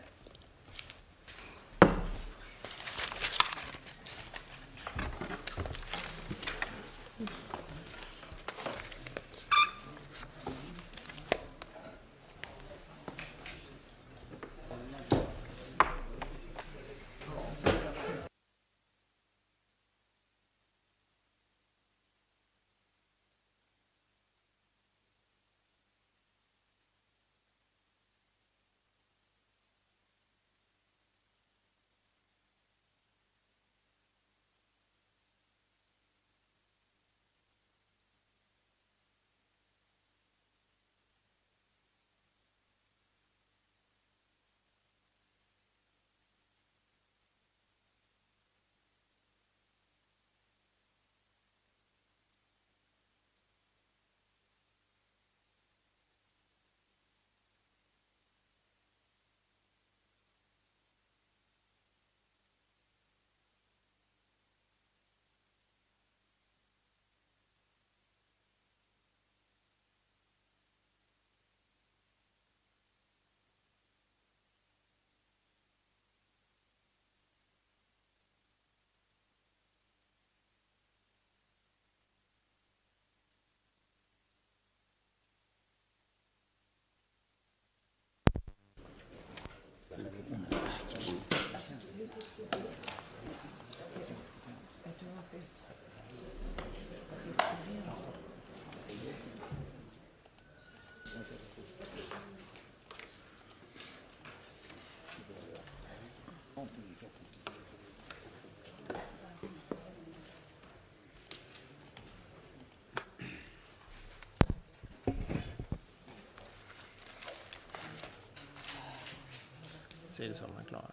دقیقه 120.18 120.34
Sidosållarna 120.34 120.60
är 120.60 120.64
klara. 120.64 120.90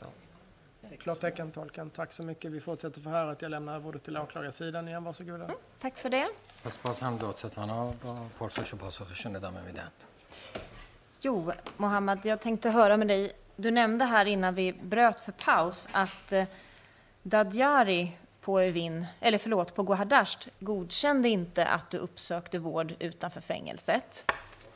Ja. 0.00 0.06
Klartecken, 0.98 1.50
tolken. 1.50 1.90
Tack 1.90 2.12
så 2.12 2.22
mycket. 2.22 2.52
Vi 2.52 2.60
fortsätter 2.60 3.00
förhöret. 3.00 3.42
Jag 3.42 3.50
lämnar 3.50 3.74
över 3.76 3.88
ordet 3.88 4.04
till 4.04 4.16
åklagarsidan 4.16 4.88
igen. 4.88 5.04
Varsågoda. 5.04 5.50
Tack 5.78 5.96
för 5.96 6.10
det. 6.10 6.28
پس 6.64 6.76
باز 6.78 7.00
هم 7.00 7.18
دادستانا 7.18 7.92
با 8.02 8.26
پرسش 8.38 8.74
و 8.74 8.76
پاسخشون 8.76 9.36
ادامه 9.36 9.62
میدن 9.62 9.90
Jo, 11.24 11.52
Mohammad, 11.76 12.18
jag 12.26 12.40
tänkte 12.40 12.70
höra 12.70 12.96
med 12.96 13.08
dig. 13.08 13.32
Du 13.56 13.70
nämnde 13.70 14.04
här 14.04 14.24
innan 14.24 14.54
vi 14.54 14.72
bröt 14.72 15.20
för 15.20 15.32
paus 15.32 15.88
att 15.92 16.32
eh, 16.32 16.44
Dadjari 17.22 18.12
på 18.40 18.58
Evin, 18.58 19.06
eller 19.20 19.38
förlåt, 19.38 19.74
på 19.74 19.82
Gohardasht 19.82 20.48
godkände 20.60 21.28
inte 21.28 21.66
att 21.66 21.90
du 21.90 21.98
uppsökte 21.98 22.58
vård 22.58 22.94
utanför 22.98 23.40
fängelset. 23.40 24.32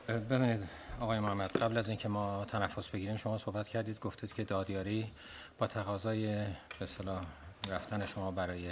اه، 0.09 0.19
ببینید 0.19 0.67
آقای 1.02 1.20
محمد 1.20 1.58
قبل 1.58 1.78
از 1.78 1.90
اینکه 1.90 2.08
ما 2.08 2.46
تنفس 2.46 2.90
بگیریم 2.90 3.18
شما 3.18 3.38
صحبت 3.38 3.68
کردید 3.68 4.00
گفتید 4.00 4.34
که 4.34 4.44
دادیاری 4.44 5.12
با 5.58 5.68
تقاضای 5.68 6.26
به 6.26 6.82
اصطلاح 6.82 7.22
رفتن 7.70 8.06
شما 8.06 8.32
برای 8.32 8.72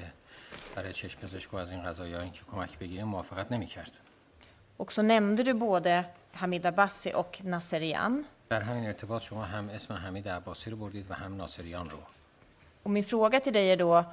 برای 0.76 0.94
چشم 0.94 1.20
پزشک 1.20 1.54
از 1.54 1.70
این 1.70 1.84
قضايا 1.84 2.22
اینکه 2.22 2.42
کمک 2.52 2.80
بگیریم 2.80 3.08
موافقت 3.08 3.52
نمی‌کرد 3.52 4.00
Och 4.80 4.92
så 4.92 5.02
nämnde 5.02 5.44
du 5.44 5.54
både 5.54 6.06
Hamid 6.34 6.66
Abbasi 6.66 7.14
och 7.14 7.42
Nasserian. 7.44 8.26
در 8.50 8.62
همین 8.62 8.86
ارتباط 8.86 9.22
شما 9.22 9.44
هم 9.44 9.70
اسم 9.70 9.94
حمید 9.94 10.30
عباسی 10.30 10.70
رو 10.70 10.78
بردید 10.78 11.12
و 11.12 11.14
هم 11.14 11.38
ناصریان 11.38 11.90
رو 11.90 11.98
Och 12.84 12.92
min 12.92 13.04
fråga 13.04 13.40
till 13.40 13.54
dig 13.54 13.72
är 13.72 13.78
då, 13.78 14.06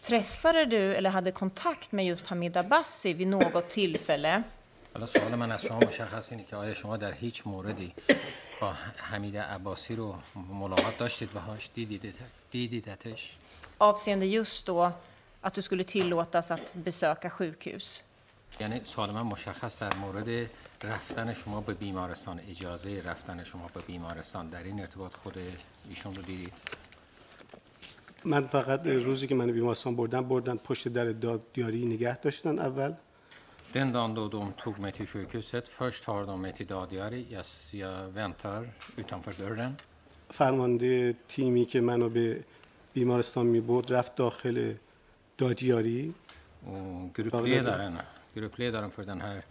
träffade 0.00 0.64
du 0.64 0.94
eller 0.94 1.10
hade 1.10 1.32
kontakt 1.32 1.92
med 1.92 2.06
just 2.06 2.26
Hamid 2.26 2.56
Abbasi 2.56 3.12
vid 3.12 3.28
något 3.28 3.70
tillfälle? 3.70 4.42
حالا 4.94 5.06
سوال 5.06 5.34
من 5.34 5.52
از 5.52 5.62
شما 5.62 5.78
مشخص 5.78 6.32
اینه 6.32 6.44
که 6.44 6.56
آیا 6.56 6.74
شما 6.74 6.96
در 6.96 7.12
هیچ 7.12 7.46
موردی 7.46 7.94
با 8.60 8.72
حمید 8.96 9.36
عباسی 9.36 9.96
رو 9.96 10.14
ملاقات 10.60 10.98
داشتید 10.98 11.36
و 11.36 11.38
هاش 11.38 11.70
دیدید 11.74 12.14
دیدیدتش؟ 12.50 13.36
Avseende 13.90 14.26
just 14.26 14.66
då 14.66 14.92
att 15.40 15.54
du 15.54 15.62
skulle 15.62 15.84
tillåtas 15.84 16.50
att 16.50 16.74
besöka 16.74 17.30
sjukhus. 17.30 18.02
یعنی 18.60 18.80
سوال 18.84 19.10
من 19.10 19.22
مشخص 19.22 19.82
در 19.82 19.94
مورد 19.94 20.50
رفتن 20.82 21.32
شما 21.32 21.60
به 21.60 21.74
بیمارستان 21.74 22.40
اجازه 22.50 23.02
رفتن 23.04 23.44
شما 23.44 23.70
به 23.74 23.80
بیمارستان 23.80 24.48
در 24.48 24.62
این 24.62 24.80
ارتباط 24.80 25.12
خود 25.12 25.38
ایشون 25.88 26.14
رو 26.14 26.22
دیدید؟ 26.22 26.52
من 28.24 28.46
فقط 28.46 28.86
روزی 28.86 29.26
که 29.26 29.34
من 29.34 29.52
بیمارستان 29.52 29.96
بردم 29.96 30.28
بردن 30.28 30.56
پشت 30.56 30.88
در 30.88 31.04
دادیاری 31.04 31.86
نگه 31.86 32.18
داشتن 32.18 32.58
اول. 32.58 32.94
Den 33.72 33.92
dagen 33.92 34.14
då 34.14 34.28
de 34.28 34.52
tog 34.52 34.78
mig 34.78 34.92
till 34.92 35.06
sjukhuset, 35.06 35.68
först 35.68 36.04
tar 36.04 36.26
de 36.26 36.40
mig 36.40 36.52
till 36.52 36.66
Dadiari, 36.66 37.26
jag, 37.30 37.44
jag 37.70 38.08
väntar 38.08 38.68
utanför 38.96 39.32
dörren. 39.32 39.76
فرمانده 40.30 41.14
تیمی 41.28 41.64
که 41.64 41.80
منو 41.80 42.08
به 42.08 42.44
بیمارستان 42.92 43.46
می 43.46 43.60
برد 43.60 43.92
رفت 43.92 44.16
داخل 44.16 44.74
دادیاری 45.38 46.14
Och 46.66 47.16
gruppledaren, 47.16 47.98
gruppledaren 48.34 48.90
för 48.90 49.04
den 49.04 49.20
här 49.20 49.42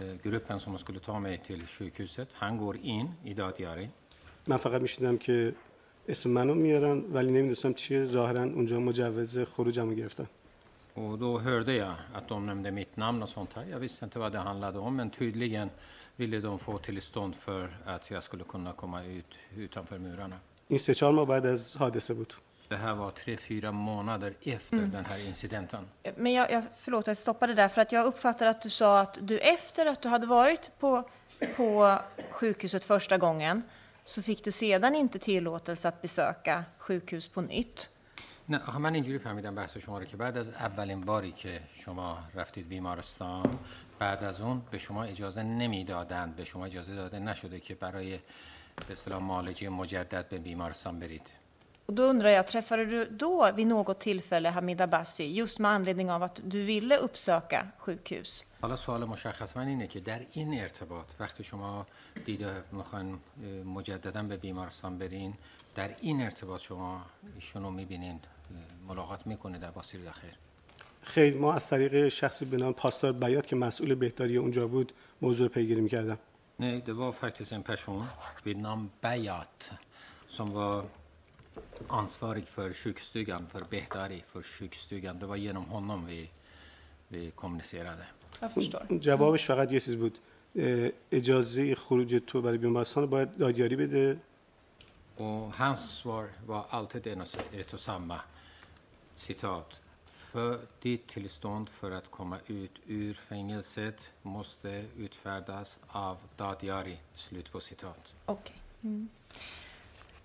eh, 0.00 0.14
gruppen 0.22 0.60
som 0.60 0.78
skulle 0.78 1.00
ta 1.00 1.18
mig 1.20 1.38
till 1.46 1.66
sjukhuset, 1.66 2.28
han 2.32 2.56
går 2.56 2.76
in 2.76 3.06
i 3.24 3.34
Dadiari. 3.34 3.88
من 4.46 4.56
فقط 4.56 4.82
میشیدم 4.82 5.16
که 5.18 5.54
اسم 6.08 6.30
منو 6.30 6.54
میارن 6.54 6.98
ولی 7.12 7.30
نمی‌دونستم 7.30 7.72
چیه 7.72 8.06
ظاهرا 8.06 8.42
اونجا 8.42 8.80
مجوز 8.80 9.38
خروجمو 9.38 9.94
گرفتن 9.94 10.26
Och 10.95 11.19
då 11.19 11.39
hörde 11.39 11.73
jag 11.73 11.93
att 12.13 12.27
de 12.27 12.45
nämnde 12.45 12.71
mitt 12.71 12.97
namn 12.97 13.23
och 13.23 13.29
sånt 13.29 13.53
här. 13.53 13.65
Jag 13.71 13.79
visste 13.79 14.05
inte 14.05 14.19
vad 14.19 14.31
det 14.31 14.39
handlade 14.39 14.79
om, 14.79 14.95
men 14.95 15.09
tydligen 15.09 15.69
ville 16.15 16.39
de 16.39 16.59
få 16.59 16.77
tillstånd 16.77 17.35
för 17.35 17.77
att 17.85 18.11
jag 18.11 18.23
skulle 18.23 18.43
kunna 18.43 18.73
komma 18.73 19.03
ut 19.03 19.35
utanför 19.57 19.97
murarna. 19.97 20.39
این 20.67 20.79
سه 20.79 20.95
چهار 20.95 21.13
ماه 21.13 21.27
بعد 21.27 21.45
از 21.45 21.77
حادثه 21.77 22.13
بود 22.13 22.33
Det 22.69 22.77
här 22.77 22.93
var 22.93 23.11
tre, 23.11 23.37
fyra 23.37 23.71
månader 23.71 24.33
efter 24.43 24.77
den 24.77 25.05
här 25.05 25.19
incidenten. 25.27 25.87
Men 26.17 26.33
jag, 26.33 26.51
jag, 26.51 26.63
förlåt, 26.77 27.07
jag 27.07 27.17
stoppade 27.17 27.53
där 27.53 27.67
för 27.67 27.81
att 27.81 27.91
jag 27.91 28.05
uppfattar 28.05 28.47
att 28.47 28.61
du 28.61 28.69
sa 28.69 28.99
att 28.99 29.17
du 29.21 29.39
efter 29.39 29.85
att 29.85 30.01
du 30.01 30.09
hade 30.09 30.27
varit 30.27 30.71
på, 30.79 31.09
på 31.57 31.99
sjukhuset 32.31 32.85
första 32.85 33.17
gången 33.17 33.61
så 34.03 34.21
fick 34.21 34.43
du 34.43 34.51
sedan 34.51 34.95
inte 34.95 35.19
tillåtelse 35.19 35.87
att 35.87 36.01
besöka 36.01 36.63
sjukhus 36.77 37.27
på 37.27 37.41
nytt. 37.41 37.89
نه 38.48 38.58
آخه 38.66 38.78
من 38.78 38.94
اینجوری 38.94 39.18
فهمیدم 39.18 39.54
بحث 39.54 39.76
شما 39.76 39.98
رو 39.98 40.04
که 40.04 40.16
بعد 40.16 40.38
از 40.38 40.48
اولین 40.48 41.00
باری 41.00 41.32
که 41.32 41.60
شما 41.72 42.18
رفتید 42.34 42.68
بیمارستان 42.68 43.58
بعد 43.98 44.24
از 44.24 44.40
اون 44.40 44.62
به 44.70 44.78
شما 44.78 45.04
اجازه 45.04 45.42
نمی‌دادند 45.42 46.36
به 46.36 46.44
شما 46.44 46.64
اجازه 46.64 46.94
داده 46.94 47.18
نشده 47.18 47.60
که 47.60 47.74
برای 47.74 48.18
به 48.86 48.92
اصطلاح 48.92 49.22
معالجه 49.22 49.68
مجدد 49.68 50.28
به 50.28 50.38
بیمارستان 50.38 50.98
برید 50.98 51.30
Och 51.86 51.94
då 51.94 52.02
undrar 52.02 52.30
jag, 52.30 52.46
träffade 52.46 52.84
du 52.84 53.04
då 53.04 53.52
vid 53.52 53.66
något 53.66 53.98
tillfälle 53.98 54.48
Hamid 54.50 54.80
Abbasi 54.80 55.24
just 55.24 55.58
med 55.58 55.70
anledning 55.70 56.10
av 56.10 56.22
att 56.22 56.40
du 56.44 56.62
ville 56.62 56.96
uppsöka 56.96 57.66
sjukhus? 57.78 58.44
حالا 58.60 58.76
سوال 58.76 59.04
مشخص 59.04 59.56
من 59.56 59.66
اینه 59.66 59.86
که 59.86 60.00
در 60.00 60.20
این 60.32 60.60
ارتباط 60.60 61.06
وقتی 61.20 61.44
شما 61.44 61.86
دیده 62.24 62.62
می‌خواین 62.72 63.12
اه، 63.12 63.48
مجددا 63.48 64.22
به 64.22 64.36
بیمارستان 64.36 64.98
برین 64.98 65.34
در 65.76 65.90
این 66.00 66.22
ارتباط 66.22 66.60
شما 66.60 67.06
ایشون 67.34 67.62
رو 67.62 67.70
می‌بینین 67.70 68.20
ملاقات 68.88 69.26
می‌کنه 69.26 69.58
در 69.58 69.70
باسیر 69.70 70.00
داخل 70.00 70.28
خیر 71.02 71.36
ما 71.36 71.54
از 71.54 71.68
طریق 71.68 72.08
شخصی 72.08 72.44
به 72.44 72.56
نام 72.56 72.72
پاستور 72.72 73.12
بیات 73.12 73.46
که 73.46 73.56
مسئول 73.56 73.94
بهداری 73.94 74.36
اونجا 74.36 74.66
بود 74.66 74.92
موضوع 75.22 75.46
رو 75.48 75.52
پیگیری 75.54 75.80
می‌کردم 75.80 76.18
Nej, 76.60 76.80
det 76.86 76.94
var 77.02 77.12
faktiskt 77.12 77.52
en 77.52 77.62
person 77.72 77.98
vid 78.44 78.58
namn 78.68 78.90
Bayat 79.02 79.56
som 80.36 80.46
var 80.54 80.84
ansvarig 81.88 82.46
för 82.54 82.72
sjukstugan, 82.72 83.42
för 83.52 83.62
Behdari, 83.74 84.20
för 84.32 84.42
sjukstugan. 84.42 85.18
Det 85.18 85.26
var 85.26 85.36
genom 85.36 85.64
honom 85.64 86.06
vi, 86.06 86.30
vi 87.08 87.30
kommunicerade. 87.30 88.06
Jag 88.40 88.52
förstår. 88.52 88.86
جوابش 89.00 89.44
فقط 89.46 89.72
یه 89.72 89.80
چیز 89.80 89.96
بود 89.96 90.18
اجازه 91.12 91.74
خروج 91.74 92.22
تو 92.26 92.42
برای 92.42 92.58
بیمارستان 92.58 93.02
رو 93.02 93.08
باید 93.08 93.36
دادیاری 93.36 93.76
بده 93.76 94.16
Och 95.17 95.55
hans 95.55 95.91
svar 95.91 96.29
var 96.45 96.65
alltid 96.69 97.07
en 97.07 97.21
och, 97.21 97.27
ett 97.53 97.73
och 97.73 97.79
samma. 97.79 98.19
Citat. 99.15 99.81
För 100.05 100.59
ditt 100.81 101.07
tillstånd 101.07 101.69
för 101.69 101.91
att 101.91 102.11
komma 102.11 102.37
ut 102.47 102.71
ur 102.85 103.13
fängelset 103.13 104.13
måste 104.21 104.85
utfärdas 104.97 105.79
av 105.87 106.17
Dadiari. 106.37 106.97
Slut 107.15 107.51
på 107.51 107.59
citat. 107.59 108.13
Okej. 108.25 108.55
Mm. 108.83 109.09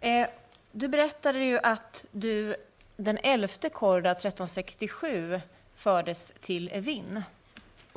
Eh, 0.01 0.29
du 0.73 0.89
berättade 0.89 1.45
ju 1.45 1.59
att 1.59 2.05
du 2.13 2.57
den 2.97 3.19
11 3.23 3.49
korda 3.73 4.11
1367 4.11 5.41
fördes 5.75 6.33
till 6.41 6.69
Evin. 6.73 7.23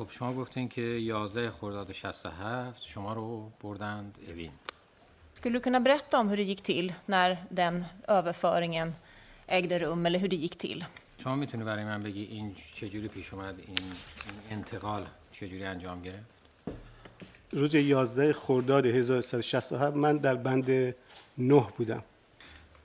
خب 0.00 0.10
شما 0.10 0.34
گفتین 0.34 0.68
که 0.68 0.82
11 0.82 1.50
خرداد 1.50 1.92
67 1.92 2.80
شما 2.80 3.12
رو 3.12 3.50
بردند 3.62 4.18
اوین 4.28 4.50
Skulle 5.37 5.57
du 5.57 5.59
kunna 5.59 5.79
berätta 5.79 6.19
om 6.19 6.29
hur 6.29 6.37
det 6.37 6.43
gick 6.43 6.61
till 6.61 6.93
när 7.05 7.37
den 7.49 7.85
överföringen 8.07 8.95
ägde 9.47 9.79
rum, 9.79 10.05
eller 10.05 10.19
hur 10.19 10.27
det 10.27 10.35
gick 10.35 10.55
till? 10.55 10.85
شما 11.17 11.35
می‌تونی 11.35 11.63
برای 11.63 11.83
من 11.85 11.99
بگی 11.99 12.23
این 12.23 12.55
چجوری 12.73 13.07
پیش 13.07 13.33
اومد؟ 13.33 13.55
این, 13.67 13.77
این 13.77 14.57
انتقال 14.57 15.05
چجوری 15.31 15.63
انجام 15.65 16.01
گرفت؟ 16.01 16.25
روز 17.51 17.75
11 17.75 18.33
خرداد 18.33 18.85
1367 18.85 19.95
من 19.95 20.17
در 20.17 20.35
بند 20.35 20.95
9 21.37 21.65
بودم. 21.77 22.03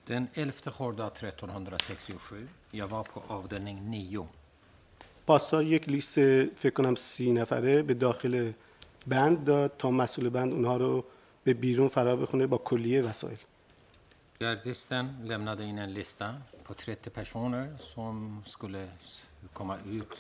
Den 0.09 0.27
11 0.37 0.71
خرداد 0.71 1.19
1367 1.19 2.49
jag 2.73 2.89
var 2.89 3.03
på 3.03 3.23
avdelning 3.29 3.91
9 3.91 4.29
پاسدار 5.27 5.65
یک 5.65 5.89
لیست 5.89 6.15
فکر 6.57 6.71
کنم 6.71 6.95
سی 6.95 7.33
نفره 7.33 7.83
به 7.83 7.95
داخل 7.95 8.53
بند 9.07 9.45
داد 9.45 9.73
تا 9.79 9.91
مسئول 9.91 10.29
بند 10.29 10.53
اونها 10.53 10.77
رو 10.77 11.05
به 11.45 11.55
بیرون 11.55 11.89
فرا 11.89 12.17
بخونه 12.17 12.47
با 12.47 12.59
کلیه 12.59 13.03
وسایل. 13.03 13.39
در 14.41 14.55
لیستن 14.65 15.23
لمناد 15.25 15.61
این 15.61 15.81
لیستن 15.81 16.43
پتریت 16.65 17.09
پشونر 17.09 17.77
سوم 17.77 18.43
سکول 18.45 18.87
کما 19.55 19.75
اوت 19.75 20.17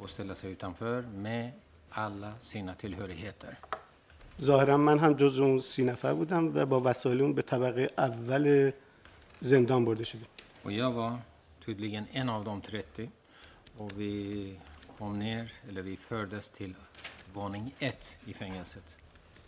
و 0.00 0.06
ستلا 0.06 0.34
سا 0.34 0.48
اوتانفر 0.48 1.00
می 1.00 1.52
آلا 1.96 2.32
سینا 2.38 2.74
تلحوریهتر 2.74 3.56
ظاهرا 4.40 4.76
من 4.76 4.98
هم 4.98 5.12
جز 5.12 5.38
اون 5.38 5.60
سی 5.60 5.84
نفر 5.84 6.14
بودم 6.14 6.56
و 6.56 6.66
با 6.66 6.80
وسایل 6.80 7.20
اون 7.20 7.32
به 7.32 7.42
طبقه 7.42 7.88
اول 7.98 8.72
زندان 9.40 9.84
برده 9.84 10.04
شده 10.04 10.26
و 10.64 10.70
یا 10.70 10.90
با 10.90 11.18
تودلیگن 11.60 12.08
این 12.12 12.28
آف 12.28 12.44
دام 12.44 12.60
تریتی 12.60 13.10
و 13.80 13.84
بی 13.84 14.56
کم 14.98 15.16
نیر 15.16 15.50
ایلا 15.68 15.82
بی 15.82 15.96
فردست 15.96 16.52
تیل 16.52 16.74
بانین 17.34 17.72
ات 17.80 18.16
ای 18.26 18.32
فنگلسته 18.32 19.01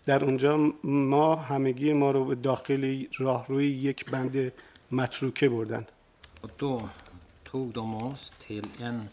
در 0.07 0.25
اونجا 0.25 0.73
ما 0.85 1.37
همگی 1.37 1.93
ما 1.93 2.11
رو 2.11 2.25
به 2.25 2.35
داخل 2.35 3.05
راهروی 3.19 3.67
یک 3.67 4.11
بند 4.11 4.53
متروکه 4.91 5.49
بردن 5.49 5.87
Och 6.43 6.51
då 6.59 6.89
tog 7.45 7.73
de 7.73 7.95
oss 7.95 8.33
till 8.47 8.67
en 8.81 9.09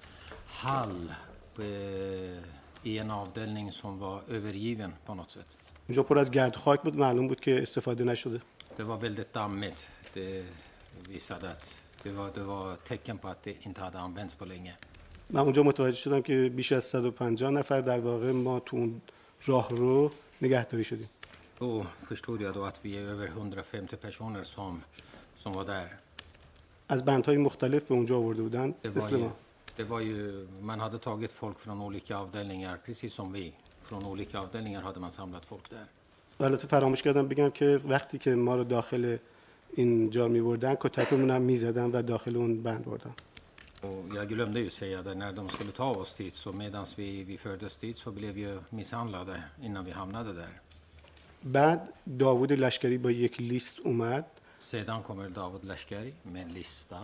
hall 0.47 1.13
eh, 1.59 1.63
i 2.83 2.97
en 2.97 3.11
avdelning 3.11 3.71
som 3.71 3.99
var 3.99 4.21
övergiven 4.29 4.91
på 5.05 5.13
något 5.13 5.31
sätt. 5.31 5.45
اونجا 5.87 6.03
پر 6.03 6.19
از 6.19 6.31
گرد 6.31 6.55
و 6.55 6.59
خاک 6.59 6.81
بود 6.81 6.95
معلوم 6.95 7.27
بود 7.27 7.39
که 7.39 7.61
استفاده 7.61 8.03
نشده 8.03 8.41
Det 8.77 8.83
var 8.83 8.97
väldigt 8.97 9.33
dammigt. 9.33 9.87
Det 10.13 10.45
visade 11.09 11.51
att 11.51 11.65
det 12.03 12.11
var, 12.11 12.29
det 12.35 12.43
var 12.43 12.75
tecken 12.75 13.17
på 13.17 13.27
att 13.27 13.43
det 13.43 13.55
inte 13.65 13.81
hade 13.81 13.99
använts 13.99 14.35
på 14.35 14.45
länge. 14.45 14.73
من 15.29 15.39
اونجا 15.39 15.63
متوجه 15.63 15.95
شدم 15.95 16.21
که 16.21 16.51
بیش 16.55 16.71
از 16.71 16.95
150 16.95 17.51
نفر 17.51 17.81
در 17.81 17.99
واقع 17.99 18.31
ما 18.31 18.59
تو 18.59 18.77
اون 18.77 19.01
راهرو 19.45 20.11
نگهداری 20.41 20.83
شدیم 20.83 21.09
Då 21.59 21.85
förstod 22.07 22.41
jag 22.41 22.53
då 22.53 22.63
att 22.65 22.79
vi 22.85 22.97
är 22.97 23.01
över 23.01 23.27
150 23.27 23.95
personer 23.95 24.43
som, 24.43 24.83
som 25.37 25.53
var 25.53 25.65
där. 25.65 25.97
از 26.87 27.05
بندهای 27.05 27.37
مختلف 27.37 27.83
به 27.83 27.95
اونجا 27.95 28.17
آورده 28.17 28.41
بودن 28.41 28.73
Det 28.81 28.89
var, 28.89 28.97
مثل 28.97 29.15
ju, 29.17 29.23
ما 29.23 29.31
det 29.77 29.83
var 29.83 29.99
ju, 29.99 30.47
man 30.61 30.79
hade 30.79 30.99
tagit 30.99 31.31
folk 31.31 31.59
från 31.59 31.81
olika 31.81 32.17
avdelningar, 32.17 32.77
precis 32.85 33.13
som 33.13 33.31
vi. 33.31 33.53
Från 33.83 34.05
olika 34.05 34.39
avdelningar 34.39 34.81
hade 34.81 34.99
man 34.99 35.11
samlat 35.11 35.45
folk 35.45 35.69
där. 35.69 35.85
و 36.39 36.43
البته 36.43 36.67
فراموش 36.67 37.01
کردم 37.01 37.27
بگم 37.27 37.49
که 37.49 37.79
وقتی 37.87 38.17
که 38.17 38.35
ما 38.35 38.55
رو 38.55 38.63
داخل 38.63 39.17
اینجا 39.73 40.27
می 40.27 40.41
بردن 40.41 40.75
کتکمون 40.75 41.29
هم 41.29 41.41
می 41.41 41.57
زدن 41.57 41.91
و 41.91 42.01
داخل 42.01 42.37
اون 42.37 42.63
بند 42.63 42.85
بردن 42.85 43.13
Och 43.80 44.16
jag 44.16 44.28
glömde 44.28 44.60
ju 44.60 44.70
säga 44.70 45.02
det, 45.02 45.14
när 45.14 45.32
de 45.32 45.48
skulle 45.48 45.72
ta 45.72 45.90
oss 45.90 46.14
dit, 46.14 46.34
så 46.34 46.52
medan 46.52 46.86
vi, 46.96 47.24
vi 47.24 47.36
fördes 47.38 47.76
dit 47.76 47.98
så 47.98 48.10
blev 48.10 48.34
vi 48.34 48.58
misshandlade 48.70 49.42
innan 49.62 49.84
vi 49.84 49.90
hamnade 49.90 50.32
där. 50.32 50.60
بعد 51.42 51.92
داوود 52.18 52.52
لشکری 52.52 52.98
با 52.98 53.10
یک 53.10 53.40
لیست 53.40 53.80
اومد 53.80 54.24
Sedan 54.58 55.02
kommer 55.02 55.28
David 55.28 55.64
Lashkari 55.64 56.12
med 56.22 56.42
en 56.42 56.52
lista 56.52 56.96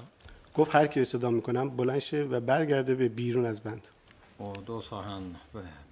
گفت 0.55 0.74
هر 0.74 0.86
کی 0.86 1.01
رو 1.01 1.05
صدا 1.05 1.30
میکنم 1.30 1.70
بلند 1.70 1.98
شه 1.98 2.22
و 2.22 2.40
برگرده 2.40 2.94
به 2.94 3.09
بیرون 3.09 3.47
از 3.47 3.60
بند 3.60 3.82
och 4.39 4.62
då 4.66 4.80
sa 4.80 5.02
han 5.02 5.36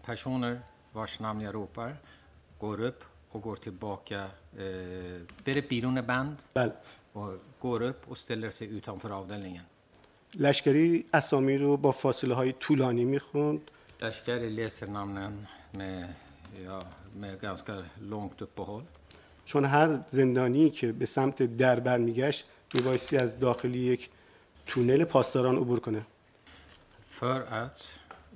personer 0.05 0.61
vars 0.93 1.21
namn 1.21 1.41
jag 1.41 1.55
ropar 1.55 1.97
går 2.59 2.81
upp 2.81 3.05
och 3.31 3.43
går 3.43 3.57
tillbaka, 3.57 4.21
eh, 4.59 5.21
ber 5.45 5.59
ett 5.59 5.69
بیرون 5.69 6.07
band 6.07 6.37
بله 6.55 6.73
och 7.13 7.33
går 7.61 7.83
upp 7.83 8.11
och 8.11 8.19
ställer 8.19 8.51
sig 8.51 8.67
utanför 8.77 9.11
avdelningen. 9.11 9.65
لشکری 10.36 11.06
اسامی 11.14 11.58
رو 11.58 11.78
با 11.78 11.92
فاصله 11.92 12.36
های 12.36 12.54
طولانی 12.54 13.06
می‌خوند. 13.06 13.72
لشکری 14.02 14.50
لیست 14.50 14.84
نامن 14.84 15.34
یا 16.64 16.80
مگانسکر 17.22 17.84
لونگ 18.02 18.32
تو 18.38 18.46
پهول 18.46 18.84
چون 19.46 19.66
هر 19.66 20.00
زندانی 20.10 20.70
که 20.70 20.92
به 20.92 21.06
سمت 21.06 21.44
دربر 21.44 21.98
میگشت 21.98 22.46
میبایستی 22.74 23.18
از 23.18 23.40
داخلی 23.40 23.80
یک 23.80 24.10
تونل 24.66 25.04
پاسداران 25.04 25.56
عبور 25.56 25.80
کنه. 25.80 26.06
فر 27.10 27.42
ات 27.64 27.84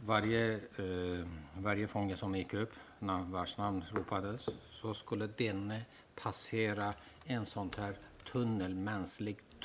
varje 0.08 0.60
uh, 0.80 1.24
varje 1.62 1.88
fånge 1.88 2.16
som 2.16 2.36
gick 2.36 2.54
upp 2.54 2.72
när 3.00 3.22
vars 3.32 3.56
سو 3.56 3.82
سکوله 3.82 4.38
så 4.72 4.94
skulle 4.94 5.28
denne 5.28 5.86
passera 6.24 6.94
en 7.26 7.46
sån 7.46 7.70
här 7.78 7.94
tunnel 8.24 8.74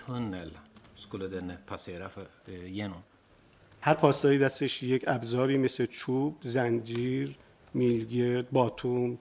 tunnel 0.06 0.59
skulle 1.07 1.27
denne 1.29 1.55
passera 1.67 2.09
för, 2.09 2.27
eh, 2.47 2.73
genom. 2.79 3.03
هر 3.87 3.95
پاسداری 3.95 4.39
دستش 4.39 4.83
یک 4.83 5.05
ابزاری 5.07 5.57
مثل 5.59 5.87
چوب 5.87 6.39
زنجیر 6.43 7.37
میلگرد 7.75 8.51
باتوم 8.51 9.19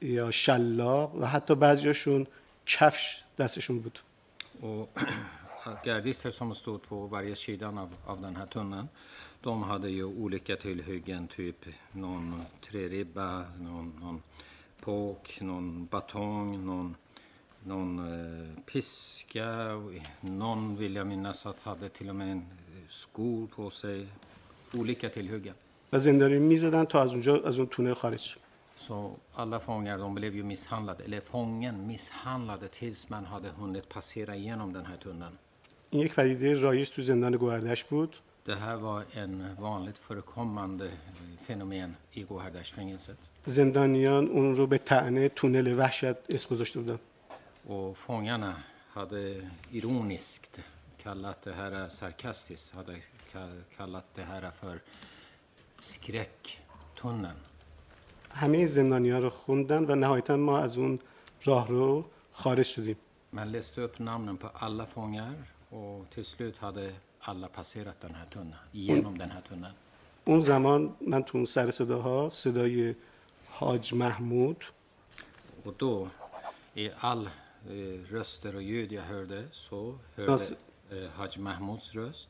یا 0.00 0.30
شلاق 0.30 1.14
و 1.14 1.24
حتی 1.26 1.54
بعضیاشون 1.54 2.26
کفش 2.66 3.24
دستشون 3.38 3.78
بود 3.78 3.98
Och 4.60 4.98
gardister 5.84 6.30
som 6.30 6.54
stod 6.54 6.82
på 6.82 7.06
varje 7.06 7.34
sidan 7.34 7.78
av, 7.78 7.90
av 8.06 8.20
den 8.20 8.36
här 8.36 8.46
tunneln, 8.46 8.88
de 9.40 9.62
hade 9.62 9.90
ju 9.90 10.04
olika 10.04 10.56
tillhyggen, 10.56 11.28
typ 11.28 11.64
någon 11.92 12.42
träribba, 12.60 13.44
någon, 13.58 13.92
någon 14.00 14.22
påk, 14.80 15.38
någon 15.40 15.86
batong, 15.86 16.66
någon, 16.66 16.96
någon 17.63 17.99
eh, 17.99 18.63
piska. 18.65 19.75
och 19.75 19.91
Någon 20.21 20.75
vill 20.77 20.95
jag 20.95 21.07
minnas 21.07 21.45
att 21.45 21.61
hade 21.61 21.89
till 21.89 22.09
och 22.09 22.15
med 22.15 22.31
en 22.31 22.37
eh, 22.37 22.43
skor 22.87 23.47
på 23.47 23.69
sig. 23.69 24.07
Olika 24.73 25.09
tillhyggen. 25.09 25.53
و 25.93 25.99
زندانی 25.99 26.39
میزدن 26.39 26.85
تا 26.85 27.01
از 27.01 27.09
اونجا 27.11 27.41
از 27.41 27.59
اون 27.59 27.67
تونل 27.67 27.93
خارج 27.93 28.19
شه. 28.19 28.39
Så 28.75 29.11
alla 29.35 29.59
fångar 29.59 29.97
de 29.97 30.15
blev 30.15 30.35
ju 30.35 30.43
misshandlade, 30.43 31.03
eller 31.03 31.19
fången 31.21 31.87
misshandlade 31.87 32.67
tills 32.67 33.09
man 33.09 33.25
hade 33.25 33.49
hunnit 33.49 33.89
passera 33.89 34.35
igenom 34.35 34.73
den 34.73 34.85
här 34.85 34.97
tunneln. 34.97 35.37
این 35.89 36.01
یک 36.01 36.15
پدیده 36.15 36.53
رایج 36.53 36.89
تو 36.89 37.01
زندان 37.01 37.37
گوهردش 37.37 37.83
بود 37.83 38.15
Det 38.45 38.55
här 38.55 38.75
var 38.75 39.03
en 39.13 39.55
vanligt 39.59 39.97
förekommande 39.97 40.85
eh, 40.85 40.91
fenomen 41.47 41.95
i 42.13 42.23
Gohardashfängelset. 42.23 43.17
زندانیان 43.45 44.27
اون 44.27 44.55
رو 44.55 44.67
به 44.67 44.77
طعنه 44.77 45.29
تونل 45.29 45.79
وحشت 45.79 46.15
اسم 46.29 46.55
گذاشته 46.55 46.79
بودن 46.79 46.99
Och 47.67 47.97
fångarna 47.97 48.55
hade 48.89 49.49
ironiskt 49.71 50.59
kallat 51.03 51.41
det 51.41 51.53
här 51.53 51.89
sarkastiskt 51.89 52.75
hade 52.75 52.95
ka- 53.33 53.61
kallat 53.77 54.05
det 54.15 54.23
här 54.23 54.51
för 54.51 54.79
skräcktunneln. 55.79 57.37
همه 58.31 58.67
زندانی 58.67 59.09
ها 59.09 59.19
رو 59.19 59.29
خوندن 59.29 59.85
و 59.91 59.95
نهایتا 59.95 60.35
ما 60.37 60.59
از 60.59 60.77
اون 60.77 60.99
راه 61.43 61.67
رو 61.67 62.05
خارج 62.31 62.65
شدیم 62.65 62.97
Man 63.31 63.51
läste 63.51 63.81
upp 63.81 63.99
namnen 63.99 64.37
på 64.37 64.47
alla 64.53 64.85
fångar 64.85 65.33
och 65.69 66.09
till 66.09 66.25
slut 66.25 66.57
hade 66.57 66.93
alla 67.19 67.47
passerat 67.47 67.99
den 68.01 68.15
här 68.15 68.25
tunneln, 68.25 68.59
genom 68.71 69.17
den 69.17 69.31
här 69.31 69.41
tunneln. 69.41 69.73
اون 70.25 70.41
زمان 70.41 70.95
من 71.01 71.23
تو 71.23 71.37
اون 71.37 71.45
سر 71.45 71.71
صداها 71.71 72.29
صدای 72.29 72.95
حاج 73.47 73.93
محمود 73.93 74.63
Och 75.65 75.73
då, 75.77 76.09
i 76.75 76.89
all 76.99 77.25
eh, 77.25 77.31
röster 78.10 78.56
och 78.56 78.62
ljud 78.62 78.92
jag 78.92 79.02
hörde, 79.02 79.44
så 79.52 79.98
hörde 80.16 80.32
Nas- 80.32 80.54
eh, 80.90 81.10
Haj 81.16 81.30
Mahmouds 81.38 81.94
röst, 81.94 82.28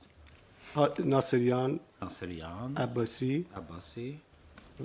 ناصریان 1.04 1.80
Naserian, 2.02 2.76
عباسی 2.78 3.46
Abbasi 3.54 4.18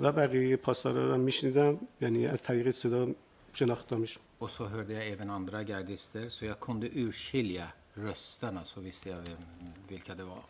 و 0.00 0.12
بقیه 0.12 0.56
پاسدارا 0.56 1.10
رو 1.10 1.18
میشنیدم 1.18 1.78
یعنی 2.00 2.26
از 2.26 2.42
طریق 2.42 2.70
صدا 2.70 3.08
شناختمشون 3.52 4.22
och 4.40 4.50
så 4.50 4.64
hörde 4.66 4.92
jag 4.94 5.08
även 5.08 5.30
andra 5.30 5.62
gardister, 5.62 6.28
så 6.28 6.44
jag 6.44 6.60
kunde 6.60 6.86
urskilja 6.94 7.66
rösterna 7.96 8.64
så 8.64 8.80
visste 8.80 9.10
jag 9.10 9.22
vilka 9.88 10.14
det 10.14 10.24
var. 10.24 10.42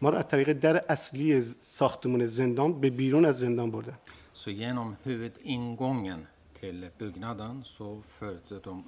ما 0.00 0.10
رو 0.10 0.16
از 0.18 0.28
طریق 0.28 0.52
در 0.52 0.84
اصلی 0.88 1.42
ساختمون 1.42 2.26
زندان 2.26 2.80
به 2.80 2.90
بیرون 2.90 3.24
از 3.24 3.38
زندان 3.38 3.70
بردن 3.70 3.98
Så 4.34 4.50
genom 4.50 4.96
huvudingången 5.04 6.26
till 6.60 6.78
byggnaden 6.98 7.62
så 7.64 8.00
förde 8.18 8.58
de 8.64 8.84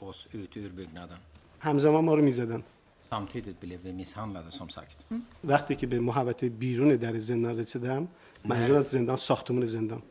oss 0.00 0.26
ut 0.32 0.56
ur 0.56 0.70
byggnaden. 0.70 1.18
همزمان 1.60 2.04
ما 2.04 2.14
رو 2.14 2.22
میزدن 2.22 2.62
Samtidigt 3.10 3.60
blev 3.60 3.80
vi 3.84 3.92
misshandlade 3.92 4.50
som 4.50 4.68
sagt. 4.68 5.04
وقتی 5.44 5.74
که 5.76 5.86
به 5.86 6.00
محوطه 6.00 6.48
بیرون 6.48 6.96
در 6.96 7.18
زندان 7.18 7.58
رسیدم 7.58 8.08
منظور 8.44 8.76
از 8.76 8.86
زندان 8.88 9.16
ساختمون 9.16 9.66
زندان 9.66 10.02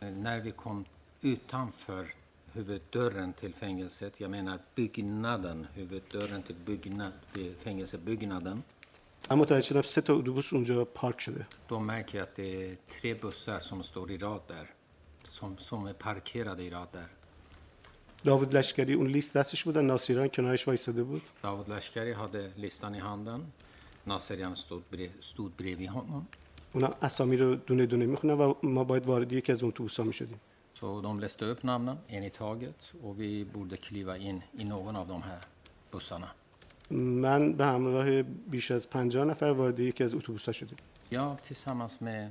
När 0.00 0.40
vi 0.40 0.52
kom 0.52 0.84
utanför 1.22 2.14
huvuddörren 2.54 3.32
till 3.32 3.54
fängelset, 3.54 4.20
jag 4.20 4.30
menar 4.30 4.58
byggnaden, 4.74 5.66
huvuddörren 5.74 6.42
till 6.42 6.56
byggnad, 6.66 7.12
till 7.32 7.54
fängelsebyggnaden, 7.64 8.62
اما 9.30 9.42
متوجه 9.42 9.60
شدم 9.60 9.82
سه 9.82 10.00
تا 10.00 10.14
اتوبوس 10.14 10.52
اونجا 10.52 10.84
پارک 10.84 11.20
شده 11.20 11.46
då 11.68 11.80
märker 11.80 12.18
jag 12.18 12.22
att 12.28 12.36
det 12.36 12.70
är 12.70 12.76
tre 13.00 13.14
bussar 13.14 13.58
som 13.60 13.82
står 13.82 14.10
i 14.10 14.18
rad 14.18 14.40
där. 14.48 14.70
Som, 15.24 15.58
som 15.58 15.86
är 15.86 15.92
parkerade 15.92 16.62
i 16.62 16.70
rad 16.70 16.88
där. 16.92 17.08
داوود 18.23 18.55
لشکری 18.55 18.93
اون 18.93 19.07
لیست 19.07 19.37
دستش 19.37 19.63
بود 19.63 19.77
ناصریان 19.77 20.27
کنارش 20.27 20.67
وایساده 20.67 21.03
بود. 21.03 21.21
داوود 21.43 21.71
لشکری 21.71 22.11
هاد 22.11 22.37
لیستان 22.57 22.95
هاندن 22.95 23.41
ناصریان 24.07 24.51
استود 24.51 24.89
بری 24.91 25.09
استود 25.19 25.57
بری 25.57 25.75
وی 25.75 25.85
هاندن 25.85 26.27
اونا 26.73 26.87
اسامی 27.01 27.37
رو 27.37 27.55
دونه 27.55 27.85
دونه 27.85 28.05
می‌خونن 28.05 28.33
و 28.33 28.53
ما 28.63 28.83
باید 28.83 29.05
وارد 29.05 29.33
یکی 29.33 29.51
از 29.51 29.63
اون 29.63 29.69
اتوبوسا 29.69 30.03
می‌شدیم. 30.03 30.39
سو 30.73 31.01
دوم 31.01 31.19
لیست 31.19 31.43
اپ 31.43 31.65
نامن 31.65 31.97
ان 32.09 32.29
تاگت 32.29 32.91
و 33.03 33.13
وی 33.13 33.43
بورد 33.43 33.75
کلیوا 33.75 34.13
این 34.13 34.43
این 34.57 34.67
نوگون 34.67 34.95
اف 34.95 35.07
دوم 35.07 35.21
ها، 35.21 35.37
بوسانا 35.91 36.27
من 36.91 37.53
به 37.53 37.65
همراه 37.65 38.21
بیش 38.23 38.71
از 38.71 38.89
50 38.89 39.25
نفر 39.25 39.45
وارد 39.45 39.79
یکی 39.79 40.03
از 40.03 40.13
اتوبوسا 40.13 40.51
شدیم. 40.51 40.77
یا 41.11 41.37
تیسامس 41.43 42.01
می 42.01 42.27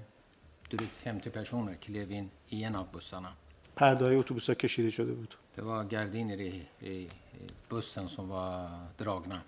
دریک 0.70 0.90
50 1.04 1.34
پرسونر 1.34 1.74
کلیوین 1.74 2.30
این 2.48 2.74
اف 2.74 2.86
بوسانا 2.92 3.32
پرده 3.76 4.04
های 4.04 4.16
اتوبوسا 4.16 4.54
کشیده 4.54 4.90
شده 4.90 5.12
بود. 5.12 5.34
Det 5.58 5.64
var 5.64 5.84
gardiner 5.84 6.40
i, 6.40 6.68
i, 6.80 6.90
i 6.90 7.10
bussen 7.68 8.08
som 8.08 8.28
var 8.28 8.70
dragna. 8.98 9.40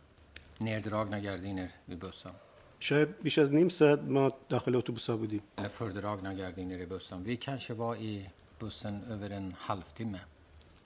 Neddragna 0.58 1.20
gardiner 1.20 1.70
i 1.86 1.94
bussen. 1.94 2.32
شاید 2.78 3.22
بیش 3.22 3.38
از 3.38 3.52
نیم 3.52 3.68
ساعت 3.68 4.00
ما 4.02 4.32
داخل 4.48 4.80
بودیم 5.08 5.42
Eller 5.58 5.68
fördragna 5.68 6.32
gardiner 6.34 6.78
i 6.78 6.86
bussen. 6.86 7.22
Vi 7.24 7.36
kanske 7.36 7.74
var 7.74 7.96
i 7.96 8.30
bussen 8.60 9.04
över 9.10 9.30
en 9.30 9.54
halvtimme. 9.58 10.20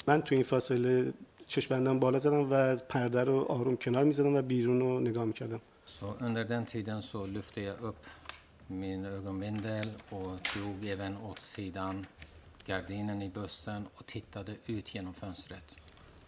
من 0.06 0.22
تو 0.22 0.34
این 0.34 0.44
فاصله 0.44 1.12
چشمندم 1.46 1.98
بالا 1.98 2.18
زدم 2.18 2.50
و 2.50 2.76
پرده 2.76 3.24
رو 3.24 3.44
آروم 3.48 3.76
کنار 3.76 4.04
می‌زدم 4.04 4.34
و 4.34 4.42
بیرون 4.42 4.80
رو 4.80 5.00
نگاه 5.00 5.24
می‌کردم 5.24 5.60
Så 5.86 6.06
under 6.20 6.44
den 6.44 6.66
tiden 6.66 7.02
så 7.02 7.26
lyfte 7.26 7.60
jag 7.60 7.80
upp 7.82 8.06
min 8.66 9.04
ögonbindel 9.04 9.88
och 10.10 10.38
drog 10.54 10.86
även 10.86 11.16
åt 11.16 11.38
sidan 11.40 12.06
gardinen 12.66 13.22
i 13.22 13.28
bussen 13.28 13.86
och 13.94 14.06
tittade 14.06 14.52
ut 14.66 14.94
genom 14.94 15.14
fönstret. 15.14 15.76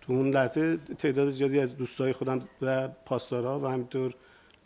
تو 0.01 0.13
اون 0.13 0.31
لحظه 0.31 0.77
تعداد 0.77 1.31
زیادی 1.31 1.61
از 1.61 1.77
دوستای 1.77 2.13
خودم 2.13 2.41
و 2.63 2.89
پاسدارا 2.89 3.61
و 3.61 3.67
همینطور 3.67 4.15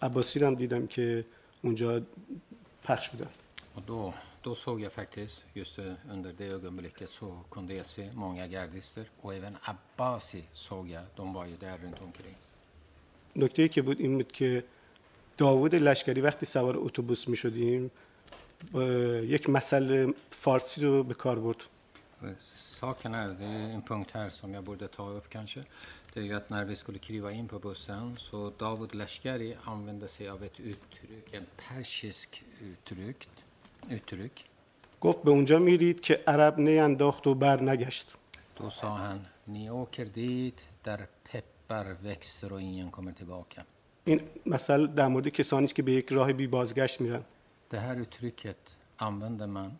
عباسی 0.02 0.44
هم 0.44 0.54
دیدم 0.54 0.86
که 0.86 1.24
اونجا 1.62 2.02
پخش 2.84 3.08
بودن 3.08 3.30
Och 3.74 3.82
då, 3.86 4.14
då 4.42 4.54
såg 4.54 4.80
jag 4.80 4.92
faktiskt, 4.92 5.44
just 5.54 5.78
eh, 5.78 5.84
under 6.10 6.32
det 6.38 6.46
ögonblicket 6.46 7.10
så 7.10 7.28
kunde 7.50 7.74
jag 7.74 7.86
se 7.86 8.10
många 8.14 8.46
gardister 8.46 9.04
och 9.20 9.34
även 9.34 9.56
Abbasi 9.62 10.44
såg 10.52 10.88
jag, 10.90 11.04
de 11.16 11.32
var 11.32 11.46
ju 11.46 11.56
där 11.56 11.78
runt 11.78 12.00
omkring. 12.02 12.36
نکته 13.36 13.68
که 13.68 13.82
بود 13.82 14.00
این 14.00 14.18
بود 14.18 14.32
که 14.32 14.64
داوود 15.38 15.74
لشکری 15.74 16.20
وقتی 16.20 16.46
سوار 16.46 16.76
اتوبوس 16.78 17.28
می 17.28 17.36
شدیم 17.36 17.90
یک 19.22 19.50
مسئله 19.50 20.14
فارسی 20.30 20.80
رو 20.80 21.02
به 21.04 21.14
کار 21.14 21.38
برد 21.38 21.62
ساکن 22.80 23.14
är 23.14 23.28
det 23.28 23.44
en 23.44 23.82
punkt 23.82 24.10
här 24.14 24.28
som 24.28 24.54
jag 24.54 24.64
borde 24.64 24.88
ta 24.88 25.08
upp 25.08 25.28
kanske. 25.28 25.64
Det 26.12 26.28
är 26.28 26.34
att 26.34 26.50
när 26.50 26.64
vi 26.64 26.76
skulle 26.76 26.98
kliva 26.98 27.32
in 27.32 27.48
på 27.48 27.58
bussen 27.58 28.16
så 28.16 28.52
David 28.58 28.94
Lashkari 28.94 29.56
använde 29.64 30.08
sig 30.08 30.28
av 30.28 30.44
ett 30.44 30.60
uttryck, 33.88 34.46
گفت 35.00 35.22
به 35.22 35.30
اونجا 35.30 35.58
میرید 35.58 36.00
که 36.00 36.20
عرب 36.26 36.58
نینداخت 36.58 37.26
و 37.26 37.34
بر 37.34 37.62
نگشت. 37.62 38.16
دو 38.56 38.70
سا 38.70 39.18
نی 39.46 39.68
اوکر 39.68 40.04
دید 40.04 40.60
در 40.84 41.00
پپر 41.24 41.94
وکس 42.04 42.44
رو 42.44 42.56
این 42.56 42.90
کمر 42.90 43.12
تباکم. 43.12 43.64
این 44.04 44.20
مثل 44.46 44.86
در 44.86 45.08
مورد 45.08 45.28
کسانیش 45.28 45.74
که 45.74 45.82
به 45.82 45.92
یک 45.92 46.12
راه 46.12 46.32
بی 46.32 46.46
بازگشت 46.46 47.00
میرن. 47.00 47.22
Det 47.69 47.79
här 47.79 47.95
uttrycket 47.95 48.77
använder 48.97 49.47
man 49.47 49.77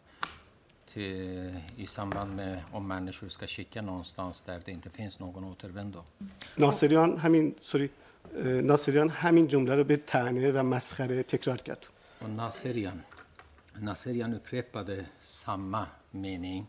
till, 0.94 1.60
i 1.78 1.86
samband 1.88 2.36
med 2.36 2.64
om 2.72 2.88
människor 2.88 3.28
ska 3.30 3.48
skicka 3.48 3.82
någonstans 3.82 4.42
där 4.46 4.62
det 4.66 4.72
inte 4.72 4.90
finns 4.90 5.20
någon 5.20 5.44
återvändo. 5.44 6.04
ناصریان 6.58 7.18
همین 7.18 7.56
سوری 7.62 7.90
اه، 8.36 8.44
ناصریان 8.46 9.10
همین 9.10 9.48
جمله 9.48 9.76
رو 9.76 9.84
به 9.84 9.98
تنه 9.98 10.52
و 10.52 10.64
مسخره 10.64 11.24
تکرار 11.24 11.58
کرد 11.58 11.86
Och 12.22 12.30
Naserian, 12.30 13.02
Naserian 13.74 14.34
upprepade 14.34 15.06
samma 15.22 15.86
mening 16.12 16.68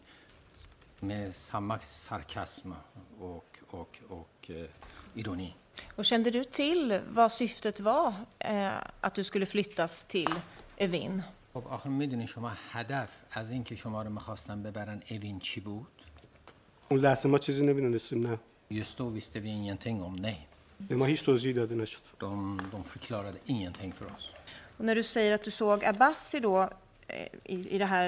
med 1.00 1.36
samma 1.36 1.78
sarkasm 1.78 2.72
och, 3.20 3.58
och, 3.70 3.98
och 4.08 4.50
eh, 4.50 4.66
ironi. 5.14 5.54
Och 5.96 6.04
kände 6.04 6.30
du 6.30 6.44
till 6.44 7.00
vad 7.08 7.32
syftet 7.32 7.80
var 7.80 8.14
eh, 8.38 8.70
att 9.00 9.14
du 9.14 9.24
skulle 9.24 9.46
flyttas 9.46 10.04
till 10.04 10.34
Evin? 10.81 11.23
خب 11.53 11.67
آخه 11.67 11.89
می‌دونی 11.89 12.27
شما 12.27 12.51
هدف 12.71 13.09
از 13.31 13.51
اینکه 13.51 13.75
شما 13.75 14.01
رو 14.03 14.09
می‌خواستن 14.09 14.63
ببرن 14.63 15.01
اوین 15.11 15.39
چی 15.39 15.59
بود؟ 15.59 15.87
اون 16.89 16.99
لحظه 16.99 17.29
ما 17.29 17.37
چیزی 17.37 17.65
نمی‌دونستیم 17.65 18.27
نه 18.27 18.39
Just 18.71 18.99
visste 18.99 19.39
vi 19.39 19.49
ingenting 19.49 20.01
om 20.01 20.15
nej. 20.15 20.37
به 20.89 20.95
ما 20.95 21.05
هیچ 21.05 21.23
توضیحی 21.23 21.53
داده 21.53 21.75
نشد 21.75 21.99
De, 22.19 22.57
de 22.71 22.83
förklarade 22.83 23.37
ingenting 23.45 23.91
för 23.91 24.05
oss. 24.05 24.33
Och 24.77 24.85
när 24.85 24.95
du 24.95 25.03
säger 25.03 25.31
att 25.31 25.43
du 25.43 25.51
såg 25.51 25.85
Abbasi 25.85 26.39
då 26.39 26.69
eh, 27.07 27.27
i, 27.43 27.75
i, 27.75 27.77
det 27.77 27.85
här, 27.85 28.07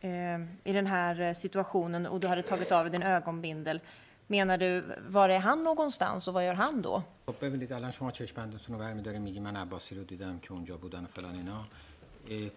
eh, 0.00 0.70
i 0.70 0.72
den 0.72 0.86
här 0.86 1.20
eh, 1.20 1.32
situationen 1.32 2.06
och 2.06 2.20
du 2.20 2.28
hade 2.28 2.42
tagit 2.42 2.72
av 2.72 2.84
dig 2.84 2.92
din 2.92 3.02
ögonbindel, 3.02 3.80
menar 4.26 4.58
du, 4.58 4.70
var 5.08 5.28
är 5.28 5.38
han 5.38 5.64
någonstans 5.64 6.28
och 6.28 6.34
vad 6.34 6.44
gör 6.44 6.54
han 6.54 6.82
då? 6.82 7.02
خب 7.26 7.34
ببینید 7.40 7.72
الان 7.72 7.92
شما 7.92 8.10
چشمندتون 8.10 8.74
رو 8.74 8.78
برمیداری 8.78 9.18
میگی 9.18 9.40
من 9.40 9.56
عباسی 9.56 9.94
رو 9.94 10.04
دیدم 10.04 10.38
که 10.38 10.52
اونجا 10.52 10.76
بودن 10.76 11.04
و 11.04 11.06
فلان 11.06 11.34
اینا 11.34 11.64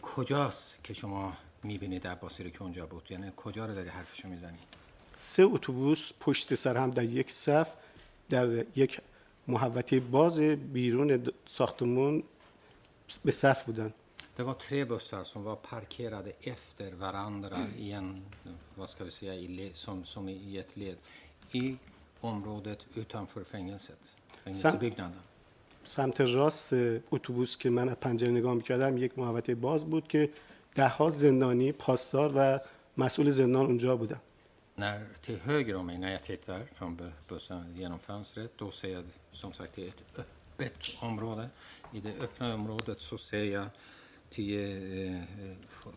کجاست 0.02 0.84
که 0.84 0.94
شما 0.94 1.34
می‌بینید 1.64 2.08
عباسی 2.08 2.44
رو 2.44 2.50
که 2.50 2.62
اونجا 2.62 2.86
بود 2.86 3.12
یعنی 3.12 3.32
کجا 3.36 3.66
رو 3.66 3.76
داری 3.76 3.90
حرفشو 3.90 4.28
می‌زنی 4.28 4.58
سه 5.16 5.44
اتوبوس 5.44 6.12
پشت 6.20 6.56
سر 6.56 6.78
هم 6.78 6.92
در 6.92 7.04
یک 7.04 7.32
صف 7.32 7.74
در 8.30 8.66
یک 8.76 9.02
محوطه 9.48 10.00
باز 10.00 10.40
بیرون 10.40 11.32
ساختمون 11.46 12.24
به 13.26 13.32
صف 13.32 13.66
بودن 13.66 13.94
Det 14.38 14.44
var 14.44 14.54
tre 14.54 14.86
bussar 14.86 15.24
som 15.24 15.44
var 15.44 15.56
parkerade 15.56 16.32
efter 16.42 16.92
varandra 16.92 17.58
i 17.78 17.92
en, 17.92 18.26
vad 18.76 18.90
ska 18.90 19.04
vi 19.04 19.12
säga, 19.12 19.34
i 19.36 19.72
som, 19.74 20.06
som 20.06 20.30
i 20.30 20.58
ett 20.58 20.78
led 20.78 20.98
i 21.52 21.78
området 22.22 22.80
utanför 22.96 23.44
fängelset, 23.44 24.16
fängelsebyggnaden. 24.44 25.22
سمت 25.88 26.22
راست 26.22 26.70
اتوبوس 27.12 27.58
که 27.58 27.70
من 27.70 27.90
از 27.90 27.96
پنجره 27.96 28.32
نگاه 28.32 28.54
می‌کردم 28.54 28.98
یک 28.98 29.20
محوطه 29.20 29.56
باز 29.56 29.86
بود 29.86 30.08
که 30.08 30.30
ده 30.76 30.88
ها 30.88 31.10
زندانی 31.10 31.72
پاسدار 31.72 32.32
و 32.36 32.60
مسئول 32.98 33.30
زندان 33.30 33.66
اونجا 33.66 33.96
بودن 33.96 34.20
När, 34.80 35.06
till 35.26 35.40
höger 35.40 35.76
om 35.76 35.86
mig, 35.86 35.98
när 35.98 36.12
jag 36.12 36.24
tittar 36.24 36.62
från 36.76 36.98
bu- 36.98 37.12
bussen 37.28 37.76
genom 37.78 38.00
fönstret, 38.00 38.52
då 38.58 38.72
ser 38.72 38.94
jag 38.94 39.04
som 39.32 39.52
sagt 39.54 39.76
det 39.76 39.84
är 39.84 39.88
ett 39.88 40.20
öppet 40.20 40.78
område. 41.00 41.50
I 41.94 42.00
det 42.00 42.14
öppna 42.26 42.54
området 42.54 43.00
så 43.00 43.18
ser 43.18 43.44
jag 43.44 43.66
tio 44.30 44.64
eh, 45.12 45.22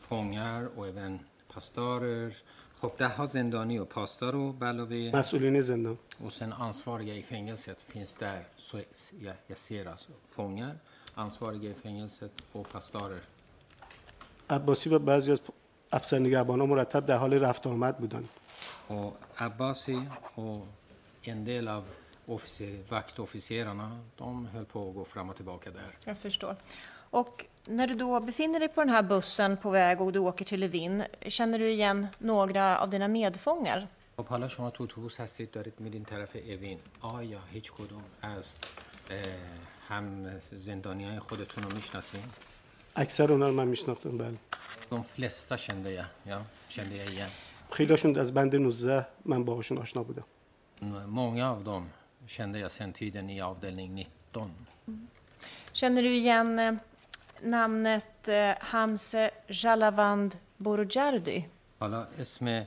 fångar 0.00 0.68
och 0.76 0.88
även 0.88 1.18
pastorer. 1.54 2.34
خب 2.81 2.91
ده 2.97 3.07
ها 3.07 3.26
زندانی 3.26 3.77
و 3.80 3.85
پاسدار 3.85 4.35
و 4.35 4.53
به 4.53 4.65
علاوه 4.65 5.11
مسئولین 5.14 5.61
زندان 5.61 5.97
och 6.26 6.31
sen 6.31 6.53
ansvariga 6.53 7.14
i 7.14 7.23
fängelset 7.23 7.81
finns 7.81 8.15
där. 8.15 8.43
Så 8.57 8.77
jag, 9.22 9.35
jag 9.47 9.57
ser 9.57 9.85
alltså 9.85 10.11
fångar, 10.31 10.76
ansvariga 11.15 11.69
i 11.69 11.73
fängelset 11.73 12.31
och 12.53 12.69
pastorer. 12.69 13.22
عباسی 14.49 14.89
و 14.89 14.99
بعضی 14.99 15.31
از 15.31 15.41
افسر 15.91 16.19
نگهبانان 16.19 16.69
مرتب 16.69 17.06
در 17.06 17.18
حال 17.18 17.34
رفت 17.34 17.68
آمد 17.68 17.97
بودند 17.97 18.30
Och 18.88 19.18
Abbasi 19.38 20.02
och 20.35 20.68
en 21.22 21.45
del 21.45 21.68
av 21.68 21.84
officer, 22.26 22.84
vaktofficerarna, 22.89 23.99
de 24.18 24.45
höll 24.45 24.65
på 24.65 24.89
att 24.89 24.95
gå 24.95 25.06
fram 25.06 25.30
och 25.30 25.35
tillbaka 25.35 25.72
där. 25.72 25.97
Jag 26.06 26.18
förstår. 26.18 26.56
Och 27.10 27.45
när 27.65 27.88
du 27.88 27.95
då 27.95 28.19
befinner 28.19 28.60
dig 28.60 28.69
på 28.69 28.81
den 28.81 28.89
här 28.89 29.02
bussen 29.02 29.57
på 29.57 29.69
väg 29.69 30.02
och 30.02 30.11
du 30.14 30.19
åker 30.19 30.45
till 30.45 30.60
Levin, 30.60 31.03
känner 31.27 31.60
du 31.60 31.69
igen 31.69 32.07
några 32.18 32.77
av 32.80 32.89
dina 32.89 33.07
medfångar? 33.07 33.88
خب 34.18 34.27
حالا 34.27 34.47
شما 34.47 34.69
تو 34.69 34.84
اتوبوس 34.84 35.19
هستید 35.19 35.52
دارید 35.52 35.73
میرین 35.80 36.06
طرف 36.06 36.35
اوین 36.35 36.80
آیا 37.02 37.39
هیچ 37.52 37.72
کدوم 37.72 38.03
از 38.22 38.53
اه، 39.11 39.18
هم 39.88 40.06
زندانی 40.52 41.06
های 41.06 41.19
خودتون 41.19 41.64
رو 41.64 41.76
میشناسین؟ 41.76 42.23
اکثر 42.95 43.31
اونا 43.31 43.47
رو 43.47 43.53
من 43.53 43.68
میشناختم 43.68 44.18
بله 44.18 44.38
De 44.91 45.03
flesta 45.15 45.57
kände 45.57 45.91
jag, 45.91 46.06
ja, 46.27 46.39
kände 46.69 46.95
jag 46.95 47.10
igen. 47.10 47.30
خیلیشون 47.72 48.19
از 48.19 48.34
بند 48.34 48.56
19 48.56 49.07
من 49.26 49.45
باهاشون 49.45 49.77
آشنا 49.77 50.03
بودم 50.03 50.26
Många 51.07 51.49
av 51.49 51.64
dem 51.64 51.89
kände 52.27 52.60
jag 52.60 52.72
sedan 52.72 52.93
tiden 52.93 53.30
i 53.30 53.41
avdelning 53.41 53.95
19. 53.95 54.52
Känner 55.73 56.02
du 56.02 56.10
igen 56.10 56.60
eh, 56.60 56.73
namnet 57.42 58.28
eh, 58.28 58.54
Hamse 58.60 59.30
Jalavand 59.48 60.34
Borojardy? 60.64 61.44
حالا 61.80 62.06
اسم 62.18 62.66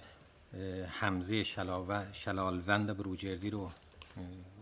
شلاو- 1.43 2.11
شلالوند 2.13 2.97
بروجردی 2.97 3.49
رو 3.49 3.59
اه، 3.61 3.71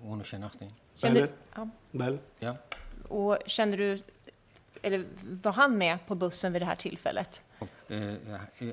اونو 0.04 0.24
شناختین؟ 0.24 0.70
Känner, 1.02 1.04
بله 1.04 1.30
ja. 1.56 1.68
بله 1.94 2.20
Ja. 2.42 2.54
Och 3.10 3.38
känner 3.48 3.78
du, 3.78 4.00
eller 4.84 5.06
var 5.44 5.52
han 5.54 5.78
med 5.78 5.98
på 6.08 6.16
bussen 6.16 6.54
vid 6.54 6.62
det 6.62 6.66
här 6.66 6.76
tillfället? 6.76 7.42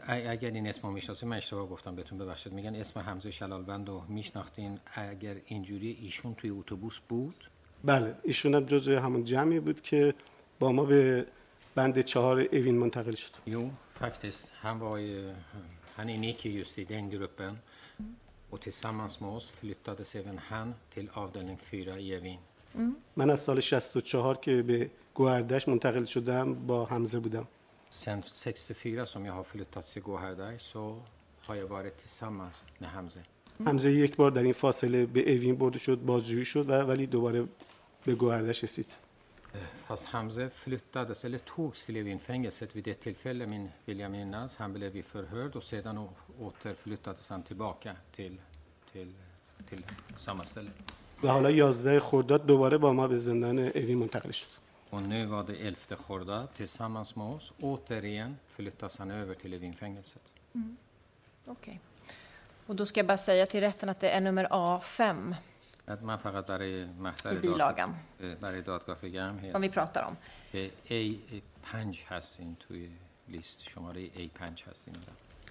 اگر 0.07 0.51
این 0.51 0.67
اسم 0.67 0.83
رو 0.83 0.91
می‌شناسین 0.93 1.29
من 1.29 1.37
اشتباه 1.37 1.67
گفتم 1.69 1.95
بهتون 1.95 2.19
ببخشید 2.19 2.53
میگن 2.53 2.75
اسم 2.75 3.01
حمزه 3.01 3.31
شلالوند 3.31 3.89
رو 3.89 4.03
میشناختین 4.09 4.79
اگر 4.95 5.37
اینجوری 5.47 5.99
ایشون 6.03 6.35
توی 6.35 6.51
اتوبوس 6.51 6.99
بود 7.09 7.49
بله 7.85 8.15
ایشون 8.23 8.55
هم 8.55 8.65
جزو 8.65 8.99
همون 8.99 9.25
جمعی 9.25 9.61
بود 9.61 9.83
که 9.83 10.15
با 10.59 10.73
ما 10.73 10.85
به 10.85 11.27
بند 11.75 12.01
چهار 12.01 12.41
اوین 12.41 12.79
منتقل 12.79 13.15
شد. 13.15 13.31
یو 13.47 13.71
فکتست 14.01 14.53
هم 14.63 14.81
وای 14.81 15.33
هنی 15.97 16.19
نیکی 16.19 16.53
که 16.53 16.59
یستی 16.59 16.85
دین 16.85 17.09
گروپن 17.09 17.57
و 18.53 18.57
تسامنس 18.57 19.23
ما 19.23 19.29
اوز 19.33 19.51
فلیتاده 19.51 20.05
سیون 20.05 20.39
هن 20.39 20.75
تل 20.91 21.07
آفدالین 21.15 21.57
فیرا 21.57 21.95
اوین 21.95 22.39
من 23.17 23.31
از 23.31 23.41
سال 23.41 23.61
64 23.61 24.37
که 24.37 24.63
به 24.63 24.91
گوهردش 25.15 25.69
منتقل 25.69 26.05
شدم 26.05 26.55
با 26.55 26.85
حمزه 26.85 27.19
بودم. 27.19 27.49
سن 27.91 28.21
64 28.21 29.05
سم 29.05 29.27
ها 29.27 29.43
فلیتاده 29.43 29.87
سی 29.87 30.01
گوهردش 30.01 30.61
سو 30.61 31.01
های 31.47 31.63
وارد 31.63 31.97
تسامنس 31.97 32.63
نه 32.81 32.89
حمزه 32.89 33.21
حمزه 33.67 33.93
یک 33.93 34.17
بار 34.17 34.31
در 34.31 34.43
این 34.43 34.53
فاصله 34.53 35.07
به 35.07 35.33
اوین 35.33 35.57
برده 35.57 35.79
شد 35.79 35.99
بازجویی 35.99 36.45
شد 36.45 36.71
و 36.71 36.73
ولی 36.73 37.07
دوباره 37.07 37.45
به 38.05 38.15
گوهردش 38.15 38.65
رسید. 38.65 39.08
Fast 39.88 40.06
Hamze 40.06 40.50
flyttades, 40.50 41.26
eller 41.26 41.38
togs 41.38 41.86
till 41.86 41.98
Evinfängelset 41.98 42.76
vid 42.76 42.88
ett 42.88 43.00
tillfälle, 43.02 43.46
min, 43.48 43.70
vill 43.86 44.00
jag 44.00 44.12
minnas. 44.12 44.58
Han 44.58 44.74
blev 44.74 44.96
ju 44.96 45.04
förhörd 45.04 45.56
och 45.56 45.64
sedan 45.64 45.98
å- 45.98 46.10
återflyttades 46.40 47.30
han 47.30 47.44
tillbaka 47.44 47.96
till, 48.16 48.42
till, 48.92 49.14
till 49.70 49.84
samma 50.18 50.44
ställe. 50.44 50.70
و 51.24 51.28
حالا 51.28 51.50
11 51.50 52.00
خرداد 52.00 52.46
دوباره 52.46 52.78
با 52.78 52.94
ما 52.94 53.08
به 53.08 53.20
زندان 53.20 53.60
اوین 53.60 53.98
منتقل 54.00 54.32
شد 54.32 54.48
Och 54.90 55.02
nu 55.02 55.26
var 55.26 55.44
det 55.44 55.56
11 55.56 55.96
Khordad 55.96 56.48
tillsammans 56.56 57.16
med 57.16 57.28
oss. 57.28 57.54
Återigen 57.62 58.38
flyttas 58.48 58.98
han 59.00 59.12
över 59.12 59.34
till 59.36 59.54
Evinfängelset. 59.54 60.22
Okej. 61.46 61.80
Och 62.68 62.76
då 62.76 62.86
ska 62.86 63.00
jag 63.00 63.08
bara 63.08 63.18
säga 63.18 63.46
till 63.46 63.60
rätten 63.62 63.90
att 63.90 64.00
det 64.00 64.10
är 64.10 64.22
nummer 64.22 64.46
A5 64.52 65.36
Att 65.88 66.02
man 66.04 66.18
فقط 66.18 66.46
برای 66.46 66.86
محضر 66.86 67.34
i 67.34 67.42
bilagan 67.42 67.90
اه، 68.24 68.36
برای 68.36 68.62
دادگاه 68.62 68.98
بگم 69.02 69.40
som 69.54 69.62
vi 69.62 69.70
pratar 69.70 70.04
om. 70.04 70.18
که 70.54 70.72
A5 70.90 71.98
هستین 72.10 72.56
توی 72.60 72.90
لیست 73.30 73.64
شماره 73.64 74.08
A5 74.08 74.42
هستین 74.70 74.94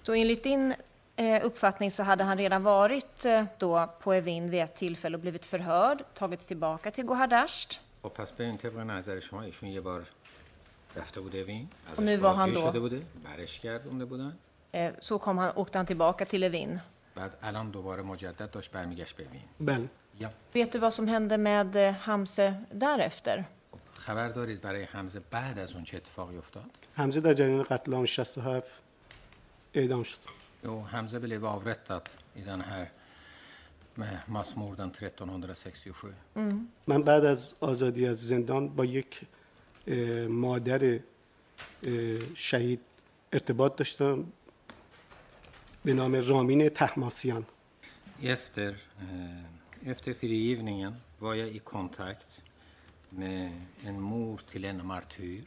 Så 0.07 0.13
enligt 0.13 0.43
din 0.43 0.75
eh, 1.17 1.45
uppfattning 1.45 1.91
så 1.91 2.03
hade 2.03 2.25
han 2.25 2.39
redan 2.39 2.63
varit 2.63 3.25
eh, 3.25 3.45
då 3.59 3.87
på 4.01 4.13
Evin 4.13 4.51
vid 4.51 4.61
ett 4.63 4.75
tillfälle 4.77 5.17
och 5.17 5.21
blivit 5.23 5.45
förhörd, 5.47 6.05
tagits 6.15 6.47
tillbaka 6.47 6.91
till 6.91 7.05
Gohardasht. 7.05 7.81
خب 8.03 8.09
پس 8.09 8.31
بریم 8.33 8.57
طبق 8.57 8.77
نظر 8.79 9.21
شما 9.21 9.43
ایشون 9.43 9.69
یه 9.69 9.81
بار 9.81 10.03
رفته 10.97 11.21
بوده 11.21 11.45
وین 11.45 11.69
خب 11.97 12.03
nu 12.03 12.11
ازش 12.11 12.23
var 12.23 12.35
han 12.35 12.51
بازجویی 12.51 12.55
då- 12.55 12.71
شده 12.71 12.81
بوده 12.81 13.03
برش 13.25 13.61
گردونده 13.61 14.05
بودن 14.05 14.37
Eh, 14.75 15.01
så 15.01 15.19
kom 15.19 15.39
han, 15.39 15.53
åkte 15.57 15.79
han 15.79 15.87
tillbaka 15.87 16.25
till 16.25 16.43
Evin. 16.45 16.81
بعد 17.15 17.37
الان 17.43 17.71
دوباره 17.71 18.03
مجدد 18.03 18.51
داشت 18.51 18.71
برمیگشت 18.73 19.17
به 19.17 19.25
وین 19.25 19.43
بله 19.61 19.89
یا 20.20 20.30
Vet 20.54 20.72
du 20.72 20.80
vad 20.80 20.94
som 20.94 21.08
hände 21.08 21.38
med 21.38 21.76
eh, 21.76 21.94
Hamse 21.94 22.54
därefter? 22.72 23.44
خب، 23.72 23.80
خبر 23.94 24.30
دارید 24.30 24.62
برای 24.62 24.84
حمزه 24.84 25.22
بعد 25.32 25.60
از 25.60 25.74
اون 25.74 25.84
چه 25.84 25.98
اتفاقی 25.98 26.38
افتاد؟ 26.38 26.70
حمزه 26.96 27.20
در 27.20 27.34
جریان 27.34 27.64
قتل 27.64 27.94
عام 27.94 28.06
67 28.06 28.82
اعدام 29.74 30.04
شد. 30.04 30.18
Jo, 30.64 30.88
Hamza 30.92 31.20
blev 31.20 31.46
avrättad 31.46 32.10
i 32.36 32.42
den 32.42 32.62
här 32.62 32.92
med 33.98 34.18
massmorden 34.28 34.92
1367. 35.02 36.14
من 36.88 37.04
بعد 37.04 37.26
از 37.26 37.56
آزادی 37.60 38.08
از 38.08 38.28
زندان 38.28 38.68
با 38.68 38.86
یک 38.86 39.22
مادر 40.30 41.00
شهید 42.36 42.82
ارتباط 43.34 43.76
داشتم. 43.76 44.26
به 45.84 45.94
نام 45.94 46.16
رامین 46.16 46.70
تحماسیان. 46.70 47.46
Efter, 48.24 48.72
eh, 48.72 49.57
efter 49.87 50.15
frigivningen 50.15 50.97
var 51.19 51.35
jag 51.35 51.49
i 51.49 51.59
kontakt 51.59 52.43
med 53.09 53.61
en 53.85 54.01
mor 54.01 54.41
till 54.51 54.65
en 54.65 54.87
martyr 54.87 55.45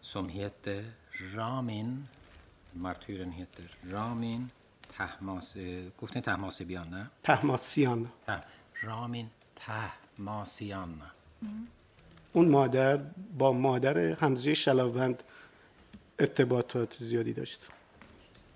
som 0.00 0.28
heter 0.28 0.90
Ramin. 1.34 2.08
Martyren 2.72 3.32
heter 3.32 3.76
Ramin 3.82 4.50
Tahmas, 4.96 5.56
eh, 5.56 5.92
گفتین 6.02 6.22
تحماسبیان 6.22 6.88
نه؟ 6.88 7.10
تحماسیان 7.22 8.08
نه، 8.28 8.42
رامین 8.82 9.30
تحماسیان 9.56 11.02
اون 12.32 12.48
مادر 12.48 12.96
با 13.38 13.52
مادر 13.52 14.12
حمزه 14.20 14.54
شلاوند 14.54 15.22
ارتباطات 16.18 16.96
زیادی 17.00 17.32
داشت 17.32 17.60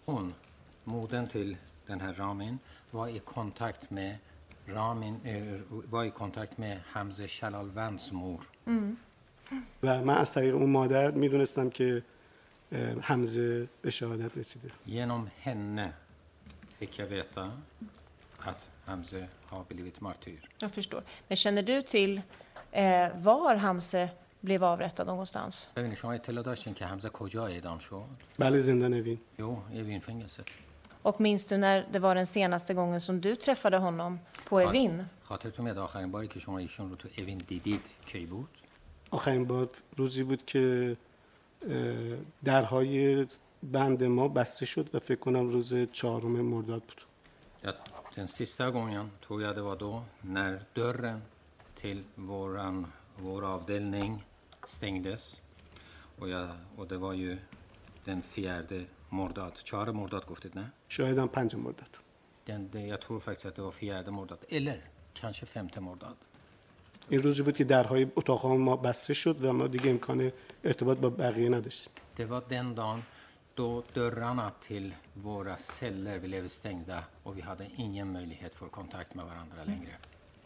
Hon, 0.07 0.35
modern 0.85 1.27
till 1.29 1.57
den 1.87 2.01
här 2.01 2.13
Ramin, 2.13 2.59
var 2.91 3.09
i 3.09 3.19
kontakt 3.19 3.91
med 3.91 4.17
Ramin, 4.68 5.20
eh, 5.26 5.60
var 5.70 6.04
i 6.04 6.10
kontakt 6.10 6.58
med 6.58 6.80
Hamze 6.94 7.28
Shalalvans 7.28 8.12
mor. 8.12 8.42
و 9.84 10.02
من 10.04 10.18
از 10.18 10.34
طریق 10.34 10.56
اون 10.56 10.70
مادر 10.70 11.12
می‌دونستم 11.12 11.70
که 11.70 12.04
حمزه 13.02 13.68
به 13.82 13.90
شهادت 13.90 14.38
رسیده 14.38 14.68
Genom 14.88 15.30
henne 15.44 15.94
fick 16.80 17.00
jag 17.00 17.08
veta 17.08 17.52
att 18.46 18.70
Hamze 18.86 19.28
har 19.50 19.64
blivit 19.68 20.02
martyr. 20.02 20.40
Jag 20.62 20.72
förstår. 20.72 21.04
Men 21.28 21.38
känner 21.38 21.64
du 21.64 21.82
till 21.82 22.22
eh, 22.72 23.10
var 23.24 23.56
Hamse 23.56 24.10
blev 24.42 24.64
avrättad 24.64 25.08
någonstans? 25.08 25.68
ببینید 25.76 25.98
شما 25.98 26.14
اطلاع 26.14 26.44
داشتین 26.44 26.74
که 26.74 26.86
حمزه 26.86 27.10
کجا 27.10 27.48
اعدام 27.48 27.80
شد؟ 27.80 28.04
بله 28.40 28.60
زندان 28.60 28.94
اوین 28.94 29.20
Jo, 29.40 29.58
i 29.74 29.82
Vinfängelset. 29.82 30.48
Och 31.03 31.21
minns 31.21 31.47
du 31.47 31.57
när 31.57 31.87
det 31.93 31.99
var 31.99 32.15
den 32.15 32.27
senaste 32.27 32.75
gången 32.75 33.01
som 33.01 33.21
du 33.21 33.37
träffade 33.37 33.79
honom 33.79 34.19
på 34.49 34.61
Evin? 34.61 35.05
خاطرتون 35.23 35.65
میاد 35.65 35.79
آخرین 35.79 36.11
باری 36.11 36.29
که 36.29 36.41
شما 36.41 36.59
ایشون 36.59 36.91
رو 36.91 36.97
تو 36.97 37.09
اوین 37.19 37.39
دیدید 37.39 37.83
کی 38.07 38.27
بود؟ 38.27 38.49
آخرین 39.11 39.45
بار 39.45 39.69
روزی 39.97 40.23
بود 40.23 40.47
که 40.47 40.97
اه، 41.71 42.17
درهای 42.45 43.27
بند 43.63 44.05
ما 44.05 44.29
بسته 44.29 44.67
شد 44.67 44.95
و 44.95 44.99
فکر 44.99 45.21
کنم 45.21 45.51
روز 45.51 45.75
چهارم 45.93 46.41
مرداد 46.41 46.83
بود 46.83 47.03
Ja, 47.65 47.73
den 48.15 48.29
sista 48.29 48.71
gången 48.71 49.11
tror 49.27 49.43
jag 49.43 49.55
det 49.55 49.63
var 49.63 49.77
då 49.77 50.05
när 50.21 50.63
dörren 50.75 51.23
till 51.75 52.05
våran, 52.15 52.93
vår 53.17 53.45
avdelning 53.45 54.25
stängdes. 54.65 55.41
Och, 56.19 56.29
jag, 56.29 56.49
och 56.77 56.87
det 56.89 56.97
var 56.97 57.13
ju 57.13 57.39
den 58.05 58.23
fjärde 58.23 58.85
mordad. 59.13 59.63
چهار 59.65 59.91
مرداد 59.91 60.27
گفتید 60.27 60.59
نه؟ 60.59 60.73
شاید 60.89 61.19
هم 61.19 61.29
پنج 61.29 61.57
مرداد 61.57 61.99
Den, 62.47 62.71
det, 62.73 62.81
jag 62.81 63.01
tror 63.01 63.21
faktiskt 63.21 63.47
att 63.47 63.57
det 63.57 63.63
var 63.63 63.71
fjärde 63.71 64.11
mordet, 64.11 64.45
eller 64.49 64.81
kanske 65.15 65.47
femte 65.47 65.81
mordet. 65.81 66.17
این 67.09 67.23
روزی 67.23 67.43
بود 67.43 67.57
که 67.57 67.65
درهای 67.65 68.07
اتاق 68.17 68.47
ما 68.47 68.77
بسته 68.77 69.15
شد 69.15 69.45
و 69.45 69.53
ما 69.53 69.67
دیگه 69.67 69.91
امکان 69.91 70.33
ارتباط 70.65 70.99
با 70.99 71.11
بقیه 71.11 71.49
نداشتیم 71.49 71.93
Det 72.17 72.25
var 72.25 72.43
den 72.49 72.75
dagen 72.75 73.03
då 73.55 73.83
dörrarna 73.95 74.51
till 74.51 74.95
våra 75.15 75.57
celler 75.57 76.19
blev 76.19 76.49
stängda 76.49 77.05
och 77.23 77.37
vi 77.39 77.41
hade 77.41 77.67
ingen 77.77 78.13
möjlighet 78.13 78.55
för 78.55 78.69
kontakt 78.69 79.15
med 79.15 79.25
varandra 79.27 79.65
längre. 79.65 79.95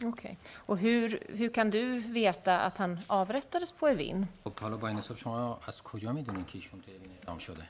Okej. 0.05 0.37
Och 0.55 0.77
hur, 0.77 1.19
hur 1.27 1.49
kan 1.49 1.69
du 1.69 1.99
veta 1.99 2.59
att 2.59 2.77
han 2.77 2.99
avrättades 3.07 3.71
på 3.71 3.87
Evin? 3.87 4.27
خب 4.43 4.59
حالا 4.59 4.77
با 4.77 4.87
این 4.87 4.97
حساب 4.97 5.17
شما 5.17 5.59
از 5.65 5.81
کجا 5.83 6.13
میدونین 6.13 6.45
که 6.45 6.55
ایشون 6.55 6.81
تو 6.81 6.91
اوین 6.91 7.11
اعدام 7.19 7.37
شده؟ 7.37 7.67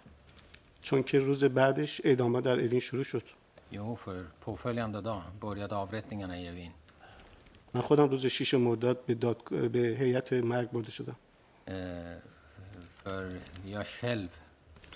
چون 0.82 1.02
که 1.02 1.18
روز 1.18 1.44
بعدش 1.44 2.00
اعدامات 2.04 2.44
در 2.44 2.60
اوین 2.60 2.80
شروع 2.80 3.04
شد 3.04 3.22
Jo, 3.72 3.96
för 3.96 4.24
påföljande 4.40 5.00
dag 5.00 5.22
började 5.40 5.76
avrättningarna 5.76 6.38
i 6.38 6.46
Evin. 6.46 6.72
من 7.74 7.80
خودم 7.80 8.08
روز 8.08 8.26
6 8.26 8.54
مرداد 8.54 9.06
به, 9.06 9.14
داد... 9.14 9.70
به 9.72 9.78
هیئت 9.78 10.32
مرگ 10.32 10.70
برده 10.70 10.90
شدم 10.90 11.16
Eh, 11.66 11.74
för 12.94 13.40
jag 13.66 13.86
själv 13.86 14.28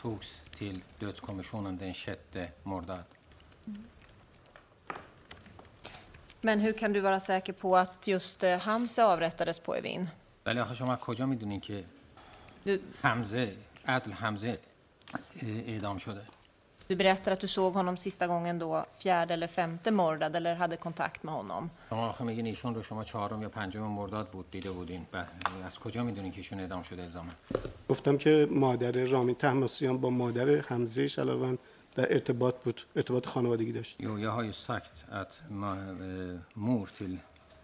togs 0.03 0.43
till 0.59 0.83
dödskommissionen 0.99 1.79
den 1.79 1.95
6 1.95 2.19
mordad. 2.63 3.05
Men 6.41 6.61
hur 6.61 6.73
kan 6.73 6.93
du 6.93 7.01
vara 7.01 7.21
säker 7.21 7.53
på 7.53 7.77
att 7.77 8.09
just 8.09 8.43
eh, 8.43 8.59
Hamse 8.59 9.05
avrättades 9.05 9.59
på 9.59 9.75
Evin? 9.77 10.09
ولی 10.47 10.61
آخه 10.61 10.75
شما 10.75 10.93
از 10.93 10.99
کجا 10.99 11.27
می‌دونین 11.27 11.61
که 11.61 11.85
Du, 12.67 12.79
حمزه 13.03 13.57
عدل 13.87 14.13
حمزه 14.13 14.59
اعدام 15.43 15.99
شده 15.99 16.21
du 16.89 16.97
berättar 16.97 17.33
att 17.33 17.41
du 17.41 17.49
såg 17.49 17.75
honom 17.75 17.97
sista 17.97 18.27
gången 18.27 18.59
då 18.59 18.85
fjärde 18.99 19.35
eller 19.35 19.47
femte 19.47 19.91
mordad 19.91 20.37
eller 20.37 20.55
hade 20.55 20.77
kontakt 20.77 21.23
med 21.23 21.35
honom. 21.35 21.71
شما 21.91 22.09
آخه 22.09 22.25
میگین 22.25 22.47
ایشون 22.47 22.75
رو 22.75 22.83
شما 22.83 23.05
چهارم 23.05 23.43
یا 23.43 23.49
پنجم 23.49 23.81
مرداد 23.83 24.29
بود 24.31 24.51
دیده 24.51 24.71
بودین 24.71 25.07
ب- 25.13 25.17
از 25.67 25.79
کجا 25.79 26.05
می‌دونین 26.05 26.33
که 26.33 26.39
ایشون 26.39 26.61
اعدام 26.61 26.83
شده 26.83 27.03
الزاما 27.03 27.31
گفتم 27.89 28.19
که 28.19 28.49
مادر 28.51 28.93
رامین 29.05 29.35
تحماسیان 29.35 29.99
با 30.01 30.11
مادر 30.11 30.49
حمزه 30.61 31.09
شلاوند 31.09 31.59
در 31.95 32.13
ارتباط 32.13 32.55
بود 32.65 32.87
ارتباط 32.97 33.27
خانوادگی 33.27 33.73
داشت 33.73 33.97
Jo, 34.03 34.19
jag 34.19 34.31
har 34.31 34.43
ju 34.43 34.53
sagt 34.53 34.95
att 35.11 35.33
ma, 35.51 35.73
eh, 35.77 36.39
mor 36.55 36.87
till 36.99 37.19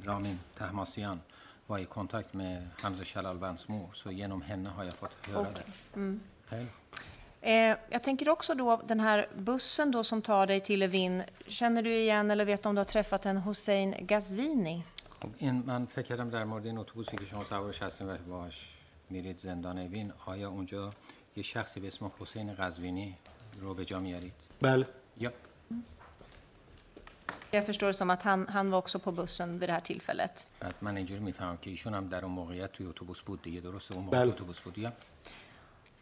Ramin 0.05 0.39
Tahmasian 0.59 1.21
var 1.69 1.79
i 1.79 1.85
kontakt 1.85 2.35
med 2.35 2.69
Hamza 2.83 3.05
Shalalvans 3.05 3.69
mor, 3.69 3.89
så 3.93 4.11
genom 4.11 4.43
henne 4.43 4.69
har 4.69 4.85
jag 4.85 4.95
fått 4.95 5.15
höra 5.27 5.41
Okej. 5.41 5.53
det. 5.95 6.19
Hej. 6.57 6.67
Eh, 7.42 7.78
jag 7.90 8.04
tänker 8.04 8.30
också 8.30 8.56
då 8.56 8.82
den 8.88 9.00
här 9.00 9.28
bussen 9.36 9.92
då 9.92 10.04
som 10.04 10.22
tar 10.22 10.48
dig 10.48 10.62
till 10.62 10.82
Evin. 10.82 11.24
Känner 11.48 11.82
du 11.82 11.98
igen 11.98 12.32
eller 12.32 12.46
vet 12.46 12.66
om 12.66 12.76
du 12.76 12.80
har 12.80 12.86
träffat 12.86 13.26
en 13.26 13.38
Hussein 13.38 13.96
Gazvini? 14.00 14.84
خب 15.22 15.30
این 15.38 15.64
من 15.66 15.86
فکر 15.86 16.02
کردم 16.02 16.30
در 16.30 16.44
مورد 16.44 16.66
این 16.66 16.78
اتوبوسی 16.78 17.18
که 17.18 17.26
شما 17.26 17.44
سوارش 17.44 17.82
هستین 17.82 18.10
و 18.10 18.18
باش 18.18 18.78
میرید 19.10 19.38
زندان 19.38 19.78
اوین 19.78 20.14
آیا 20.26 20.50
اونجا 20.50 20.94
یه 21.36 21.44
شخصی 21.44 21.80
به 21.80 21.88
اسم 21.88 22.12
حسین 22.20 22.56
قزوینی 22.56 23.18
رو 23.62 23.74
به 23.74 23.86
جا 23.86 24.00
میارید 24.00 24.34
بله 24.62 24.88
یا 25.18 25.32
Jag 27.52 27.66
förstår 27.66 27.88
det 27.88 27.94
som 27.94 28.10
att 28.10 28.24
han, 28.24 28.48
han 28.48 28.72
var 28.72 28.78
också 28.78 29.00
på 29.00 29.12
bussen 29.12 29.60
vid 29.60 29.70
det 29.70 29.74
här 29.74 29.80
tillfället. 29.82 30.46
بعد 30.60 30.76
من 30.82 30.98
اینجوری 30.98 31.20
میفهمم 31.20 31.58
که 31.58 31.70
ایشون 31.70 31.94
هم 31.94 32.08
در 32.08 32.26
اون 32.26 32.34
موقعیت 32.34 32.72
توی 32.72 32.86
اتوبوس 32.86 33.22
بود 33.22 33.42
دیگه 33.42 33.62
درسته 33.62 33.96
اون 33.96 34.04
موقع 34.04 34.18
بله. 34.18 34.26
توی 34.26 34.34
اتوبوس 34.34 34.60
بود 34.60 34.78
یا 34.78 34.94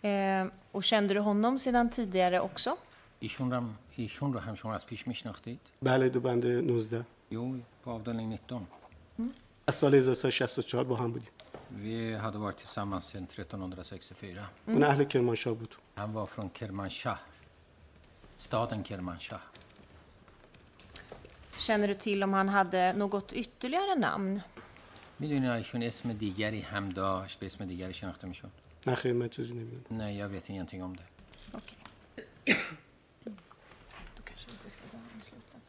Eh, 0.03 0.47
och 0.73 0.85
kände 0.85 1.15
du 1.15 1.21
honom 1.21 1.59
sedan 1.59 1.91
tidigare 1.91 2.41
också? 2.41 2.77
ایشون 3.21 3.51
رو 3.51 3.57
هم 3.57 3.75
ایشون 3.97 4.33
رو 4.33 4.39
هم 4.41 4.55
شما 4.55 4.75
از 4.75 4.87
پیش 4.87 5.07
میشناختید 5.07 5.61
بله 5.83 6.09
دو 6.09 6.21
بنده 6.21 6.61
19 6.61 7.05
Jo, 7.33 7.39
på 7.85 7.91
avdelning 7.91 8.29
19. 8.29 8.67
از 9.67 9.75
سال 9.77 9.95
1364 9.95 10.85
با 10.85 10.97
هم 10.97 11.13
بودیم 11.13 11.29
Vi 11.85 12.17
hade 12.23 12.37
varit 12.39 12.59
tillsammans 12.59 13.05
sedan 13.05 13.27
1364. 13.27 14.51
اون 14.67 14.83
اهل 14.83 15.05
کرمانشاه 15.05 15.55
بود 15.55 15.75
Han 15.99 16.13
var 16.15 16.27
från 16.27 16.49
Kermanshah, 16.59 17.19
staden 18.39 18.83
Kermanshah. 18.83 19.41
Känner 21.67 21.89
du 21.89 21.95
till 21.95 22.23
om 22.23 22.33
han 22.33 22.49
hade 22.49 22.93
något 22.93 23.33
ytterligare 23.33 23.95
namn? 23.95 24.43
می‌دونی 25.19 25.49
ایشون 25.49 25.83
اسم 25.83 26.13
دیگری 26.13 26.61
هم 26.61 26.89
داشت 26.89 27.39
به 27.39 27.47
اسم 27.47 27.65
دیگری 27.65 27.93
شناخته 27.95 28.27
می‌شد 28.29 28.51
نه 28.88 28.96
خیر 28.96 29.14
من 29.14 29.30
چیزی 29.30 29.54
نمیدونم 29.54 30.02
نه 30.02 30.14
jag 30.16 30.30
vet 30.30 30.50
ingenting 30.50 30.84
om 30.84 30.96
det 30.96 31.04
Okej. 31.54 31.78
Du 34.16 34.22
kanske 34.30 34.52
inte 34.52 34.70
ska 34.70 34.82
dra 34.92 34.98
en 35.16 35.22
slutsats. 35.22 35.66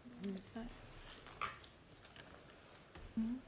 Mm. 3.17 3.39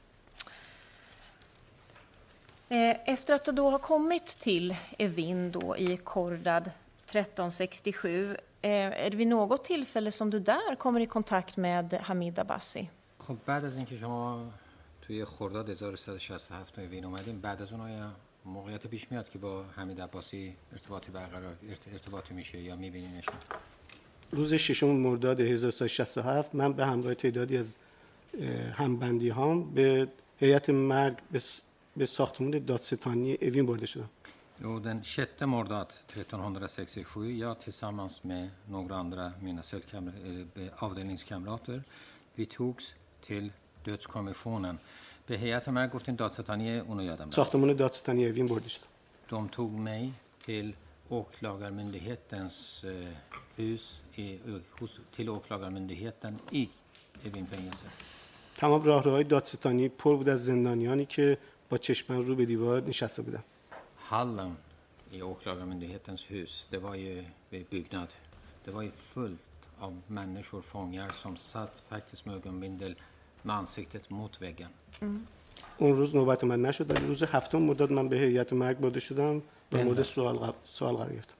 Eh, 2.69 2.97
Efter 3.13 3.33
att 3.33 3.45
du 3.45 3.51
då 3.51 3.69
har 3.69 3.79
kommit 3.79 4.25
till 4.25 4.75
Evin 4.97 5.51
då 5.51 5.77
i 5.77 5.97
Kordad 5.97 6.71
1367, 7.05 8.37
eh, 8.61 8.71
är 9.05 9.09
det 9.09 9.17
vid 9.17 9.27
något 9.27 9.63
tillfälle 9.63 10.11
som 10.11 10.29
du 10.29 10.39
där 10.39 10.75
kommer 10.75 10.99
i 10.99 11.05
kontakt 11.05 11.57
med 11.57 11.93
Hamid 11.93 12.39
Abbasi? 12.39 12.89
خب 13.17 13.37
بعد 13.45 13.65
از 13.65 13.75
اینکه 13.75 13.97
شما 13.97 14.51
توی 15.01 15.25
خرداد 15.25 15.69
1367 15.69 16.75
توی 16.75 16.85
وین 16.87 17.05
اومدین 17.05 17.41
بعد 17.41 17.61
از 17.61 17.71
اون 17.71 17.81
آیا 17.81 18.11
موقعیت 18.44 18.86
پیش 18.86 19.10
میاد 19.10 19.28
که 19.28 19.38
با 19.38 19.62
حمید 19.76 20.00
عباسی 20.00 20.56
ارتباطی 20.72 21.10
برقرار 21.12 21.56
ارت- 21.70 21.88
ارتباطی 21.92 22.34
میشه 22.34 22.60
یا 22.60 22.76
میبینینشون 22.76 23.34
روز 24.30 24.54
ششم 24.54 24.86
مرداد 24.90 25.40
1367 25.40 26.54
من 26.54 26.72
به 26.72 26.86
همراه 26.86 27.14
تعدادی 27.14 27.56
از 27.56 27.76
همبندی 28.72 29.28
هام 29.28 29.70
به 29.74 30.08
هیئت 30.38 30.70
مرگ 30.70 31.16
به 31.32 31.38
س- 31.38 31.60
به 31.96 32.06
ساختمون 32.06 32.50
دادستانی 32.50 33.34
اوین 33.34 33.66
برده 33.66 33.86
شدم 33.86 34.10
Jo, 34.62 34.78
den 34.84 35.02
6 35.02 35.26
mordad 35.42 35.92
1367, 36.16 37.38
jag 37.38 37.58
tillsammans 37.60 38.24
med 38.24 38.50
några 38.68 38.96
andra 38.96 39.32
mina 39.40 39.62
avdelningskamrater, 40.78 41.82
vi 42.34 42.46
togs 42.46 42.94
till 43.26 43.52
dödskommissionen. 43.84 44.78
به 45.27 45.37
هیئت 45.37 45.69
مرگ 45.69 45.91
گفتین 45.91 46.15
دادستانی 46.15 46.77
اونو 46.77 47.03
یادم 47.03 47.25
رفت. 47.25 47.33
ساختمون 47.33 47.73
دادستانی 47.73 48.25
اوین 48.25 48.47
برده 48.47 48.69
شدم 48.69 48.87
De 49.29 49.49
tog 49.57 49.71
mig 49.71 50.13
till 50.45 50.73
åklagarmyndighetens 51.09 52.83
eh, 52.83 52.91
hus, 53.57 54.01
i, 54.15 54.33
eh, 54.33 54.39
hos, 54.79 54.91
till 55.15 55.29
åklagarmyndigheten 55.29 56.39
i 56.51 56.69
Evin 57.25 57.45
fängelse. 57.45 57.87
تمام 58.55 58.83
راهروهای 58.83 59.23
دادستانی 59.23 59.89
پر 59.89 60.15
بود 60.15 60.29
از 60.29 60.45
زندانیانی 60.45 61.05
که 61.05 61.37
با 61.69 61.77
چشمن 61.77 62.17
رو 62.17 62.35
به 62.35 62.45
دیوار 62.45 62.83
نشسته 62.83 63.21
بودن 63.21 63.43
Hallen 64.09 64.57
i 65.11 65.21
åklagarmyndighetens 65.21 66.31
hus, 66.31 66.67
det 66.69 66.77
var 66.77 66.95
ju 66.95 67.25
vid 67.49 67.65
byggnad. 67.69 68.07
Det 68.65 68.71
var 68.71 68.81
ju 68.81 68.91
fullt 68.91 69.39
av 69.79 70.01
människor, 70.07 70.61
fångar, 70.61 71.09
som 71.09 71.37
satt 71.37 71.83
faktiskt 71.89 72.25
med 72.25 72.35
ögonbindel 72.35 72.95
med 73.41 73.55
ansiktet 73.55 74.09
mot 74.09 74.41
väggen. 74.41 74.69
اون 75.77 75.95
روز 75.97 76.15
نوبت 76.15 76.43
من 76.43 76.61
نشد 76.61 76.91
ولی 76.91 77.07
روز 77.07 77.23
هفتم 77.23 77.57
مرداد 77.61 77.91
من 77.91 78.09
به 78.09 78.15
هیئت 78.15 78.53
مرگ 78.53 78.77
برده 78.79 78.99
شدم 78.99 79.35
و 79.37 79.41
بله. 79.71 79.83
مورد 79.83 80.01
سوال, 80.01 80.37
ق- 80.37 80.53
سوال 80.65 80.95
قرار 80.95 81.13
گرفتم 81.13 81.33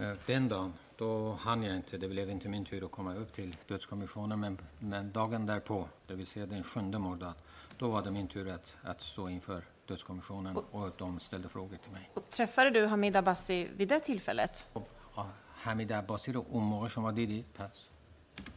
Eh, 0.00 0.04
Den 0.26 0.48
dagen, 0.48 0.72
då 0.98 1.32
hann 1.44 1.62
jag 1.62 1.76
inte, 1.76 1.98
det 1.98 2.08
blev 2.08 2.30
inte 2.30 2.48
min 2.48 2.64
tur 2.64 2.84
att 2.84 2.90
komma 2.90 3.14
upp 3.14 3.32
till 3.38 3.56
dödskommissionen, 3.68 4.40
men, 4.40 4.58
men 4.80 5.12
dagen 5.12 5.46
därpå, 5.46 5.88
det 6.06 6.14
vill 6.14 6.26
säga 6.26 6.46
den 6.46 6.62
sjunde 6.62 6.98
mordad, 6.98 7.34
då 7.78 7.88
var 7.90 8.02
det 8.02 8.10
min 8.10 8.28
tur 8.28 8.48
att, 8.48 8.76
att 8.82 9.00
stå 9.00 9.28
inför 9.28 9.62
dödskommissionen 9.88 10.56
och 10.70 10.90
de 10.98 11.20
ställde 11.20 11.48
frågor 11.48 11.76
till 11.76 11.92
mig. 11.92 12.10
Och 12.14 12.30
träffade 12.30 12.70
du 12.70 12.86
Hamid 12.86 13.16
Abbasi 13.16 13.68
vid 13.76 13.88
det 13.88 14.00
tillfället? 14.00 14.68
خب 14.74 14.82
آه، 15.14 15.26
حمید 15.64 15.92
عباسی 15.92 16.32
رو 16.32 16.44
اون 16.50 16.64
موقع 16.64 16.88
شما 16.88 17.10
دیدید 17.12 17.44
پس 17.58 17.86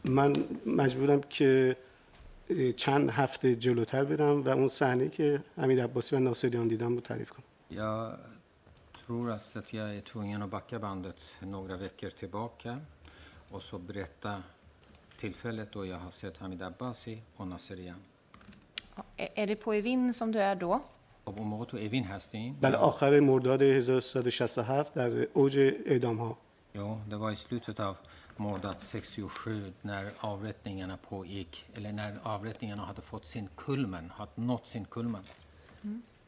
من 0.04 0.32
مجبورم 0.66 1.20
که 1.20 1.76
اه، 1.78 1.84
چند 2.77 3.09
هفته 3.09 3.55
جلوتر 3.55 4.03
برم 4.03 4.41
و 4.43 4.49
اون 4.49 4.67
صحنه 4.67 5.09
که 5.09 5.43
حمید 5.57 5.79
عباسی 5.79 6.15
و 6.15 6.19
ناصریان 6.19 6.67
دیدم 6.67 6.95
رو 6.95 7.01
تعریف 7.01 7.29
کنم 7.29 7.43
Jag 7.69 8.13
tror 9.05 9.31
alltså 9.31 9.59
att 9.59 9.73
jag 9.73 9.95
är 9.95 10.01
tvungen 10.01 10.41
att 10.41 10.49
backa 10.49 10.79
bandet 10.79 11.19
några 11.39 11.77
veckor 11.77 12.09
tillbaka 12.09 12.79
och 13.51 13.61
så 13.61 13.77
berätta 13.77 14.43
tillfället 15.17 15.71
då 15.71 15.85
jag 15.85 15.97
har 15.97 16.09
sett 16.09 16.37
Hamid 16.37 16.61
Abbasi 16.61 17.21
och 17.35 17.47
Nasserian. 17.47 17.99
Ja, 18.95 19.03
Är 19.35 19.47
det 19.47 19.55
på 19.55 19.73
Evin 19.73 20.13
som 20.13 20.31
du 20.31 20.39
är 20.41 20.55
då? 20.55 20.81
خب 21.25 21.37
اون 21.39 21.47
موقع 21.47 21.65
تو 21.65 21.77
اوین 21.77 22.03
هستین؟ 22.03 22.55
بله 22.61 22.77
آخر 22.77 23.19
مرداد 23.19 23.61
1367 23.61 24.93
در 24.95 25.27
اوج 25.33 25.57
اعدام 25.85 26.17
ها 26.17 26.37
Jo, 26.75 27.01
det 27.09 27.17
var 27.17 27.31
i 27.31 27.35
slutet 27.35 27.79
av 27.79 27.95
mordat 28.36 28.80
67 28.80 29.72
när 29.82 30.10
avrättningarna 30.20 30.96
pågick, 30.96 31.66
eller 31.74 31.92
när 31.92 32.18
avrättningarna 32.22 32.84
hade 32.84 33.02
fått 33.02 33.26
sin 33.26 33.48
kulmen, 33.56 34.10
hade 34.10 34.32
nått 34.34 34.66
sin 34.66 34.84
kulmen. 34.84 35.22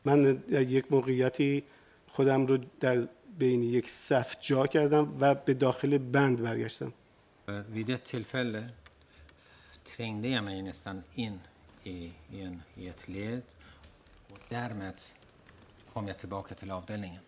من 0.03 0.43
در 0.49 0.63
یک 0.63 0.93
موقعیتی 0.93 1.65
خودم 2.09 2.47
رو 2.47 2.59
در 2.81 3.09
بین 3.39 3.63
یک 3.63 3.91
صف 3.91 4.37
جا 4.41 4.67
کردم 4.67 5.17
و 5.21 5.35
به 5.35 5.55
داخل 5.55 5.99
بند 5.99 6.43
برگشتم 6.43 6.93
För 7.47 7.61
vid 7.63 7.91
ett 7.91 8.05
tillfälle 8.05 8.69
trängde 9.97 10.29
jag 10.29 10.45
mig 10.45 10.63
nästan 10.63 11.03
in 11.15 11.41
i, 11.83 12.13
i, 12.31 12.41
en, 12.43 12.63
i 12.75 12.89
ett 12.89 13.09
led 13.09 13.43
och 14.31 14.39
därmed 14.49 14.95
kom 15.93 16.09
jag 16.09 16.19
tillbaka 16.19 16.55
till 16.55 16.71
avdelningen. 16.71 17.23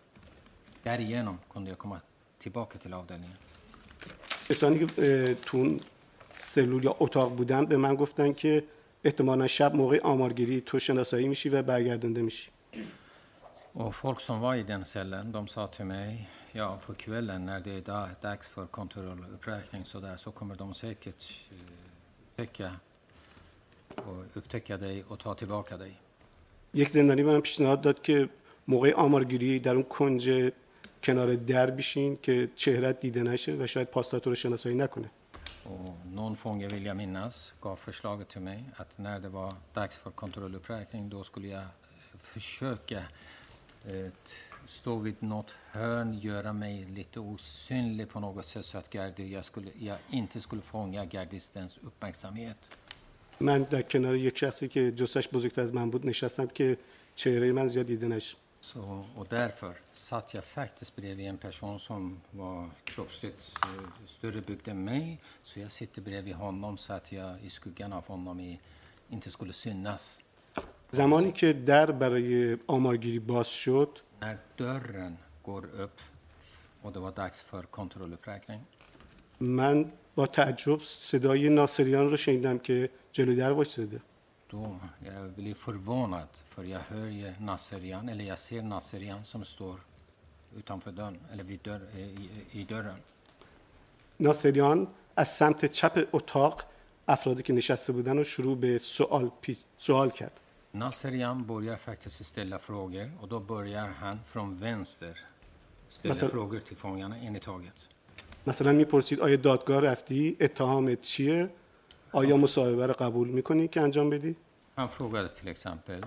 Därigenom 0.83 1.39
kunde 1.51 1.69
jag 1.69 1.77
komma 1.77 1.99
tillbaka 2.37 2.79
till 2.79 2.93
avdelningen. 2.93 3.37
کسانی 4.48 4.86
که 4.86 5.34
تو 5.46 5.76
سلول 6.34 6.84
یا 6.84 6.96
اتاق 7.00 7.36
بودن 7.36 7.66
به 7.66 7.76
من 7.76 7.94
گفتن 7.94 8.32
که 8.32 8.64
احتمالا 9.04 9.46
شب 9.46 9.74
موقع 9.74 10.00
آمارگیری 10.02 10.60
تو 10.60 10.78
شناسایی 10.78 11.28
میشی 11.28 11.48
و 11.48 11.62
برگردونده 11.62 12.22
میشی 12.22 12.50
Och 13.74 13.94
folk 13.94 14.20
som 14.20 14.40
var 14.40 14.54
i 14.54 14.62
den 14.62 14.84
cellen, 14.84 15.32
de 15.32 15.48
sa 15.48 15.66
till 15.66 15.84
mig, 15.84 16.28
ja 16.52 16.78
på 16.86 16.94
kvällen 16.94 17.46
när 17.46 17.60
det 17.60 17.70
är 17.70 17.80
da- 17.80 18.08
dags 18.20 18.48
för 18.48 18.66
kontrolluppräkning 18.66 19.84
så 19.84 20.00
där 20.00 20.16
så 20.16 20.30
kommer 20.30 20.54
de 20.62 20.74
säkert 20.74 21.22
eh, 21.50 21.56
upptäcka, 22.30 22.70
och 23.96 24.24
upptäcka 24.38 24.76
dig 24.76 25.04
och 25.08 25.18
ta 25.18 25.34
tillbaka 25.34 25.76
dig. 25.76 25.92
یک 26.74 26.88
زندانی 26.88 27.22
به 27.22 27.32
من 27.32 27.40
پیشنهاد 27.40 27.80
داد 27.80 28.02
که 28.02 28.28
موقع 28.68 28.92
آمارگیری 28.94 29.58
در 29.58 29.74
اون 29.74 29.82
کنج 29.82 30.52
کنار 31.02 31.34
در 31.34 31.70
بشین 31.70 32.18
که 32.22 32.50
چهرت 32.56 33.00
دیده 33.00 33.22
نشه 33.22 33.52
و 33.52 33.66
شاید 33.66 33.88
پاسدار 33.88 34.22
رو 34.24 34.34
شناسایی 34.34 34.76
نکنه 34.76 35.10
Och 35.68 36.06
någon 36.12 36.36
fånge 36.36 36.68
vill 36.68 36.86
jag 36.86 36.96
minnas 36.96 37.54
gav 37.60 37.76
förslaget 37.76 38.28
till 38.28 38.40
mig 38.40 38.64
att 38.76 38.98
när 38.98 39.20
det 39.20 39.28
var 39.28 39.52
dags 39.74 39.96
för 39.98 40.10
kontrolluppräkning 40.10 41.08
då 41.08 41.24
skulle 41.24 41.48
jag 41.48 41.62
eh, 41.62 41.68
försöka 42.22 43.02
eh, 43.88 44.10
stå 44.66 44.98
vid 44.98 45.22
något 45.22 45.56
hörn, 45.70 46.18
göra 46.18 46.52
mig 46.52 46.84
lite 46.84 47.20
osynlig 47.20 48.08
på 48.08 48.20
något 48.20 48.46
sätt 48.46 48.64
så 48.64 48.78
att 48.78 48.90
gardi, 48.90 49.32
jag, 49.32 49.44
skulle, 49.44 49.70
jag 49.78 49.98
inte 50.10 50.40
skulle 50.40 50.62
fånga 50.62 51.04
gardistens 51.04 51.78
uppmärksamhet. 51.82 52.56
من 53.40 53.62
در 53.62 53.82
کنار 53.82 54.16
یک 54.16 54.38
شخصی 54.38 54.68
که 54.68 54.92
جسش 54.92 55.28
بزرگتر 55.28 55.62
از 55.62 55.74
من 55.74 55.90
بود 55.90 56.06
نشستم 56.06 56.46
که 56.46 56.78
چهره 57.14 57.52
من 57.52 57.68
زیاد 57.68 57.86
دیده 57.86 58.08
نشه 58.08 58.36
Så, 58.67 59.05
och 59.15 59.27
därför 59.29 59.73
satt 59.91 60.33
jag 60.33 60.43
faktiskt 60.43 60.95
bredvid 60.95 61.27
en 61.27 61.37
person 61.37 61.79
som 61.79 62.21
var 62.31 62.69
kroppsligt 62.83 63.55
eh, 63.63 64.05
större 64.07 64.41
byggd 64.41 64.67
än 64.67 64.83
mig. 64.83 65.21
Så 65.41 65.59
jag 65.59 65.71
sitter 65.71 66.01
bredvid 66.01 66.35
honom 66.35 66.77
så 66.77 66.93
att 66.93 67.11
jag 67.11 67.41
i 67.41 67.49
skuggan 67.49 67.93
av 67.93 68.07
honom 68.07 68.39
i, 68.39 68.59
inte 69.09 69.31
skulle 69.31 69.53
synas. 69.53 70.21
زمانی 70.91 71.31
که 71.31 71.53
در 71.53 71.91
برای 71.91 72.57
آمارگیری 72.67 73.19
باز 73.19 73.47
شد 73.47 73.99
När 74.21 74.37
dörren 74.57 75.17
går 75.43 75.65
upp 75.65 76.01
och 76.81 76.93
det 76.93 76.99
var 76.99 77.11
dags 77.11 77.41
för 77.41 77.63
kontrolluppräkning 77.63 78.59
من 79.39 79.91
با 80.15 80.27
تعجب 80.27 80.79
صدای 80.83 81.49
ناصریان 81.49 82.09
رو 82.09 82.17
شنیدم 82.17 82.59
که 82.59 82.89
جلوی 83.11 83.35
در 83.35 83.51
وایساده 83.51 84.01
då 84.49 84.79
jag 85.05 85.31
blir 85.31 85.53
förvånad 85.53 86.27
för 86.49 86.63
jag 86.63 86.79
hör 86.79 87.05
ju 87.07 87.33
Nasserian, 87.39 88.09
eller 88.09 88.23
jag 88.25 88.39
ser 88.39 88.61
Nasserian 88.61 89.23
som 89.23 89.43
står 89.45 89.79
utanför 90.57 90.91
dörren, 90.91 91.19
eller 91.31 91.43
vid 91.43 91.59
dörr, 91.63 91.81
eh, 91.93 91.99
i, 91.99 92.29
i 92.51 92.63
dörren. 92.63 92.95
ناصریان 94.19 94.87
از 95.15 95.29
سمت 95.37 95.65
چپ 95.65 96.07
اتاق 96.13 96.61
افرادی 97.07 97.43
که 97.43 97.53
نشسته 97.53 97.93
بودن 97.93 98.17
رو 98.17 98.23
شروع 98.23 98.57
به 98.57 98.77
سوال, 98.79 99.29
پی- 99.41 99.57
سوال 99.77 100.09
کرد 100.09 100.31
Nasserian 100.75 101.43
börjar 101.47 101.75
faktiskt 101.77 102.25
ställa 102.25 102.59
frågor 102.59 103.11
och 103.21 103.27
då 103.27 103.39
börjar 103.39 103.87
han 103.87 104.19
från 104.31 104.57
vänster 104.59 105.19
ställa 105.89 106.13
Massa- 106.13 106.27
frågor 106.29 106.59
till 106.59 106.77
fångarna 106.77 107.17
en 107.17 107.35
i 107.35 107.39
taget. 107.39 107.87
مثلا 108.47 108.71
میپرسید 108.71 109.19
آیا 109.21 109.37
دادگاه 109.37 109.81
رفتی 109.81 110.37
اتهامت 110.39 111.01
چیه 111.01 111.49
آیا 112.12 112.36
مصاحبه 112.36 112.86
رو 112.86 112.92
قبول 112.92 113.28
می‌کنی 113.28 113.68
که 113.68 113.80
انجام 113.80 114.10
بدی 114.10 114.36
Han 114.76 114.88
frågade 114.88 115.28
till 115.28 115.48
exempel 115.48 116.02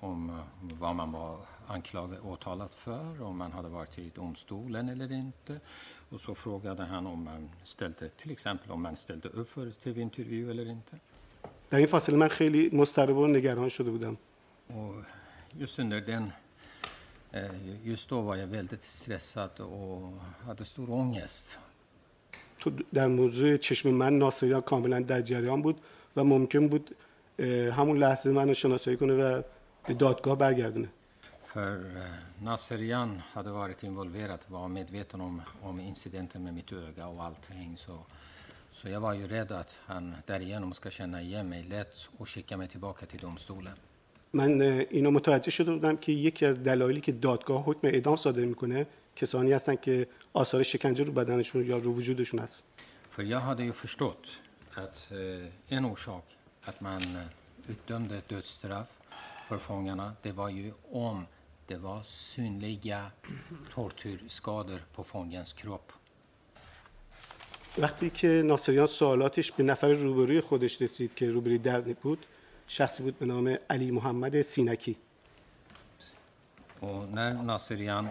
om 0.00 0.30
eh, 0.30 0.36
vad 0.80 0.94
man 0.96 1.12
var 1.12 1.36
anklagad, 1.66 2.18
åtalat 2.24 2.74
för, 2.74 3.22
om 3.22 3.38
man 3.38 3.52
hade 3.52 3.68
varit 3.68 3.98
i 3.98 4.10
domstolen 4.14 4.88
eller 4.88 5.12
inte. 5.12 5.60
Och 6.10 6.20
så 6.20 6.34
frågade 6.34 6.82
han 6.84 7.06
om 7.06 7.24
man 7.24 7.50
ställde, 7.62 8.08
till 8.08 8.30
exempel 8.30 8.70
om 8.70 8.82
man 8.82 8.96
ställde 8.96 9.28
upp 9.28 9.50
för 9.50 9.70
tv-intervju 9.70 10.50
eller 10.50 10.68
inte. 10.68 10.96
در 11.70 11.78
این 11.78 11.86
فاصله 11.86 12.16
من 12.16 12.28
خیلی 12.28 12.70
مضطرب 12.72 13.16
و 13.16 13.26
نگران 13.26 13.68
شده 13.68 13.90
بودم 13.90 14.16
just 15.58 15.78
under 15.78 16.00
den, 16.00 16.32
eh, 17.32 17.86
just 17.88 18.08
då 18.08 18.20
var 18.20 18.36
jag 18.36 18.46
väldigt 18.46 18.82
stressad 18.82 19.60
och 19.60 20.12
hade 20.46 20.64
stor 20.64 20.90
ångest. 20.90 21.58
تو 22.62 22.70
در 22.94 23.06
موضوع 23.06 23.56
چشم 23.56 23.90
من 23.90 24.18
ناصریان 24.18 24.60
کاملا 24.60 25.00
در 25.00 25.22
جریان 25.22 25.62
بود 25.62 25.80
و 26.16 26.24
ممکن 26.24 26.68
بود 26.68 26.96
همون 27.78 27.98
لحظه 27.98 28.30
منو 28.30 28.54
شناسایی 28.54 28.96
کنه 28.96 29.14
و 29.14 29.42
به 29.86 29.94
دادگاه 29.94 30.38
برگردونه 30.38 30.88
För 31.54 31.76
eh, 31.96 32.44
Nasserian 32.48 33.10
hade 33.34 33.50
varit 33.62 33.80
involverad, 33.82 34.42
var 34.48 34.68
medveten 34.68 35.20
om, 35.20 35.42
om 35.62 35.80
incidenten 35.80 36.44
med 36.44 36.54
mitt 36.54 36.72
öga 36.72 37.06
och 37.06 37.22
allting. 37.24 37.76
Så, 37.76 37.94
så 38.72 38.88
jag 38.88 39.00
var 39.00 39.14
ju 39.14 39.26
rädd 39.36 39.52
att 39.52 39.78
han 39.86 40.14
därigenom 40.26 40.72
ska 40.72 40.90
känna 40.90 41.22
igen 41.22 41.48
mig 41.48 41.62
lätt 41.74 41.96
och 42.18 42.28
skicka 42.28 42.56
mig 42.56 42.68
tillbaka 42.68 43.06
till 43.06 43.20
domstolen. 43.20 43.76
من 44.32 44.60
اینو 44.90 45.10
متوجه 45.10 45.50
شده 45.50 45.72
بودم 45.72 45.96
که 45.96 46.12
یکی 46.12 46.46
از 46.46 46.62
دلایلی 46.62 47.00
که 47.00 47.12
دادگاه 47.12 47.64
حکم 47.64 47.86
اعدام 47.86 48.16
صادر 48.16 48.44
می‌کنه 48.44 48.86
کسانی 49.16 49.52
هستن 49.52 49.76
که 49.76 50.06
آثار 50.32 50.62
شکنجه 50.62 51.04
رو 51.04 51.12
بدنشون 51.12 51.66
یا 51.66 51.76
رو 51.76 51.92
وجودشون 51.92 52.40
هست 52.40 52.64
För 53.16 53.22
jag 53.22 53.40
hade 53.40 53.64
ju 53.64 53.72
förstått 53.72 54.26
att 54.74 55.12
eh, 55.12 55.76
en 55.76 55.84
orsak 55.84 56.24
att 56.64 56.80
man 56.80 57.02
utdömde 57.68 58.22
dödsstraff 58.28 58.86
för 59.48 59.58
fångarna, 59.58 60.12
det 60.22 60.32
var 60.32 60.48
ju 60.48 60.72
om 60.92 61.26
det 61.66 61.76
var 61.76 62.02
synliga 62.02 63.10
tortyrskador 63.74 64.80
på 64.94 65.04
fångens 65.04 65.52
kropp. 65.52 65.92
وقتی 67.78 68.10
که 68.10 68.28
ناصریان 68.28 68.86
سوالاتش 68.86 69.52
به 69.52 69.62
نفر 69.62 69.92
روبروی 69.92 70.40
خودش 70.40 70.82
رسید 70.82 71.14
که 71.14 71.30
روبروی 71.30 71.58
در 71.58 71.80
بود 71.80 72.26
شخصی 72.66 73.02
بود 73.02 73.18
به 73.18 73.26
نام 73.26 73.56
علی 73.70 73.90
محمد 73.90 74.42
سینکی 74.42 74.96
Och 76.82 77.08
när 77.08 77.34
Nasserian 77.34 78.08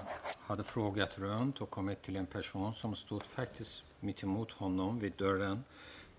hade 0.47 0.63
frågat 0.63 1.17
runt 1.17 1.61
och 1.61 1.69
kommit 1.69 2.01
till 2.01 2.15
en 2.15 2.25
person 2.25 2.73
som 2.73 2.95
stod 2.95 3.23
faktiskt 3.23 3.83
mitt 3.99 4.23
emot 4.23 4.51
honom 4.51 4.99
vid 4.99 5.13
dörren. 5.17 5.63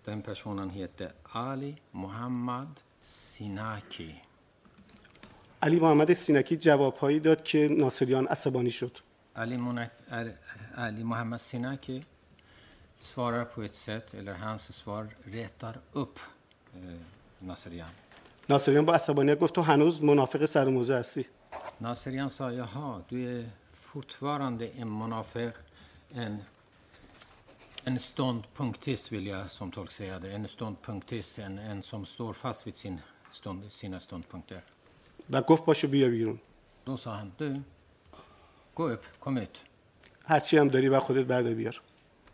Den 0.05 0.23
personen 0.23 0.71
hette 0.71 1.13
Ali 1.23 1.77
Muhammad 1.91 2.69
Sinaki. 3.03 4.15
علی 5.63 5.81
محمد 5.81 6.13
سینکی 6.13 6.57
جوابهایی 6.57 7.21
داد 7.21 7.45
که 7.45 7.69
ناصریان 7.69 8.27
عصبانی 8.27 8.71
شد 8.71 8.99
Ali, 9.35 9.57
Ali 10.77 11.05
Muhammad 11.05 11.41
Sinaki 11.41 12.05
svarar 12.99 13.45
på 13.45 13.63
ett 13.63 13.75
sätt, 13.75 14.15
eller 14.15 14.35
hans 14.35 14.77
svar 14.77 15.09
retar 15.25 15.81
upp 15.93 16.19
eh, 16.75 17.01
Nasserian. 17.39 17.91
ناصریان 18.49 18.85
با 18.85 18.95
عصبانیت 18.95 19.39
گفت 19.41 19.55
تو 19.55 19.63
هنوز 19.63 20.03
منافق 20.03 20.45
سر 20.45 20.69
موزه 20.69 20.97
هستی 20.97 21.27
Nasserian 21.78 22.30
sa, 22.30 22.52
jaha, 22.52 23.02
du 23.10 23.40
är 23.40 23.50
fortfarande 23.74 24.68
en 24.68 24.88
monafer, 24.88 25.52
en, 26.14 26.38
en 27.84 28.00
ståndpunktist 28.00 29.12
vill 29.12 29.28
jag 29.28 29.52
som 29.52 29.72
tolk 29.72 29.92
säga 29.92 30.20
det, 30.20 30.32
en 30.32 30.48
ståndpunktist, 30.48 31.40
en, 31.40 31.60
en 31.60 31.84
som 31.84 32.06
står 32.06 32.34
fast 32.34 32.68
vid 32.68 32.76
sin 32.76 33.00
stånd, 33.32 33.72
sina 33.72 34.00
ståndpunkter. 34.00 34.62
و 35.30 35.42
گفت 35.42 35.66
پاشو 35.66 35.88
بیا 35.88 36.08
بیرون 36.10 36.40
Då 36.86 36.98
sa 36.98 37.12
han, 37.12 37.32
du, 37.38 37.62
gå 38.74 38.90
upp, 38.90 39.06
kom 39.20 39.38
ut, 39.38 39.64
هرچی 40.24 40.58
هم 40.58 40.68
داری 40.68 40.90
و 40.90 41.00
خودت 41.00 41.26
بردار 41.26 41.54
بیار 41.54 41.82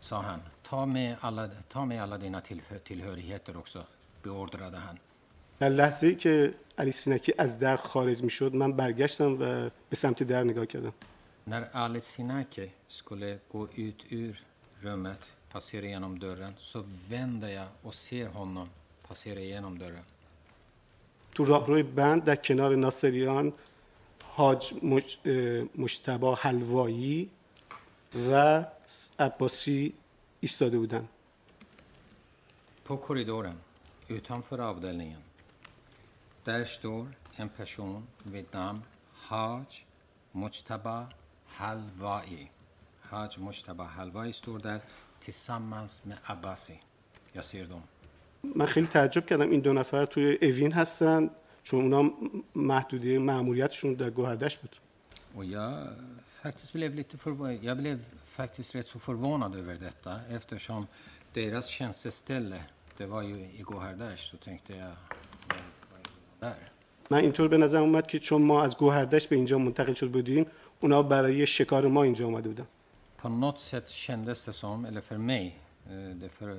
sa 0.00 0.20
han. 0.20 0.40
Ta 0.62 0.86
med 0.86 1.16
alla, 1.20 1.48
ta 1.68 1.84
med 1.84 2.02
alla 2.02 2.18
dina 2.18 2.40
tillhör, 2.40 2.78
tillhörigheter 2.78 3.56
också, 3.56 3.84
beordrade 4.22 4.76
han. 4.76 4.98
در 5.58 5.68
لحظه 5.68 6.06
ای 6.06 6.14
که 6.14 6.54
علی 6.79 6.91
سینکی 6.91 7.33
از 7.37 7.59
در 7.59 7.77
خارج 7.77 8.23
می‌شد. 8.23 8.55
من 8.55 8.71
برگشتم 8.73 9.33
و 9.33 9.69
به 9.89 9.95
سمت 9.95 10.23
در 10.23 10.43
نگاه 10.43 10.65
کردم. 10.65 10.93
در 11.49 11.63
علی 11.63 11.99
سینکی 11.99 12.71
skulle 12.89 13.39
gå 13.53 13.67
ut 13.77 13.99
ur 14.11 14.35
rummet 14.83 15.23
passera 15.53 15.87
genom 15.95 16.19
dörren 16.19 16.53
så 16.57 16.83
vände 17.09 17.51
jag 17.51 17.67
och 17.83 17.93
ser 17.93 18.27
honom 18.27 18.69
passera 19.07 19.41
genom 19.41 19.77
dörren 19.79 20.03
تو 21.35 21.43
راهروی 21.43 21.83
بند 21.83 22.23
در 22.23 22.35
کنار 22.35 22.75
ناصریان 22.75 23.53
حاج 24.23 24.73
مج... 24.83 25.17
مشتبا 25.75 26.37
و 28.31 28.65
عباسی 29.19 29.93
ایستاده 30.39 30.77
بودن. 30.77 31.07
پو 32.85 32.95
کوریدورن. 32.95 33.55
اوتانفر 34.09 34.61
آبدلنگن 34.61 35.28
där 36.43 36.65
står 36.65 37.07
en 37.35 37.49
person 37.49 38.07
vid 38.23 38.45
namn 38.51 38.81
Haj 39.13 39.65
Mujtaba 40.31 41.07
Halvai. 41.47 42.51
Haj 43.01 43.29
Mujtaba 43.37 43.83
Halvai 43.83 44.33
står 44.33 44.59
där 44.59 44.81
tillsammans 45.19 46.05
med 46.05 46.17
Abbasi. 46.23 46.81
Jag 47.31 47.45
ser 47.45 47.65
dem. 47.65 47.81
من 48.43 48.65
خیلی 48.65 48.87
تعجب 48.87 49.25
کردم 49.25 49.49
این 49.49 49.61
دو 49.61 49.73
نفر 49.73 50.05
توی 50.05 50.37
اوین 50.41 50.71
هستن 50.71 51.29
چون 51.63 51.79
اونا 51.81 52.11
محدودیه 52.55 53.19
مأموریتشون 53.19 53.93
در 53.93 54.09
گوهردشت 54.09 54.61
بود 54.61 54.75
Och 55.35 55.45
jag 55.45 55.87
faktiskt 56.41 56.73
blev 56.73 56.95
lite 56.95 57.17
förvånad. 57.17 57.63
Jag 57.63 57.77
blev 57.77 57.99
faktiskt 58.25 58.75
rätt 58.75 58.87
så 58.87 58.99
förvånad 58.99 59.55
över 59.55 59.75
detta 59.75 60.19
eftersom 60.29 60.87
deras 61.33 61.67
tjänsteställe, 61.67 62.63
det 62.97 63.05
var 63.05 63.21
ju 63.21 63.35
i 63.35 63.61
Gohardasht, 63.61 64.29
så 64.29 64.37
tänkte 64.37 64.75
jag, 64.75 64.91
där? 66.41 66.71
من 67.11 67.17
اینطور 67.17 67.47
به 67.47 67.57
نظر 67.57 67.81
اومد 67.81 68.07
که 68.07 68.19
چون 68.19 68.41
ما 68.41 68.63
از 68.63 68.77
گوهردشت 68.77 69.29
به 69.29 69.35
اینجا 69.35 69.57
منتقل 69.57 69.93
شد 69.93 70.11
بودیم 70.11 70.45
اونا 70.79 71.03
برای 71.03 71.45
شکار 71.45 71.87
ما 71.87 72.03
اینجا 72.03 72.27
آمده 72.27 72.49
بودن 72.49 72.67
På 73.21 73.29
något 73.29 73.59
sätt 73.59 73.89
kändes 73.89 74.45
det 74.45 74.53
som, 74.53 74.85
eller 74.85 75.01
för 75.01 75.17
mig, 75.17 75.59
eh, 75.89 76.15
det, 76.21 76.29
för, 76.29 76.49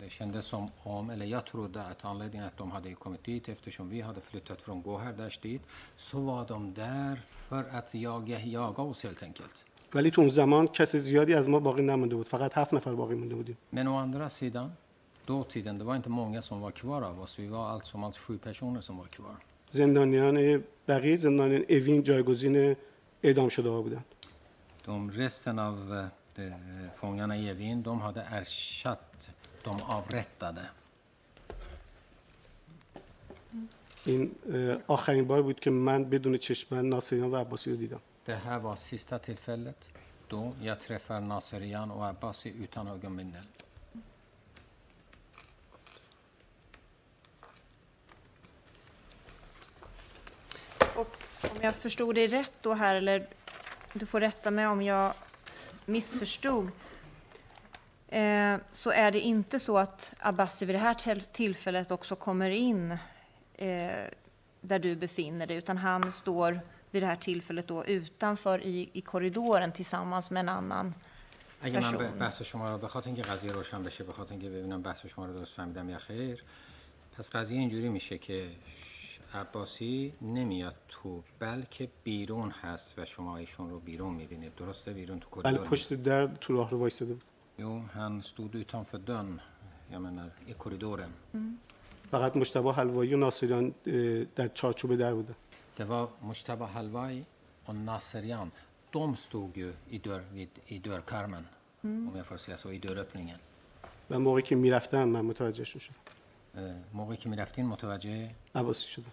det 0.00 0.08
kändes 0.08 0.46
som 0.46 0.70
om, 0.82 1.10
eller 1.10 1.26
jag 1.26 1.44
trodde 1.44 1.82
att 1.82 2.04
anledningen 2.04 2.46
att 2.46 2.56
de 2.56 2.70
hade 2.70 2.94
kommit 2.94 3.24
dit 3.24 3.48
eftersom 3.48 3.88
vi 3.90 4.00
hade 4.00 4.20
flyttat 4.20 4.62
från 4.62 4.82
Gohardasht 4.82 5.42
dit, 5.42 5.62
så 5.96 6.20
var 6.20 6.48
de 6.48 6.74
där 6.74 7.20
för 7.48 7.64
att 7.78 7.94
jaga, 7.94 8.40
jaga 8.40 8.82
oss 8.82 9.04
helt 9.04 9.22
enkelt. 9.22 9.64
ولی 9.94 10.10
تو 10.10 10.20
اون 10.20 10.30
زمان 10.30 10.66
کسی 10.68 10.98
زیادی 10.98 11.34
از 11.34 11.48
ما 11.48 11.60
باقی 11.60 11.82
نمونده 11.82 12.16
بود 12.16 12.28
فقط 12.28 12.58
هفت 12.58 12.74
نفر 12.74 12.94
باقی 12.94 13.14
مونده 13.14 13.34
بودیم 13.34 13.56
Men 13.72 13.88
å 13.88 13.96
andra 13.96 14.30
sidan, 14.30 14.72
dåtiden, 15.25 15.77
det 15.77 15.83
var 15.83 15.95
inte 15.95 16.09
många 16.09 16.41
som 16.41 16.61
var 16.61 16.71
kvar 16.71 17.01
av 17.01 17.21
oss. 17.21 17.39
Vi 17.39 17.47
var 17.47 17.69
allt 17.69 17.85
som 17.85 18.03
allt 18.03 18.17
sju 18.17 18.37
personer 18.37 18.81
som 18.81 18.97
var 18.97 19.05
kvar. 19.07 19.35
زندانیان 19.71 20.63
بقیه 20.87 21.17
زندانیان 21.17 21.63
اوین 21.69 22.03
جایگزین 22.03 22.75
اعدام 23.23 23.49
شده 23.49 23.69
ها 23.69 23.81
بودن 23.81 24.03
De 24.85 25.11
resten 25.11 25.59
av 25.59 25.77
eh, 25.97 26.05
de, 26.35 26.45
eh, 26.47 26.55
fångarna 26.95 27.37
i 27.37 27.49
Evin, 27.49 27.83
de 27.83 28.01
hade 28.01 28.21
ersatt 28.21 29.29
de 29.63 29.81
avrättade. 29.81 30.65
این 34.05 34.31
اه، 34.53 34.77
آخرین 34.87 35.27
بار 35.27 35.41
بود 35.41 35.59
که 35.59 35.69
من 35.69 36.03
بدون 36.03 36.37
چشمن 36.37 36.85
ناصریان 36.89 37.31
و 37.31 37.35
عباسی 37.35 37.71
رو 37.71 37.77
دیدم 37.77 37.99
Det 38.25 38.35
här 38.35 38.59
var 38.59 38.75
sista 38.75 39.19
tillfället 39.19 39.89
då 40.27 40.53
jag 40.61 40.79
träffar 40.79 41.19
Naserian 41.19 41.91
och 41.91 42.05
Abbasi 42.05 42.49
utan 42.63 42.87
ögonbindel. 42.87 43.43
om 51.45 51.57
jag 51.61 51.75
förstod 51.75 52.15
dig 52.15 52.27
rätt 52.27 52.53
då 52.61 52.73
här, 52.73 52.95
eller 52.95 53.27
du 53.93 54.05
får 54.05 54.19
rätta 54.19 54.51
mig 54.51 54.67
om 54.67 54.81
jag 54.81 55.13
missförstod, 55.85 56.71
eh, 58.07 58.55
så 58.71 58.91
är 58.91 59.11
det 59.11 59.19
inte 59.19 59.59
så 59.59 59.77
att 59.77 60.13
Abbasi 60.19 60.65
vid 60.65 60.75
det 60.75 60.79
här 60.79 60.93
till- 60.93 61.21
tillfället 61.23 61.91
också 61.91 62.15
kommer 62.15 62.49
in 62.49 62.91
eh, 62.91 62.97
där 64.61 64.79
du 64.79 64.95
befinner 64.95 65.47
dig, 65.47 65.57
utan 65.57 65.77
han 65.77 66.11
står 66.11 66.59
vid 66.91 67.03
det 67.03 67.07
här 67.07 67.15
tillfället 67.15 67.67
då 67.67 67.85
utanför 67.85 68.61
i, 68.63 68.89
i 68.93 69.01
korridoren 69.01 69.71
tillsammans 69.71 70.31
med 70.31 70.39
en 70.39 70.49
annan 70.49 70.93
اگه 71.63 71.79
من 71.79 71.91
person. 71.91 72.19
بحث 72.19 72.41
شما 72.43 72.69
رو 72.71 72.77
بخاطر 72.77 73.07
اینکه 73.09 73.21
قضیه 73.21 73.51
روشن 73.51 73.83
بشه 73.83 74.03
بخاطر 74.03 74.31
اینکه 74.31 74.49
ببینم 74.49 74.81
بحث 74.81 75.05
شما 75.05 75.25
رو 75.25 75.33
درست 75.33 75.53
فهمیدم 75.53 75.89
یا 75.89 75.97
خیر 75.97 76.43
پس 77.17 77.29
قضیه 77.29 77.59
اینجوری 77.59 77.89
میشه 77.89 78.17
که 78.17 78.49
ش- 78.67 78.94
عباسی 79.34 80.12
نمیاد 80.22 80.74
تو 80.88 81.22
بلکه 81.38 81.88
بیرون 82.04 82.50
هست 82.50 82.98
و 82.98 83.04
شما 83.04 83.36
ایشون 83.36 83.70
رو 83.70 83.78
بیرون 83.78 84.14
می‌بینید. 84.14 84.54
درسته؟ 84.54 84.92
بیرون 84.92 85.20
تو 85.20 85.40
ولی 85.40 85.42
کریدور 85.42 85.66
پشت 85.66 85.94
در 85.94 86.26
تو 86.26 86.52
راه 86.52 86.70
رو 86.70 86.78
بود. 86.78 87.22
Jo, 87.58 87.82
han 87.94 88.20
stod 88.22 88.54
utanför 88.54 88.98
dörren, 88.98 89.40
jag 89.92 90.00
menar 90.02 90.30
i 90.46 90.52
korridoren. 90.52 91.12
فقط 92.10 92.36
مشتبه 92.36 92.72
حلوایی 92.72 93.14
و 93.14 93.16
ناصریان 93.16 93.74
در 94.36 94.48
چارچوب 94.48 94.96
در 94.96 95.14
بودن 95.14 95.34
Det 95.78 95.84
var 95.84 96.08
Mujtaba 96.22 96.66
Halvai 96.66 97.24
och 97.66 97.74
Naserian. 97.74 98.50
De 98.92 99.16
stod 99.16 99.56
ju 99.56 99.72
i, 99.90 99.98
dörr, 99.98 100.22
vid, 100.32 100.48
i 100.66 100.78
dörrkarmen, 100.78 101.44
om 101.82 102.12
jag 102.16 102.26
får 102.26 102.36
säga 102.36 102.58
så, 102.58 102.72
i 102.72 102.78
dörröppningen. 102.78 103.40
و 104.10 104.18
موقعی 104.18 104.42
که 104.42 104.54
می‌رفتم 104.54 105.04
من 105.04 105.20
متوجهشون 105.20 105.80
شدم. 105.80 105.96
موقعی 106.92 107.16
که 107.16 107.28
می‌رفتین 107.28 107.66
متوجه 107.66 108.30
عباسی 108.54 108.88
شدم 108.88 109.12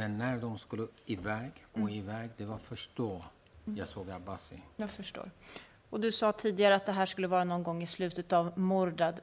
Men 0.00 0.18
när 0.18 0.38
de 0.38 0.58
skulle 0.58 0.86
iväg, 1.06 1.52
gå 1.74 1.90
iväg, 1.90 2.30
det 2.36 2.44
var 2.44 2.58
först 2.58 2.90
då 2.96 3.22
jag 3.64 3.88
såg 3.88 4.10
Abbasi. 4.10 4.62
Jag 4.76 4.90
förstår. 4.90 5.30
Och 5.90 6.00
du 6.00 6.12
sa 6.12 6.32
tidigare 6.32 6.74
att 6.74 6.86
det 6.86 6.92
här 6.92 7.06
skulle 7.06 7.26
vara 7.26 7.44
någon 7.44 7.62
gång 7.62 7.82
i 7.82 7.86
slutet 7.86 8.32
av 8.32 8.58
Mordad 8.58 9.20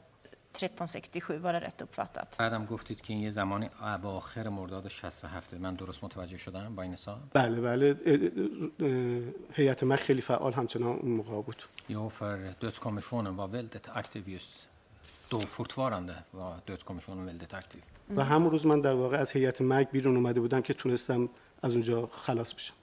1367, 0.53 1.39
var 1.39 1.53
det 1.53 1.60
rätt 1.60 1.81
uppfattat? 1.81 2.38
بعدم 2.38 2.65
گفتید 2.65 3.02
که 3.02 3.14
این 3.14 3.22
یه 3.22 3.30
زمانی 3.30 3.69
اواخر 3.81 4.49
مرداد 4.49 4.88
67 4.88 5.53
من 5.53 5.76
درست 5.76 6.03
متوجه 6.03 6.38
شدم 6.38 6.76
با 6.76 6.84
این 6.84 6.93
حساب 6.93 7.19
بله 7.34 7.61
بله 7.61 7.95
هیئت 9.53 9.84
من 9.84 9.95
خیلی 9.95 10.22
فعال 10.22 10.53
همچنان 10.53 10.99
اون 10.99 11.11
موقع 11.11 11.41
بود 11.41 11.64
Jo, 11.89 12.10
för 12.10 12.53
dödskommissionen 12.61 13.35
var 13.35 13.48
väldigt 13.48 13.89
aktiv 13.89 14.30
just 14.30 14.68
då 15.31 15.40
fortfarande 15.40 16.14
var 16.32 16.55
dödskommissionen 16.66 17.27
väldigt 17.27 17.55
aktiv. 17.55 17.82
و 18.16 18.24
همون 18.24 18.51
روز 18.51 18.66
من 18.66 18.81
در 18.81 18.93
واقع 18.93 19.18
از 19.18 19.32
هیئت 19.32 19.60
مرگ 19.60 19.90
بیرون 19.90 20.16
اومده 20.16 20.40
بودم 20.40 20.62
که 20.62 20.74
تونستم 20.74 21.28
از 21.62 21.73
اونجا 21.73 22.06
خلاص 22.06 22.55
بشم 22.55 22.74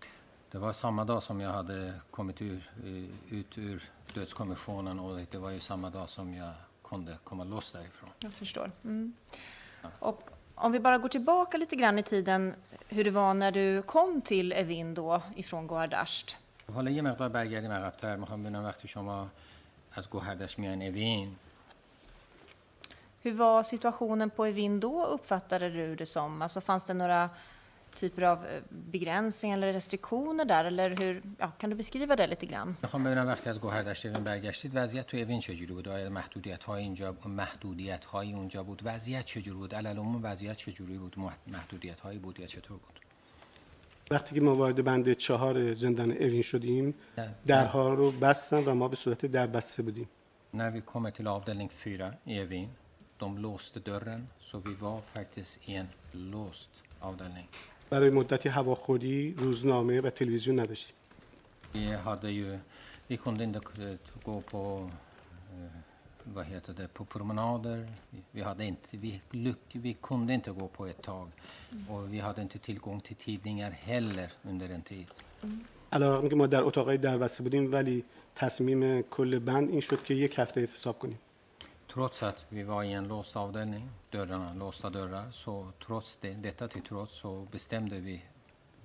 Det 0.52 0.60
var 0.60 0.74
samma 0.74 1.04
dag 1.06 1.24
som 1.24 1.42
jag 1.42 1.50
hade 1.50 1.94
kommit 2.12 2.42
ur, 2.42 2.72
eh, 2.84 3.38
ut 3.40 3.58
ur 3.58 3.84
dödskommissionen 4.14 5.00
och 5.00 5.20
det 5.32 5.38
var 5.38 5.52
ju 5.52 5.60
samma 5.60 5.90
dag 5.90 6.10
som 6.10 6.34
jag 6.34 6.54
kunde 6.84 7.18
komma 7.24 7.44
loss 7.44 7.72
därifrån. 7.72 8.10
Jag 8.20 8.34
förstår. 8.34 8.72
Mm. 8.84 9.14
Och 10.00 10.30
om 10.56 10.72
vi 10.72 10.80
bara 10.80 10.98
går 10.98 11.10
tillbaka 11.10 11.58
lite 11.58 11.76
grann 11.76 12.00
i 12.00 12.04
tiden, 12.04 12.56
hur 12.90 13.04
det 13.04 13.12
var 13.12 13.34
när 13.34 13.52
du 13.52 13.82
kom 13.82 14.22
till 14.22 14.52
Evin 14.52 14.94
då 14.94 15.22
ifrån 15.36 15.68
Goardasht. 15.68 16.38
حالا 16.74 16.92
یه 16.92 17.02
مقدار 17.02 17.30
برگردیم 17.30 17.72
عقب‌تر 17.72 18.16
میخوام 18.16 18.44
ببینم 18.44 18.66
وقتی 18.66 18.88
شما 18.88 19.28
از 19.94 20.10
گوهردش 20.10 20.60
میان 20.60 20.82
اوین 20.82 21.36
Hur 23.23 23.33
var 23.33 23.63
situationen 23.63 24.31
på 24.31 24.47
Evin 24.47 24.81
då 24.81 25.05
uppfattade 25.07 25.71
du 25.71 25.95
det 25.97 26.07
som? 26.07 26.43
Alltså 26.43 26.61
fanns 26.61 26.85
det 26.87 26.95
några 26.95 27.31
typer 27.95 28.23
av 28.23 28.47
eh, 28.47 28.63
begränsningar 28.71 29.57
eller 29.57 29.73
restriktioner 29.73 30.45
där? 30.45 30.65
Eller 30.65 30.97
hur, 30.97 31.23
ja, 31.39 31.51
kan 31.59 31.71
du 31.71 31.77
beskriva 31.77 32.17
det 32.17 32.27
lite 32.27 32.47
grann? 32.47 32.77
می‌خوام 32.83 33.05
ببینم 33.05 33.27
وقتی 33.27 33.51
از 33.51 33.61
گوهردشت 33.61 34.07
اوین 34.07 34.25
برگشتید 34.25 34.73
وضعیت 34.75 35.07
تو 35.07 35.17
اوین 35.17 35.41
چجوری 35.41 35.73
بود 35.75 35.89
آیا 35.89 36.11
محدودیت 36.11 36.63
های 36.63 36.83
اینجا 36.83 37.17
محدودیت 37.27 38.05
های 38.05 38.33
اونجا 38.33 38.63
بود 38.63 38.83
وضعیت 38.85 39.25
چجوری 39.25 39.59
بود 39.59 39.75
علل 39.75 39.99
وضعیت 40.23 40.57
چجوری 40.57 40.99
بود 40.99 41.17
محدودیت 41.47 42.01
هایی 42.01 42.19
بود 42.19 42.41
یا 42.41 42.47
چطور 42.47 42.79
بود 42.79 43.01
وقتی 44.11 44.35
که 44.35 44.41
ما 44.41 44.55
وارد 44.55 44.85
بند 44.85 45.13
چهار 45.13 45.75
زندان 45.75 46.11
اوین 46.13 46.43
شدیم. 46.43 46.95
درها 47.47 47.95
رو 47.95 48.11
بستن 48.11 48.65
و 48.65 48.75
ما 48.75 48.89
به 48.89 48.97
صورت 48.97 49.27
در 49.27 49.47
بسته 49.47 49.83
بودیم 49.83 50.09
När 50.53 50.71
vi 50.71 50.81
kommer 50.81 51.11
till 51.11 51.29
avdelning 51.29 51.69
4 51.69 52.19
i 52.25 52.39
Evin, 52.39 52.69
de 53.18 53.38
låste 53.38 53.80
dörren 53.80 54.28
så 54.40 54.60
vi 54.60 54.74
var 54.74 55.00
faktiskt 55.14 55.60
i 55.70 55.76
en 55.76 55.88
låst 56.12 56.84
avdelning. 57.00 57.48
برای 57.90 58.10
مدتی 58.10 58.50
هواخوری 58.50 59.34
روزنامه 59.38 60.02
و 60.02 60.10
تلویزیون 60.10 60.60
نداشتیم 60.60 60.96
Vi 61.74 61.92
hade 62.08 62.30
ju, 62.32 62.60
vi 63.08 63.18
kunde 63.18 63.44
inte 63.44 63.60
eh, 63.60 63.96
gå 64.26 64.42
på, 64.42 64.90
eh, 65.54 65.72
vad 66.36 66.46
heter 66.46 66.74
det, 66.74 66.88
på 66.94 67.06
promenader. 67.06 67.78
Vi- 68.12 68.24
Vi, 68.32 68.42
hade 68.42 68.66
inte, 68.66 68.98
vi, 68.98 69.22
lyck- 69.32 69.74
vi 69.86 69.94
kunde 70.02 70.34
inte 70.34 70.52
gå 70.52 70.68
på 70.68 70.86
ett 70.88 71.02
tag. 71.02 71.28
Och 71.90 72.14
vi 72.14 72.20
hade 72.20 72.42
inte 72.42 72.60
tillgång 72.60 73.00
till 73.02 73.16
tidningar 73.16 73.72
heller 73.72 74.30
under 74.52 74.70
en 74.70 74.82
tid. 74.82 75.08
علیرغم 75.92 76.30
که 76.30 76.36
ما 76.36 76.48
در 76.48 76.64
اتاقای 76.64 76.98
در 76.98 77.18
بسته 77.18 77.44
بودیم 77.44 77.74
ولی 77.74 78.04
تصمیم 78.36 79.02
کل 79.02 79.40
بند 79.40 79.70
این 79.70 79.80
شد 79.80 80.04
که 80.04 80.14
یک 80.14 80.40
هفته 80.40 80.60
اعتصاب 80.62 81.00
کنیم 81.00 81.20
Trots 81.94 82.24
att 82.24 82.46
vi 82.50 82.64
var 82.64 82.84
i 82.84 82.92
en 82.94 83.08
låst 83.08 83.36
avdelning, 83.36 83.90
dörrarna, 84.12 84.54
låsta 84.54 84.90
dörrar, 84.90 85.32
så 85.32 85.68
trots 85.86 86.16
det, 86.18 86.34
detta 86.34 86.68
till 86.68 86.82
trots 86.82 87.14
så 87.18 87.48
bestämde 87.52 88.00
vi 88.00 88.22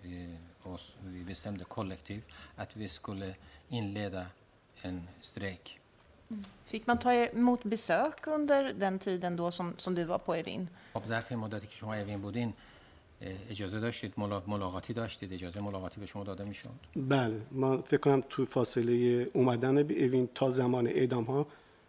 eh, 0.04 0.72
oss, 0.72 0.96
vi 1.04 1.24
bestämde 1.24 1.64
kollektivt 1.64 2.24
att 2.56 2.76
vi 2.76 2.88
skulle 2.88 3.34
inleda 3.68 4.26
en 4.82 5.08
strejk. 5.20 5.80
Fick 6.64 6.86
man 6.86 6.98
ta 6.98 7.12
emot 7.12 7.64
besök 7.64 8.26
under 8.26 8.72
den 8.72 8.98
tiden 8.98 9.36
då 9.36 9.50
som, 9.50 9.74
som 9.76 9.94
du 9.94 10.04
var 10.04 10.18
på 10.18 10.34
Evin? 10.34 10.68
خب 10.94 11.06
ظرف 11.06 11.26
این 11.32 11.40
مدتی 11.40 11.66
که 11.66 11.74
شما 11.74 11.94
اوین 11.94 12.20
بودین 12.22 12.52
اه، 13.22 13.32
اجازه 13.50 13.80
داشتید 13.80 14.12
ملا- 14.16 14.42
ملاقاتی 14.46 14.92
داشتید 14.92 15.32
اجازه 15.32 15.60
ملاقاتی 15.60 16.00
به 16.00 16.06
شما 16.06 16.24
داده 16.24 16.44
میشد 16.44 16.70
بله 16.96 17.40
ما 17.50 17.82
فکر 17.82 18.00
کنم 18.00 18.22
تو 18.28 18.44
فاصله 18.46 19.30
اومدن 19.34 19.82
به 19.82 20.04
اوین 20.04 20.28
تا 20.34 20.50
زمان 20.50 20.86
اعدام 20.86 21.24
ها 21.24 21.46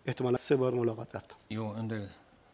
احتمالا 0.08 0.36
سه 0.38 0.56
بار 0.56 0.74
ملاقات 0.74 1.16
رفتم 1.16 1.36
Jo, 1.50 1.74
under, 1.74 2.08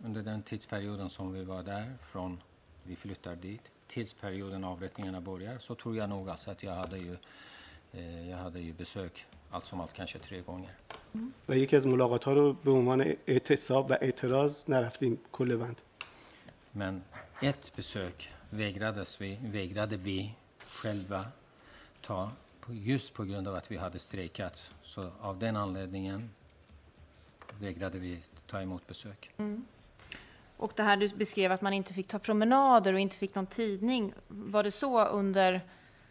under 0.06 0.24
den 0.24 0.41
tidsperioden 0.44 1.10
som 1.10 1.34
vi 1.34 1.44
var 1.44 1.64
där, 1.64 1.94
från 2.12 2.41
vi 2.84 2.95
flyttar 2.95 3.36
dit, 3.36 3.62
tidsperioden 3.88 4.64
avrättningarna 4.64 5.22
börjar, 5.22 5.57
så 5.57 5.76
tror 5.76 5.95
jag 5.95 6.10
nog 6.10 6.30
alltså 6.30 6.52
att 6.52 6.64
jag 6.64 6.76
hade 6.76 6.98
ju, 6.98 7.18
eh, 7.94 8.30
jag 8.30 8.38
hade 8.38 8.60
ju 8.60 8.74
besök 8.74 9.26
allt 9.52 9.66
som 9.66 9.82
allt 9.82 9.94
kanske 9.94 10.20
tre 10.20 10.41
gånger. 10.41 10.74
و 11.48 11.56
یکی 11.56 11.76
از 11.78 11.86
ملاقات 11.88 12.24
ها 12.24 12.34
رو 12.34 12.53
به 12.53 12.72
عنوان 12.72 13.02
اعتصاب 13.28 13.91
و 13.91 13.94
اعتراض 14.02 14.64
نرفتیم 14.70 15.18
کل 15.32 15.56
بند 15.57 15.82
Men 16.72 17.03
ett 17.41 17.72
besök 17.76 18.30
vägrades 18.49 19.22
vi, 19.22 19.40
vägrade 19.41 19.98
vi 19.98 20.32
själva 20.66 21.26
ta 22.02 22.32
på- 22.62 22.74
just 22.74 23.14
på 23.14 23.24
grund 23.24 23.48
av 23.48 23.56
att 23.56 23.72
vi 23.72 23.78
hade 23.78 23.99
strejkat. 23.99 24.72
Så 24.84 25.12
av 25.22 25.40
den 25.40 25.56
anledningen 25.56 26.30
vägrade 27.60 27.99
vi 27.99 28.24
ta 28.48 28.62
emot 28.62 28.88
besök. 28.88 29.30
Och 30.57 30.74
det 30.76 30.84
här 30.84 30.98
du 30.98 31.07
beskrev 31.07 31.52
att 31.52 31.62
man 31.62 31.74
inte 31.74 31.94
fick 31.94 32.07
ta 32.07 32.20
promenader 32.20 32.94
och 32.94 32.99
inte 32.99 33.18
fick 33.18 33.36
någon 33.36 33.45
tidning. 33.45 34.14
Var 34.28 34.64
det 34.64 34.72
så 34.72 35.06
under, 35.06 35.62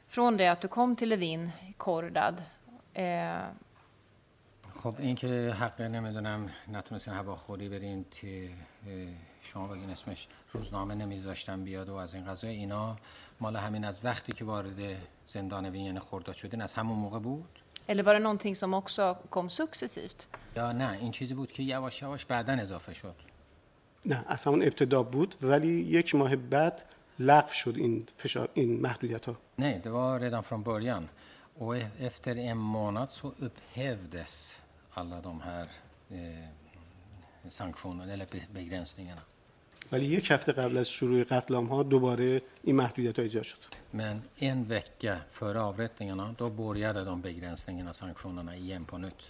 från 0.06 0.36
det 0.36 0.48
att 0.48 0.60
du 0.60 0.68
kom 0.68 0.96
till 0.96 1.08
Levin, 1.08 1.50
Kordad? 1.76 2.42
Eh, 2.94 3.42
خب 4.74 4.94
اینکه 4.98 5.52
حق 5.52 5.80
نمیدونم 5.80 6.50
نتونستین 6.72 7.14
هواخوری 7.14 7.68
برین 7.68 8.04
که 8.10 8.50
اه، 8.86 9.08
شما 9.42 9.68
بگین 9.68 9.90
اسمش 9.90 10.28
روزنامه 10.52 10.94
نمیذاشتن 10.94 11.64
بیاد 11.64 11.88
و 11.88 11.94
از 11.94 12.14
این 12.14 12.24
قضا 12.24 12.48
اینا 12.48 12.96
مال 13.40 13.56
همین 13.56 13.84
از 13.84 14.04
وقتی 14.04 14.32
که 14.32 14.44
وارد 14.44 14.96
زندان 15.26 15.66
وین 15.66 15.84
یعنی 15.84 16.00
خرداد 16.00 16.34
شدین 16.34 16.60
از 16.60 16.74
همون 16.74 16.98
موقع 16.98 17.18
بود 17.18 17.57
eller 17.88 18.02
var 18.02 18.14
det 18.14 18.20
någonting 18.20 18.56
som 18.56 18.74
också 18.74 19.14
kom 19.30 19.48
successivt? 19.50 20.28
یا 20.56 20.72
نه 20.72 20.92
این 21.00 21.10
چیزی 21.12 21.34
بود 21.34 21.52
که 21.52 21.62
یواش 21.62 22.02
یواش 22.02 22.24
بعدا 22.24 22.52
اضافه 22.52 22.92
شد 22.94 23.14
نه 24.06 24.24
از 24.28 24.44
همون 24.44 24.62
ابتدا 24.62 25.02
بود 25.02 25.34
ولی 25.42 25.68
یک 25.80 26.14
ماه 26.14 26.36
بعد 26.36 26.82
لغو 27.18 27.52
شد 27.52 27.76
این 27.76 28.06
فشار 28.16 28.48
این 28.54 28.80
محدودیت 28.80 29.26
ها 29.26 29.36
Nej, 29.58 29.80
det 29.84 29.90
var 29.90 30.20
redan 30.20 30.42
från 30.42 30.62
början. 30.62 31.08
Och 31.58 31.76
e- 31.76 31.90
efter 32.00 32.36
en 32.36 32.56
månad 32.56 33.10
så 33.10 33.28
upphävdes 33.46 34.60
alla 34.94 35.20
de 35.20 35.40
här 35.40 35.66
eh, 36.10 36.48
sanktionerna 37.48 38.12
eller 38.12 38.26
be- 38.26 38.46
begränsningarna. 38.54 39.22
ولی 39.91 40.05
یک 40.05 40.31
هفته 40.31 40.51
قبل 40.51 40.77
از 40.77 40.89
شروع 40.89 41.23
قتل 41.23 41.53
ها 41.55 41.83
دوباره 41.83 42.41
این 42.63 42.75
محدودیت 42.75 43.19
ها 43.19 43.23
ایجاد 43.23 43.43
شد 43.43 43.57
Men 43.93 44.21
en 44.39 44.65
vecka 44.65 45.15
före 45.31 45.61
avrättningarna 45.61 46.35
då 46.37 46.49
började 46.49 47.03
de 47.03 47.21
begränsningarna 47.21 47.89
och 47.89 47.95
sanktionerna 47.95 48.55
igen 48.55 48.85
på 48.85 48.97
nytt. 48.97 49.29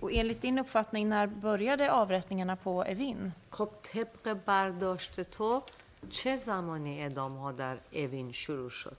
Och 0.00 0.12
enligt 0.12 0.42
din 0.42 0.58
uppfattning, 0.58 1.08
när 1.08 1.26
började 1.26 1.92
avrättningarna 1.92 2.56
på 2.56 2.84
Evin? 2.84 3.32
خب 3.50 3.68
طبق 3.82 4.36
برداشت 4.46 5.20
تو 5.20 5.62
چه 6.10 6.36
زمانی 6.36 7.02
اعدام 7.02 7.32
ها 7.32 7.52
در 7.52 7.78
اوین 7.92 8.32
شروع 8.32 8.70
شد 8.70 8.96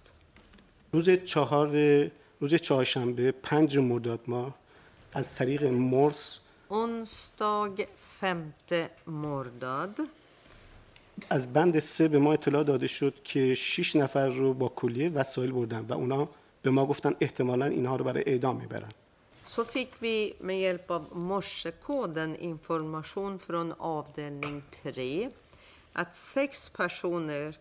روز 0.92 1.10
چهار 1.10 1.68
روز 2.40 2.56
چهارشنبه 2.56 3.32
پنج 3.32 3.78
مرداد 3.78 4.20
ماه 4.28 4.56
از 5.14 5.36
طریق 5.36 5.64
مرس 5.64 6.40
onsdag 6.70 7.88
5 8.20 8.44
مرداد 9.08 9.96
از 11.30 11.54
بند 11.54 11.80
سه 11.80 12.08
به 12.08 12.20
ما 12.20 12.34
اطلاع 12.34 12.64
داده 12.64 12.88
شد 12.88 13.14
که 13.24 13.54
شش 13.56 13.96
نفر 13.96 14.28
رو 14.28 14.54
با 14.54 14.70
کلیه 14.70 15.10
وسایل 15.10 15.52
بردن 15.52 15.80
و 15.80 15.94
اونا 15.94 16.30
به 16.62 16.70
ما 16.70 16.86
گفتن 16.86 17.16
احتمالا 17.22 17.66
اینها 17.66 17.96
رو 17.96 18.04
برای 18.06 18.24
اعدام 18.28 18.56
می‌برن 18.56 18.90
så 19.46 19.66
fick 19.66 19.92
vi 20.00 20.34
med 20.40 20.60
hjälp 20.60 20.92
av 20.92 21.04
morsekoden 21.32 22.36
information 22.36 23.40
från 23.40 23.74
avdelning 23.80 24.62
3 24.72 25.30
att 25.94 26.16
sex 26.16 26.70
personer 26.70 27.58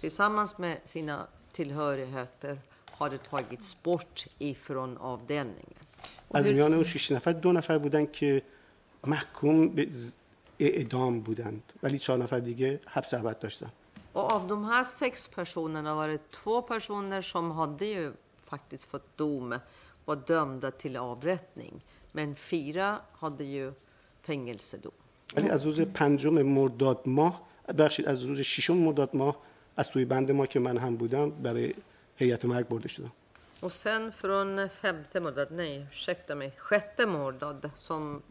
tillsammans 0.00 0.58
med 0.58 0.76
sina 0.84 1.26
tillhörigheter 1.52 2.58
hade 2.98 3.18
tagits 3.18 3.82
bort 3.82 4.26
ifrån 4.38 4.96
avdelningen. 4.98 5.80
از 6.34 6.50
میان 6.50 6.74
اون 6.74 6.84
شش 6.84 7.12
نفر 7.12 7.32
دو 7.32 7.52
نفر 7.52 7.78
بودن 7.78 8.06
که 8.06 8.42
محکوم 9.06 9.68
به 9.68 9.88
اعدام 10.58 11.20
بودند 11.20 11.62
ولی 11.82 11.98
چهار 11.98 12.18
نفر 12.18 12.38
دیگه 12.38 12.80
حبس 12.86 13.14
ابد 13.14 13.38
داشتن 13.38 13.70
Och 14.12 14.32
av 14.32 14.46
de 14.48 14.64
här 14.64 14.84
sex 14.84 15.28
personerna 15.28 15.94
var 15.94 16.08
det 16.08 16.30
två 16.30 16.62
personer 16.62 17.22
som 17.22 17.50
hade 17.50 17.86
ju 17.86 18.12
faktiskt 18.44 18.84
fått 18.84 19.16
dom, 19.16 19.58
var 20.04 20.16
dömda 20.16 20.70
till 20.70 20.96
avrättning. 20.96 21.84
Men 22.12 22.34
fyra 22.34 22.98
hade 23.12 23.44
ju 23.44 23.72
fängelsedom. 24.22 24.92
ولی 25.36 25.50
از 25.50 25.66
روز 25.66 25.80
پنجم 25.80 26.42
مرداد 26.42 27.00
ماه 27.04 27.42
بخشید 27.78 28.06
از 28.06 28.22
روز 28.24 28.40
ششم 28.40 28.76
مرداد 28.76 29.16
ماه 29.16 29.36
از 29.76 29.88
توی 29.88 30.04
بند 30.04 30.30
ما 30.32 30.46
که 30.46 30.60
من 30.60 30.78
هم 30.78 30.96
بودم 30.96 31.30
برای 31.30 31.74
هیئت 32.16 32.44
مرگ 32.44 32.68
برده 32.68 32.88
شدم 32.88 33.12
Och 33.62 33.72
sen 33.72 34.12
från 34.12 34.68
femte 34.68 35.20
månad, 35.20 35.48
nej 35.50 35.86
ursäkta 35.92 36.34
mig, 36.34 36.52
sjätte 36.58 37.06
månad 37.06 37.70
som 37.76 38.22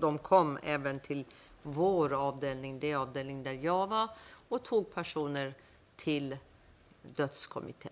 de 0.00 0.18
kom 0.18 0.58
även 0.62 1.00
till 1.00 1.24
vår 1.63 2.13
avdelning, 2.13 2.79
det 2.79 2.93
avdelning 2.93 3.43
där 3.43 3.53
jag 3.53 3.87
var 3.87 4.09
och 4.49 4.63
tog 4.63 4.93
personer 4.93 5.53
till 5.95 6.37
dödskommittén. 7.01 7.91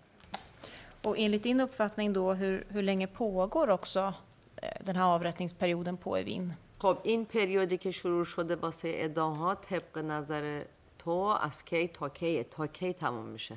Och 1.02 1.18
enligt 1.18 1.42
din 1.42 1.60
uppfattning 1.60 2.12
då, 2.12 2.34
hur, 2.34 2.66
hur 2.68 2.82
länge 2.82 3.06
pågår 3.06 3.70
också 3.70 4.14
eh, 4.56 4.68
den 4.80 4.96
här 4.96 5.04
avrättningsperioden 5.04 5.96
på 5.96 6.16
Evin? 6.16 6.52
خب 6.78 6.98
این 7.02 7.24
پریودی 7.24 7.76
که 7.76 7.90
شروع 7.90 8.24
شده 8.24 8.56
واسه 8.56 8.88
اعدام 8.88 9.32
ها 9.32 9.54
طبق 9.54 9.98
نظر 9.98 10.62
تو 10.98 11.10
از 11.10 11.64
کی 11.64 11.88
تا 11.88 12.08
کی 12.08 12.44
تا 12.44 12.66
کی 12.66 12.92
تموم 12.92 13.26
میشه 13.26 13.56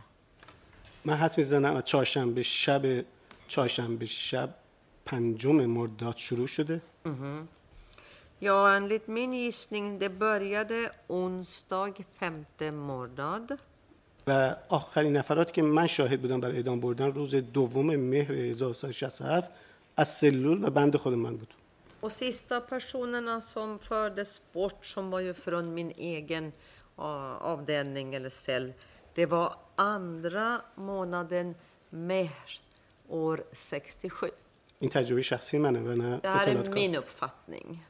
من 1.05 1.13
حد 1.13 1.37
میزنم 1.37 1.75
از 1.75 1.83
چهارشنبه 1.83 2.43
شب 2.43 3.05
چهارشنبه 3.47 4.05
شب 4.05 4.55
پنجم 5.05 5.65
مرداد 5.65 6.17
شروع 6.17 6.47
شده 6.47 6.81
Ja, 8.41 8.75
enligt 8.75 9.07
min 9.07 9.33
gissning, 9.33 9.99
det 9.99 10.09
började 10.09 10.91
onsdag 11.07 11.93
5 12.19 12.45
månad. 12.71 13.57
و 14.27 14.55
آخرین 14.69 15.17
نفراتی 15.17 15.51
که 15.51 15.61
من 15.61 15.87
شاهد 15.87 16.21
بودم 16.21 16.41
برای 16.41 16.55
اعدام 16.55 16.79
بردن 16.79 17.11
روز 17.13 17.35
دوم 17.35 17.95
مهر 17.95 18.31
1367 18.31 19.51
از 19.97 20.09
سلول 20.09 20.63
و 20.63 20.69
بند 20.69 20.95
خود 20.95 21.13
من 21.13 21.37
بود 21.37 21.53
Och 22.01 22.11
sista 22.11 22.61
personerna 22.61 23.41
som 23.41 23.79
fördes 23.79 24.41
bort, 24.53 24.85
som 24.85 25.11
var 25.11 25.19
ju 25.19 25.33
från 25.33 25.73
min 25.73 25.91
egen 25.97 26.51
ja, 26.97 27.37
avdelning 27.41 28.15
eller 28.15 28.29
cell, 28.29 28.73
det 29.15 29.25
var 29.25 29.55
andra 29.75 30.61
månaden 30.75 31.55
Mehr 31.89 32.59
år 33.09 33.43
67. 33.53 34.31
این 34.79 34.89
تجربه 34.89 35.21
شخصی 35.21 35.57
منه 35.57 35.79
و 35.79 35.95
نه 35.95 36.19
Det 36.23 36.27
här 36.27 36.47
är 36.47 36.51
اطلاعات 36.51 36.65
کار. 36.67 36.75
min 36.75 36.95
uppfattning. 36.95 37.85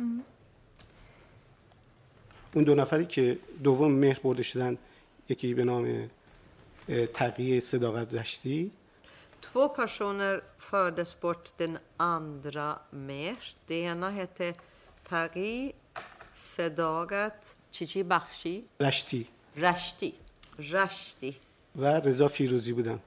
اون 2.55 2.65
دو 2.65 2.75
نفری 2.75 3.07
که 3.07 3.39
دوم 3.63 3.93
مهر 3.93 4.21
برده 4.21 4.43
شدن 4.43 4.79
یکی 5.29 5.55
به 5.55 5.65
نام 5.65 6.11
تقیه 7.15 7.61
صداقت 7.61 8.15
رشتی 8.15 8.71
دو 9.55 9.69
پرسونر 9.69 10.41
فردس 10.59 11.15
دن 11.59 11.81
اندرا 12.01 12.81
مهر 12.93 13.55
دینا 13.67 14.11
هته 14.11 14.55
تقی 15.05 15.75
صداقت 16.35 17.55
چی 17.71 17.87
چی 17.87 18.03
بخشی؟ 18.03 18.65
رشتی 18.81 19.27
رشتی 19.57 20.15
رشتی 20.59 21.37
و 21.77 21.87
رضا 21.87 22.29
فیروزی 22.29 22.73
بودن. 22.73 22.99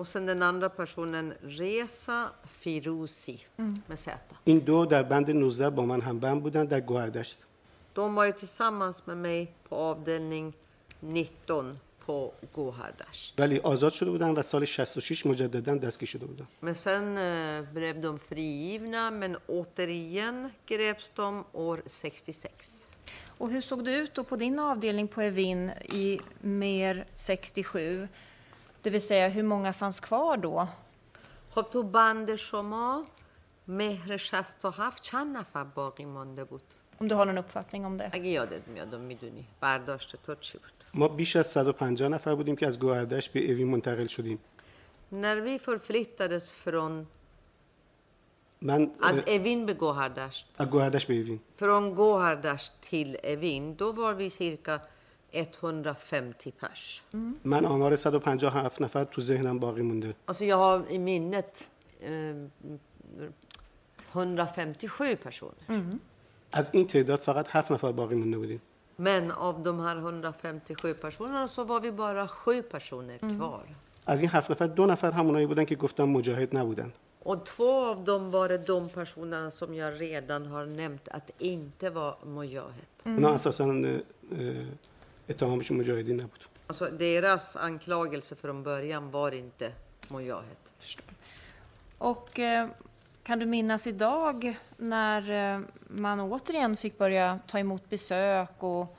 و 0.00 0.04
سن 0.04 0.26
دن 0.26 0.42
اندرا 0.42 0.68
پرسونن 0.68 1.34
ریسا 1.42 2.32
فیروزی 2.60 3.38
مثل 3.90 4.12
این 4.44 4.58
دو 4.58 4.86
در 4.86 5.02
بند 5.02 5.30
19 5.30 5.70
با 5.70 5.86
من 5.86 6.00
هم 6.00 6.18
بند 6.18 6.42
بودن 6.42 6.64
در 6.64 6.80
گوهردشت. 6.80 7.38
De 7.95 8.15
var 8.15 8.25
ju 8.25 8.31
tillsammans 8.31 9.07
med 9.07 9.17
mig 9.17 9.53
på 9.69 9.75
avdelning 9.75 10.53
19 10.99 11.77
på 12.05 12.33
Gohardash. 12.53 13.33
ولی 13.37 13.59
آزاد 13.59 13.93
شده 13.93 14.11
بودن 14.11 14.29
و 14.29 14.41
سال 14.41 14.67
66 14.67 15.25
مجددا 15.25 15.75
دستگیر 15.75 16.09
شده 16.09 16.25
بودن 16.25 16.47
Men 16.61 16.75
sen 16.75 17.17
eh, 17.17 17.73
blev 17.73 18.01
de 18.01 18.19
frigivna, 18.19 19.11
men 19.11 19.37
återigen 19.47 20.51
greps 20.65 21.11
de 21.15 21.43
år 21.53 21.81
66. 21.85 22.87
Och 23.37 23.49
hur 23.49 23.61
såg 23.61 23.85
det 23.85 23.95
ut 23.95 24.13
då 24.13 24.23
på 24.23 24.35
din 24.35 24.59
avdelning 24.59 25.07
på 25.07 25.21
Evin 25.21 25.69
i 25.69 26.19
mer 26.41 27.05
67? 27.15 28.07
Det 28.81 28.89
vill 28.89 29.01
säga, 29.01 29.27
hur 29.27 29.43
många 29.43 29.73
fanns 29.73 29.99
kvar 29.99 30.37
då? 30.37 30.67
خب 31.49 31.69
تو 31.71 31.83
بند 31.83 32.35
شما 32.35 33.05
مهر 33.65 34.17
67 34.17 34.83
چند 35.01 35.37
نفر 35.37 35.63
باقی 35.63 36.05
مانده 36.05 36.43
بود 36.43 36.63
Om 37.00 37.08
du 37.08 37.14
har 37.14 37.26
någon 37.26 37.38
uppfattning 37.38 37.84
om 37.84 37.96
det? 37.96 38.10
اگه 38.12 38.26
یادت 38.28 38.68
میاد 38.68 38.94
و 38.94 38.98
می‌دونی. 38.98 39.44
برداشت 39.60 40.16
تو 40.26 40.34
چی 40.34 40.58
بود؟ 40.58 40.72
ما 40.94 41.08
بیش 41.08 41.36
از 41.36 41.46
150 41.46 42.08
نفر 42.08 42.34
بودیم 42.34 42.56
که 42.56 42.66
از 42.66 42.78
گوهردشت 42.80 43.32
به 43.32 43.50
اوین 43.52 43.68
منتقل 43.68 44.06
شدیم. 44.06 44.38
när 45.12 45.36
vi 45.40 45.58
förflyttades 45.58 46.52
från 46.64 47.06
من 48.62 48.82
اه، 48.82 49.08
از 49.08 49.22
اوین 49.28 49.66
به 49.66 49.74
گوهردشت. 49.74 50.46
از 50.58 50.70
گوهردشت 50.70 51.06
به 51.08 51.14
اوین. 51.14 51.40
från 51.58 51.94
Gohardash 51.96 52.66
till 52.90 53.16
Evin, 53.24 53.76
då 53.76 53.92
var 53.92 54.14
vi 54.14 54.30
cirka 54.30 54.80
150 55.32 56.52
pers. 56.60 57.02
من 57.44 57.64
آمار 57.64 57.96
157 57.96 58.80
نفر 58.82 59.04
تو 59.04 59.20
ذهنم 59.20 59.58
باقی 59.58 59.82
مونده. 59.82 60.14
Alltså 60.26 60.44
jag 60.44 60.56
har 60.56 60.90
i 60.90 60.98
minnet 60.98 61.70
eh, 62.00 62.34
157 64.12 65.16
personer. 65.16 65.90
از 66.51 66.69
این 66.73 66.87
تعداد 66.87 67.19
فقط 67.19 67.47
هفت 67.49 67.71
نفر 67.71 67.91
باقی 67.91 68.15
مونده 68.15 68.37
بودیم 68.37 68.61
Men 68.99 69.31
av 69.31 69.63
de 69.63 69.79
här 69.79 69.95
157 69.99 70.93
personerna 71.01 71.47
så 71.47 71.63
var 71.63 71.79
vi 71.81 71.91
bara 71.91 72.27
sju 72.27 72.61
personer 72.61 73.17
kvar. 73.37 73.63
از 74.05 74.21
این 74.21 74.29
هفت 74.29 74.51
نفر 74.51 74.67
دو 74.67 74.85
نفر 74.85 75.11
همونایی 75.11 75.45
بودن 75.45 75.65
که 75.65 75.75
گفتم 75.75 76.03
مجاهد 76.03 76.57
نبودن 76.57 76.91
Och 77.25 77.45
två 77.45 77.85
av 77.91 78.03
dem 78.03 78.31
var 78.31 78.49
det 78.49 78.57
de 78.57 78.89
personerna 78.89 79.51
som 79.51 79.73
jag 79.73 80.01
redan 80.01 80.45
har 80.45 80.65
nämnt 80.65 81.07
att 81.11 81.31
inte 81.39 81.89
var 81.89 82.15
mujahid. 82.25 82.89
اونا 83.05 83.33
اساسا 83.33 83.63
اه، 83.65 84.01
اه، 84.39 84.65
اتهامشون 85.29 85.77
مجاهدی 85.77 86.13
نبود 86.13 86.41
Alltså 86.67 86.85
deras 86.85 87.55
anklagelse 87.55 88.35
från 88.35 88.63
början 88.63 89.11
var 89.11 89.31
inte 89.31 89.71
mujahid. 90.09 90.57
Och 91.97 92.39
eh, 92.39 92.67
kan 93.26 93.38
du 93.38 93.46
minnas 93.46 93.86
idag 93.86 94.58
när 94.76 95.54
eh, 95.54 95.60
man 95.88 96.20
återigen 96.20 96.76
fick 96.76 96.98
börja 96.98 97.38
ta 97.46 97.58
emot 97.58 97.90
besök 97.90 98.50
och 98.58 98.96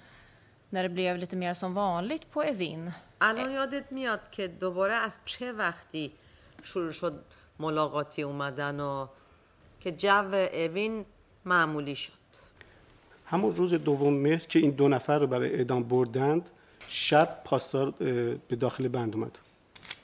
när 0.69 0.83
det 0.83 0.89
blev 0.89 1.17
lite 1.17 1.35
mer 1.35 1.53
som 1.53 1.73
vanligt 1.73 2.31
på 2.31 2.43
Evin? 2.43 2.91
الان 3.19 3.51
یادت 3.51 3.91
میاد 3.91 4.31
که 4.31 4.47
دوباره 4.47 4.93
از 4.93 5.19
چه 5.25 5.51
وقتی 5.51 6.11
شروع 6.63 6.91
شد 6.91 7.13
ملاقاتی 7.59 8.23
اومدن 8.23 8.79
و 8.79 9.07
که 9.79 9.91
جو 9.91 10.47
اوین 10.53 11.05
معمولی 11.45 11.95
شد 11.95 12.13
همون 13.25 13.55
روز 13.55 13.73
دوم 13.73 14.13
مهر 14.13 14.45
که 14.45 14.59
این 14.59 14.71
دو 14.71 14.87
نفر 14.87 15.19
رو 15.19 15.27
برای 15.27 15.53
اعدام 15.53 15.83
بردند 15.83 16.49
شب 16.87 17.41
پاسدار 17.45 17.91
به 18.47 18.55
داخل 18.59 18.87
بند 18.87 19.15
اومد 19.15 19.37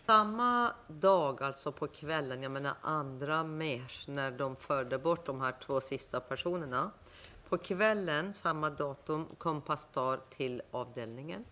Samma 0.06 0.74
dag, 0.88 1.44
alltså 1.44 1.72
på 1.72 1.88
kvällen, 1.88 2.44
jag 2.44 2.52
menar 2.52 2.74
andra 2.82 3.44
mer, 3.44 3.92
när 4.08 4.32
de 4.32 4.56
förde 4.56 4.98
bort 4.98 5.26
de 5.26 5.42
här 5.42 5.54
två 5.66 5.82
sista 5.82 6.20
personerna. 6.20 6.92
På 7.50 7.58
kvällen, 7.58 8.34
samma 8.34 8.70
datum, 8.70 9.26
kom 9.38 9.62
pastor 9.62 10.20
till 10.38 10.62
avdelningen. 10.72 11.46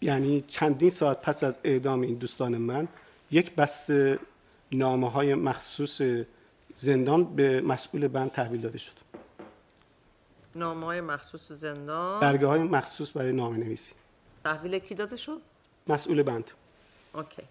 یعنی 0.00 0.40
چندین 0.40 0.90
ساعت 0.90 1.22
پس 1.22 1.44
از 1.44 1.58
اعدام 1.64 2.00
این 2.00 2.14
دوستان 2.14 2.56
من 2.58 2.88
یک 3.30 3.54
بسته 3.54 4.18
نامه 4.72 5.10
های 5.10 5.34
مخصوص 5.34 6.00
زندان 6.74 7.24
به 7.24 7.60
مسئول 7.60 8.08
بند 8.08 8.30
تحویل 8.30 8.60
داده 8.60 8.78
شد 8.78 8.92
نامه 10.54 11.00
مخصوص 11.00 11.52
زندان 11.52 12.20
برگه 12.20 12.46
های 12.46 12.60
مخصوص 12.60 13.16
برای 13.16 13.32
نامه 13.32 13.56
نویسی 13.56 13.92
تحویل 14.44 14.78
کی 14.78 14.94
داده 14.94 15.16
شد؟ 15.16 15.40
مسئول 15.86 16.22
بند 16.22 16.50
Okej. 17.14 17.44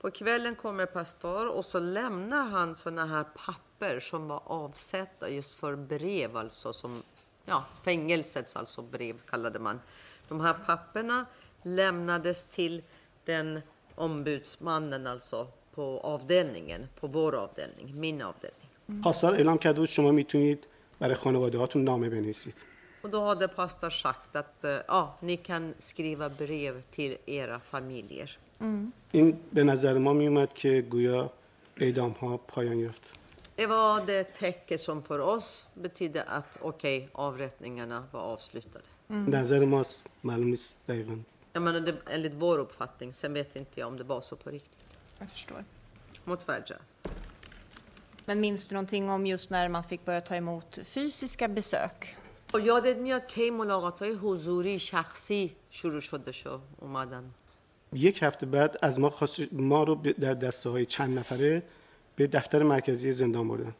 På 0.00 0.10
kvällen 0.10 0.54
kommer 0.54 0.86
pastor 0.86 1.48
och 1.48 1.64
så 1.64 1.78
lämnar 1.78 2.44
han 2.44 2.74
såna 2.74 3.06
här 3.06 3.24
papper 3.46 4.00
som 4.00 4.28
var 4.28 4.42
avsatta 4.44 5.28
just 5.28 5.54
för 5.54 5.76
brev, 5.76 6.36
alltså 6.36 6.72
som 6.72 7.02
ja, 7.44 7.64
fängelsets 7.84 8.56
alltså 8.56 8.82
brev 8.82 9.16
kallade 9.30 9.58
man. 9.58 9.80
De 10.28 10.40
här 10.40 10.54
papperna 10.66 11.26
lämnades 11.62 12.44
till 12.44 12.82
den 13.24 13.60
ombudsmannen 13.94 15.06
alltså 15.06 15.46
på 15.74 16.00
avdelningen, 16.00 16.88
på 17.00 17.06
vår 17.06 17.34
avdelning, 17.34 18.00
min 18.00 18.22
avdelning. 18.22 18.66
پاسدار 19.02 19.34
اعلام 19.34 19.58
کرده 19.58 19.80
بود 19.80 19.88
شما 19.88 20.10
میتونید 20.12 20.66
برای 21.00 21.14
خانواده 21.14 21.58
هاتون 21.58 21.84
نامه 21.84 22.08
بنویسید 22.08 22.54
Och 23.02 23.12
då 23.12 23.20
hade 23.20 23.48
pastor 23.48 23.90
sagt 23.90 24.36
att 24.36 24.64
eh, 24.64 24.78
ja, 24.88 25.16
ni 25.20 25.36
kan 25.36 25.74
skriva 25.78 26.28
brev 26.28 26.82
till 26.82 27.16
era 27.26 27.60
familjer. 27.60 28.38
این 29.12 29.38
به 29.52 29.64
نظر 29.64 29.98
ما 29.98 30.12
میومد 30.12 30.52
که 30.54 30.82
گویا 30.90 31.32
اعدام 31.76 32.10
ها 32.10 32.36
پایان 32.36 32.78
یافت 32.78 33.02
Det 33.58 33.66
var 33.66 34.06
det 34.06 34.24
tecken 34.24 34.78
som 34.78 35.02
för 35.02 35.18
oss 35.18 35.66
betydde 35.74 36.22
att 36.22 36.58
okej, 36.60 37.08
avrättningarna 37.12 38.04
var 38.12 38.20
avslutade. 38.20 38.84
نظر 39.10 39.64
ماست 39.64 40.06
معلوم 40.22 40.48
نیست 40.48 40.86
دقیقا 40.86 41.16
Jag 41.52 41.62
menar, 41.62 41.80
det, 41.80 41.94
enligt 42.10 42.32
vår 42.34 42.58
uppfattning, 42.58 43.12
sen 43.14 43.32
vet 43.32 43.56
inte 43.56 43.80
jag 43.80 43.88
om 43.88 43.96
det 43.96 44.04
var 44.04 44.20
så 44.20 44.36
på 44.36 44.50
riktigt. 44.50 44.86
Jag 45.18 45.28
förstår. 45.28 45.64
Mot 46.24 46.42
Färjas. 46.42 46.98
Men 48.24 48.40
minns 48.40 48.64
du 48.64 48.74
någonting 48.74 49.10
om 49.10 49.26
just 49.26 49.50
när 49.50 49.68
man 49.68 49.84
fick 49.84 50.04
börja 50.04 50.20
ta 50.20 50.36
emot 50.36 50.78
fysiska 50.84 51.48
besök? 51.48 52.16
و 52.54 52.60
یادت 52.60 52.96
میاد 52.96 53.26
کی 53.26 53.50
ملاقات 53.50 54.02
های 54.02 54.12
حضوری 54.12 54.78
شخصی 54.78 55.56
شروع 55.70 56.00
شده 56.00 56.32
شو 56.32 56.58
اومدن 56.80 57.24
یک 57.93 58.23
هفته 58.23 58.45
بعد 58.45 58.77
از 58.81 58.99
ما 58.99 59.09
خواست 59.09 59.39
ما 59.51 59.83
رو 59.83 59.95
در 59.95 60.33
دسته 60.33 60.69
های 60.69 60.85
چند 60.85 61.19
نفره 61.19 61.63
به 62.15 62.27
دفتر 62.27 62.63
مرکزی 62.63 63.11
زندان 63.11 63.47
بردن 63.47 63.75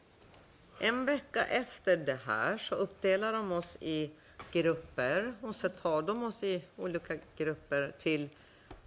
En 0.82 1.06
vecka 1.06 1.46
efter 1.46 1.98
det 1.98 2.20
här 2.28 2.58
så 2.58 2.76
uppdelar 2.76 3.34
de 3.34 3.52
oss 3.52 3.78
i 3.82 4.10
grupper 4.52 5.34
och 5.42 5.56
så 5.56 5.70
tar 5.70 6.02
de 6.02 6.24
oss 6.24 6.44
i 6.44 6.62
olika 6.78 7.14
grupper 7.38 7.92
till, 8.04 8.24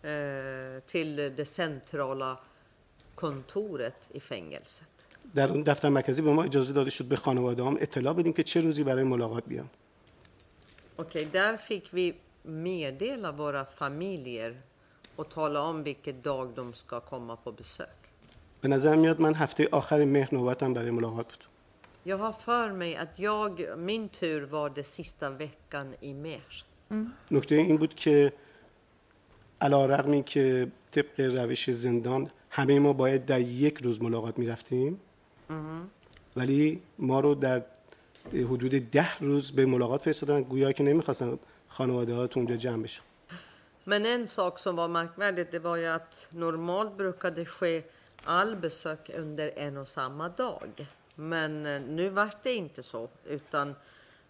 eh, 0.03 0.83
till 0.93 1.17
det 1.17 1.45
centrala 1.45 2.39
kontoret 3.15 4.11
i 4.15 4.21
fängelset. 4.21 4.89
در 5.35 5.49
اون 5.49 5.63
دفتر 5.63 5.89
مرکزی 5.89 6.23
به 6.23 6.33
ما 6.33 6.45
اجازه 6.45 6.73
داده 6.73 6.91
شد 6.91 7.05
به 7.05 7.17
خانواده 7.17 7.63
هم 7.63 7.77
اطلاع 7.81 8.15
بدیم 8.15 8.33
که 8.33 8.43
چه 8.43 8.61
روزی 8.61 8.85
برای 8.85 9.05
ملاقات 9.05 9.45
بیان 9.47 9.71
Okej, 10.97 11.25
där 11.25 11.57
fick 11.57 11.95
vi 11.95 12.15
meddela 12.43 13.33
våra 13.33 13.65
familjer 13.65 14.57
och 15.17 15.29
tala 15.29 15.61
om 15.63 15.83
vilken 15.83 16.23
dag 16.23 16.49
de 16.55 16.73
ska 16.75 17.01
komma 17.01 17.37
på 17.37 17.53
besök. 17.53 17.89
به 18.61 18.69
نظر 18.69 18.97
میاد 18.97 19.21
من 19.21 19.35
هفته 19.35 19.69
آخر 19.73 20.05
مهر 20.05 20.35
نوبتم 20.35 20.75
برای 20.75 20.91
ملاقات 20.91 21.27
بود 21.27 21.45
Jag 22.07 22.19
har 22.19 22.33
för 22.33 22.73
mig 22.73 22.97
att 22.97 23.19
jag, 23.19 23.79
min 23.79 24.09
tur 24.09 24.41
var 24.47 24.71
det 24.71 24.85
sista 24.85 25.31
veckan 25.31 25.95
i 26.01 26.15
mer. 26.15 26.65
نکته 27.31 27.55
این 27.55 27.77
بود 27.77 27.95
که 27.95 28.33
علا 29.61 29.87
رقم 29.87 30.11
این 30.11 30.23
که 30.23 30.69
طبق 30.91 31.21
روش 31.21 31.71
زندان 31.71 32.31
همه 32.51 32.79
ما 32.79 32.93
باید 32.93 33.27
در 33.27 33.41
یک 33.41 33.79
روز 33.79 34.03
ملاقات 34.03 34.39
می 34.39 34.47
رفتیم 34.47 35.01
ولی 36.37 36.83
ما 36.99 37.21
رو 37.21 37.35
در 37.35 37.63
حدود 38.33 38.91
ده 38.91 39.19
روز 39.19 39.53
به 39.53 39.67
ملاقات 39.67 40.03
فرستادن. 40.03 40.43
گویا 40.43 40.73
که 40.73 40.83
نمی‌خواستن 40.85 41.39
خانواده 41.69 42.15
ها 42.15 42.27
تو 42.27 42.41
اونجا 42.41 42.57
جمع 42.57 42.83
بشن. 42.83 43.03
Men 43.85 44.07
en 44.07 44.29
sak 44.29 44.59
som 44.59 44.77
var 44.77 44.89
märkvärdigt 44.89 45.53
det 45.53 45.59
var 45.59 45.77
ju 45.77 45.87
att 45.87 46.27
normalt 46.31 46.97
brukade 46.97 47.45
ske 47.45 47.83
all 48.25 48.57
besök 48.57 49.11
under 49.17 49.51
en 49.57 49.77
och 49.77 49.89
samma 49.89 50.29
dag. 50.29 50.87
Men 51.15 51.67
eh, 51.67 51.81
nu 51.81 52.09
vart 52.09 52.43
det 52.43 52.55
inte 52.55 52.83
så, 52.83 53.09
utan 53.25 53.75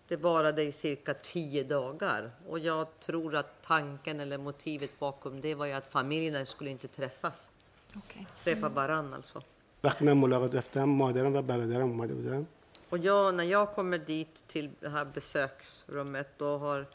det 0.09 0.17
varade 0.17 0.63
i 0.63 0.73
cirka 0.73 1.15
tio 1.15 1.65
dagar. 1.65 2.31
Och 2.49 2.59
jag 2.59 2.99
tror 3.01 3.37
att 3.37 3.63
tanken 3.63 4.21
eller 4.21 4.39
motivet 4.39 4.99
bakom 4.99 5.41
det 5.41 5.55
var 5.55 5.67
ju 5.67 5.73
att 5.73 5.93
familjerna 5.93 6.47
skulle 6.47 6.71
inte 6.71 6.89
träffas. 6.89 7.51
Okay. 7.97 8.25
Träffa 8.45 8.69
varann 8.69 9.15
alltså. 9.15 9.43
Och 12.89 12.99
jag, 12.99 13.35
när 13.35 13.45
jag 13.45 13.75
kommer 13.75 13.99
dit 13.99 14.45
till 14.47 14.71
det 14.81 14.89
här 14.89 15.05
besöksrummet 15.05 16.29
då 16.39 16.59
har 16.59 16.87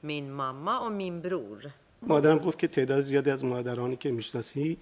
min 0.00 0.32
mamma 0.32 0.80
och 0.80 0.92
min 0.92 1.20
bror 1.20 1.72
مادرم 2.02 2.38
گفت 2.38 2.58
که 2.58 2.68
تعداد 2.68 3.00
زیادی 3.00 3.30
از 3.30 3.44
مادرانی 3.44 3.96
که 3.96 4.10
می‌شناسی 4.10 4.78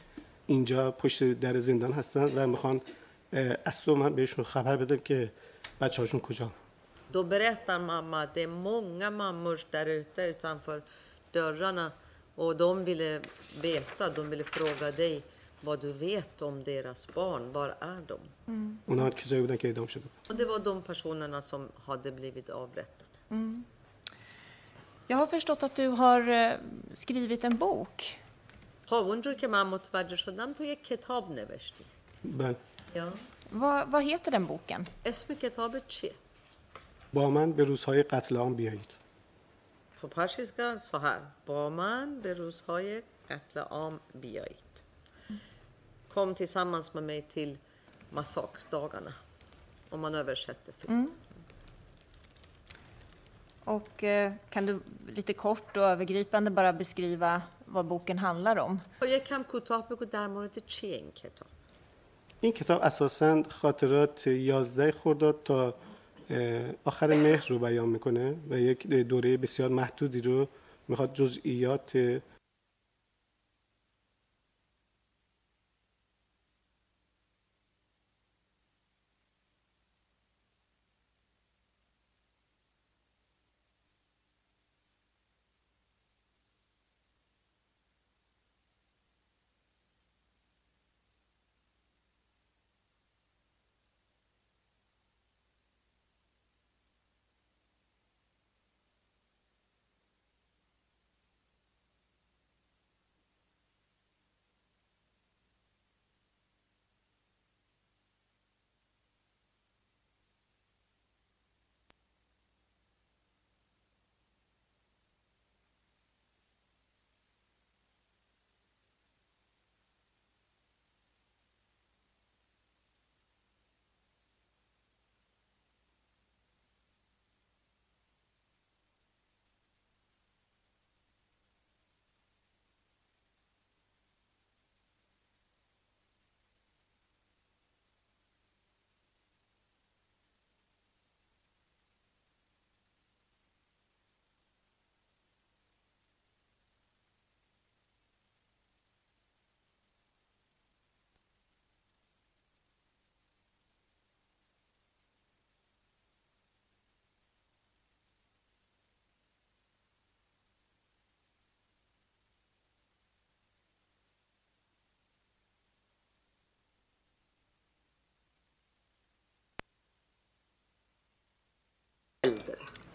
اینجا 0.47 0.91
پشت 0.91 1.33
در 1.33 1.59
زندان 1.59 1.93
هستن 1.93 2.25
و 2.25 2.47
می‌خوان 2.47 2.81
از 3.65 3.83
تو 3.83 3.95
من 3.95 4.15
بهشون 4.15 4.45
خبر 4.45 4.77
بدم 4.77 4.97
که 4.97 5.33
بچه 5.81 6.03
هاشون 6.03 6.21
کجا 6.21 6.51
Då 7.13 7.23
berättar 7.25 7.79
mamma 7.79 8.23
att 8.23 8.35
det 8.35 8.43
är 8.43 8.49
många 8.71 9.11
mammor 9.11 9.61
där 9.71 9.87
ute 9.87 10.23
utanför 10.23 10.83
dörrarna 11.33 11.93
och 12.35 12.57
de 12.57 12.85
ville 12.85 13.21
veta, 13.63 14.11
de 14.11 14.31
ville 14.31 14.45
fråga 14.45 14.91
dig 14.91 15.23
vad 15.61 15.81
du 15.81 15.93
vet 15.93 16.43
om 16.43 16.65
deras 16.65 17.15
barn. 17.15 17.53
Var 17.53 17.77
är 17.81 18.03
de? 18.07 18.19
اونا 18.87 19.11
کسایی 19.11 19.41
بودن 19.41 19.57
که 19.57 19.69
اعدام 19.69 19.87
شده 19.87 20.03
بودن. 20.03 20.15
Och 20.29 20.37
det 20.37 20.45
var 20.45 20.59
de 20.59 20.83
personerna 20.83 21.43
som 21.43 21.69
hade 21.87 22.13
blivit 22.13 22.51
avrättade. 22.51 23.17
Jag 25.08 25.18
har 25.18 25.28
förstått 25.28 25.64
att 25.64 25.76
du 25.76 25.88
har 25.88 26.30
eh, 26.30 26.58
skrivit 26.94 27.44
en 27.44 27.58
bok. 27.58 28.18
خب 28.86 28.96
اونجور 28.96 29.34
که 29.34 29.48
من 29.48 29.68
متوجه 29.68 30.16
شدم 30.16 30.54
تو 30.54 30.64
یک 30.64 30.84
کتاب 30.84 31.32
نوشتی 31.32 31.86
بله. 32.24 32.56
ja. 32.96 33.12
Vad, 33.52 33.90
vad 33.90 34.04
heter 34.04 34.32
den 34.32 34.46
boken? 34.48 34.86
اسم 35.06 35.34
کتابت 35.34 35.88
چیه؟ 35.88 36.14
با 37.14 37.30
من 37.30 37.52
به 37.52 37.64
روزهای 37.64 38.04
قتل 38.04 38.38
عام 38.38 38.56
بیایید 38.56 38.92
På 40.02 40.08
persiska 40.08 40.80
så 40.80 40.98
här. 40.98 41.20
Var 41.48 41.70
man 41.70 42.22
به 42.22 42.34
روزهای 42.34 43.02
قتل 43.30 43.60
عام 43.60 44.00
بیایید. 44.14 44.58
Kom 46.14 46.36
tillsammans 46.36 46.94
med 46.94 47.04
mig 47.04 47.22
till 47.22 47.58
massaksdagarna. 48.10 49.14
Om 49.90 50.00
man 50.00 50.16
översätter 50.16 50.72
fritt. 50.72 51.10
Och 53.67 54.05
eh, 54.05 54.33
kan 54.51 54.67
du 54.67 54.81
lite 55.17 55.33
kort 55.33 55.77
och 55.77 55.83
övergripande 55.83 56.51
bara 56.51 56.73
beskriva 56.73 57.43
vad 57.67 57.85
boken 57.87 58.19
handlar 58.19 58.57
om? 58.57 58.81
خب 59.01 59.07
یکم 59.07 59.43
کوتاه 59.43 59.89
بگو 59.89 60.05
در 60.05 60.27
مورد 60.27 60.67
چیه 60.67 60.97
این 60.97 61.13
کتاب؟ 61.13 61.49
این 62.41 62.53
کتاب 62.53 62.83
اساسا 62.83 63.43
خاطرات 63.49 64.27
11 64.27 64.93
خرداد 64.93 65.41
تا 65.45 65.75
آخر 66.85 67.15
مهر 67.15 67.47
رو 67.49 67.59
بیان 67.59 67.89
می‌کنه 67.89 68.35
و 68.51 68.59
یک 68.59 68.87
دوره 68.87 69.37
بسیار 69.37 69.69
محدودی 69.69 70.21
رو 70.21 70.49
می‌خواد 70.89 71.13
جزئیات 71.15 72.21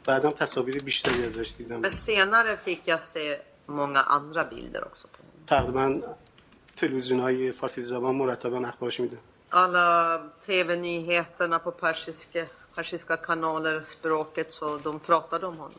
بعدم 0.06 0.30
تصاویر 0.30 0.84
بیشتری 0.84 1.26
ازش 1.26 1.54
دیدم. 1.58 1.82
بس 1.82 2.06
سینار 2.06 2.56
فکر 2.56 2.82
یاسه 2.88 3.42
مونگا 3.68 4.00
اندرا 4.00 4.44
بیلدر 4.44 4.86
اکسا 4.86 5.10
پنید 5.14 5.48
تقریبا 5.48 6.02
تلویزیون 6.78 7.20
های 7.20 7.52
فارسی 7.52 7.82
زبان 7.82 8.16
مرتبا 8.16 8.60
نخباش 8.60 9.00
میده. 9.00 9.18
آلا 9.52 10.20
تیو 10.46 10.76
نیهترنا 10.76 11.60
پا 11.60 11.72
پرشیسکا 12.76 13.16
کنالر 13.16 13.84
سپراکت 13.84 14.50
سا 14.52 14.78
دوم 14.78 15.00
پراتا 15.00 15.38
دوم 15.38 15.56
هنم 15.56 15.70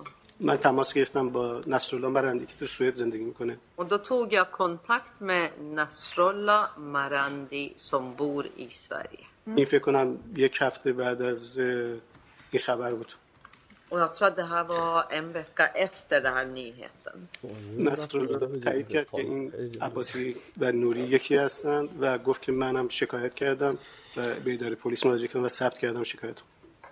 من 0.41 0.57
تماس 0.57 0.95
گرفتم 0.95 1.29
با 1.29 1.63
نصر 1.67 1.97
الله 1.97 2.09
مرندی 2.09 2.47
که 2.47 2.53
تو 2.59 2.67
سوید 2.67 2.95
زندگی 2.95 3.25
می‌کنه. 3.25 3.59
و 3.79 3.85
دو 3.85 3.99
توگ 3.99 4.33
یا 4.33 4.45
کنتکت 4.45 5.11
می 5.21 5.49
نصر 5.75 6.23
الله 6.23 6.79
مرندی 6.79 7.75
سم 7.77 8.11
بور 8.11 8.49
ای 8.57 8.71
سوری 8.71 9.19
این 9.47 9.65
فکر 9.65 9.79
کنم 9.79 10.19
یک 10.37 10.59
هفته 10.61 10.93
بعد 10.93 11.23
از 11.23 11.59
این 11.59 12.61
خبر 12.61 12.95
بود. 12.95 13.13
Och 13.93 14.01
jag 14.01 14.15
tror 14.15 14.29
att 14.29 14.37
det 14.37 14.43
här 14.55 14.65
var 14.65 15.05
en 15.11 15.33
vecka 15.33 15.67
efter 15.67 16.21
den 16.21 16.35
här 16.35 16.45
nyheten. 16.45 17.29
نصرالله 17.79 18.61
تایید 18.61 18.89
کرد 18.89 19.07
که 19.11 19.17
این 19.17 19.53
عباسی 19.81 20.37
و 20.61 20.73
نوری 20.73 21.01
یکی 21.01 21.37
هستند 21.37 21.89
و 22.01 22.19
گفت 22.19 22.43
که 22.43 22.53
منم 22.53 22.89
شکایت 22.89 23.35
کردم 23.35 23.79
و 24.17 24.35
به 24.45 24.55
اداره 24.55 24.75
پلیس 24.75 25.07
مراجعه 25.07 25.29
کردم 25.29 25.45
و 25.45 25.49
ثبت 25.49 25.79
کردم 25.79 26.05
شکایت 26.05 26.37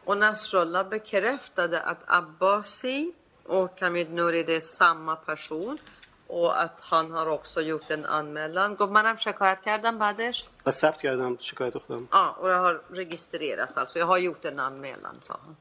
Och 0.07 0.17
Nasrollah 0.17 0.85
bekräftade 0.89 1.81
att 1.81 2.03
Abbasi 2.07 3.13
och 3.45 3.81
Hamid 3.81 4.09
Nouri 4.13 4.43
det 4.43 4.57
är 4.57 4.61
samma 4.61 5.17
person 5.17 5.79
och 6.27 6.63
att 6.63 6.79
han 6.81 7.11
har 7.11 7.27
också 7.27 7.61
gjort 7.61 7.91
en 7.91 8.05
anmälan. 8.07 8.75
گفت 8.77 8.93
منم 8.93 9.17
شکایت 9.17 9.61
کردم 9.63 9.99
بعدش. 9.99 10.47
و 10.67 10.71
ثبت 10.71 11.01
کردم 11.01 11.37
شکایت 11.41 11.79
خودم 11.79 12.09
Ja, 12.13 12.37
och 12.41 12.51
jag 12.51 12.59
har 12.59 12.81
registrerat 12.91 13.79
alltså. 13.79 13.99
Jag 13.99 14.07
har 14.07 14.19
gjort 14.19 14.45
en 14.45 14.59
anmälan, 14.59 15.17
sa 15.23 15.37
han. 15.45 15.57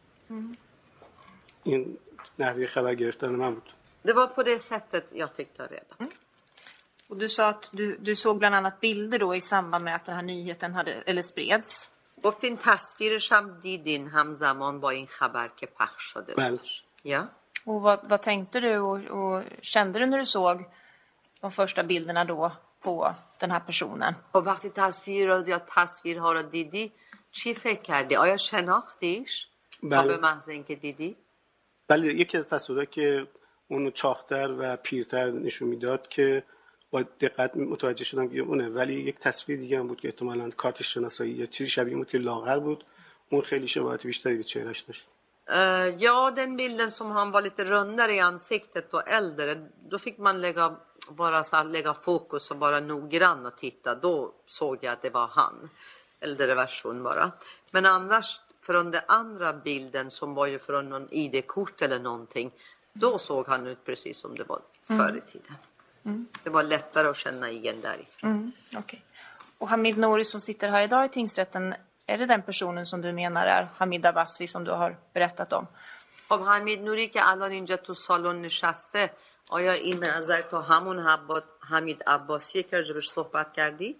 این 1.63 1.99
نحوه 2.39 2.67
خبر 2.67 2.95
گرفتن 2.95 3.29
من 3.29 3.55
بود 3.55 3.71
Det 4.05 4.13
var 4.13 4.27
på 4.27 4.43
det 4.43 4.59
sättet 4.59 5.07
jag 5.13 5.33
fick 5.33 5.57
ta 5.57 5.67
reda. 5.67 5.97
Och 7.09 7.17
du 7.17 7.29
sa 7.29 7.49
att 7.49 7.69
du, 7.73 7.97
du 7.97 8.17
såg 8.17 8.39
bland 8.39 8.55
annat 8.55 8.81
bilder 8.81 9.19
då 9.19 9.35
i 9.35 9.41
samband 9.41 9.85
med 9.85 9.95
att 9.95 10.05
den 10.05 10.15
här 10.15 10.23
nyheten 10.23 10.75
hade, 10.75 11.03
eller 11.07 11.23
spreds. 11.23 11.89
گفتین 12.23 12.57
تصویرش 12.57 13.33
هم 13.33 13.59
دیدین 13.61 14.09
همزمان 14.09 14.81
با 14.81 14.91
این 14.91 15.07
خبر 15.07 15.49
که 15.57 15.67
پخش 15.67 16.03
شده 16.03 16.35
بله 16.35 16.51
بود. 16.51 16.67
Ja. 17.03 17.29
Och 17.67 17.83
vad, 17.83 18.09
vad 18.09 18.23
tänkte 18.23 18.61
du 18.61 18.79
och, 18.79 19.01
och 19.19 19.43
kände 19.63 19.99
du 19.99 20.07
när 20.07 20.19
du 20.19 20.27
såg 20.27 20.65
de 21.41 21.53
första 21.53 21.83
bilderna 21.83 22.25
då 22.25 22.53
på 22.81 23.15
den 23.39 23.51
här 23.51 23.61
personen? 23.61 24.15
و 24.35 24.39
وقتی 24.39 24.71
تصویر 24.71 25.27
رو 25.29 25.49
یا 25.49 25.59
تصویرها 25.59 26.33
رو 26.33 26.43
دیدی 26.43 26.93
چی 27.33 27.55
فکر 27.55 27.83
کردی؟ 27.83 28.17
آیا 28.17 28.37
شناختیش؟ 28.37 29.49
تا 29.81 29.89
به 29.89 29.97
بله 29.97 30.17
محض 30.17 30.49
اینکه 30.49 30.75
دیدی؟ 30.75 31.17
بله 31.90 32.08
یکی 32.08 32.38
از 32.38 32.48
تصویرات 32.48 32.92
که 32.92 33.28
اونو 33.68 33.92
چاختر 33.92 34.56
و 34.60 34.76
پیرتر 34.76 35.32
نشون 35.32 35.70
می‌داد 35.70 36.08
که 36.08 36.44
با 36.92 37.02
دقت 37.02 37.58
متوجه 37.58 38.04
شدم 38.04 38.30
که 38.30 38.40
اونه 38.40 38.70
ولی 38.70 38.94
یک 38.94 39.18
تصویر 39.18 39.60
دیگه 39.60 39.80
هم 39.80 39.88
بود 39.88 40.02
که 40.02 40.08
احتمالاً 40.08 40.50
کارت 40.50 40.84
شناسایی 40.84 41.32
یا 41.32 41.46
چیزی 41.46 41.70
شبیه 41.70 41.96
بود 41.96 42.10
که 42.10 42.18
لاغر 42.18 42.60
بود 42.60 42.86
اون 43.30 43.42
خیلی 43.42 43.68
شباهت 43.68 44.06
بیشتری 44.06 44.38
به 44.38 44.44
چهرش 44.44 44.80
داشت 44.80 45.06
Eh, 45.52 45.88
ja, 45.98 46.32
den 46.32 46.58
bilden 46.58 46.92
som 46.92 47.12
han 47.12 47.32
var 47.32 47.42
lite 47.42 47.64
rundare 47.64 48.14
i 48.14 48.20
ansiktet 48.20 48.94
och 48.94 49.08
äldre, 49.08 49.56
då 49.90 49.98
fick 50.00 50.18
man 50.18 50.42
lägga, 50.42 50.76
bara 51.10 51.44
så 51.44 51.56
här, 51.56 51.64
lägga 51.64 51.94
fokus 51.94 52.52
och 52.52 52.60
vara 52.60 52.80
noggrann 52.80 53.46
och 53.46 53.58
titta. 53.58 53.96
Då 53.96 54.34
såg 54.46 54.78
jag 54.82 54.94
att 54.94 55.02
det 55.02 55.10
var 55.10 55.28
han. 55.28 55.70
Äldre 56.20 56.56
version 56.56 57.04
bara. 57.04 57.32
Men 57.72 57.86
annars, 57.86 58.40
från 58.69 58.91
den 58.91 59.03
andra 59.09 59.53
bilden 59.53 60.11
som 60.11 60.35
var 60.35 60.47
ju 60.47 60.59
från 60.59 60.89
någon 60.89 61.09
ID-kort 61.11 61.83
eller 61.83 61.99
någonting, 61.99 62.51
då 62.93 63.19
såg 63.19 63.47
han 63.47 63.67
ut 63.67 63.85
precis 63.85 64.19
som 64.19 64.37
det 64.37 64.45
var 64.45 64.61
förr 64.83 65.17
i 65.17 65.31
tiden. 65.33 65.57
Det 66.43 66.51
var 66.51 66.63
lättare 66.63 67.09
att 67.09 67.17
känna 67.17 67.51
igen 67.51 67.81
därifrån. 67.81 68.53
Okej. 68.77 69.05
Och 69.59 69.69
Hamid 69.69 69.99
Nouri 69.99 70.25
som 70.25 70.41
sitter 70.41 70.69
här 70.69 70.83
idag 70.83 71.05
i 71.05 71.09
tingsrätten, 71.09 71.75
är 72.07 72.19
det 72.19 72.27
den 72.27 72.43
personen 72.43 72.87
som 72.87 73.01
du 73.01 73.13
menar 73.13 73.47
är 73.47 73.69
Hamid 73.77 74.07
Abbasi 74.07 74.47
som 74.49 74.65
du 74.65 74.71
har 74.71 74.97
berättat 75.13 75.53
om? 75.53 75.67
خب 76.29 76.41
حمید 76.41 76.81
نوری 76.83 77.09
که 77.09 77.21
الان 77.31 77.51
اینجا 77.51 77.77
تو 77.77 77.95
سالن 77.95 78.43
نشسته 78.43 79.11
آیا 79.49 79.73
این 79.73 80.01
به 80.01 80.17
نظر 80.17 80.41
تو 80.43 80.59
همون 80.59 80.99
حبا- 80.99 81.43
حمید 81.61 82.03
عباسیه 82.07 82.63
که 82.63 82.77
راجبش 82.77 83.09
صحبت 83.09 83.53
کردی؟ 83.53 83.97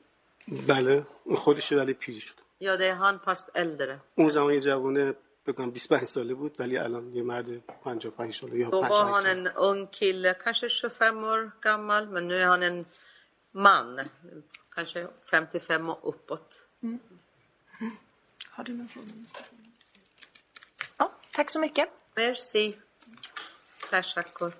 بله 0.67 1.07
اون 1.25 1.37
خودشه 1.37 1.77
ولی 1.77 1.95
پیر 1.95 2.21
شد 2.21 2.35
یا 2.59 2.77
det 2.77 2.87
är 2.89 2.95
han 2.95 3.19
fast 3.19 3.51
äldre? 3.55 4.01
اون 4.15 4.29
زمان 4.31 4.55
یه 4.55 4.61
جوونه 4.61 5.15
بکنم 5.47 5.71
25 5.71 6.05
ساله 6.05 6.35
بود 6.35 6.57
ولی 6.59 6.79
الان 6.79 7.15
یه 7.15 7.23
مرد 7.23 7.63
55 7.85 8.35
ساله 8.35 8.59
یا 8.59 8.71
Då 8.71 8.83
var 8.83 9.05
55 9.05 9.13
han 9.13 9.23
ساله 9.23 9.33
en 9.33 9.49
ung 9.57 9.87
kille, 9.87 10.35
kanske 10.35 10.69
25 10.69 11.25
år 11.25 11.51
gammal, 11.61 12.09
men 12.09 12.29
nu 12.29 12.37
är 12.39 12.47
han 12.47 12.63
en 12.63 12.87
man. 13.53 14.01
Kanske 14.75 15.07
55 15.31 15.89
och 15.89 16.09
uppåt. 16.09 16.63
Har 18.51 18.65
du 18.65 18.73
någon 18.73 18.89
fråga? 18.89 19.09
Ja, 20.99 21.13
tack 21.33 21.51
så 21.51 21.61
mycket. 21.61 21.89
Merci. 22.17 22.77
Tackar. 23.91 24.53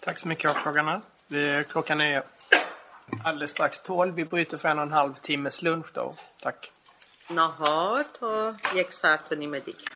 Tack 0.00 0.18
så 0.18 0.28
mycket 0.28 0.50
åklagarna. 0.50 1.02
Det, 1.28 1.68
klockan 1.68 2.00
är 2.00 2.22
alldeles 3.23 3.51
strax 3.51 3.79
12. 3.79 4.15
Vi 4.15 4.25
bryter 4.25 4.57
för 4.57 4.69
en 4.69 4.77
och 4.77 4.83
en 4.83 4.91
halv 4.91 5.13
timmes 5.13 5.61
lunch 5.61 5.87
då. 5.93 6.15
Tack. 6.41 6.71
Naha, 7.27 8.03
to 8.19 8.55
jak 8.75 8.93
sa, 8.93 9.17
to 9.17 9.35
medik. 9.35 9.88